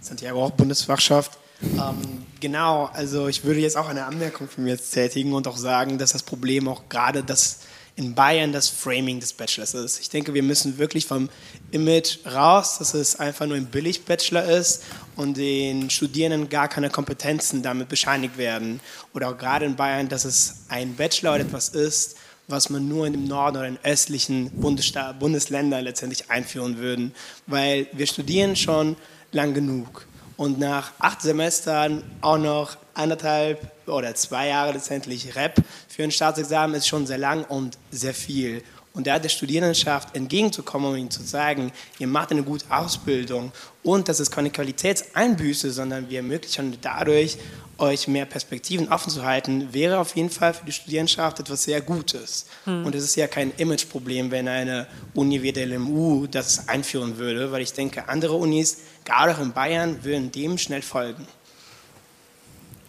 Santiago, 0.00 0.44
auch 0.44 0.52
Bundesfachschaft. 0.52 1.36
Ähm, 1.60 2.26
genau, 2.38 2.88
also 2.92 3.26
ich 3.26 3.42
würde 3.42 3.58
jetzt 3.58 3.76
auch 3.76 3.88
eine 3.88 4.04
Anmerkung 4.04 4.48
von 4.48 4.62
mir 4.62 4.78
tätigen 4.78 5.32
und 5.32 5.48
auch 5.48 5.56
sagen, 5.56 5.98
dass 5.98 6.12
das 6.12 6.22
Problem 6.22 6.68
auch 6.68 6.82
gerade 6.88 7.24
das 7.24 7.58
in 7.96 8.14
Bayern 8.14 8.52
das 8.52 8.68
Framing 8.68 9.20
des 9.20 9.32
Bachelors 9.32 9.72
ist. 9.72 10.00
Ich 10.00 10.10
denke, 10.10 10.34
wir 10.34 10.42
müssen 10.42 10.76
wirklich 10.76 11.06
vom 11.06 11.30
Image 11.70 12.18
raus, 12.26 12.76
dass 12.78 12.92
es 12.92 13.18
einfach 13.18 13.46
nur 13.46 13.56
ein 13.56 13.66
Billig-Bachelor 13.66 14.44
ist 14.44 14.82
und 15.16 15.38
den 15.38 15.88
Studierenden 15.88 16.50
gar 16.50 16.68
keine 16.68 16.90
Kompetenzen 16.90 17.62
damit 17.62 17.88
bescheinigt 17.88 18.36
werden. 18.36 18.80
Oder 19.14 19.30
auch 19.30 19.38
gerade 19.38 19.64
in 19.64 19.76
Bayern, 19.76 20.10
dass 20.10 20.26
es 20.26 20.66
ein 20.68 20.94
Bachelor 20.94 21.36
oder 21.36 21.44
etwas 21.44 21.70
ist, 21.70 22.16
was 22.48 22.68
man 22.68 22.86
nur 22.86 23.06
in 23.06 23.14
dem 23.14 23.24
Norden 23.24 23.56
oder 23.56 23.66
in 23.66 23.78
östlichen 23.82 24.50
Bundesländern 24.50 25.82
letztendlich 25.82 26.30
einführen 26.30 26.76
würden. 26.76 27.14
Weil 27.46 27.88
wir 27.92 28.06
studieren 28.06 28.56
schon 28.56 28.96
lang 29.32 29.54
genug. 29.54 30.06
Und 30.36 30.58
nach 30.58 30.92
acht 30.98 31.22
Semestern 31.22 32.02
auch 32.20 32.38
noch 32.38 32.76
anderthalb 32.94 33.70
oder 33.86 34.14
zwei 34.14 34.48
Jahre 34.48 34.72
letztendlich 34.72 35.34
Rep 35.36 35.56
für 35.88 36.02
ein 36.02 36.10
Staatsexamen 36.10 36.76
ist 36.76 36.86
schon 36.86 37.06
sehr 37.06 37.18
lang 37.18 37.44
und 37.44 37.78
sehr 37.90 38.14
viel. 38.14 38.62
Und 38.92 39.06
da 39.06 39.18
der 39.18 39.28
Studierendenschaft 39.28 40.16
entgegenzukommen 40.16 40.92
und 40.92 40.98
ihnen 40.98 41.10
zu 41.10 41.22
sagen, 41.22 41.70
ihr 41.98 42.06
macht 42.06 42.30
eine 42.30 42.42
gute 42.42 42.64
Ausbildung 42.70 43.52
und 43.82 44.08
das 44.08 44.20
ist 44.20 44.30
keine 44.30 44.50
Qualitätseinbüße, 44.50 45.70
sondern 45.70 46.08
wir 46.08 46.18
ermöglichen 46.18 46.78
dadurch, 46.80 47.36
euch 47.78 48.08
mehr 48.08 48.24
Perspektiven 48.24 48.88
offen 48.90 49.10
zu 49.10 49.22
halten, 49.22 49.68
wäre 49.72 49.98
auf 49.98 50.16
jeden 50.16 50.30
Fall 50.30 50.54
für 50.54 50.64
die 50.64 50.72
Studierendenschaft 50.72 51.40
etwas 51.40 51.64
sehr 51.64 51.82
Gutes. 51.82 52.46
Hm. 52.64 52.86
Und 52.86 52.94
es 52.94 53.04
ist 53.04 53.16
ja 53.16 53.26
kein 53.26 53.52
Imageproblem, 53.58 54.30
wenn 54.30 54.48
eine 54.48 54.86
Uni 55.12 55.42
wie 55.42 55.52
der 55.52 55.66
LMU 55.66 56.26
das 56.26 56.68
einführen 56.68 57.18
würde, 57.18 57.52
weil 57.52 57.60
ich 57.60 57.74
denke, 57.74 58.08
andere 58.08 58.34
Unis, 58.34 58.78
gerade 59.06 59.34
auch 59.34 59.40
in 59.40 59.52
Bayern, 59.52 60.04
würden 60.04 60.30
dem 60.30 60.58
schnell 60.58 60.82
folgen. 60.82 61.26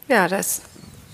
Ja, 0.10 0.28
das 0.28 0.62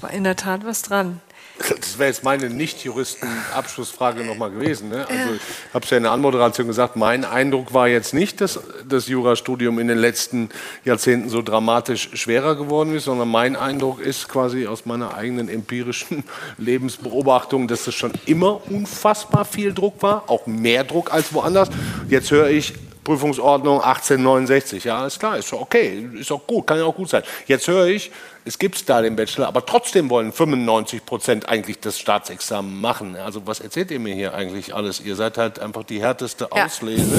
war 0.02 0.12
in 0.12 0.24
der 0.24 0.36
Tat 0.36 0.66
was 0.66 0.82
dran. 0.82 1.22
Das 1.58 2.00
wäre 2.00 2.10
jetzt 2.10 2.24
meine 2.24 2.50
Nicht-Juristen-Abschlussfrage 2.50 4.24
nochmal 4.24 4.50
gewesen. 4.50 4.90
Ne? 4.90 5.08
Also, 5.08 5.36
ich 5.36 5.74
habe 5.74 5.86
es 5.86 5.90
ja 5.92 5.98
in 5.98 6.04
der 6.04 6.12
Anmoderation 6.12 6.66
gesagt, 6.66 6.96
mein 6.96 7.26
Eindruck 7.26 7.74
war 7.76 7.88
jetzt 7.88 8.14
nicht, 8.14 8.42
dass 8.42 8.60
das 8.88 9.08
Jurastudium 9.08 9.78
in 9.78 9.88
den 9.88 10.00
letzten 10.00 10.50
Jahrzehnten 10.84 11.30
so 11.30 11.44
dramatisch 11.44 12.10
schwerer 12.14 12.56
geworden 12.56 12.96
ist, 12.96 13.04
sondern 13.04 13.30
mein 13.30 13.56
Eindruck 13.56 14.02
ist 14.02 14.30
quasi 14.30 14.66
aus 14.66 14.88
meiner 14.88 15.14
eigenen 15.14 15.48
empirischen 15.48 16.24
Lebensbeobachtung, 16.58 17.68
dass 17.68 17.86
es 17.86 17.94
schon 17.94 18.14
immer 18.26 18.68
unfassbar 18.70 19.46
viel 19.46 19.74
Druck 19.74 20.02
war, 20.02 20.24
auch 20.32 20.48
mehr 20.48 20.84
Druck 20.84 21.14
als 21.14 21.34
woanders. 21.34 21.70
Jetzt 22.10 22.32
höre 22.32 22.50
ich, 22.50 22.74
Prüfungsordnung 23.04 23.82
1869. 23.82 24.84
Ja, 24.84 25.06
ist 25.06 25.20
klar, 25.20 25.38
ist 25.38 25.52
okay, 25.54 26.10
ist 26.20 26.32
auch 26.32 26.46
gut, 26.48 26.68
kann 26.68 26.78
ja 26.78 26.86
auch 26.86 26.96
gut 26.96 27.10
sein. 27.10 27.24
Jetzt 27.48 27.68
höre 27.68 27.88
ich, 27.88 28.12
es 28.46 28.60
gibt 28.60 28.90
da 28.90 29.02
den 29.02 29.16
Bachelor, 29.16 29.48
aber 29.48 29.66
trotzdem 29.66 30.10
wollen 30.10 30.34
95 30.34 31.06
Prozent 31.06 31.50
eigentlich 31.50 31.80
das 31.80 31.98
Staatsexamen 32.00 32.80
machen. 32.82 33.16
Also 33.16 33.46
was 33.46 33.60
erzählt 33.60 33.92
ihr 33.92 34.00
mir 34.00 34.14
hier 34.14 34.34
eigentlich 34.34 34.76
alles? 34.76 35.00
Ihr 35.00 35.16
seid 35.16 35.38
halt 35.38 35.60
einfach 35.60 35.84
die 35.84 36.02
härteste 36.02 36.50
ja. 36.54 36.66
Auslese 36.66 37.16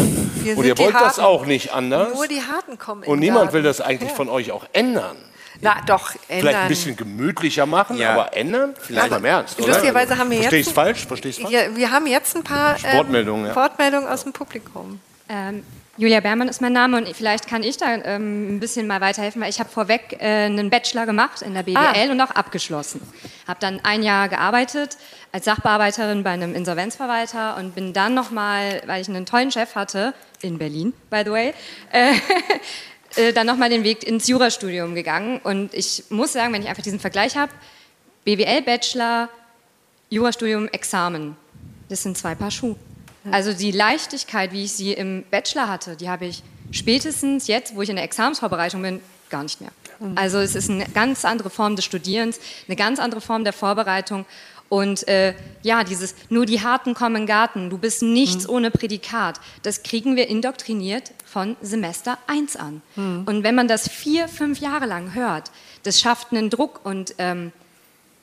und 0.56 0.64
ihr 0.64 0.76
wollt 0.76 0.94
das 0.94 1.18
auch 1.18 1.46
nicht 1.46 1.72
anders. 1.72 2.14
Nur 2.14 2.28
die 2.28 2.42
Harten 2.42 2.78
kommen. 2.78 3.04
Und 3.04 3.20
niemand 3.20 3.52
will 3.52 3.62
das 3.62 3.80
eigentlich 3.80 4.10
ja. 4.10 4.16
von 4.16 4.28
euch 4.28 4.52
auch 4.52 4.66
ändern. 4.72 5.16
Na 5.60 5.80
doch, 5.86 6.10
ändern. 6.28 6.40
Vielleicht 6.40 6.58
ein 6.58 6.68
bisschen 6.68 6.96
gemütlicher 6.96 7.64
machen, 7.64 7.96
ja. 7.96 8.12
aber 8.12 8.36
ändern? 8.36 8.74
Vielleicht 8.78 9.10
mal 9.10 9.16
im 9.16 9.24
Ernst, 9.24 9.58
oder? 9.58 9.68
Lustigerweise 9.68 10.18
haben 10.18 10.30
wir 10.30 10.40
Versteh 10.40 10.58
jetzt... 10.58 10.72
falsch? 10.72 11.06
Verstehst 11.06 11.40
falsch? 11.40 11.52
Wir, 11.52 11.74
wir 11.76 11.90
haben 11.90 12.06
jetzt 12.06 12.36
ein 12.36 12.44
paar 12.44 12.76
Sportmeldungen, 12.78 13.46
ähm, 13.46 13.52
Sportmeldungen 13.52 14.08
aus 14.08 14.24
dem 14.24 14.32
Publikum. 14.32 15.00
Ähm, 15.28 15.64
Julia 15.96 16.18
Bermann 16.18 16.48
ist 16.48 16.60
mein 16.60 16.72
Name 16.72 16.96
und 16.96 17.08
vielleicht 17.16 17.46
kann 17.46 17.62
ich 17.62 17.76
da 17.76 17.94
ähm, 17.94 18.56
ein 18.56 18.60
bisschen 18.60 18.88
mal 18.88 19.00
weiterhelfen, 19.00 19.40
weil 19.40 19.48
ich 19.48 19.60
habe 19.60 19.70
vorweg 19.70 20.16
äh, 20.18 20.46
einen 20.46 20.68
Bachelor 20.68 21.06
gemacht 21.06 21.40
in 21.40 21.54
der 21.54 21.62
BWL 21.62 22.08
ah. 22.08 22.10
und 22.10 22.20
auch 22.20 22.32
abgeschlossen. 22.32 23.00
Habe 23.46 23.60
dann 23.60 23.78
ein 23.84 24.02
Jahr 24.02 24.28
gearbeitet 24.28 24.98
als 25.30 25.44
Sachbearbeiterin 25.44 26.24
bei 26.24 26.30
einem 26.30 26.54
Insolvenzverwalter 26.54 27.56
und 27.58 27.76
bin 27.76 27.92
dann 27.92 28.12
nochmal, 28.12 28.82
weil 28.86 29.02
ich 29.02 29.08
einen 29.08 29.24
tollen 29.24 29.52
Chef 29.52 29.76
hatte, 29.76 30.14
in 30.42 30.58
Berlin, 30.58 30.92
by 31.10 31.22
the 31.24 31.30
way, 31.30 31.54
äh, 31.92 32.14
äh, 33.16 33.32
dann 33.32 33.46
nochmal 33.46 33.70
den 33.70 33.84
Weg 33.84 34.02
ins 34.02 34.26
Jurastudium 34.26 34.96
gegangen. 34.96 35.38
Und 35.44 35.72
ich 35.74 36.04
muss 36.10 36.32
sagen, 36.32 36.52
wenn 36.52 36.62
ich 36.62 36.68
einfach 36.68 36.82
diesen 36.82 36.98
Vergleich 37.00 37.36
habe, 37.36 37.52
BWL-Bachelor, 38.24 39.28
Jurastudium, 40.10 40.66
Examen, 40.68 41.36
das 41.88 42.02
sind 42.02 42.18
zwei 42.18 42.34
Paar 42.34 42.50
Schuhe. 42.50 42.76
Also 43.30 43.52
die 43.52 43.70
Leichtigkeit, 43.70 44.52
wie 44.52 44.64
ich 44.64 44.72
sie 44.72 44.92
im 44.92 45.24
Bachelor 45.30 45.68
hatte, 45.68 45.96
die 45.96 46.08
habe 46.08 46.26
ich 46.26 46.42
spätestens 46.70 47.46
jetzt, 47.46 47.74
wo 47.74 47.82
ich 47.82 47.88
in 47.88 47.96
der 47.96 48.04
Examensvorbereitung 48.04 48.82
bin, 48.82 49.00
gar 49.30 49.42
nicht 49.42 49.60
mehr. 49.60 49.70
Mhm. 50.00 50.16
Also 50.16 50.38
es 50.38 50.54
ist 50.54 50.70
eine 50.70 50.86
ganz 50.86 51.24
andere 51.24 51.50
Form 51.50 51.76
des 51.76 51.84
Studierens, 51.84 52.38
eine 52.68 52.76
ganz 52.76 52.98
andere 52.98 53.20
Form 53.20 53.44
der 53.44 53.52
Vorbereitung. 53.52 54.26
Und 54.68 55.06
äh, 55.08 55.34
ja, 55.62 55.84
dieses 55.84 56.14
nur 56.30 56.46
die 56.46 56.62
Harten 56.62 56.94
kommen 56.94 57.16
in 57.16 57.22
den 57.22 57.28
Garten, 57.28 57.70
du 57.70 57.78
bist 57.78 58.02
nichts 58.02 58.44
mhm. 58.44 58.54
ohne 58.54 58.70
Prädikat, 58.70 59.40
das 59.62 59.82
kriegen 59.82 60.16
wir 60.16 60.28
indoktriniert 60.28 61.12
von 61.24 61.56
Semester 61.62 62.18
1 62.26 62.56
an. 62.56 62.82
Mhm. 62.96 63.22
Und 63.26 63.44
wenn 63.44 63.54
man 63.54 63.68
das 63.68 63.88
vier, 63.88 64.26
fünf 64.26 64.60
Jahre 64.60 64.86
lang 64.86 65.14
hört, 65.14 65.50
das 65.84 66.00
schafft 66.00 66.32
einen 66.32 66.50
Druck. 66.50 66.80
Und 66.84 67.14
ähm, 67.18 67.52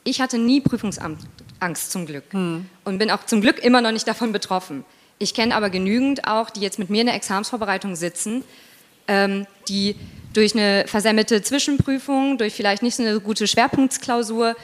ich 0.04 0.20
hatte 0.20 0.38
nie 0.38 0.62
Prüfungsangst 0.62 1.28
Angst 1.62 1.92
zum 1.92 2.06
Glück. 2.06 2.26
Hm. 2.32 2.70
Und 2.84 2.98
bin 2.98 3.12
auch 3.12 3.26
zum 3.26 3.42
Glück 3.42 3.60
immer 3.60 3.82
noch 3.82 3.92
nicht 3.92 4.08
davon 4.08 4.32
betroffen. 4.32 4.84
Ich 5.20 5.34
kenne 5.34 5.56
aber 5.56 5.70
genügend 5.70 6.28
auch, 6.28 6.50
die 6.50 6.62
jetzt 6.62 6.80
mit 6.80 6.90
mir 6.90 7.02
in 7.02 7.08
der 7.08 7.16
Examsvorbereitung 7.16 7.96
sitzen, 7.96 8.44
ähm, 9.08 9.46
die 9.68 9.96
durch 10.34 10.56
eine 10.56 10.86
versemmelte 10.88 11.42
Zwischenprüfung, 11.42 12.38
durch 12.38 12.54
vielleicht 12.54 12.84
nicht 12.84 12.96
so 12.96 13.04
eine 13.04 13.20
gute 13.20 13.48
Schwerpunktsklausur 13.48 14.56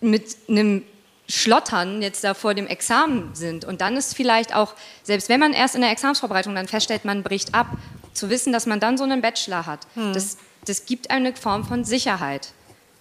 mit 0.00 0.36
einem 0.48 0.82
Schlottern 1.28 2.02
jetzt 2.02 2.22
da 2.24 2.34
vor 2.34 2.52
dem 2.54 2.66
Examen 2.66 3.34
sind. 3.34 3.64
Und 3.64 3.80
dann 3.80 3.96
ist 3.96 4.14
vielleicht 4.14 4.54
auch, 4.54 4.74
selbst 5.02 5.28
wenn 5.28 5.40
man 5.40 5.54
erst 5.54 5.74
in 5.74 5.80
der 5.80 5.90
Examsvorbereitung 5.90 6.54
dann 6.54 6.68
feststellt, 6.68 7.04
man 7.04 7.22
bricht 7.22 7.54
ab, 7.54 7.68
zu 8.12 8.28
wissen, 8.30 8.52
dass 8.52 8.66
man 8.66 8.80
dann 8.80 8.98
so 8.98 9.04
einen 9.04 9.22
Bachelor 9.22 9.66
hat, 9.66 9.86
hm. 9.94 10.12
das, 10.12 10.36
das 10.66 10.86
gibt 10.86 11.10
eine 11.10 11.34
Form 11.34 11.64
von 11.64 11.84
Sicherheit. 11.84 12.52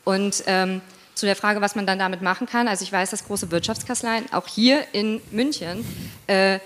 Und 0.06 0.43
ähm, 0.47 0.82
zu 1.16 1.26
der 1.26 1.36
Frage, 1.36 1.61
was 1.61 1.76
man 1.76 1.86
dann 1.86 1.99
damit 1.99 2.22
machen 2.22 2.47
kann. 2.47 2.68
Also 2.68 2.84
ich 2.84 2.91
weiß, 2.91 3.11
dass 3.11 3.26
große 3.26 3.51
Wirtschaftskanzleien 3.51 4.32
auch 4.34 4.47
hier 4.47 4.86
in 4.93 5.22
München 5.32 5.86
äh, 6.28 6.59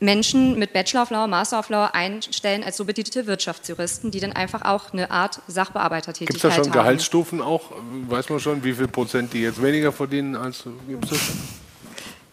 Menschen 0.00 0.58
mit 0.58 0.72
Bachelor 0.72 1.02
of 1.02 1.10
Law, 1.10 1.26
Master 1.26 1.58
of 1.58 1.68
Law 1.68 1.90
einstellen 1.92 2.64
als 2.64 2.78
subtitierte 2.78 3.26
Wirtschaftsjuristen, 3.26 4.10
die 4.10 4.20
dann 4.20 4.32
einfach 4.32 4.62
auch 4.62 4.92
eine 4.92 5.10
Art 5.10 5.42
Sachbearbeitertätigkeit 5.46 6.42
haben. 6.42 6.50
Gibt 6.50 6.52
es 6.52 6.56
da 6.56 6.64
schon 6.64 6.72
haben. 6.72 6.84
Gehaltsstufen 6.84 7.42
auch? 7.42 7.70
Weiß 8.08 8.30
man 8.30 8.40
schon, 8.40 8.64
wie 8.64 8.72
viel 8.72 8.88
Prozent 8.88 9.32
die 9.32 9.42
jetzt 9.42 9.62
weniger 9.62 9.92
verdienen 9.92 10.36
als 10.36 10.64
gibt 10.88 11.12
es? 11.12 11.20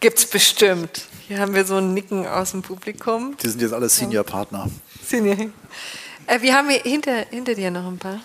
Gibt's 0.00 0.26
bestimmt. 0.26 1.02
Hier 1.26 1.40
haben 1.40 1.54
wir 1.54 1.64
so 1.64 1.76
ein 1.76 1.92
Nicken 1.92 2.26
aus 2.26 2.52
dem 2.52 2.62
Publikum. 2.62 3.36
Die 3.42 3.48
sind 3.48 3.60
jetzt 3.60 3.74
alle 3.74 3.88
Senior-Partner. 3.88 4.70
Senior. 5.04 5.36
Äh, 6.26 6.40
wir 6.40 6.54
haben 6.54 6.70
hier 6.70 6.80
hinter, 6.80 7.26
hinter 7.30 7.54
dir 7.54 7.70
noch 7.70 7.86
ein 7.86 7.98
paar. 7.98 8.20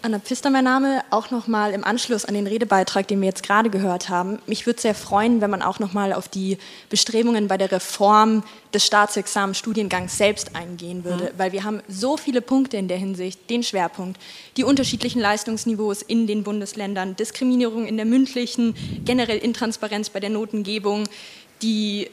Anna 0.00 0.20
Pfister 0.20 0.48
mein 0.50 0.62
Name, 0.62 1.02
auch 1.10 1.32
nochmal 1.32 1.72
im 1.72 1.82
Anschluss 1.82 2.24
an 2.24 2.34
den 2.34 2.46
Redebeitrag, 2.46 3.08
den 3.08 3.20
wir 3.20 3.26
jetzt 3.26 3.42
gerade 3.42 3.68
gehört 3.68 4.08
haben. 4.08 4.38
Mich 4.46 4.64
würde 4.64 4.80
sehr 4.80 4.94
freuen, 4.94 5.40
wenn 5.40 5.50
man 5.50 5.60
auch 5.60 5.80
nochmal 5.80 6.12
auf 6.12 6.28
die 6.28 6.56
Bestrebungen 6.88 7.48
bei 7.48 7.58
der 7.58 7.72
Reform 7.72 8.44
des 8.72 8.86
Staatsexamenstudiengangs 8.86 10.16
selbst 10.16 10.54
eingehen 10.54 11.02
würde, 11.02 11.24
mhm. 11.24 11.38
weil 11.38 11.50
wir 11.50 11.64
haben 11.64 11.82
so 11.88 12.16
viele 12.16 12.40
Punkte 12.40 12.76
in 12.76 12.86
der 12.86 12.96
Hinsicht, 12.96 13.50
den 13.50 13.64
Schwerpunkt, 13.64 14.20
die 14.56 14.62
unterschiedlichen 14.62 15.20
Leistungsniveaus 15.20 16.02
in 16.02 16.28
den 16.28 16.44
Bundesländern, 16.44 17.16
Diskriminierung 17.16 17.84
in 17.84 17.96
der 17.96 18.06
mündlichen, 18.06 18.76
generell 19.04 19.38
Intransparenz 19.38 20.10
bei 20.10 20.20
der 20.20 20.30
Notengebung, 20.30 21.08
die 21.60 22.08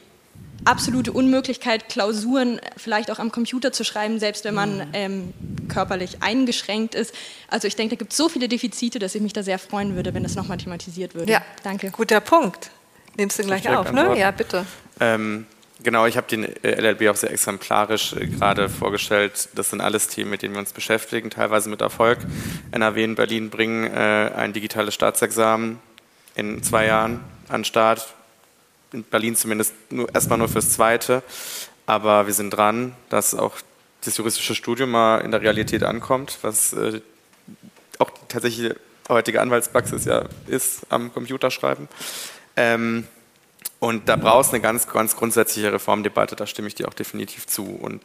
absolute 0.64 1.12
Unmöglichkeit, 1.12 1.88
Klausuren 1.88 2.60
vielleicht 2.76 3.10
auch 3.10 3.18
am 3.18 3.30
Computer 3.30 3.72
zu 3.72 3.84
schreiben, 3.84 4.18
selbst 4.18 4.44
wenn 4.44 4.54
man 4.54 4.78
mhm. 4.78 4.84
ähm, 4.92 5.34
körperlich 5.68 6.22
eingeschränkt 6.22 6.94
ist. 6.94 7.14
Also 7.48 7.68
ich 7.68 7.76
denke, 7.76 7.96
da 7.96 7.98
gibt 7.98 8.12
es 8.12 8.16
so 8.16 8.28
viele 8.28 8.48
Defizite, 8.48 8.98
dass 8.98 9.14
ich 9.14 9.22
mich 9.22 9.32
da 9.32 9.42
sehr 9.42 9.58
freuen 9.58 9.94
würde, 9.94 10.14
wenn 10.14 10.22
das 10.22 10.34
nochmal 10.34 10.58
thematisiert 10.58 11.14
würde. 11.14 11.32
Ja, 11.32 11.42
danke. 11.62 11.90
Guter 11.90 12.20
Punkt. 12.20 12.70
Nimmst 13.16 13.38
du 13.38 13.44
gleich 13.44 13.68
auf, 13.68 13.92
ne? 13.92 14.18
Ja, 14.18 14.30
bitte. 14.30 14.66
Ähm, 15.00 15.46
genau, 15.82 16.06
ich 16.06 16.16
habe 16.16 16.26
den 16.28 16.44
äh, 16.44 16.80
LLB 16.80 17.08
auch 17.08 17.16
sehr 17.16 17.30
exemplarisch 17.30 18.12
äh, 18.12 18.26
gerade 18.26 18.68
vorgestellt. 18.68 19.48
Das 19.54 19.70
sind 19.70 19.80
alles 19.80 20.08
Themen, 20.08 20.30
mit 20.30 20.42
denen 20.42 20.54
wir 20.54 20.60
uns 20.60 20.72
beschäftigen, 20.72 21.30
teilweise 21.30 21.70
mit 21.70 21.80
Erfolg. 21.80 22.18
NRW 22.72 23.04
in 23.04 23.14
Berlin 23.14 23.50
bringen 23.50 23.84
äh, 23.84 24.32
ein 24.36 24.52
digitales 24.52 24.94
Staatsexamen 24.94 25.78
in 26.34 26.62
zwei 26.62 26.86
Jahren 26.86 27.20
an 27.48 27.64
Start 27.64 28.15
in 28.92 29.04
Berlin 29.04 29.36
zumindest 29.36 29.74
nur, 29.90 30.12
erstmal 30.14 30.38
nur 30.38 30.48
fürs 30.48 30.70
Zweite. 30.70 31.22
Aber 31.86 32.26
wir 32.26 32.34
sind 32.34 32.50
dran, 32.50 32.94
dass 33.08 33.34
auch 33.34 33.56
das 34.04 34.16
juristische 34.16 34.54
Studium 34.54 34.90
mal 34.90 35.18
in 35.18 35.30
der 35.30 35.42
Realität 35.42 35.82
ankommt, 35.82 36.38
was 36.42 36.72
äh, 36.72 37.00
auch 37.98 38.10
tatsächlich 38.28 38.74
heutige 39.08 39.40
Anwaltspraxis 39.40 40.04
ja 40.04 40.24
ist 40.46 40.82
am 40.88 41.12
Computerschreiben. 41.12 41.88
Ähm, 42.56 43.06
und 43.78 44.08
da 44.08 44.16
brauchst 44.16 44.50
du 44.50 44.56
eine 44.56 44.62
ganz, 44.62 44.88
ganz 44.88 45.16
grundsätzliche 45.16 45.72
Reformdebatte, 45.72 46.34
da 46.34 46.46
stimme 46.46 46.68
ich 46.68 46.74
dir 46.74 46.88
auch 46.88 46.94
definitiv 46.94 47.46
zu. 47.46 47.64
Und 47.64 48.02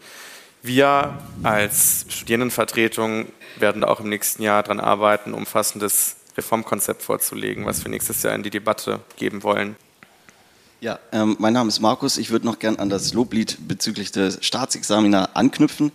wir 0.61 1.17
als 1.43 2.05
Studierendenvertretung 2.09 3.27
werden 3.57 3.83
auch 3.83 3.99
im 3.99 4.09
nächsten 4.09 4.43
Jahr 4.43 4.63
daran 4.63 4.79
arbeiten, 4.79 5.33
umfassendes 5.33 6.17
Reformkonzept 6.37 7.01
vorzulegen, 7.01 7.65
was 7.65 7.83
wir 7.83 7.89
nächstes 7.89 8.21
Jahr 8.23 8.35
in 8.35 8.43
die 8.43 8.49
Debatte 8.49 8.99
geben 9.17 9.43
wollen. 9.43 9.75
Ja, 10.83 10.97
ähm, 11.11 11.35
mein 11.37 11.53
Name 11.53 11.67
ist 11.67 11.79
Markus. 11.79 12.17
Ich 12.17 12.31
würde 12.31 12.47
noch 12.47 12.57
gern 12.57 12.77
an 12.77 12.89
das 12.89 13.13
Loblied 13.13 13.67
bezüglich 13.67 14.11
des 14.11 14.39
Staatsexamina 14.41 15.29
anknüpfen. 15.35 15.91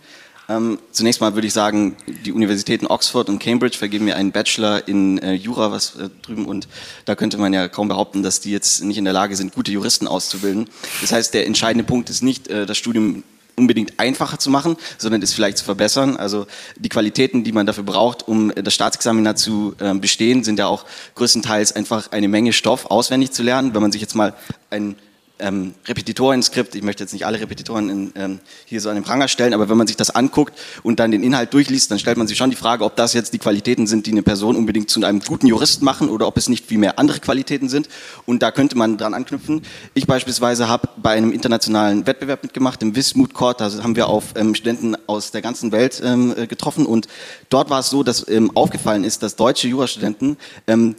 Ähm, 0.47 0.79
zunächst 0.93 1.19
mal 1.19 1.33
würde 1.33 1.45
ich 1.45 1.51
sagen, 1.51 1.97
die 2.23 2.31
Universitäten 2.31 2.87
Oxford 2.87 3.27
und 3.27 3.39
Cambridge 3.39 3.77
vergeben 3.77 4.05
mir 4.05 4.15
einen 4.15 4.31
Bachelor 4.31 4.87
in 4.87 5.17
äh, 5.17 5.33
Jura 5.33 5.73
was 5.73 5.97
äh, 5.97 6.07
drüben 6.21 6.45
und 6.45 6.69
da 7.03 7.15
könnte 7.15 7.37
man 7.37 7.51
ja 7.51 7.67
kaum 7.67 7.89
behaupten, 7.89 8.23
dass 8.23 8.39
die 8.39 8.51
jetzt 8.51 8.81
nicht 8.81 8.97
in 8.97 9.03
der 9.03 9.11
Lage 9.11 9.35
sind, 9.35 9.53
gute 9.53 9.73
Juristen 9.73 10.07
auszubilden. 10.07 10.69
Das 11.01 11.11
heißt, 11.11 11.33
der 11.33 11.47
entscheidende 11.47 11.83
Punkt 11.83 12.09
ist 12.09 12.23
nicht 12.23 12.47
äh, 12.47 12.65
das 12.65 12.77
Studium 12.77 13.25
unbedingt 13.57 13.99
einfacher 13.99 14.37
zu 14.37 14.49
machen, 14.49 14.77
sondern 14.97 15.21
es 15.21 15.33
vielleicht 15.33 15.57
zu 15.57 15.65
verbessern. 15.65 16.15
Also 16.15 16.45
die 16.77 16.89
Qualitäten, 16.89 17.43
die 17.43 17.51
man 17.51 17.65
dafür 17.65 17.83
braucht, 17.83 18.27
um 18.27 18.53
das 18.53 18.73
Staatsexaminer 18.73 19.35
zu 19.35 19.75
äh, 19.79 19.93
bestehen, 19.95 20.43
sind 20.43 20.59
ja 20.59 20.67
auch 20.67 20.85
größtenteils 21.15 21.71
einfach 21.75 22.11
eine 22.11 22.27
Menge 22.27 22.53
Stoff 22.53 22.85
auswendig 22.85 23.31
zu 23.31 23.41
lernen. 23.41 23.73
Wenn 23.73 23.81
man 23.81 23.91
sich 23.91 24.01
jetzt 24.01 24.15
mal 24.15 24.35
ein 24.69 24.95
ähm, 25.39 25.73
Repetitoren-Skript, 25.85 26.75
ich 26.75 26.83
möchte 26.83 27.03
jetzt 27.03 27.13
nicht 27.13 27.25
alle 27.25 27.39
Repetitoren 27.39 27.89
in, 27.89 28.11
ähm, 28.15 28.39
hier 28.65 28.81
so 28.81 28.89
an 28.89 28.95
den 28.95 29.03
Pranger 29.03 29.27
stellen, 29.27 29.53
aber 29.53 29.69
wenn 29.69 29.77
man 29.77 29.87
sich 29.87 29.97
das 29.97 30.09
anguckt 30.09 30.57
und 30.83 30.99
dann 30.99 31.11
den 31.11 31.23
Inhalt 31.23 31.53
durchliest, 31.53 31.91
dann 31.91 31.99
stellt 31.99 32.17
man 32.17 32.27
sich 32.27 32.37
schon 32.37 32.49
die 32.49 32.55
Frage, 32.55 32.83
ob 32.83 32.95
das 32.95 33.13
jetzt 33.13 33.33
die 33.33 33.37
Qualitäten 33.37 33.87
sind, 33.87 34.05
die 34.05 34.11
eine 34.11 34.23
Person 34.23 34.55
unbedingt 34.55 34.89
zu 34.89 35.03
einem 35.03 35.19
guten 35.19 35.47
Jurist 35.47 35.81
machen 35.81 36.09
oder 36.09 36.27
ob 36.27 36.37
es 36.37 36.49
nicht 36.49 36.65
viel 36.65 36.77
mehr 36.77 36.99
andere 36.99 37.19
Qualitäten 37.19 37.69
sind. 37.69 37.87
Und 38.25 38.41
da 38.41 38.51
könnte 38.51 38.77
man 38.77 38.97
dran 38.97 39.13
anknüpfen. 39.13 39.61
Ich 39.93 40.07
beispielsweise 40.07 40.67
habe 40.67 40.89
bei 40.97 41.11
einem 41.11 41.31
internationalen 41.31 42.07
Wettbewerb 42.07 42.43
mitgemacht, 42.43 42.81
im 42.81 42.95
Wismut 42.95 43.33
Court, 43.33 43.61
da 43.61 43.71
haben 43.83 43.95
wir 43.95 44.07
auf 44.07 44.33
ähm, 44.35 44.55
Studenten 44.55 44.95
aus 45.07 45.31
der 45.31 45.41
ganzen 45.41 45.71
Welt 45.71 46.01
ähm, 46.03 46.33
äh, 46.37 46.47
getroffen 46.47 46.85
und 46.85 47.07
dort 47.49 47.69
war 47.69 47.79
es 47.79 47.89
so, 47.89 48.03
dass 48.03 48.27
ähm, 48.27 48.51
aufgefallen 48.55 49.03
ist, 49.03 49.23
dass 49.23 49.35
deutsche 49.35 49.67
Jurastudenten 49.67 50.37
ähm, 50.67 50.95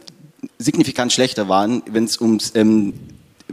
signifikant 0.57 1.11
schlechter 1.11 1.49
waren, 1.49 1.83
wenn 1.89 2.05
es 2.05 2.19
ums 2.19 2.53
ähm, 2.55 2.93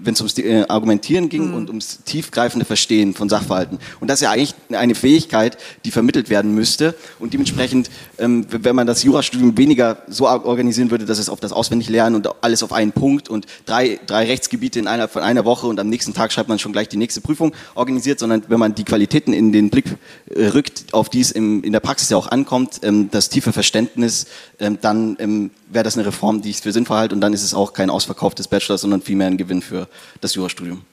wenn 0.01 0.15
es 0.15 0.21
ums 0.21 0.39
äh, 0.39 0.65
Argumentieren 0.69 1.29
ging 1.29 1.49
mhm. 1.49 1.55
und 1.55 1.69
ums 1.69 2.03
tiefgreifende 2.05 2.65
Verstehen 2.65 3.15
von 3.15 3.29
Sachverhalten. 3.29 3.79
Und 4.01 4.09
das 4.09 4.21
ist 4.21 4.25
ja 4.25 4.31
eigentlich 4.31 4.55
eine 4.71 4.95
Fähigkeit, 4.95 5.57
die 5.85 5.91
vermittelt 5.91 6.31
werden 6.31 6.55
müsste. 6.55 6.95
Und 7.19 7.33
dementsprechend, 7.33 7.91
ähm, 8.19 8.47
wenn 8.51 8.77
man 8.77 8.87
das 8.87 9.03
Jurastudium 9.03 9.57
weniger 9.57 9.99
so 10.09 10.29
organisieren 10.29 10.91
würde, 10.91 11.07
dass 11.07 11.19
es 11.19 11.29
auf 11.29 11.41
das 11.41 11.53
Auswendiglernen 11.53 12.15
und 12.15 12.45
alles 12.45 12.63
auf 12.63 12.73
einen 12.73 12.93
Punkt 12.93 13.29
und 13.29 13.47
drei, 13.65 13.99
drei 14.07 14.27
Rechtsgebiete 14.27 14.79
in 14.79 14.87
einer, 14.87 15.09
von 15.09 15.23
einer 15.23 15.45
Woche 15.45 15.67
und 15.67 15.81
am 15.81 15.89
nächsten 15.89 16.15
Tag 16.15 16.33
schreibt 16.33 16.49
man 16.49 16.59
schon 16.59 16.73
gleich 16.73 16.89
die 16.89 16.97
nächste 16.97 17.21
Prüfung 17.21 17.55
organisiert, 17.75 18.19
sondern 18.19 18.45
wenn 18.49 18.61
man 18.61 18.75
die 18.75 18.85
Qualitäten 18.85 19.33
in 19.33 19.53
den 19.53 19.71
Blick 19.71 19.87
äh, 20.31 20.47
rückt, 20.47 20.93
auf 20.93 21.09
die 21.09 21.21
es 21.21 21.31
im, 21.31 21.63
in 21.65 21.73
der 21.73 21.81
Praxis 21.81 22.11
ja 22.11 22.17
auch 22.17 22.29
ankommt, 22.29 22.81
ähm, 22.83 23.09
das 23.11 23.29
tiefe 23.29 23.53
Verständnis, 23.53 24.27
ähm, 24.59 24.79
dann 24.81 25.17
ähm, 25.21 25.51
wäre 25.71 25.85
das 25.85 25.97
eine 25.97 26.07
Reform, 26.07 26.43
die 26.43 26.51
ich 26.51 26.61
für 26.61 26.73
sinnvoll 26.73 26.99
halte 26.99 27.15
und 27.15 27.21
dann 27.21 27.33
ist 27.33 27.43
es 27.43 27.55
auch 27.55 27.73
kein 27.73 27.91
Ausverkauf 27.91 28.35
des 28.35 28.49
Bachelors, 28.49 28.83
sondern 28.83 29.03
vielmehr 29.03 29.27
ein 29.27 29.37
Gewinn 29.37 29.63
für 29.63 29.86
das 30.21 30.35
Jurastudium. 30.35 30.85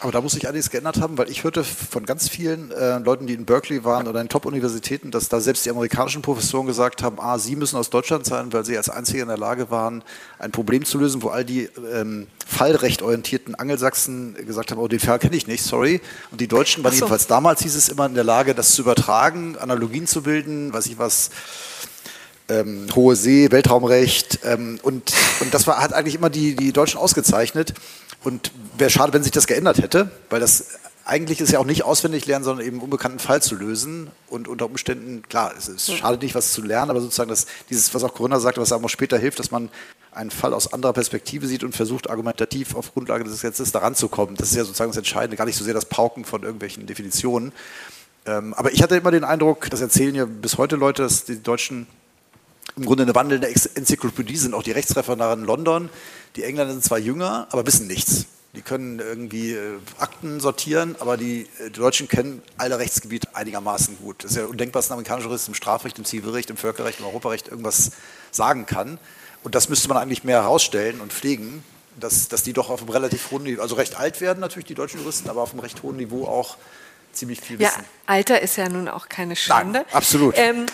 Aber 0.00 0.12
da 0.12 0.20
muss 0.20 0.32
sich 0.32 0.46
einiges 0.46 0.70
geändert 0.70 1.00
haben, 1.00 1.18
weil 1.18 1.28
ich 1.28 1.42
hörte 1.42 1.64
von 1.64 2.06
ganz 2.06 2.28
vielen 2.28 2.70
äh, 2.70 2.98
Leuten, 2.98 3.26
die 3.26 3.34
in 3.34 3.44
Berkeley 3.44 3.84
waren 3.84 4.06
oder 4.06 4.20
in 4.20 4.28
Top-Universitäten, 4.28 5.10
dass 5.10 5.28
da 5.28 5.40
selbst 5.40 5.66
die 5.66 5.70
amerikanischen 5.70 6.22
Professoren 6.22 6.68
gesagt 6.68 7.02
haben, 7.02 7.18
ah, 7.18 7.36
sie 7.38 7.56
müssen 7.56 7.76
aus 7.76 7.90
Deutschland 7.90 8.24
sein, 8.24 8.52
weil 8.52 8.64
sie 8.64 8.76
als 8.76 8.88
Einzige 8.88 9.22
in 9.22 9.28
der 9.28 9.38
Lage 9.38 9.72
waren, 9.72 10.04
ein 10.38 10.52
Problem 10.52 10.84
zu 10.84 10.98
lösen, 10.98 11.22
wo 11.22 11.30
all 11.30 11.44
die 11.44 11.68
ähm, 11.92 12.28
fallrechtorientierten 12.46 13.56
Angelsachsen 13.56 14.34
gesagt 14.46 14.70
haben, 14.70 14.78
oh, 14.78 14.86
den 14.86 15.00
Fall 15.00 15.18
kenne 15.18 15.34
ich 15.34 15.48
nicht, 15.48 15.64
sorry. 15.64 16.00
Und 16.30 16.40
die 16.40 16.48
Deutschen 16.48 16.84
waren 16.84 16.92
so. 16.92 16.98
jedenfalls 16.98 17.26
damals, 17.26 17.62
hieß 17.62 17.74
es 17.74 17.88
immer, 17.88 18.06
in 18.06 18.14
der 18.14 18.24
Lage, 18.24 18.54
das 18.54 18.74
zu 18.74 18.82
übertragen, 18.82 19.56
Analogien 19.58 20.06
zu 20.06 20.22
bilden, 20.22 20.72
weiß 20.72 20.86
ich 20.86 20.98
was, 20.98 21.30
ähm, 22.48 22.86
Hohe 22.94 23.16
See, 23.16 23.50
Weltraumrecht 23.50 24.40
ähm, 24.44 24.78
und, 24.82 25.12
und 25.40 25.54
das 25.54 25.66
war, 25.66 25.78
hat 25.78 25.92
eigentlich 25.92 26.14
immer 26.14 26.30
die, 26.30 26.56
die 26.56 26.72
Deutschen 26.72 26.98
ausgezeichnet. 26.98 27.74
Und 28.24 28.50
wäre 28.76 28.90
schade, 28.90 29.12
wenn 29.12 29.22
sich 29.22 29.30
das 29.30 29.46
geändert 29.46 29.78
hätte, 29.78 30.10
weil 30.28 30.40
das 30.40 30.78
eigentlich 31.04 31.40
ist 31.40 31.52
ja 31.52 31.58
auch 31.58 31.64
nicht 31.64 31.84
auswendig 31.84 32.26
lernen, 32.26 32.44
sondern 32.44 32.66
eben 32.66 32.76
einen 32.76 32.84
unbekannten 32.84 33.18
Fall 33.18 33.40
zu 33.40 33.54
lösen 33.54 34.10
und 34.28 34.46
unter 34.46 34.66
Umständen, 34.66 35.22
klar, 35.22 35.54
es 35.56 35.66
ist 35.68 35.90
schade 35.96 36.18
nicht, 36.22 36.34
was 36.34 36.52
zu 36.52 36.60
lernen, 36.60 36.90
aber 36.90 37.00
sozusagen 37.00 37.30
das, 37.30 37.46
dieses, 37.70 37.94
was 37.94 38.04
auch 38.04 38.12
Corinna 38.12 38.40
sagte, 38.40 38.60
was 38.60 38.72
auch 38.72 38.88
später 38.88 39.16
hilft, 39.16 39.38
dass 39.38 39.50
man 39.50 39.70
einen 40.12 40.30
Fall 40.30 40.52
aus 40.52 40.70
anderer 40.70 40.92
Perspektive 40.92 41.46
sieht 41.46 41.64
und 41.64 41.74
versucht, 41.74 42.10
argumentativ 42.10 42.74
auf 42.74 42.92
Grundlage 42.92 43.24
des 43.24 43.34
Gesetzes 43.34 43.72
daran 43.72 43.94
zu 43.94 44.08
kommen. 44.08 44.36
Das 44.36 44.50
ist 44.50 44.56
ja 44.56 44.64
sozusagen 44.64 44.90
das 44.90 44.98
Entscheidende, 44.98 45.36
gar 45.36 45.46
nicht 45.46 45.56
so 45.56 45.64
sehr 45.64 45.74
das 45.74 45.86
Pauken 45.86 46.26
von 46.26 46.42
irgendwelchen 46.42 46.86
Definitionen. 46.86 47.52
Ähm, 48.26 48.52
aber 48.52 48.72
ich 48.72 48.82
hatte 48.82 48.96
immer 48.96 49.10
den 49.10 49.24
Eindruck, 49.24 49.70
das 49.70 49.80
erzählen 49.80 50.14
ja 50.14 50.26
bis 50.26 50.58
heute 50.58 50.76
Leute, 50.76 51.02
dass 51.02 51.24
die 51.24 51.42
Deutschen 51.42 51.86
im 52.78 52.86
Grunde 52.86 53.02
eine 53.02 53.14
wandelnde 53.14 53.48
Enzyklopädie 53.48 54.36
sind, 54.36 54.54
auch 54.54 54.62
die 54.62 54.72
Rechtsreferendare 54.72 55.34
in 55.34 55.44
London. 55.44 55.90
Die 56.36 56.44
Engländer 56.44 56.72
sind 56.72 56.84
zwar 56.84 56.98
jünger, 56.98 57.48
aber 57.50 57.66
wissen 57.66 57.86
nichts. 57.86 58.26
Die 58.54 58.62
können 58.62 58.98
irgendwie 58.98 59.52
äh, 59.52 59.78
Akten 59.98 60.40
sortieren, 60.40 60.96
aber 61.00 61.16
die, 61.16 61.42
äh, 61.58 61.70
die, 61.70 61.78
Deutschen 61.78 62.08
kennen 62.08 62.42
alle 62.56 62.78
Rechtsgebiete 62.78 63.34
einigermaßen 63.34 63.98
gut. 63.98 64.24
Es 64.24 64.30
ist 64.32 64.36
ja 64.38 64.46
undenkbar, 64.46 64.80
dass 64.80 64.90
ein 64.90 64.94
amerikanischer 64.94 65.28
Jurist 65.28 65.48
im 65.48 65.54
Strafrecht, 65.54 65.98
im 65.98 66.04
Zivilrecht, 66.04 66.48
im 66.48 66.56
Völkerrecht, 66.56 67.00
im 67.00 67.06
Europarecht 67.06 67.48
irgendwas 67.48 67.90
sagen 68.30 68.64
kann. 68.64 68.98
Und 69.44 69.54
das 69.54 69.68
müsste 69.68 69.88
man 69.88 69.98
eigentlich 69.98 70.24
mehr 70.24 70.42
herausstellen 70.42 71.00
und 71.00 71.12
pflegen, 71.12 71.62
dass, 72.00 72.28
dass 72.28 72.42
die 72.42 72.52
doch 72.52 72.70
auf 72.70 72.80
einem 72.80 72.90
relativ 72.90 73.30
hohen 73.30 73.42
Niveau, 73.42 73.60
also 73.60 73.74
recht 73.74 73.96
alt 73.96 74.20
werden 74.20 74.40
natürlich, 74.40 74.66
die 74.66 74.74
deutschen 74.74 75.00
Juristen, 75.00 75.28
aber 75.28 75.42
auf 75.42 75.52
einem 75.52 75.60
recht 75.60 75.82
hohen 75.82 75.96
Niveau 75.96 76.26
auch 76.26 76.56
ziemlich 77.12 77.40
viel 77.40 77.58
wissen. 77.58 77.80
Ja, 77.80 77.84
Alter 78.06 78.40
ist 78.40 78.56
ja 78.56 78.68
nun 78.68 78.88
auch 78.88 79.08
keine 79.08 79.36
Schande. 79.36 79.80
Nein, 79.80 79.92
absolut. 79.92 80.34
Ähm, 80.36 80.66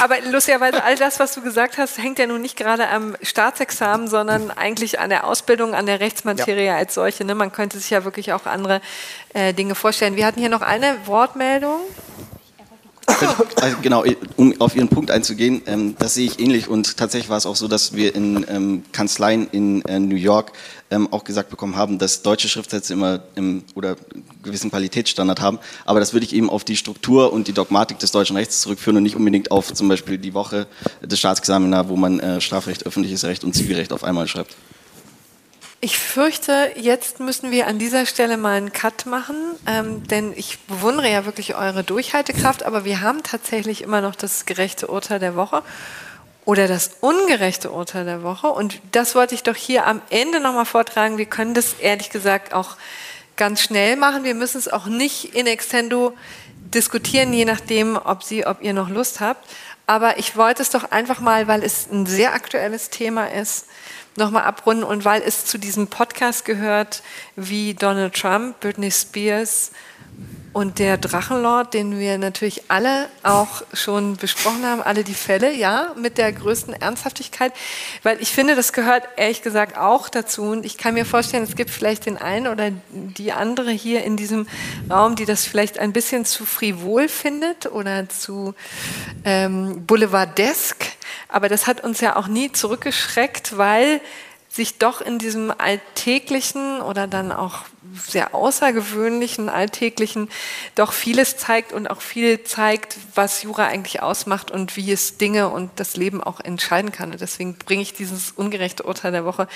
aber 0.00 0.20
lustigerweise, 0.30 0.82
all 0.82 0.96
das, 0.96 1.20
was 1.20 1.34
du 1.34 1.42
gesagt 1.42 1.78
hast, 1.78 1.98
hängt 1.98 2.18
ja 2.18 2.26
nun 2.26 2.42
nicht 2.42 2.56
gerade 2.56 2.88
am 2.88 3.16
Staatsexamen, 3.22 4.08
sondern 4.08 4.50
eigentlich 4.50 5.00
an 5.00 5.10
der 5.10 5.24
Ausbildung, 5.24 5.74
an 5.74 5.86
der 5.86 6.00
Rechtsmaterie 6.00 6.66
ja. 6.66 6.76
als 6.76 6.94
solche. 6.94 7.24
Ne? 7.24 7.34
Man 7.34 7.52
könnte 7.52 7.78
sich 7.78 7.90
ja 7.90 8.04
wirklich 8.04 8.32
auch 8.32 8.46
andere 8.46 8.80
äh, 9.34 9.52
Dinge 9.52 9.74
vorstellen. 9.74 10.16
Wir 10.16 10.26
hatten 10.26 10.40
hier 10.40 10.48
noch 10.48 10.62
eine 10.62 10.96
Wortmeldung. 11.06 11.80
Also 13.60 13.76
genau, 13.82 14.04
um 14.36 14.60
auf 14.60 14.76
Ihren 14.76 14.88
Punkt 14.88 15.10
einzugehen, 15.10 15.62
ähm, 15.66 15.96
das 15.98 16.14
sehe 16.14 16.26
ich 16.26 16.38
ähnlich 16.38 16.68
und 16.68 16.96
tatsächlich 16.96 17.30
war 17.30 17.38
es 17.38 17.46
auch 17.46 17.56
so, 17.56 17.68
dass 17.68 17.94
wir 17.94 18.14
in 18.14 18.44
ähm, 18.48 18.82
Kanzleien 18.92 19.48
in 19.52 19.82
äh, 19.86 19.98
New 19.98 20.16
York 20.16 20.52
ähm, 20.90 21.12
auch 21.12 21.24
gesagt 21.24 21.50
bekommen 21.50 21.76
haben, 21.76 21.98
dass 21.98 22.22
deutsche 22.22 22.48
Schriftsätze 22.48 22.92
immer 22.92 23.20
im, 23.34 23.64
oder 23.74 23.96
gewissen 24.42 24.70
Qualitätsstandard 24.70 25.40
haben, 25.40 25.58
aber 25.84 26.00
das 26.00 26.12
würde 26.12 26.26
ich 26.26 26.34
eben 26.34 26.50
auf 26.50 26.64
die 26.64 26.76
Struktur 26.76 27.32
und 27.32 27.48
die 27.48 27.52
Dogmatik 27.52 27.98
des 27.98 28.12
deutschen 28.12 28.36
Rechts 28.36 28.60
zurückführen 28.60 28.96
und 28.98 29.04
nicht 29.04 29.16
unbedingt 29.16 29.50
auf 29.50 29.72
zum 29.72 29.88
Beispiel 29.88 30.18
die 30.18 30.34
Woche 30.34 30.66
des 31.02 31.18
Staatsexamina, 31.18 31.88
wo 31.88 31.96
man 31.96 32.20
äh, 32.20 32.40
Strafrecht, 32.40 32.86
öffentliches 32.86 33.24
Recht 33.24 33.44
und 33.44 33.54
Zivilrecht 33.54 33.92
auf 33.92 34.04
einmal 34.04 34.26
schreibt. 34.26 34.56
Ich 35.86 36.00
fürchte, 36.00 36.72
jetzt 36.74 37.20
müssen 37.20 37.52
wir 37.52 37.68
an 37.68 37.78
dieser 37.78 38.06
Stelle 38.06 38.36
mal 38.36 38.56
einen 38.56 38.72
Cut 38.72 39.06
machen, 39.06 39.36
ähm, 39.68 40.02
denn 40.08 40.32
ich 40.34 40.58
bewundere 40.66 41.08
ja 41.08 41.26
wirklich 41.26 41.54
eure 41.54 41.84
Durchhaltekraft, 41.84 42.64
aber 42.64 42.84
wir 42.84 43.02
haben 43.02 43.22
tatsächlich 43.22 43.82
immer 43.82 44.00
noch 44.00 44.16
das 44.16 44.46
gerechte 44.46 44.88
Urteil 44.88 45.20
der 45.20 45.36
Woche 45.36 45.62
oder 46.44 46.66
das 46.66 46.96
ungerechte 47.02 47.70
Urteil 47.70 48.04
der 48.04 48.24
Woche. 48.24 48.48
Und 48.48 48.80
das 48.90 49.14
wollte 49.14 49.36
ich 49.36 49.44
doch 49.44 49.54
hier 49.54 49.86
am 49.86 50.02
Ende 50.10 50.40
nochmal 50.40 50.64
vortragen. 50.64 51.18
Wir 51.18 51.26
können 51.26 51.54
das 51.54 51.74
ehrlich 51.74 52.10
gesagt 52.10 52.52
auch 52.52 52.76
ganz 53.36 53.62
schnell 53.62 53.94
machen. 53.94 54.24
Wir 54.24 54.34
müssen 54.34 54.58
es 54.58 54.66
auch 54.66 54.86
nicht 54.86 55.36
in 55.36 55.46
Extendo 55.46 56.14
diskutieren, 56.74 57.32
je 57.32 57.44
nachdem, 57.44 57.96
ob 57.96 58.24
Sie, 58.24 58.44
ob 58.44 58.60
ihr 58.60 58.72
noch 58.72 58.88
Lust 58.88 59.20
habt. 59.20 59.48
Aber 59.86 60.18
ich 60.18 60.36
wollte 60.36 60.62
es 60.62 60.70
doch 60.70 60.90
einfach 60.90 61.20
mal, 61.20 61.46
weil 61.46 61.62
es 61.62 61.86
ein 61.92 62.06
sehr 62.06 62.34
aktuelles 62.34 62.90
Thema 62.90 63.30
ist, 63.30 63.66
nochmal 64.16 64.44
abrunden. 64.44 64.84
Und 64.84 65.04
weil 65.04 65.22
es 65.22 65.44
zu 65.44 65.58
diesem 65.58 65.88
Podcast 65.88 66.44
gehört, 66.44 67.02
wie 67.36 67.74
Donald 67.74 68.14
Trump, 68.14 68.60
Britney 68.60 68.90
Spears, 68.90 69.72
und 70.56 70.78
der 70.78 70.96
Drachenlord, 70.96 71.74
den 71.74 71.98
wir 71.98 72.16
natürlich 72.16 72.62
alle 72.68 73.10
auch 73.22 73.60
schon 73.74 74.16
besprochen 74.16 74.64
haben, 74.64 74.80
alle 74.80 75.04
die 75.04 75.12
Fälle, 75.12 75.52
ja, 75.52 75.92
mit 75.96 76.16
der 76.16 76.32
größten 76.32 76.72
Ernsthaftigkeit, 76.72 77.52
weil 78.02 78.22
ich 78.22 78.30
finde, 78.30 78.56
das 78.56 78.72
gehört 78.72 79.06
ehrlich 79.16 79.42
gesagt 79.42 79.76
auch 79.76 80.08
dazu. 80.08 80.44
Und 80.44 80.64
ich 80.64 80.78
kann 80.78 80.94
mir 80.94 81.04
vorstellen, 81.04 81.42
es 81.42 81.56
gibt 81.56 81.68
vielleicht 81.68 82.06
den 82.06 82.16
einen 82.16 82.46
oder 82.46 82.70
die 82.90 83.32
andere 83.32 83.70
hier 83.70 84.02
in 84.04 84.16
diesem 84.16 84.48
Raum, 84.90 85.14
die 85.14 85.26
das 85.26 85.44
vielleicht 85.44 85.78
ein 85.78 85.92
bisschen 85.92 86.24
zu 86.24 86.46
frivol 86.46 87.10
findet 87.10 87.66
oder 87.66 88.08
zu 88.08 88.54
ähm, 89.26 89.84
boulevardesk. 89.84 90.86
Aber 91.28 91.50
das 91.50 91.66
hat 91.66 91.84
uns 91.84 92.00
ja 92.00 92.16
auch 92.16 92.28
nie 92.28 92.50
zurückgeschreckt, 92.50 93.58
weil 93.58 94.00
sich 94.48 94.78
doch 94.78 95.02
in 95.02 95.18
diesem 95.18 95.52
alltäglichen 95.58 96.80
oder 96.80 97.06
dann 97.06 97.30
auch 97.30 97.64
sehr 97.94 98.34
außergewöhnlichen 98.34 99.48
alltäglichen 99.48 100.28
doch 100.74 100.92
vieles 100.92 101.36
zeigt 101.36 101.72
und 101.72 101.88
auch 101.90 102.00
viel 102.00 102.44
zeigt, 102.44 102.96
was 103.14 103.42
Jura 103.42 103.66
eigentlich 103.66 104.02
ausmacht 104.02 104.50
und 104.50 104.76
wie 104.76 104.92
es 104.92 105.18
Dinge 105.18 105.48
und 105.48 105.70
das 105.76 105.96
Leben 105.96 106.22
auch 106.22 106.40
entscheiden 106.40 106.92
kann. 106.92 107.12
Und 107.12 107.20
deswegen 107.20 107.54
bringe 107.54 107.82
ich 107.82 107.92
dieses 107.92 108.32
ungerechte 108.32 108.82
Urteil 108.84 109.12
der 109.12 109.24
Woche 109.24 109.48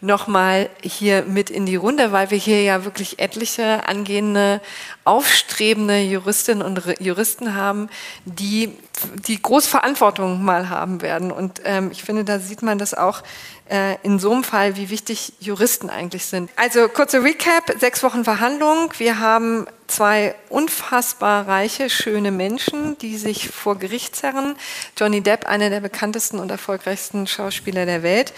nochmal 0.00 0.70
hier 0.82 1.22
mit 1.22 1.50
in 1.50 1.66
die 1.66 1.76
Runde, 1.76 2.12
weil 2.12 2.30
wir 2.30 2.38
hier 2.38 2.62
ja 2.62 2.84
wirklich 2.84 3.18
etliche 3.18 3.88
angehende, 3.88 4.60
aufstrebende 5.04 6.00
Juristinnen 6.00 6.62
und 6.62 6.82
Juristen 7.00 7.54
haben, 7.54 7.88
die 8.24 8.76
die 9.26 9.40
große 9.40 9.68
Verantwortung 9.68 10.44
mal 10.44 10.68
haben 10.68 11.02
werden. 11.02 11.32
Und 11.32 11.60
ähm, 11.64 11.90
ich 11.90 12.02
finde, 12.02 12.24
da 12.24 12.38
sieht 12.38 12.62
man 12.62 12.78
das 12.78 12.94
auch 12.94 13.22
äh, 13.68 13.96
in 14.02 14.18
so 14.18 14.30
einem 14.32 14.44
Fall, 14.44 14.76
wie 14.76 14.90
wichtig 14.90 15.32
Juristen 15.40 15.90
eigentlich 15.90 16.26
sind. 16.26 16.50
Also 16.56 16.88
kurze 16.88 17.22
Recap, 17.22 17.63
sechs 17.78 18.02
Wochen 18.02 18.24
Verhandlung. 18.24 18.92
Wir 18.98 19.18
haben 19.18 19.66
zwei 19.86 20.34
unfassbar 20.48 21.46
reiche, 21.48 21.90
schöne 21.90 22.30
Menschen, 22.30 22.98
die 22.98 23.16
sich 23.16 23.48
vor 23.48 23.78
Gericht 23.78 24.16
zerren. 24.16 24.56
Johnny 24.98 25.20
Depp, 25.20 25.46
einer 25.46 25.70
der 25.70 25.80
bekanntesten 25.80 26.38
und 26.38 26.50
erfolgreichsten 26.50 27.26
Schauspieler 27.26 27.86
der 27.86 28.02
Welt, 28.02 28.32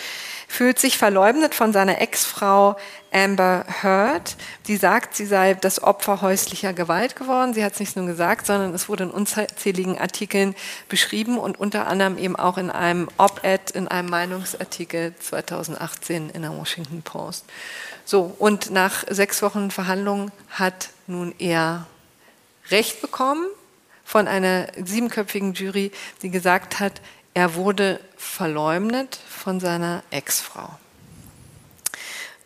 fühlt 0.49 0.79
sich 0.79 0.97
verleugnet 0.97 1.55
von 1.55 1.73
seiner 1.73 2.01
Ex-Frau 2.01 2.77
Amber 3.13 3.65
Heard. 3.83 4.37
Die 4.67 4.77
sagt, 4.77 5.17
sie 5.17 5.27
sei 5.27 5.55
das 5.55 5.83
Opfer 5.83 6.23
häuslicher 6.23 6.73
Gewalt 6.73 7.17
geworden. 7.17 7.55
Sie 7.55 7.65
hat 7.65 7.75
es 7.75 7.81
nicht 7.81 7.97
nur 7.97 8.07
gesagt, 8.07 8.47
sondern 8.47 8.75
es 8.75 8.89
wurde 8.89 9.05
in 9.05 9.11
unzähligen 9.11 9.99
Artikeln 9.99 10.55
beschrieben 10.89 11.39
und 11.39 11.59
unter 11.59 11.87
anderem 11.87 12.19
eben 12.19 12.37
auch 12.37 12.59
in 12.59 12.71
einem 12.71 13.09
Op-Ed, 13.17 13.73
in 13.73 13.89
einem 13.89 14.09
Meinungsartikel 14.09 15.15
2018 15.19 16.31
in 16.31 16.43
der 16.43 16.57
Washington 16.57 17.03
Post. 17.03 17.45
So, 18.05 18.35
und 18.39 18.71
nach 18.71 19.05
sechs 19.09 19.43
Wochen 19.43 19.71
Verhandlungen 19.71 20.31
hat 20.51 20.91
nun 21.07 21.35
er 21.39 21.87
Recht 22.71 23.01
bekommen 23.01 23.47
von 24.05 24.29
einer 24.29 24.69
siebenköpfigen 24.83 25.55
Jury, 25.55 25.91
die 26.23 26.31
gesagt 26.31 26.79
hat, 26.79 27.01
er 27.37 27.55
wurde 27.55 28.01
verleumdet 28.17 29.21
von 29.29 29.61
seiner 29.61 30.03
Ex-Frau. 30.11 30.71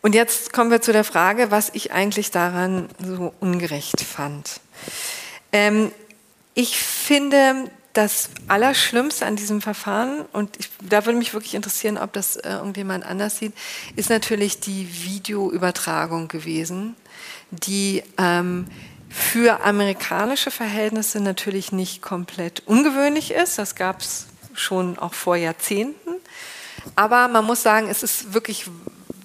Und 0.01 0.13
jetzt 0.13 0.51
kommen 0.51 0.69
wir 0.69 0.81
zu 0.81 0.91
der 0.91 1.05
Frage, 1.05 1.49
was 1.49 1.69
ich 1.73 1.93
eigentlich 1.93 2.29
daran 2.29 2.89
so 3.01 3.33
ungerecht 3.39 4.01
fand. 4.01 4.59
Ähm, 5.53 5.93
ich 6.55 6.75
finde, 6.75 7.71
das 7.93 8.31
Allerschlimmste 8.49 9.25
an 9.25 9.37
diesem 9.37 9.61
Verfahren, 9.61 10.25
und 10.33 10.57
ich, 10.59 10.69
da 10.81 11.05
würde 11.05 11.19
mich 11.19 11.33
wirklich 11.33 11.55
interessieren, 11.55 11.97
ob 11.97 12.11
das 12.11 12.35
äh, 12.35 12.49
irgendjemand 12.49 13.05
anders 13.05 13.37
sieht, 13.37 13.53
ist 13.95 14.09
natürlich 14.09 14.59
die 14.59 15.05
Videoübertragung 15.05 16.27
gewesen, 16.27 16.97
die 17.49 18.03
ähm, 18.17 18.67
für 19.07 19.63
amerikanische 19.63 20.51
Verhältnisse 20.51 21.21
natürlich 21.21 21.71
nicht 21.71 22.01
komplett 22.01 22.63
ungewöhnlich 22.65 23.31
ist. 23.31 23.57
Das 23.57 23.75
gab 23.75 24.01
es 24.01 24.27
schon 24.53 24.97
auch 24.97 25.13
vor 25.13 25.35
Jahrzehnten. 25.35 26.11
Aber 26.95 27.27
man 27.27 27.45
muss 27.45 27.61
sagen, 27.61 27.87
es 27.89 28.03
ist 28.03 28.33
wirklich 28.33 28.69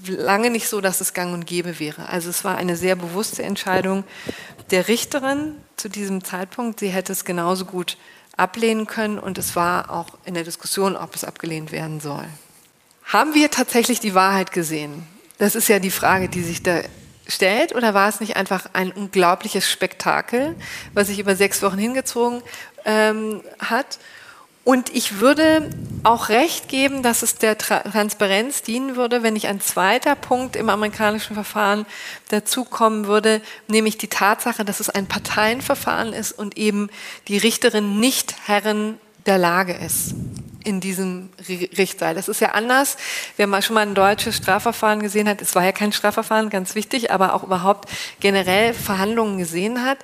lange 0.06 0.50
nicht 0.50 0.68
so, 0.68 0.80
dass 0.80 1.00
es 1.00 1.14
gang 1.14 1.34
und 1.34 1.46
gäbe 1.46 1.78
wäre. 1.78 2.08
Also 2.08 2.30
es 2.30 2.44
war 2.44 2.56
eine 2.56 2.76
sehr 2.76 2.96
bewusste 2.96 3.42
Entscheidung 3.42 4.04
der 4.70 4.88
Richterin 4.88 5.56
zu 5.76 5.88
diesem 5.88 6.24
Zeitpunkt. 6.24 6.80
Sie 6.80 6.88
hätte 6.88 7.12
es 7.12 7.24
genauso 7.24 7.64
gut 7.64 7.96
ablehnen 8.36 8.86
können 8.86 9.18
und 9.18 9.38
es 9.38 9.56
war 9.56 9.90
auch 9.90 10.18
in 10.24 10.34
der 10.34 10.44
Diskussion, 10.44 10.96
ob 10.96 11.14
es 11.14 11.24
abgelehnt 11.24 11.72
werden 11.72 12.00
soll. 12.00 12.26
Haben 13.04 13.34
wir 13.34 13.50
tatsächlich 13.50 14.00
die 14.00 14.14
Wahrheit 14.14 14.52
gesehen? 14.52 15.06
Das 15.38 15.54
ist 15.54 15.68
ja 15.68 15.78
die 15.78 15.90
Frage, 15.90 16.28
die 16.28 16.42
sich 16.42 16.62
da 16.62 16.80
stellt. 17.28 17.74
Oder 17.74 17.94
war 17.94 18.08
es 18.08 18.20
nicht 18.20 18.36
einfach 18.36 18.66
ein 18.72 18.92
unglaubliches 18.92 19.68
Spektakel, 19.68 20.54
was 20.92 21.08
sich 21.08 21.18
über 21.18 21.36
sechs 21.36 21.62
Wochen 21.62 21.78
hingezogen 21.78 22.42
ähm, 22.84 23.42
hat? 23.58 23.98
Und 24.66 24.92
ich 24.92 25.20
würde 25.20 25.70
auch 26.02 26.28
recht 26.28 26.68
geben, 26.68 27.04
dass 27.04 27.22
es 27.22 27.36
der 27.36 27.56
Transparenz 27.56 28.62
dienen 28.62 28.96
würde, 28.96 29.22
wenn 29.22 29.34
nicht 29.34 29.46
ein 29.46 29.60
zweiter 29.60 30.16
Punkt 30.16 30.56
im 30.56 30.68
amerikanischen 30.70 31.34
Verfahren 31.34 31.86
dazukommen 32.30 33.06
würde, 33.06 33.42
nämlich 33.68 33.96
die 33.96 34.08
Tatsache, 34.08 34.64
dass 34.64 34.80
es 34.80 34.90
ein 34.90 35.06
Parteienverfahren 35.06 36.12
ist 36.12 36.32
und 36.32 36.56
eben 36.58 36.90
die 37.28 37.38
Richterin 37.38 38.00
nicht 38.00 38.34
Herrin 38.48 38.98
der 39.24 39.38
Lage 39.38 39.72
ist 39.72 40.16
in 40.64 40.80
diesem 40.80 41.30
Richtsaal. 41.48 42.16
Das 42.16 42.26
ist 42.26 42.40
ja 42.40 42.50
anders. 42.50 42.96
Wer 43.36 43.46
mal 43.46 43.62
schon 43.62 43.74
mal 43.74 43.86
ein 43.86 43.94
deutsches 43.94 44.36
Strafverfahren 44.36 44.98
gesehen 45.00 45.28
hat, 45.28 45.40
es 45.40 45.54
war 45.54 45.62
ja 45.62 45.70
kein 45.70 45.92
Strafverfahren, 45.92 46.50
ganz 46.50 46.74
wichtig, 46.74 47.12
aber 47.12 47.34
auch 47.34 47.44
überhaupt 47.44 47.88
generell 48.18 48.74
Verhandlungen 48.74 49.38
gesehen 49.38 49.84
hat, 49.84 49.98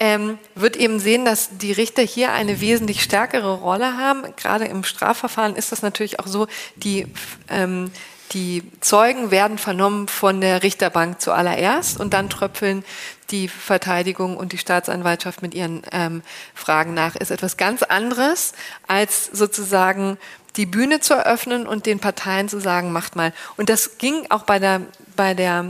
ähm, 0.00 0.38
wird 0.54 0.76
eben 0.76 1.00
sehen, 1.00 1.24
dass 1.24 1.58
die 1.58 1.72
Richter 1.72 2.02
hier 2.02 2.32
eine 2.32 2.60
wesentlich 2.60 3.02
stärkere 3.02 3.54
Rolle 3.54 3.96
haben. 3.96 4.24
Gerade 4.36 4.66
im 4.66 4.84
Strafverfahren 4.84 5.56
ist 5.56 5.72
das 5.72 5.82
natürlich 5.82 6.20
auch 6.20 6.26
so, 6.26 6.46
die, 6.76 7.06
ähm, 7.48 7.90
die 8.32 8.62
Zeugen 8.80 9.30
werden 9.30 9.58
vernommen 9.58 10.06
von 10.06 10.40
der 10.40 10.62
Richterbank 10.62 11.20
zuallererst 11.20 11.98
und 11.98 12.14
dann 12.14 12.30
tröpfeln 12.30 12.84
die 13.30 13.48
Verteidigung 13.48 14.36
und 14.36 14.52
die 14.52 14.58
Staatsanwaltschaft 14.58 15.42
mit 15.42 15.54
ihren 15.54 15.82
ähm, 15.92 16.22
Fragen 16.54 16.94
nach. 16.94 17.16
Ist 17.16 17.30
etwas 17.30 17.56
ganz 17.56 17.82
anderes, 17.82 18.52
als 18.86 19.26
sozusagen 19.26 20.18
die 20.56 20.66
Bühne 20.66 21.00
zu 21.00 21.14
eröffnen 21.14 21.66
und 21.66 21.86
den 21.86 22.00
Parteien 22.00 22.48
zu 22.48 22.60
sagen, 22.60 22.92
macht 22.92 23.16
mal. 23.16 23.32
Und 23.56 23.68
das 23.68 23.98
ging 23.98 24.26
auch 24.30 24.42
bei 24.42 24.58
der, 24.58 24.82
bei 25.14 25.34
der 25.34 25.66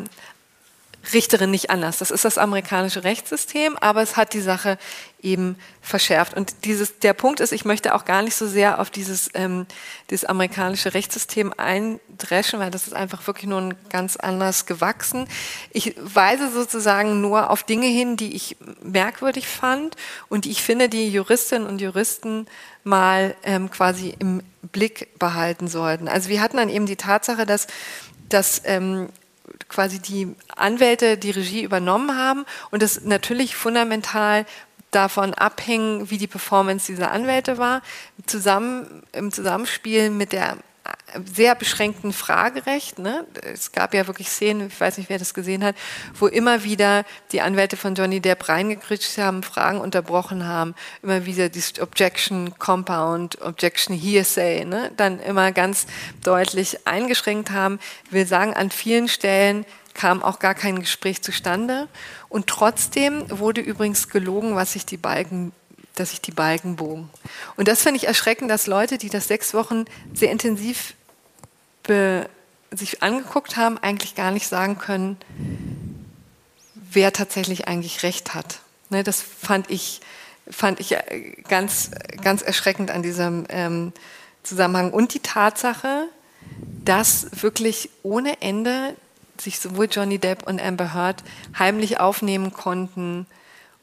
Richterin 1.13 1.51
nicht 1.51 1.71
anders. 1.71 1.99
Das 1.99 2.11
ist 2.11 2.25
das 2.25 2.39
amerikanische 2.39 3.05
Rechtssystem, 3.05 3.77
aber 3.79 4.03
es 4.03 4.17
hat 4.17 4.35
die 4.35 4.41
Sache 4.41 4.79
eben 5.21 5.57
verschärft. 5.81 6.35
Und 6.35 6.65
dieses, 6.65 6.99
der 7.01 7.13
Punkt 7.13 7.41
ist, 7.41 7.53
ich 7.53 7.65
möchte 7.65 7.95
auch 7.95 8.05
gar 8.05 8.23
nicht 8.23 8.37
so 8.37 8.47
sehr 8.47 8.81
auf 8.81 8.91
dieses, 8.91 9.31
ähm, 9.35 9.67
dieses 10.11 10.25
amerikanische 10.25 10.95
Rechtssystem 10.95 11.53
eindreschen, 11.57 12.61
weil 12.61 12.71
das 12.71 12.87
ist 12.87 12.95
einfach 12.95 13.27
wirklich 13.27 13.47
nur 13.47 13.61
ein 13.61 13.75
ganz 13.89 14.17
anders 14.17 14.67
gewachsen. 14.67 15.27
Ich 15.73 15.95
weise 15.99 16.51
sozusagen 16.51 17.21
nur 17.21 17.51
auf 17.51 17.63
Dinge 17.63 17.87
hin, 17.87 18.17
die 18.17 18.37
ich 18.37 18.57
merkwürdig 18.83 19.49
fand 19.49 19.97
und 20.29 20.45
die 20.45 20.51
ich 20.51 20.63
finde, 20.63 20.89
die 20.89 21.09
Juristinnen 21.09 21.67
und 21.67 21.81
Juristen 21.81 22.47
mal 22.85 23.35
ähm, 23.43 23.71
quasi 23.71 24.15
im 24.19 24.43
Blick 24.73 25.19
behalten 25.19 25.69
sollten. 25.69 26.09
Also 26.09 26.29
wir 26.29 26.41
hatten 26.41 26.57
dann 26.57 26.69
eben 26.69 26.87
die 26.87 26.97
Tatsache, 26.97 27.45
dass 27.45 27.67
dass 28.29 28.63
ähm, 28.65 29.09
quasi 29.69 29.99
die 29.99 30.35
Anwälte 30.55 31.19
die 31.19 31.31
Regie 31.31 31.63
übernommen 31.63 32.17
haben 32.17 32.45
und 32.71 32.83
das 32.83 33.03
natürlich 33.03 33.57
fundamental 33.57 34.47
davon 34.91 35.35
abhängen, 35.35 36.11
wie 36.11 36.19
die 36.19 36.27
Performance 36.27 36.87
dieser 36.87 37.11
Anwälte 37.11 37.59
war, 37.59 37.83
zusammen 38.27 39.03
im 39.13 39.31
Zusammenspiel 39.33 40.11
mit 40.11 40.33
der 40.33 40.57
sehr 41.35 41.55
beschränkten 41.55 42.13
Fragerecht. 42.13 42.99
Ne? 42.99 43.27
Es 43.43 43.73
gab 43.73 43.95
ja 43.95 44.07
wirklich 44.07 44.29
Szenen, 44.29 44.69
ich 44.69 44.81
weiß 44.81 44.99
nicht, 44.99 45.09
wer 45.09 45.19
das 45.19 45.35
gesehen 45.35 45.65
hat, 45.65 45.75
wo 46.15 46.27
immer 46.27 46.65
wieder 46.65 47.05
die 47.33 47.41
Anwälte 47.41 47.77
von 47.77 47.95
Johnny 47.95 48.21
Depp 48.21 48.49
reingekritscht 48.49 49.19
haben, 49.19 49.43
Fragen 49.43 49.81
unterbrochen 49.81 50.47
haben, 50.47 50.75
immer 51.03 51.27
wieder 51.27 51.49
die 51.49 51.63
Objection 51.81 52.59
Compound, 52.59 53.41
Objection 53.43 53.97
Hearsay, 53.97 54.65
ne? 54.65 54.91
dann 54.97 55.21
immer 55.21 55.53
ganz 55.53 55.87
deutlich 56.23 56.87
eingeschränkt 56.87 57.51
haben. 57.51 57.79
Ich 58.07 58.13
will 58.13 58.27
sagen, 58.27 58.55
an 58.55 58.71
vielen 58.71 59.09
Stellen 59.09 59.65
kam 59.95 60.23
auch 60.23 60.39
gar 60.39 60.55
kein 60.55 60.81
Gespräch 60.81 61.23
zustande. 61.23 61.89
Und 62.29 62.47
trotzdem 62.47 63.25
wurde 63.29 63.61
übrigens 63.61 64.09
gelogen, 64.09 64.55
was 64.55 64.75
sich 64.75 64.87
die 64.87 64.97
Balken 64.97 65.53
dass 65.99 66.11
sich 66.11 66.21
die 66.21 66.31
Balken 66.31 66.77
bogen. 66.77 67.11
Und 67.57 67.69
das 67.69 67.83
finde 67.83 67.97
ich 67.97 68.07
erschreckend, 68.07 68.51
dass 68.51 68.67
Leute, 68.67 68.99
die 68.99 69.11
das 69.11 69.29
sechs 69.29 69.55
Wochen 69.55 69.85
sehr 70.15 70.31
intensiv 70.31 70.95
sich 72.71 73.03
angeguckt 73.03 73.57
haben, 73.57 73.79
eigentlich 73.79 74.15
gar 74.15 74.31
nicht 74.31 74.47
sagen 74.47 74.79
können, 74.79 75.17
wer 76.75 77.13
tatsächlich 77.13 77.69
eigentlich 77.69 78.03
recht 78.03 78.35
hat. 78.35 78.61
Ne, 78.91 79.03
das 79.03 79.21
fand 79.23 79.71
ich, 79.71 80.01
fand 80.51 80.81
ich 80.81 80.93
äh, 80.93 81.43
ganz, 81.49 81.91
ganz 82.23 82.43
erschreckend 82.43 82.91
an 82.91 83.03
diesem 83.03 83.45
ähm, 83.49 83.93
Zusammenhang. 84.43 84.93
Und 84.93 85.15
die 85.15 85.21
Tatsache, 85.21 86.09
dass 86.85 87.43
wirklich 87.43 87.91
ohne 88.03 88.41
Ende 88.41 88.95
sich 89.39 89.61
sowohl 89.61 89.89
Johnny 89.91 90.19
Depp 90.19 90.47
und 90.47 90.61
Amber 90.61 90.95
Heard 90.95 91.23
heimlich 91.59 92.01
aufnehmen 92.01 92.53
konnten, 92.53 93.27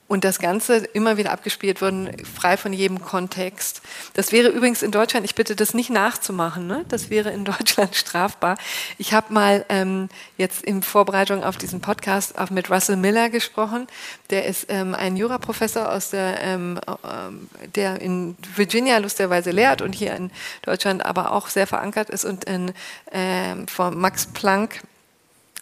und 0.07 0.23
das 0.23 0.37
Ganze 0.37 0.77
immer 0.77 1.17
wieder 1.17 1.31
abgespielt 1.31 1.81
wurden, 1.81 2.11
frei 2.25 2.57
von 2.57 2.73
jedem 2.73 3.01
Kontext. 3.01 3.81
Das 4.13 4.31
wäre 4.31 4.49
übrigens 4.49 4.83
in 4.83 4.91
Deutschland, 4.91 5.25
ich 5.25 5.33
bitte 5.33 5.55
das 5.55 5.73
nicht 5.73 5.89
nachzumachen, 5.89 6.67
ne? 6.67 6.85
das 6.89 7.09
wäre 7.09 7.31
in 7.31 7.43
Deutschland 7.45 7.95
strafbar. 7.95 8.57
Ich 8.97 9.13
habe 9.13 9.33
mal 9.33 9.65
ähm, 9.69 10.09
jetzt 10.37 10.63
in 10.63 10.83
Vorbereitung 10.83 11.43
auf 11.43 11.57
diesen 11.57 11.81
Podcast 11.81 12.37
auch 12.37 12.51
mit 12.51 12.69
Russell 12.69 12.97
Miller 12.97 13.29
gesprochen. 13.29 13.87
Der 14.29 14.45
ist 14.45 14.67
ähm, 14.69 14.93
ein 14.93 15.17
Juraprofessor 15.17 15.91
aus 15.91 16.11
der, 16.11 16.39
ähm, 16.41 16.79
äh, 16.85 17.67
der 17.69 17.99
in 17.99 18.37
Virginia 18.55 18.99
lustigerweise 18.99 19.51
lehrt 19.51 19.81
und 19.81 19.93
hier 19.93 20.15
in 20.15 20.29
Deutschland 20.61 21.03
aber 21.03 21.31
auch 21.31 21.47
sehr 21.47 21.65
verankert 21.65 22.11
ist 22.11 22.25
und 22.25 22.43
in, 22.45 22.73
ähm, 23.11 23.67
von 23.67 23.97
Max 23.97 24.27
Planck 24.27 24.81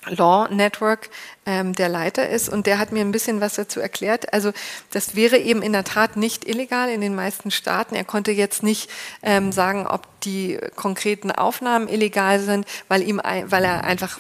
Law 0.08 0.48
Network 0.50 1.10
ähm, 1.46 1.74
der 1.74 1.90
Leiter 1.90 2.30
ist 2.30 2.50
und 2.50 2.68
der 2.68 2.80
hat 2.80 2.92
mir 2.92 3.02
ein 3.02 3.12
bisschen 3.12 3.42
was 3.42 3.56
dazu 3.56 3.80
erklärt. 3.80 4.34
Also 4.34 4.52
das 4.92 5.16
wäre 5.16 5.38
eben 5.38 5.62
in 5.62 5.74
der 5.74 5.84
Tat 5.84 6.18
nicht 6.18 6.48
illegal 6.48 6.90
in 6.90 7.02
den 7.02 7.16
meisten 7.16 7.52
Staaten. 7.52 7.96
Er 7.96 8.04
konnte 8.04 8.32
jetzt 8.32 8.64
nicht 8.64 8.90
ähm, 9.22 9.52
sagen, 9.52 9.88
ob 9.88 10.08
die 10.22 10.60
konkreten 10.76 11.32
Aufnahmen 11.32 11.88
illegal 11.88 12.40
sind, 12.40 12.66
weil, 12.88 13.02
ihm, 13.04 13.22
weil 13.24 13.64
er 13.64 13.84
einfach 13.84 14.20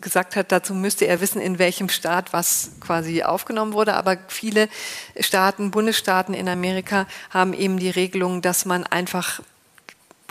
gesagt 0.00 0.36
hat, 0.36 0.52
dazu 0.52 0.74
müsste 0.74 1.06
er 1.06 1.20
wissen, 1.20 1.40
in 1.40 1.58
welchem 1.58 1.88
Staat 1.88 2.32
was 2.32 2.72
quasi 2.80 3.22
aufgenommen 3.22 3.72
wurde. 3.72 3.94
Aber 3.94 4.16
viele 4.28 4.68
Staaten, 5.18 5.70
Bundesstaaten 5.70 6.34
in 6.34 6.48
Amerika 6.48 7.06
haben 7.30 7.52
eben 7.52 7.78
die 7.78 7.90
Regelung, 7.90 8.42
dass 8.42 8.64
man 8.64 8.84
einfach 8.84 9.40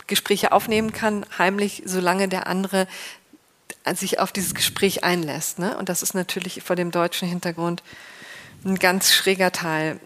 Gespräche 0.06 0.52
aufnehmen 0.52 0.92
kann, 0.92 1.24
heimlich, 1.38 1.82
solange 1.86 2.28
der 2.28 2.48
andere 2.48 2.86
sich 3.94 4.18
auf 4.18 4.32
dieses 4.32 4.54
Gespräch 4.54 5.04
einlässt. 5.04 5.58
Ne? 5.58 5.76
Und 5.76 5.88
das 5.88 6.02
ist 6.02 6.14
natürlich 6.14 6.62
vor 6.62 6.76
dem 6.76 6.90
deutschen 6.90 7.28
Hintergrund 7.28 7.82
ein 8.64 8.78
ganz 8.78 9.12
schräger 9.12 9.52
Teil. 9.52 9.98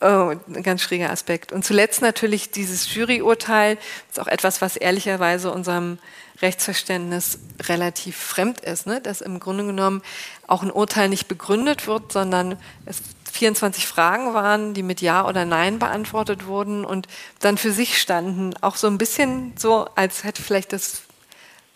Oh, 0.00 0.32
ein 0.46 0.62
ganz 0.62 0.82
schräger 0.82 1.10
Aspekt. 1.10 1.50
Und 1.50 1.64
zuletzt 1.64 2.02
natürlich 2.02 2.52
dieses 2.52 2.94
Juryurteil, 2.94 3.78
ist 4.08 4.20
auch 4.20 4.28
etwas, 4.28 4.62
was 4.62 4.76
ehrlicherweise 4.76 5.50
unserem 5.50 5.98
Rechtsverständnis 6.40 7.40
relativ 7.64 8.16
fremd 8.16 8.60
ist, 8.60 8.86
ne? 8.86 9.00
dass 9.00 9.20
im 9.20 9.40
Grunde 9.40 9.66
genommen 9.66 10.02
auch 10.46 10.62
ein 10.62 10.70
Urteil 10.70 11.08
nicht 11.08 11.26
begründet 11.26 11.88
wird, 11.88 12.12
sondern 12.12 12.56
es 12.86 13.02
24 13.32 13.86
Fragen 13.86 14.34
waren, 14.34 14.74
die 14.74 14.82
mit 14.82 15.00
Ja 15.00 15.26
oder 15.26 15.44
Nein 15.44 15.78
beantwortet 15.78 16.46
wurden 16.46 16.84
und 16.84 17.08
dann 17.40 17.58
für 17.58 17.72
sich 17.72 18.00
standen. 18.00 18.54
Auch 18.60 18.76
so 18.76 18.86
ein 18.86 18.98
bisschen 18.98 19.52
so, 19.56 19.88
als 19.94 20.24
hätte 20.24 20.42
vielleicht 20.42 20.72
das 20.72 21.02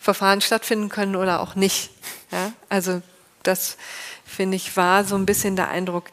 Verfahren 0.03 0.41
stattfinden 0.41 0.89
können 0.89 1.15
oder 1.15 1.39
auch 1.39 1.55
nicht. 1.55 1.89
Ja? 2.29 2.51
Also 2.67 3.01
das, 3.41 3.77
finde 4.25 4.57
ich, 4.57 4.75
war 4.75 5.05
so 5.05 5.15
ein 5.15 5.25
bisschen 5.25 5.55
der 5.55 5.69
Eindruck, 5.69 6.05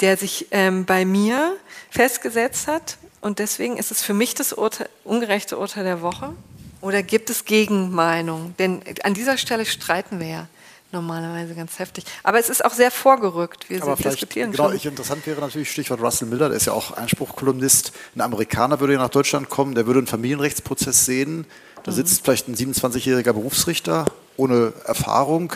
der 0.00 0.16
sich 0.16 0.48
ähm, 0.50 0.84
bei 0.84 1.04
mir 1.04 1.56
festgesetzt 1.88 2.66
hat. 2.66 2.98
Und 3.20 3.38
deswegen 3.38 3.76
ist 3.76 3.92
es 3.92 4.02
für 4.02 4.12
mich 4.12 4.34
das 4.34 4.52
Urteil, 4.52 4.88
ungerechte 5.04 5.56
Urteil 5.56 5.84
der 5.84 6.02
Woche. 6.02 6.32
Oder 6.80 7.04
gibt 7.04 7.30
es 7.30 7.44
Gegenmeinungen? 7.44 8.56
Denn 8.58 8.82
an 9.04 9.14
dieser 9.14 9.38
Stelle 9.38 9.66
streiten 9.66 10.18
wir 10.18 10.26
ja 10.26 10.48
normalerweise 10.90 11.54
ganz 11.54 11.78
heftig. 11.78 12.04
Aber 12.24 12.40
es 12.40 12.48
ist 12.48 12.64
auch 12.64 12.72
sehr 12.72 12.90
vorgerückt. 12.90 13.70
Wir 13.70 13.82
Aber 13.82 13.94
diskutieren 13.94 14.50
genau, 14.50 14.68
schon. 14.68 14.76
Ich, 14.76 14.86
interessant 14.86 15.24
wäre 15.26 15.40
natürlich 15.40 15.70
Stichwort 15.70 16.00
Russell 16.00 16.26
Miller, 16.26 16.48
der 16.48 16.56
ist 16.56 16.66
ja 16.66 16.72
auch 16.72 16.92
Einspruchkolumnist. 16.92 17.92
Ein 18.16 18.22
Amerikaner 18.22 18.80
würde 18.80 18.94
ja 18.94 18.98
nach 18.98 19.10
Deutschland 19.10 19.48
kommen, 19.48 19.76
der 19.76 19.86
würde 19.86 19.98
einen 19.98 20.06
Familienrechtsprozess 20.08 21.04
sehen 21.04 21.46
da 21.84 21.92
sitzt 21.92 22.24
vielleicht 22.24 22.48
ein 22.48 22.54
27-jähriger 22.54 23.32
Berufsrichter 23.32 24.06
ohne 24.36 24.72
Erfahrung, 24.84 25.52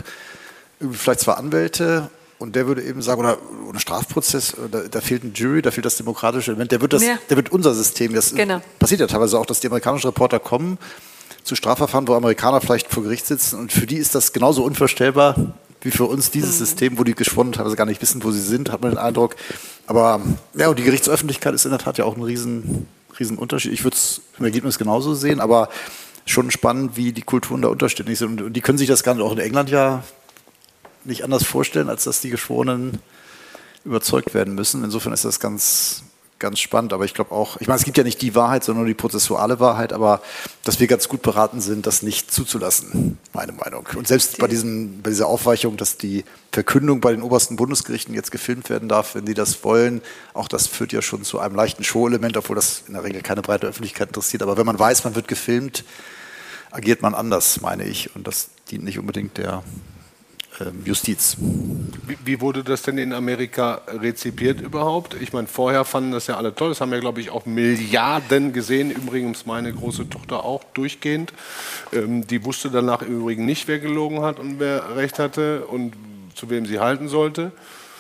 vielleicht 0.91 1.21
zwei 1.21 1.35
Anwälte 1.35 2.11
und 2.39 2.57
der 2.57 2.67
würde 2.67 2.83
eben 2.83 3.03
sagen, 3.03 3.21
oder 3.21 3.39
ein 3.73 3.79
Strafprozess, 3.79 4.57
da, 4.71 4.81
da, 4.91 5.01
fehlt 5.01 5.23
ein 5.23 5.33
Jury, 5.35 5.63
da 5.63 5.71
fehlt 5.71 5.87
das 5.87 5.97
demokratische 5.97 6.51
Element, 6.51 6.73
der 6.73 6.81
wird, 6.81 6.93
das, 6.93 7.05
ja. 7.05 7.17
der 7.31 7.37
wird 7.37 7.53
unser 7.53 7.75
System, 7.75 8.15
das 8.15 8.35
genau. 8.35 8.61
passiert 8.79 9.01
ja 9.01 9.07
teilweise 9.07 9.39
auch, 9.39 9.47
dass 9.47 9.61
die 9.61 9.69
amerikanischen 9.69 10.09
Reporter 10.09 10.41
kommen 10.41 10.79
zu 11.45 11.55
Strafverfahren, 11.55 12.07
wo 12.09 12.15
Amerikaner 12.15 12.61
vielleicht 12.61 12.93
vor 12.93 13.05
Gericht 13.05 13.27
sitzen 13.27 13.59
und 13.59 13.73
für 13.73 13.87
die 13.87 13.97
ist 13.97 14.15
das 14.15 14.33
genauso 14.33 14.65
unvorstellbar 14.65 15.55
wie 15.83 15.91
für 15.91 16.05
uns 16.05 16.31
dieses 16.31 16.55
mhm. 16.55 16.65
System, 16.65 16.99
wo 16.99 17.05
die 17.05 17.15
geschwonnen 17.15 17.53
teilweise 17.53 17.77
gar 17.77 17.87
nicht 17.87 18.01
wissen, 18.01 18.23
wo 18.25 18.31
sie 18.31 18.41
sind, 18.41 18.71
hat 18.71 18.83
man 18.83 18.93
den 18.93 18.99
Eindruck. 18.99 19.37
Aber 19.87 20.21
ja, 20.55 20.69
und 20.69 20.79
die 20.79 20.85
Gerichtsöffentlichkeit 20.85 21.55
ist 21.55 21.65
in 21.65 21.73
der 21.73 21.81
Tat 21.81 21.99
ja 21.99 22.05
auch 22.05 22.17
ein 22.17 22.23
riesen, 22.23 22.87
riesen 23.19 23.37
Unterschied. 23.37 23.73
Ich 23.73 23.85
würde 23.85 23.97
es 23.97 24.21
im 24.39 24.45
Ergebnis 24.45 24.79
genauso 24.79 25.15
sehen, 25.15 25.41
aber 25.41 25.69
schon 26.27 26.51
spannend, 26.51 26.97
wie 26.97 27.13
die 27.13 27.23
Kulturen 27.23 27.63
da 27.63 27.69
unterschiedlich 27.69 28.19
sind. 28.19 28.41
Und 28.41 28.53
die 28.53 28.61
können 28.61 28.79
sich 28.79 28.89
das 28.89 29.03
Ganze 29.03 29.25
auch 29.25 29.33
in 29.33 29.39
England 29.39 29.71
ja 29.71 30.03
nicht 31.05 31.25
anders 31.25 31.45
vorstellen, 31.45 31.89
als 31.89 32.05
dass 32.05 32.21
die 32.21 32.31
Geschworenen 32.31 33.01
überzeugt 33.85 34.35
werden 34.35 34.55
müssen. 34.55 34.85
Insofern 34.85 35.13
ist 35.13 35.25
das 35.25 35.41
ganz, 35.41 36.05
ganz 36.43 36.59
spannend. 36.59 36.93
Aber 36.93 37.07
ich 37.07 37.15
glaube 37.15 37.33
auch, 37.33 37.59
ich 37.61 37.69
meine, 37.69 37.79
es 37.79 37.85
gibt 37.85 37.97
ja 37.97 38.05
nicht 38.05 38.21
die 38.21 38.35
Wahrheit, 38.35 38.65
sondern 38.65 38.83
nur 38.85 38.89
die 38.89 38.95
prozessuale 38.95 39.61
Wahrheit, 39.61 39.95
aber 39.95 40.21
dass 40.65 40.81
wir 40.81 40.87
ganz 40.87 41.09
gut 41.09 41.23
beraten 41.23 41.63
sind, 41.63 41.87
das 41.87 42.03
nicht 42.03 42.31
zuzulassen, 42.31 43.19
meine 43.33 43.53
Meinung. 43.53 43.89
Und 43.97 44.07
selbst 44.07 44.37
bei, 44.39 44.49
diesen, 44.49 45.01
bei 45.01 45.11
dieser 45.11 45.29
Aufweichung, 45.29 45.79
dass 45.79 45.97
die 45.97 46.25
Verkündung 46.51 47.01
bei 47.01 47.13
den 47.13 47.23
obersten 47.23 47.57
Bundesgerichten 47.57 48.15
jetzt 48.15 48.31
gefilmt 48.31 48.69
werden 48.69 48.89
darf, 48.89 49.15
wenn 49.15 49.27
sie 49.27 49.35
das 49.35 49.65
wollen, 49.65 50.03
auch 50.35 50.49
das 50.49 50.67
führt 50.67 50.93
ja 50.93 51.01
schon 51.01 51.23
zu 51.23 51.39
einem 51.39 51.55
leichten 51.55 51.85
Show-Element, 51.85 52.37
obwohl 52.37 52.57
das 52.57 52.83
in 52.87 52.95
der 52.95 53.05
Regel 53.05 53.23
keine 53.23 53.41
breite 53.41 53.69
Öffentlichkeit 53.69 54.09
interessiert. 54.09 54.43
Aber 54.43 54.59
wenn 54.59 54.67
man 54.67 54.79
weiß, 54.79 55.05
man 55.05 55.15
wird 55.15 55.29
gefilmt, 55.29 55.85
agiert 56.71 57.01
man 57.01 57.15
anders, 57.15 57.61
meine 57.61 57.85
ich. 57.85 58.15
Und 58.15 58.27
das 58.27 58.51
dient 58.71 58.85
nicht 58.85 58.99
unbedingt 58.99 59.39
der 59.39 59.63
Justiz. 60.85 61.37
Wie, 61.39 62.19
wie, 62.25 62.41
wurde 62.41 62.63
das 62.63 62.83
denn 62.83 62.99
in 62.99 63.13
Amerika 63.13 63.83
rezipiert 63.89 64.61
überhaupt? 64.61 65.17
Ich 65.21 65.33
meine, 65.33 65.47
vorher 65.47 65.85
fanden 65.85 66.13
das 66.13 66.27
ja 66.27 66.37
alle 66.37 66.55
toll. 66.55 66.69
Das 66.69 66.81
haben 66.81 66.93
ja, 66.93 67.01
glaube 67.01 67.21
ich, 67.21 67.31
auch 67.31 67.47
Milliarden 67.47 68.53
gesehen. 68.53 68.91
Übrigens 68.91 69.47
meine 69.47 69.73
große 69.73 70.09
Tochter 70.09 70.45
auch 70.45 70.65
durchgehend. 70.75 71.33
Ähm, 71.93 72.27
die 72.27 72.45
wusste 72.45 72.71
danach 72.71 73.03
im 73.03 73.21
Übrigen 73.21 73.45
nicht, 73.45 73.69
wer 73.69 73.79
gelogen 73.79 74.23
hat 74.23 74.39
und 74.39 74.61
wer 74.61 74.97
recht 74.97 75.19
hatte 75.19 75.67
und 75.67 75.95
zu 76.35 76.51
wem 76.51 76.67
sie 76.67 76.79
halten 76.79 77.09
sollte. 77.09 77.53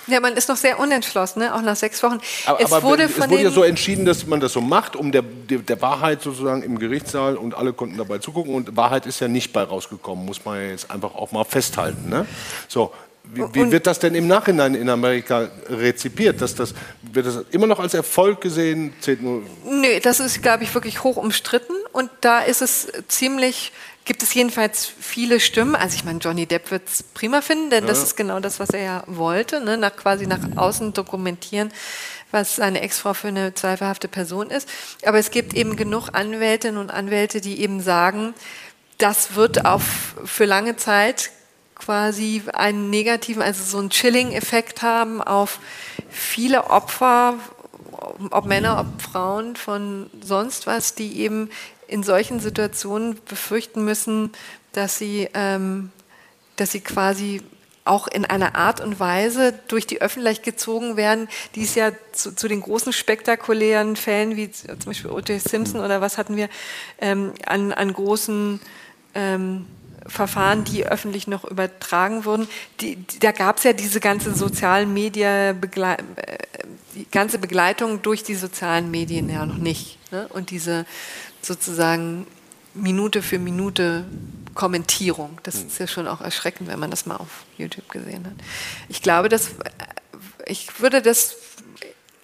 Ja, 0.07 0.21
man 0.21 0.35
ist 0.35 0.49
noch 0.49 0.57
sehr 0.57 0.79
unentschlossen, 0.79 1.41
ne? 1.41 1.55
auch 1.55 1.63
nach 1.63 1.77
sechs 1.77 2.03
Wochen. 2.03 2.19
Aber, 2.47 2.61
es, 2.61 2.73
aber 2.73 2.83
wurde, 2.83 3.05
es 3.05 3.19
wurde 3.19 3.43
ja 3.43 3.51
so 3.51 3.63
entschieden, 3.63 4.05
dass 4.05 4.27
man 4.27 4.41
das 4.41 4.53
so 4.53 4.61
macht, 4.61 4.97
um 4.97 5.13
der, 5.13 5.23
der, 5.23 5.59
der, 5.59 5.81
Wahrheit 5.81 6.23
sozusagen 6.23 6.63
im 6.63 6.79
Gerichtssaal 6.79 7.37
und 7.37 7.55
alle 7.55 7.73
konnten 7.73 7.99
dabei 7.99 8.19
zugucken. 8.19 8.55
Und 8.55 8.77
Wahrheit 8.77 9.07
ist 9.07 9.21
ja 9.21 9.29
nicht 9.29 9.53
bei 9.53 9.63
rausgekommen, 9.63 10.25
muss 10.25 10.45
man 10.45 10.61
ja 10.61 10.69
jetzt 10.69 10.91
einfach 10.91 11.15
auch 11.15 11.33
mal 11.33 11.45
festhalten. 11.45 12.09
Ne? 12.09 12.27
So, 12.69 12.93
wie, 13.25 13.43
wie 13.53 13.71
wird 13.71 13.87
das 13.87 13.99
denn 13.99 14.15
im 14.15 14.27
Nachhinein 14.27 14.75
in 14.75 14.89
Amerika 14.89 15.49
rezipiert? 15.69 16.41
Dass 16.41 16.55
das, 16.55 16.75
wird 17.03 17.27
das 17.27 17.45
immer 17.51 17.67
noch 17.67 17.79
als 17.79 17.95
Erfolg 17.95 18.41
gesehen? 18.41 18.93
Zählt 19.01 19.23
nur 19.23 19.43
Nö, 19.65 20.01
das 20.03 20.21
ist, 20.21 20.43
glaube 20.43 20.65
ich, 20.65 20.75
wirklich 20.75 21.03
hoch 21.05 21.17
umstritten. 21.17 21.75
Und 21.93 22.11
da 22.21 22.41
ist 22.41 22.63
es 22.63 22.89
ziemlich 23.09 23.73
gibt 24.05 24.23
es 24.23 24.35
jedenfalls 24.35 24.91
viele 25.01 25.41
Stimmen. 25.41 25.75
Also 25.75 25.97
ich 25.97 26.05
meine, 26.05 26.19
Johnny 26.19 26.47
Depp 26.47 26.71
wird 26.71 26.89
es 26.89 27.03
prima 27.03 27.41
finden, 27.41 27.71
denn 27.71 27.85
ja. 27.85 27.89
das 27.89 28.03
ist 28.03 28.17
genau 28.17 28.41
das, 28.41 28.61
was 28.61 28.71
er 28.71 28.83
ja 28.83 29.05
wollte, 29.07 29.61
ne? 29.61 29.77
nach, 29.77 29.95
quasi 29.97 30.27
nach 30.27 30.57
außen 30.57 30.93
dokumentieren, 30.93 31.73
was 32.31 32.57
seine 32.57 32.81
Ex-Frau 32.81 33.15
für 33.15 33.29
eine 33.29 33.55
zweifelhafte 33.55 34.09
Person 34.09 34.51
ist. 34.51 34.69
Aber 35.05 35.19
es 35.19 35.31
gibt 35.31 35.55
eben 35.55 35.77
genug 35.77 36.11
Anwältinnen 36.13 36.79
und 36.79 36.91
Anwälte, 36.91 37.41
die 37.41 37.61
eben 37.61 37.81
sagen, 37.81 38.35
das 38.99 39.35
wird 39.35 39.65
auf 39.65 40.15
für 40.25 40.45
lange 40.45 40.77
Zeit 40.77 41.31
quasi 41.75 42.43
einen 42.53 42.91
negativen, 42.91 43.43
also 43.43 43.65
so 43.65 43.79
einen 43.79 43.91
Chilling-Effekt 43.91 44.83
haben 44.83 45.21
auf 45.21 45.59
viele 46.09 46.71
Opfer, 46.71 47.35
ob 48.31 48.47
Männer, 48.47 48.79
ob 48.81 49.03
Frauen 49.03 49.57
von 49.57 50.09
sonst 50.23 50.67
was, 50.67 50.95
die 50.95 51.19
eben 51.21 51.51
in 51.93 52.03
solchen 52.03 52.41
Situationen 52.41 53.19
befürchten 53.29 53.85
müssen, 53.85 54.33
dass 54.73 54.99
sie, 54.99 55.29
ähm, 55.35 55.91
dass 56.57 56.73
sie 56.73 56.81
quasi 56.81 57.43
auch 57.85 58.07
in 58.07 58.25
einer 58.25 58.55
Art 58.55 58.81
und 58.81 59.01
Weise 59.01 59.55
durch 59.69 59.87
die 59.87 60.01
Öffentlichkeit 60.01 60.45
gezogen 60.45 60.97
werden, 60.97 61.29
die 61.55 61.65
es 61.65 61.75
ja 61.75 61.91
zu, 62.13 62.35
zu 62.35 62.47
den 62.49 62.61
großen 62.61 62.93
spektakulären 62.93 63.97
Fällen 63.97 64.37
wie 64.37 64.51
zum 64.51 64.79
Beispiel 64.87 65.11
O.J. 65.11 65.41
Simpson 65.41 65.81
oder 65.81 66.01
was 66.01 66.17
hatten 66.17 66.37
wir 66.37 66.49
ähm, 67.01 67.33
an, 67.45 67.73
an 67.73 67.93
großen 67.93 68.61
ähm, 69.15 69.67
Verfahren, 70.07 70.65
die 70.65 70.85
öffentlich 70.85 71.27
noch 71.27 71.45
übertragen 71.45 72.25
wurden. 72.25 72.49
Die, 72.81 72.97
die, 72.97 73.19
da 73.19 73.33
gab 73.33 73.59
es 73.59 73.65
ja 73.65 73.73
diese 73.73 74.01
ganze 74.01 74.35
sozialen 74.35 74.93
Medien, 74.93 75.61
äh, 75.63 75.97
die 76.95 77.07
ganze 77.11 77.39
Begleitung 77.39 78.03
durch 78.03 78.23
die 78.23 78.35
sozialen 78.35 78.91
Medien 78.91 79.29
ja 79.29 79.47
noch 79.47 79.59
nicht. 79.59 79.99
Ne? 80.11 80.27
Und 80.29 80.51
diese 80.51 80.87
sozusagen 81.43 82.27
Minute 82.75 83.23
für 83.23 83.39
Minute 83.39 84.05
Kommentierung. 84.55 85.39
Das 85.43 85.57
ist 85.57 85.79
ja 85.79 85.87
schon 85.87 86.07
auch 86.09 86.21
erschreckend, 86.21 86.69
wenn 86.69 86.79
man 86.79 86.91
das 86.91 87.07
mal 87.07 87.17
auf 87.17 87.45
YouTube 87.59 87.89
gesehen 87.89 88.25
hat. 88.27 88.35
Ich 88.89 89.03
glaube, 89.03 89.29
dass 89.29 89.51
ich 90.47 90.81
würde 90.81 91.03
das 91.03 91.37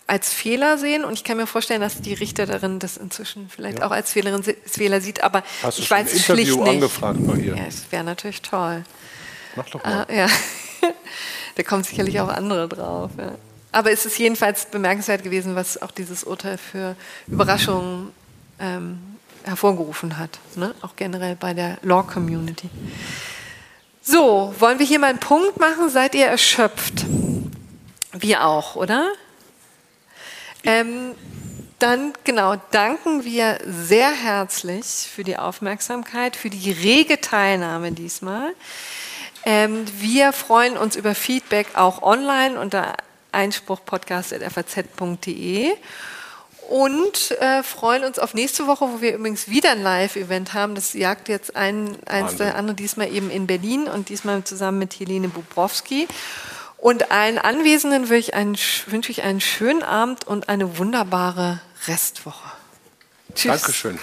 als 0.06 0.32
Fehler 0.32 0.78
sehen 0.78 1.04
und 1.04 1.12
ich 1.12 1.22
kann 1.22 1.36
mir 1.36 1.46
vorstellen, 1.46 1.82
dass 1.82 2.00
die 2.00 2.14
Richterin 2.14 2.78
das 2.78 2.96
inzwischen 2.96 3.50
vielleicht 3.50 3.80
ja. 3.80 3.86
auch 3.86 3.90
als 3.90 4.12
Fehlerin, 4.12 4.42
Fehler 4.64 5.00
sieht, 5.02 5.22
aber 5.22 5.42
Hast 5.62 5.78
ich 5.78 5.90
weiß 5.90 6.12
ein 6.12 6.18
schlicht 6.18 6.56
nicht. 6.56 6.68
angefragt 6.68 7.18
bei 7.26 7.34
ihr? 7.34 7.56
Ja, 7.56 7.66
es 7.66 7.90
wäre 7.90 8.04
natürlich 8.04 8.40
toll. 8.40 8.84
Mach 9.54 9.68
doch 9.68 9.84
mal. 9.84 10.06
Ah, 10.08 10.12
ja. 10.12 10.26
da 11.56 11.62
kommen 11.62 11.84
sicherlich 11.84 12.20
auch 12.20 12.28
andere 12.28 12.68
drauf. 12.68 13.10
Ja. 13.18 13.34
Aber 13.70 13.92
es 13.92 14.06
ist 14.06 14.18
jedenfalls 14.18 14.66
bemerkenswert 14.66 15.22
gewesen, 15.22 15.54
was 15.54 15.80
auch 15.80 15.90
dieses 15.90 16.24
Urteil 16.24 16.56
für 16.56 16.96
Überraschungen 17.26 18.12
ähm, 18.60 18.98
hervorgerufen 19.44 20.18
hat, 20.18 20.38
ne? 20.56 20.74
auch 20.82 20.96
generell 20.96 21.36
bei 21.36 21.54
der 21.54 21.78
Law 21.82 22.02
Community. 22.02 22.68
So, 24.02 24.54
wollen 24.58 24.78
wir 24.78 24.86
hier 24.86 24.98
mal 24.98 25.10
einen 25.10 25.20
Punkt 25.20 25.58
machen? 25.58 25.90
Seid 25.90 26.14
ihr 26.14 26.26
erschöpft? 26.26 27.04
Wir 28.12 28.44
auch, 28.44 28.74
oder? 28.74 29.06
Ähm, 30.64 31.14
dann 31.78 32.12
genau 32.24 32.56
danken 32.72 33.24
wir 33.24 33.58
sehr 33.66 34.10
herzlich 34.10 34.86
für 34.86 35.24
die 35.24 35.36
Aufmerksamkeit, 35.36 36.36
für 36.36 36.50
die 36.50 36.72
rege 36.72 37.20
Teilnahme 37.20 37.92
diesmal. 37.92 38.52
Ähm, 39.44 39.84
wir 40.00 40.32
freuen 40.32 40.76
uns 40.76 40.96
über 40.96 41.14
Feedback 41.14 41.68
auch 41.74 42.02
online 42.02 42.58
unter 42.58 42.94
einspruchpodcast.faz.de 43.32 45.72
und 46.68 47.30
äh, 47.40 47.62
freuen 47.62 48.04
uns 48.04 48.18
auf 48.18 48.34
nächste 48.34 48.66
Woche, 48.66 48.86
wo 48.92 49.00
wir 49.00 49.14
übrigens 49.14 49.48
wieder 49.48 49.72
ein 49.72 49.82
Live-Event 49.82 50.52
haben. 50.52 50.74
Das 50.74 50.92
jagt 50.92 51.28
jetzt 51.28 51.56
ein, 51.56 51.96
eins 52.06 52.36
der 52.36 52.56
andere, 52.56 52.76
diesmal 52.76 53.10
eben 53.10 53.30
in 53.30 53.46
Berlin 53.46 53.88
und 53.88 54.10
diesmal 54.10 54.44
zusammen 54.44 54.78
mit 54.78 55.00
Helene 55.00 55.28
Bubrowski. 55.28 56.06
Und 56.76 57.10
allen 57.10 57.38
Anwesenden 57.38 58.10
wünsche 58.10 58.28
ich, 58.28 58.34
einen, 58.34 58.56
wünsche 58.86 59.10
ich 59.10 59.22
einen 59.22 59.40
schönen 59.40 59.82
Abend 59.82 60.26
und 60.26 60.50
eine 60.50 60.76
wunderbare 60.76 61.60
Restwoche. 61.86 62.52
Tschüss. 63.34 63.62
Dankeschön. 63.62 63.98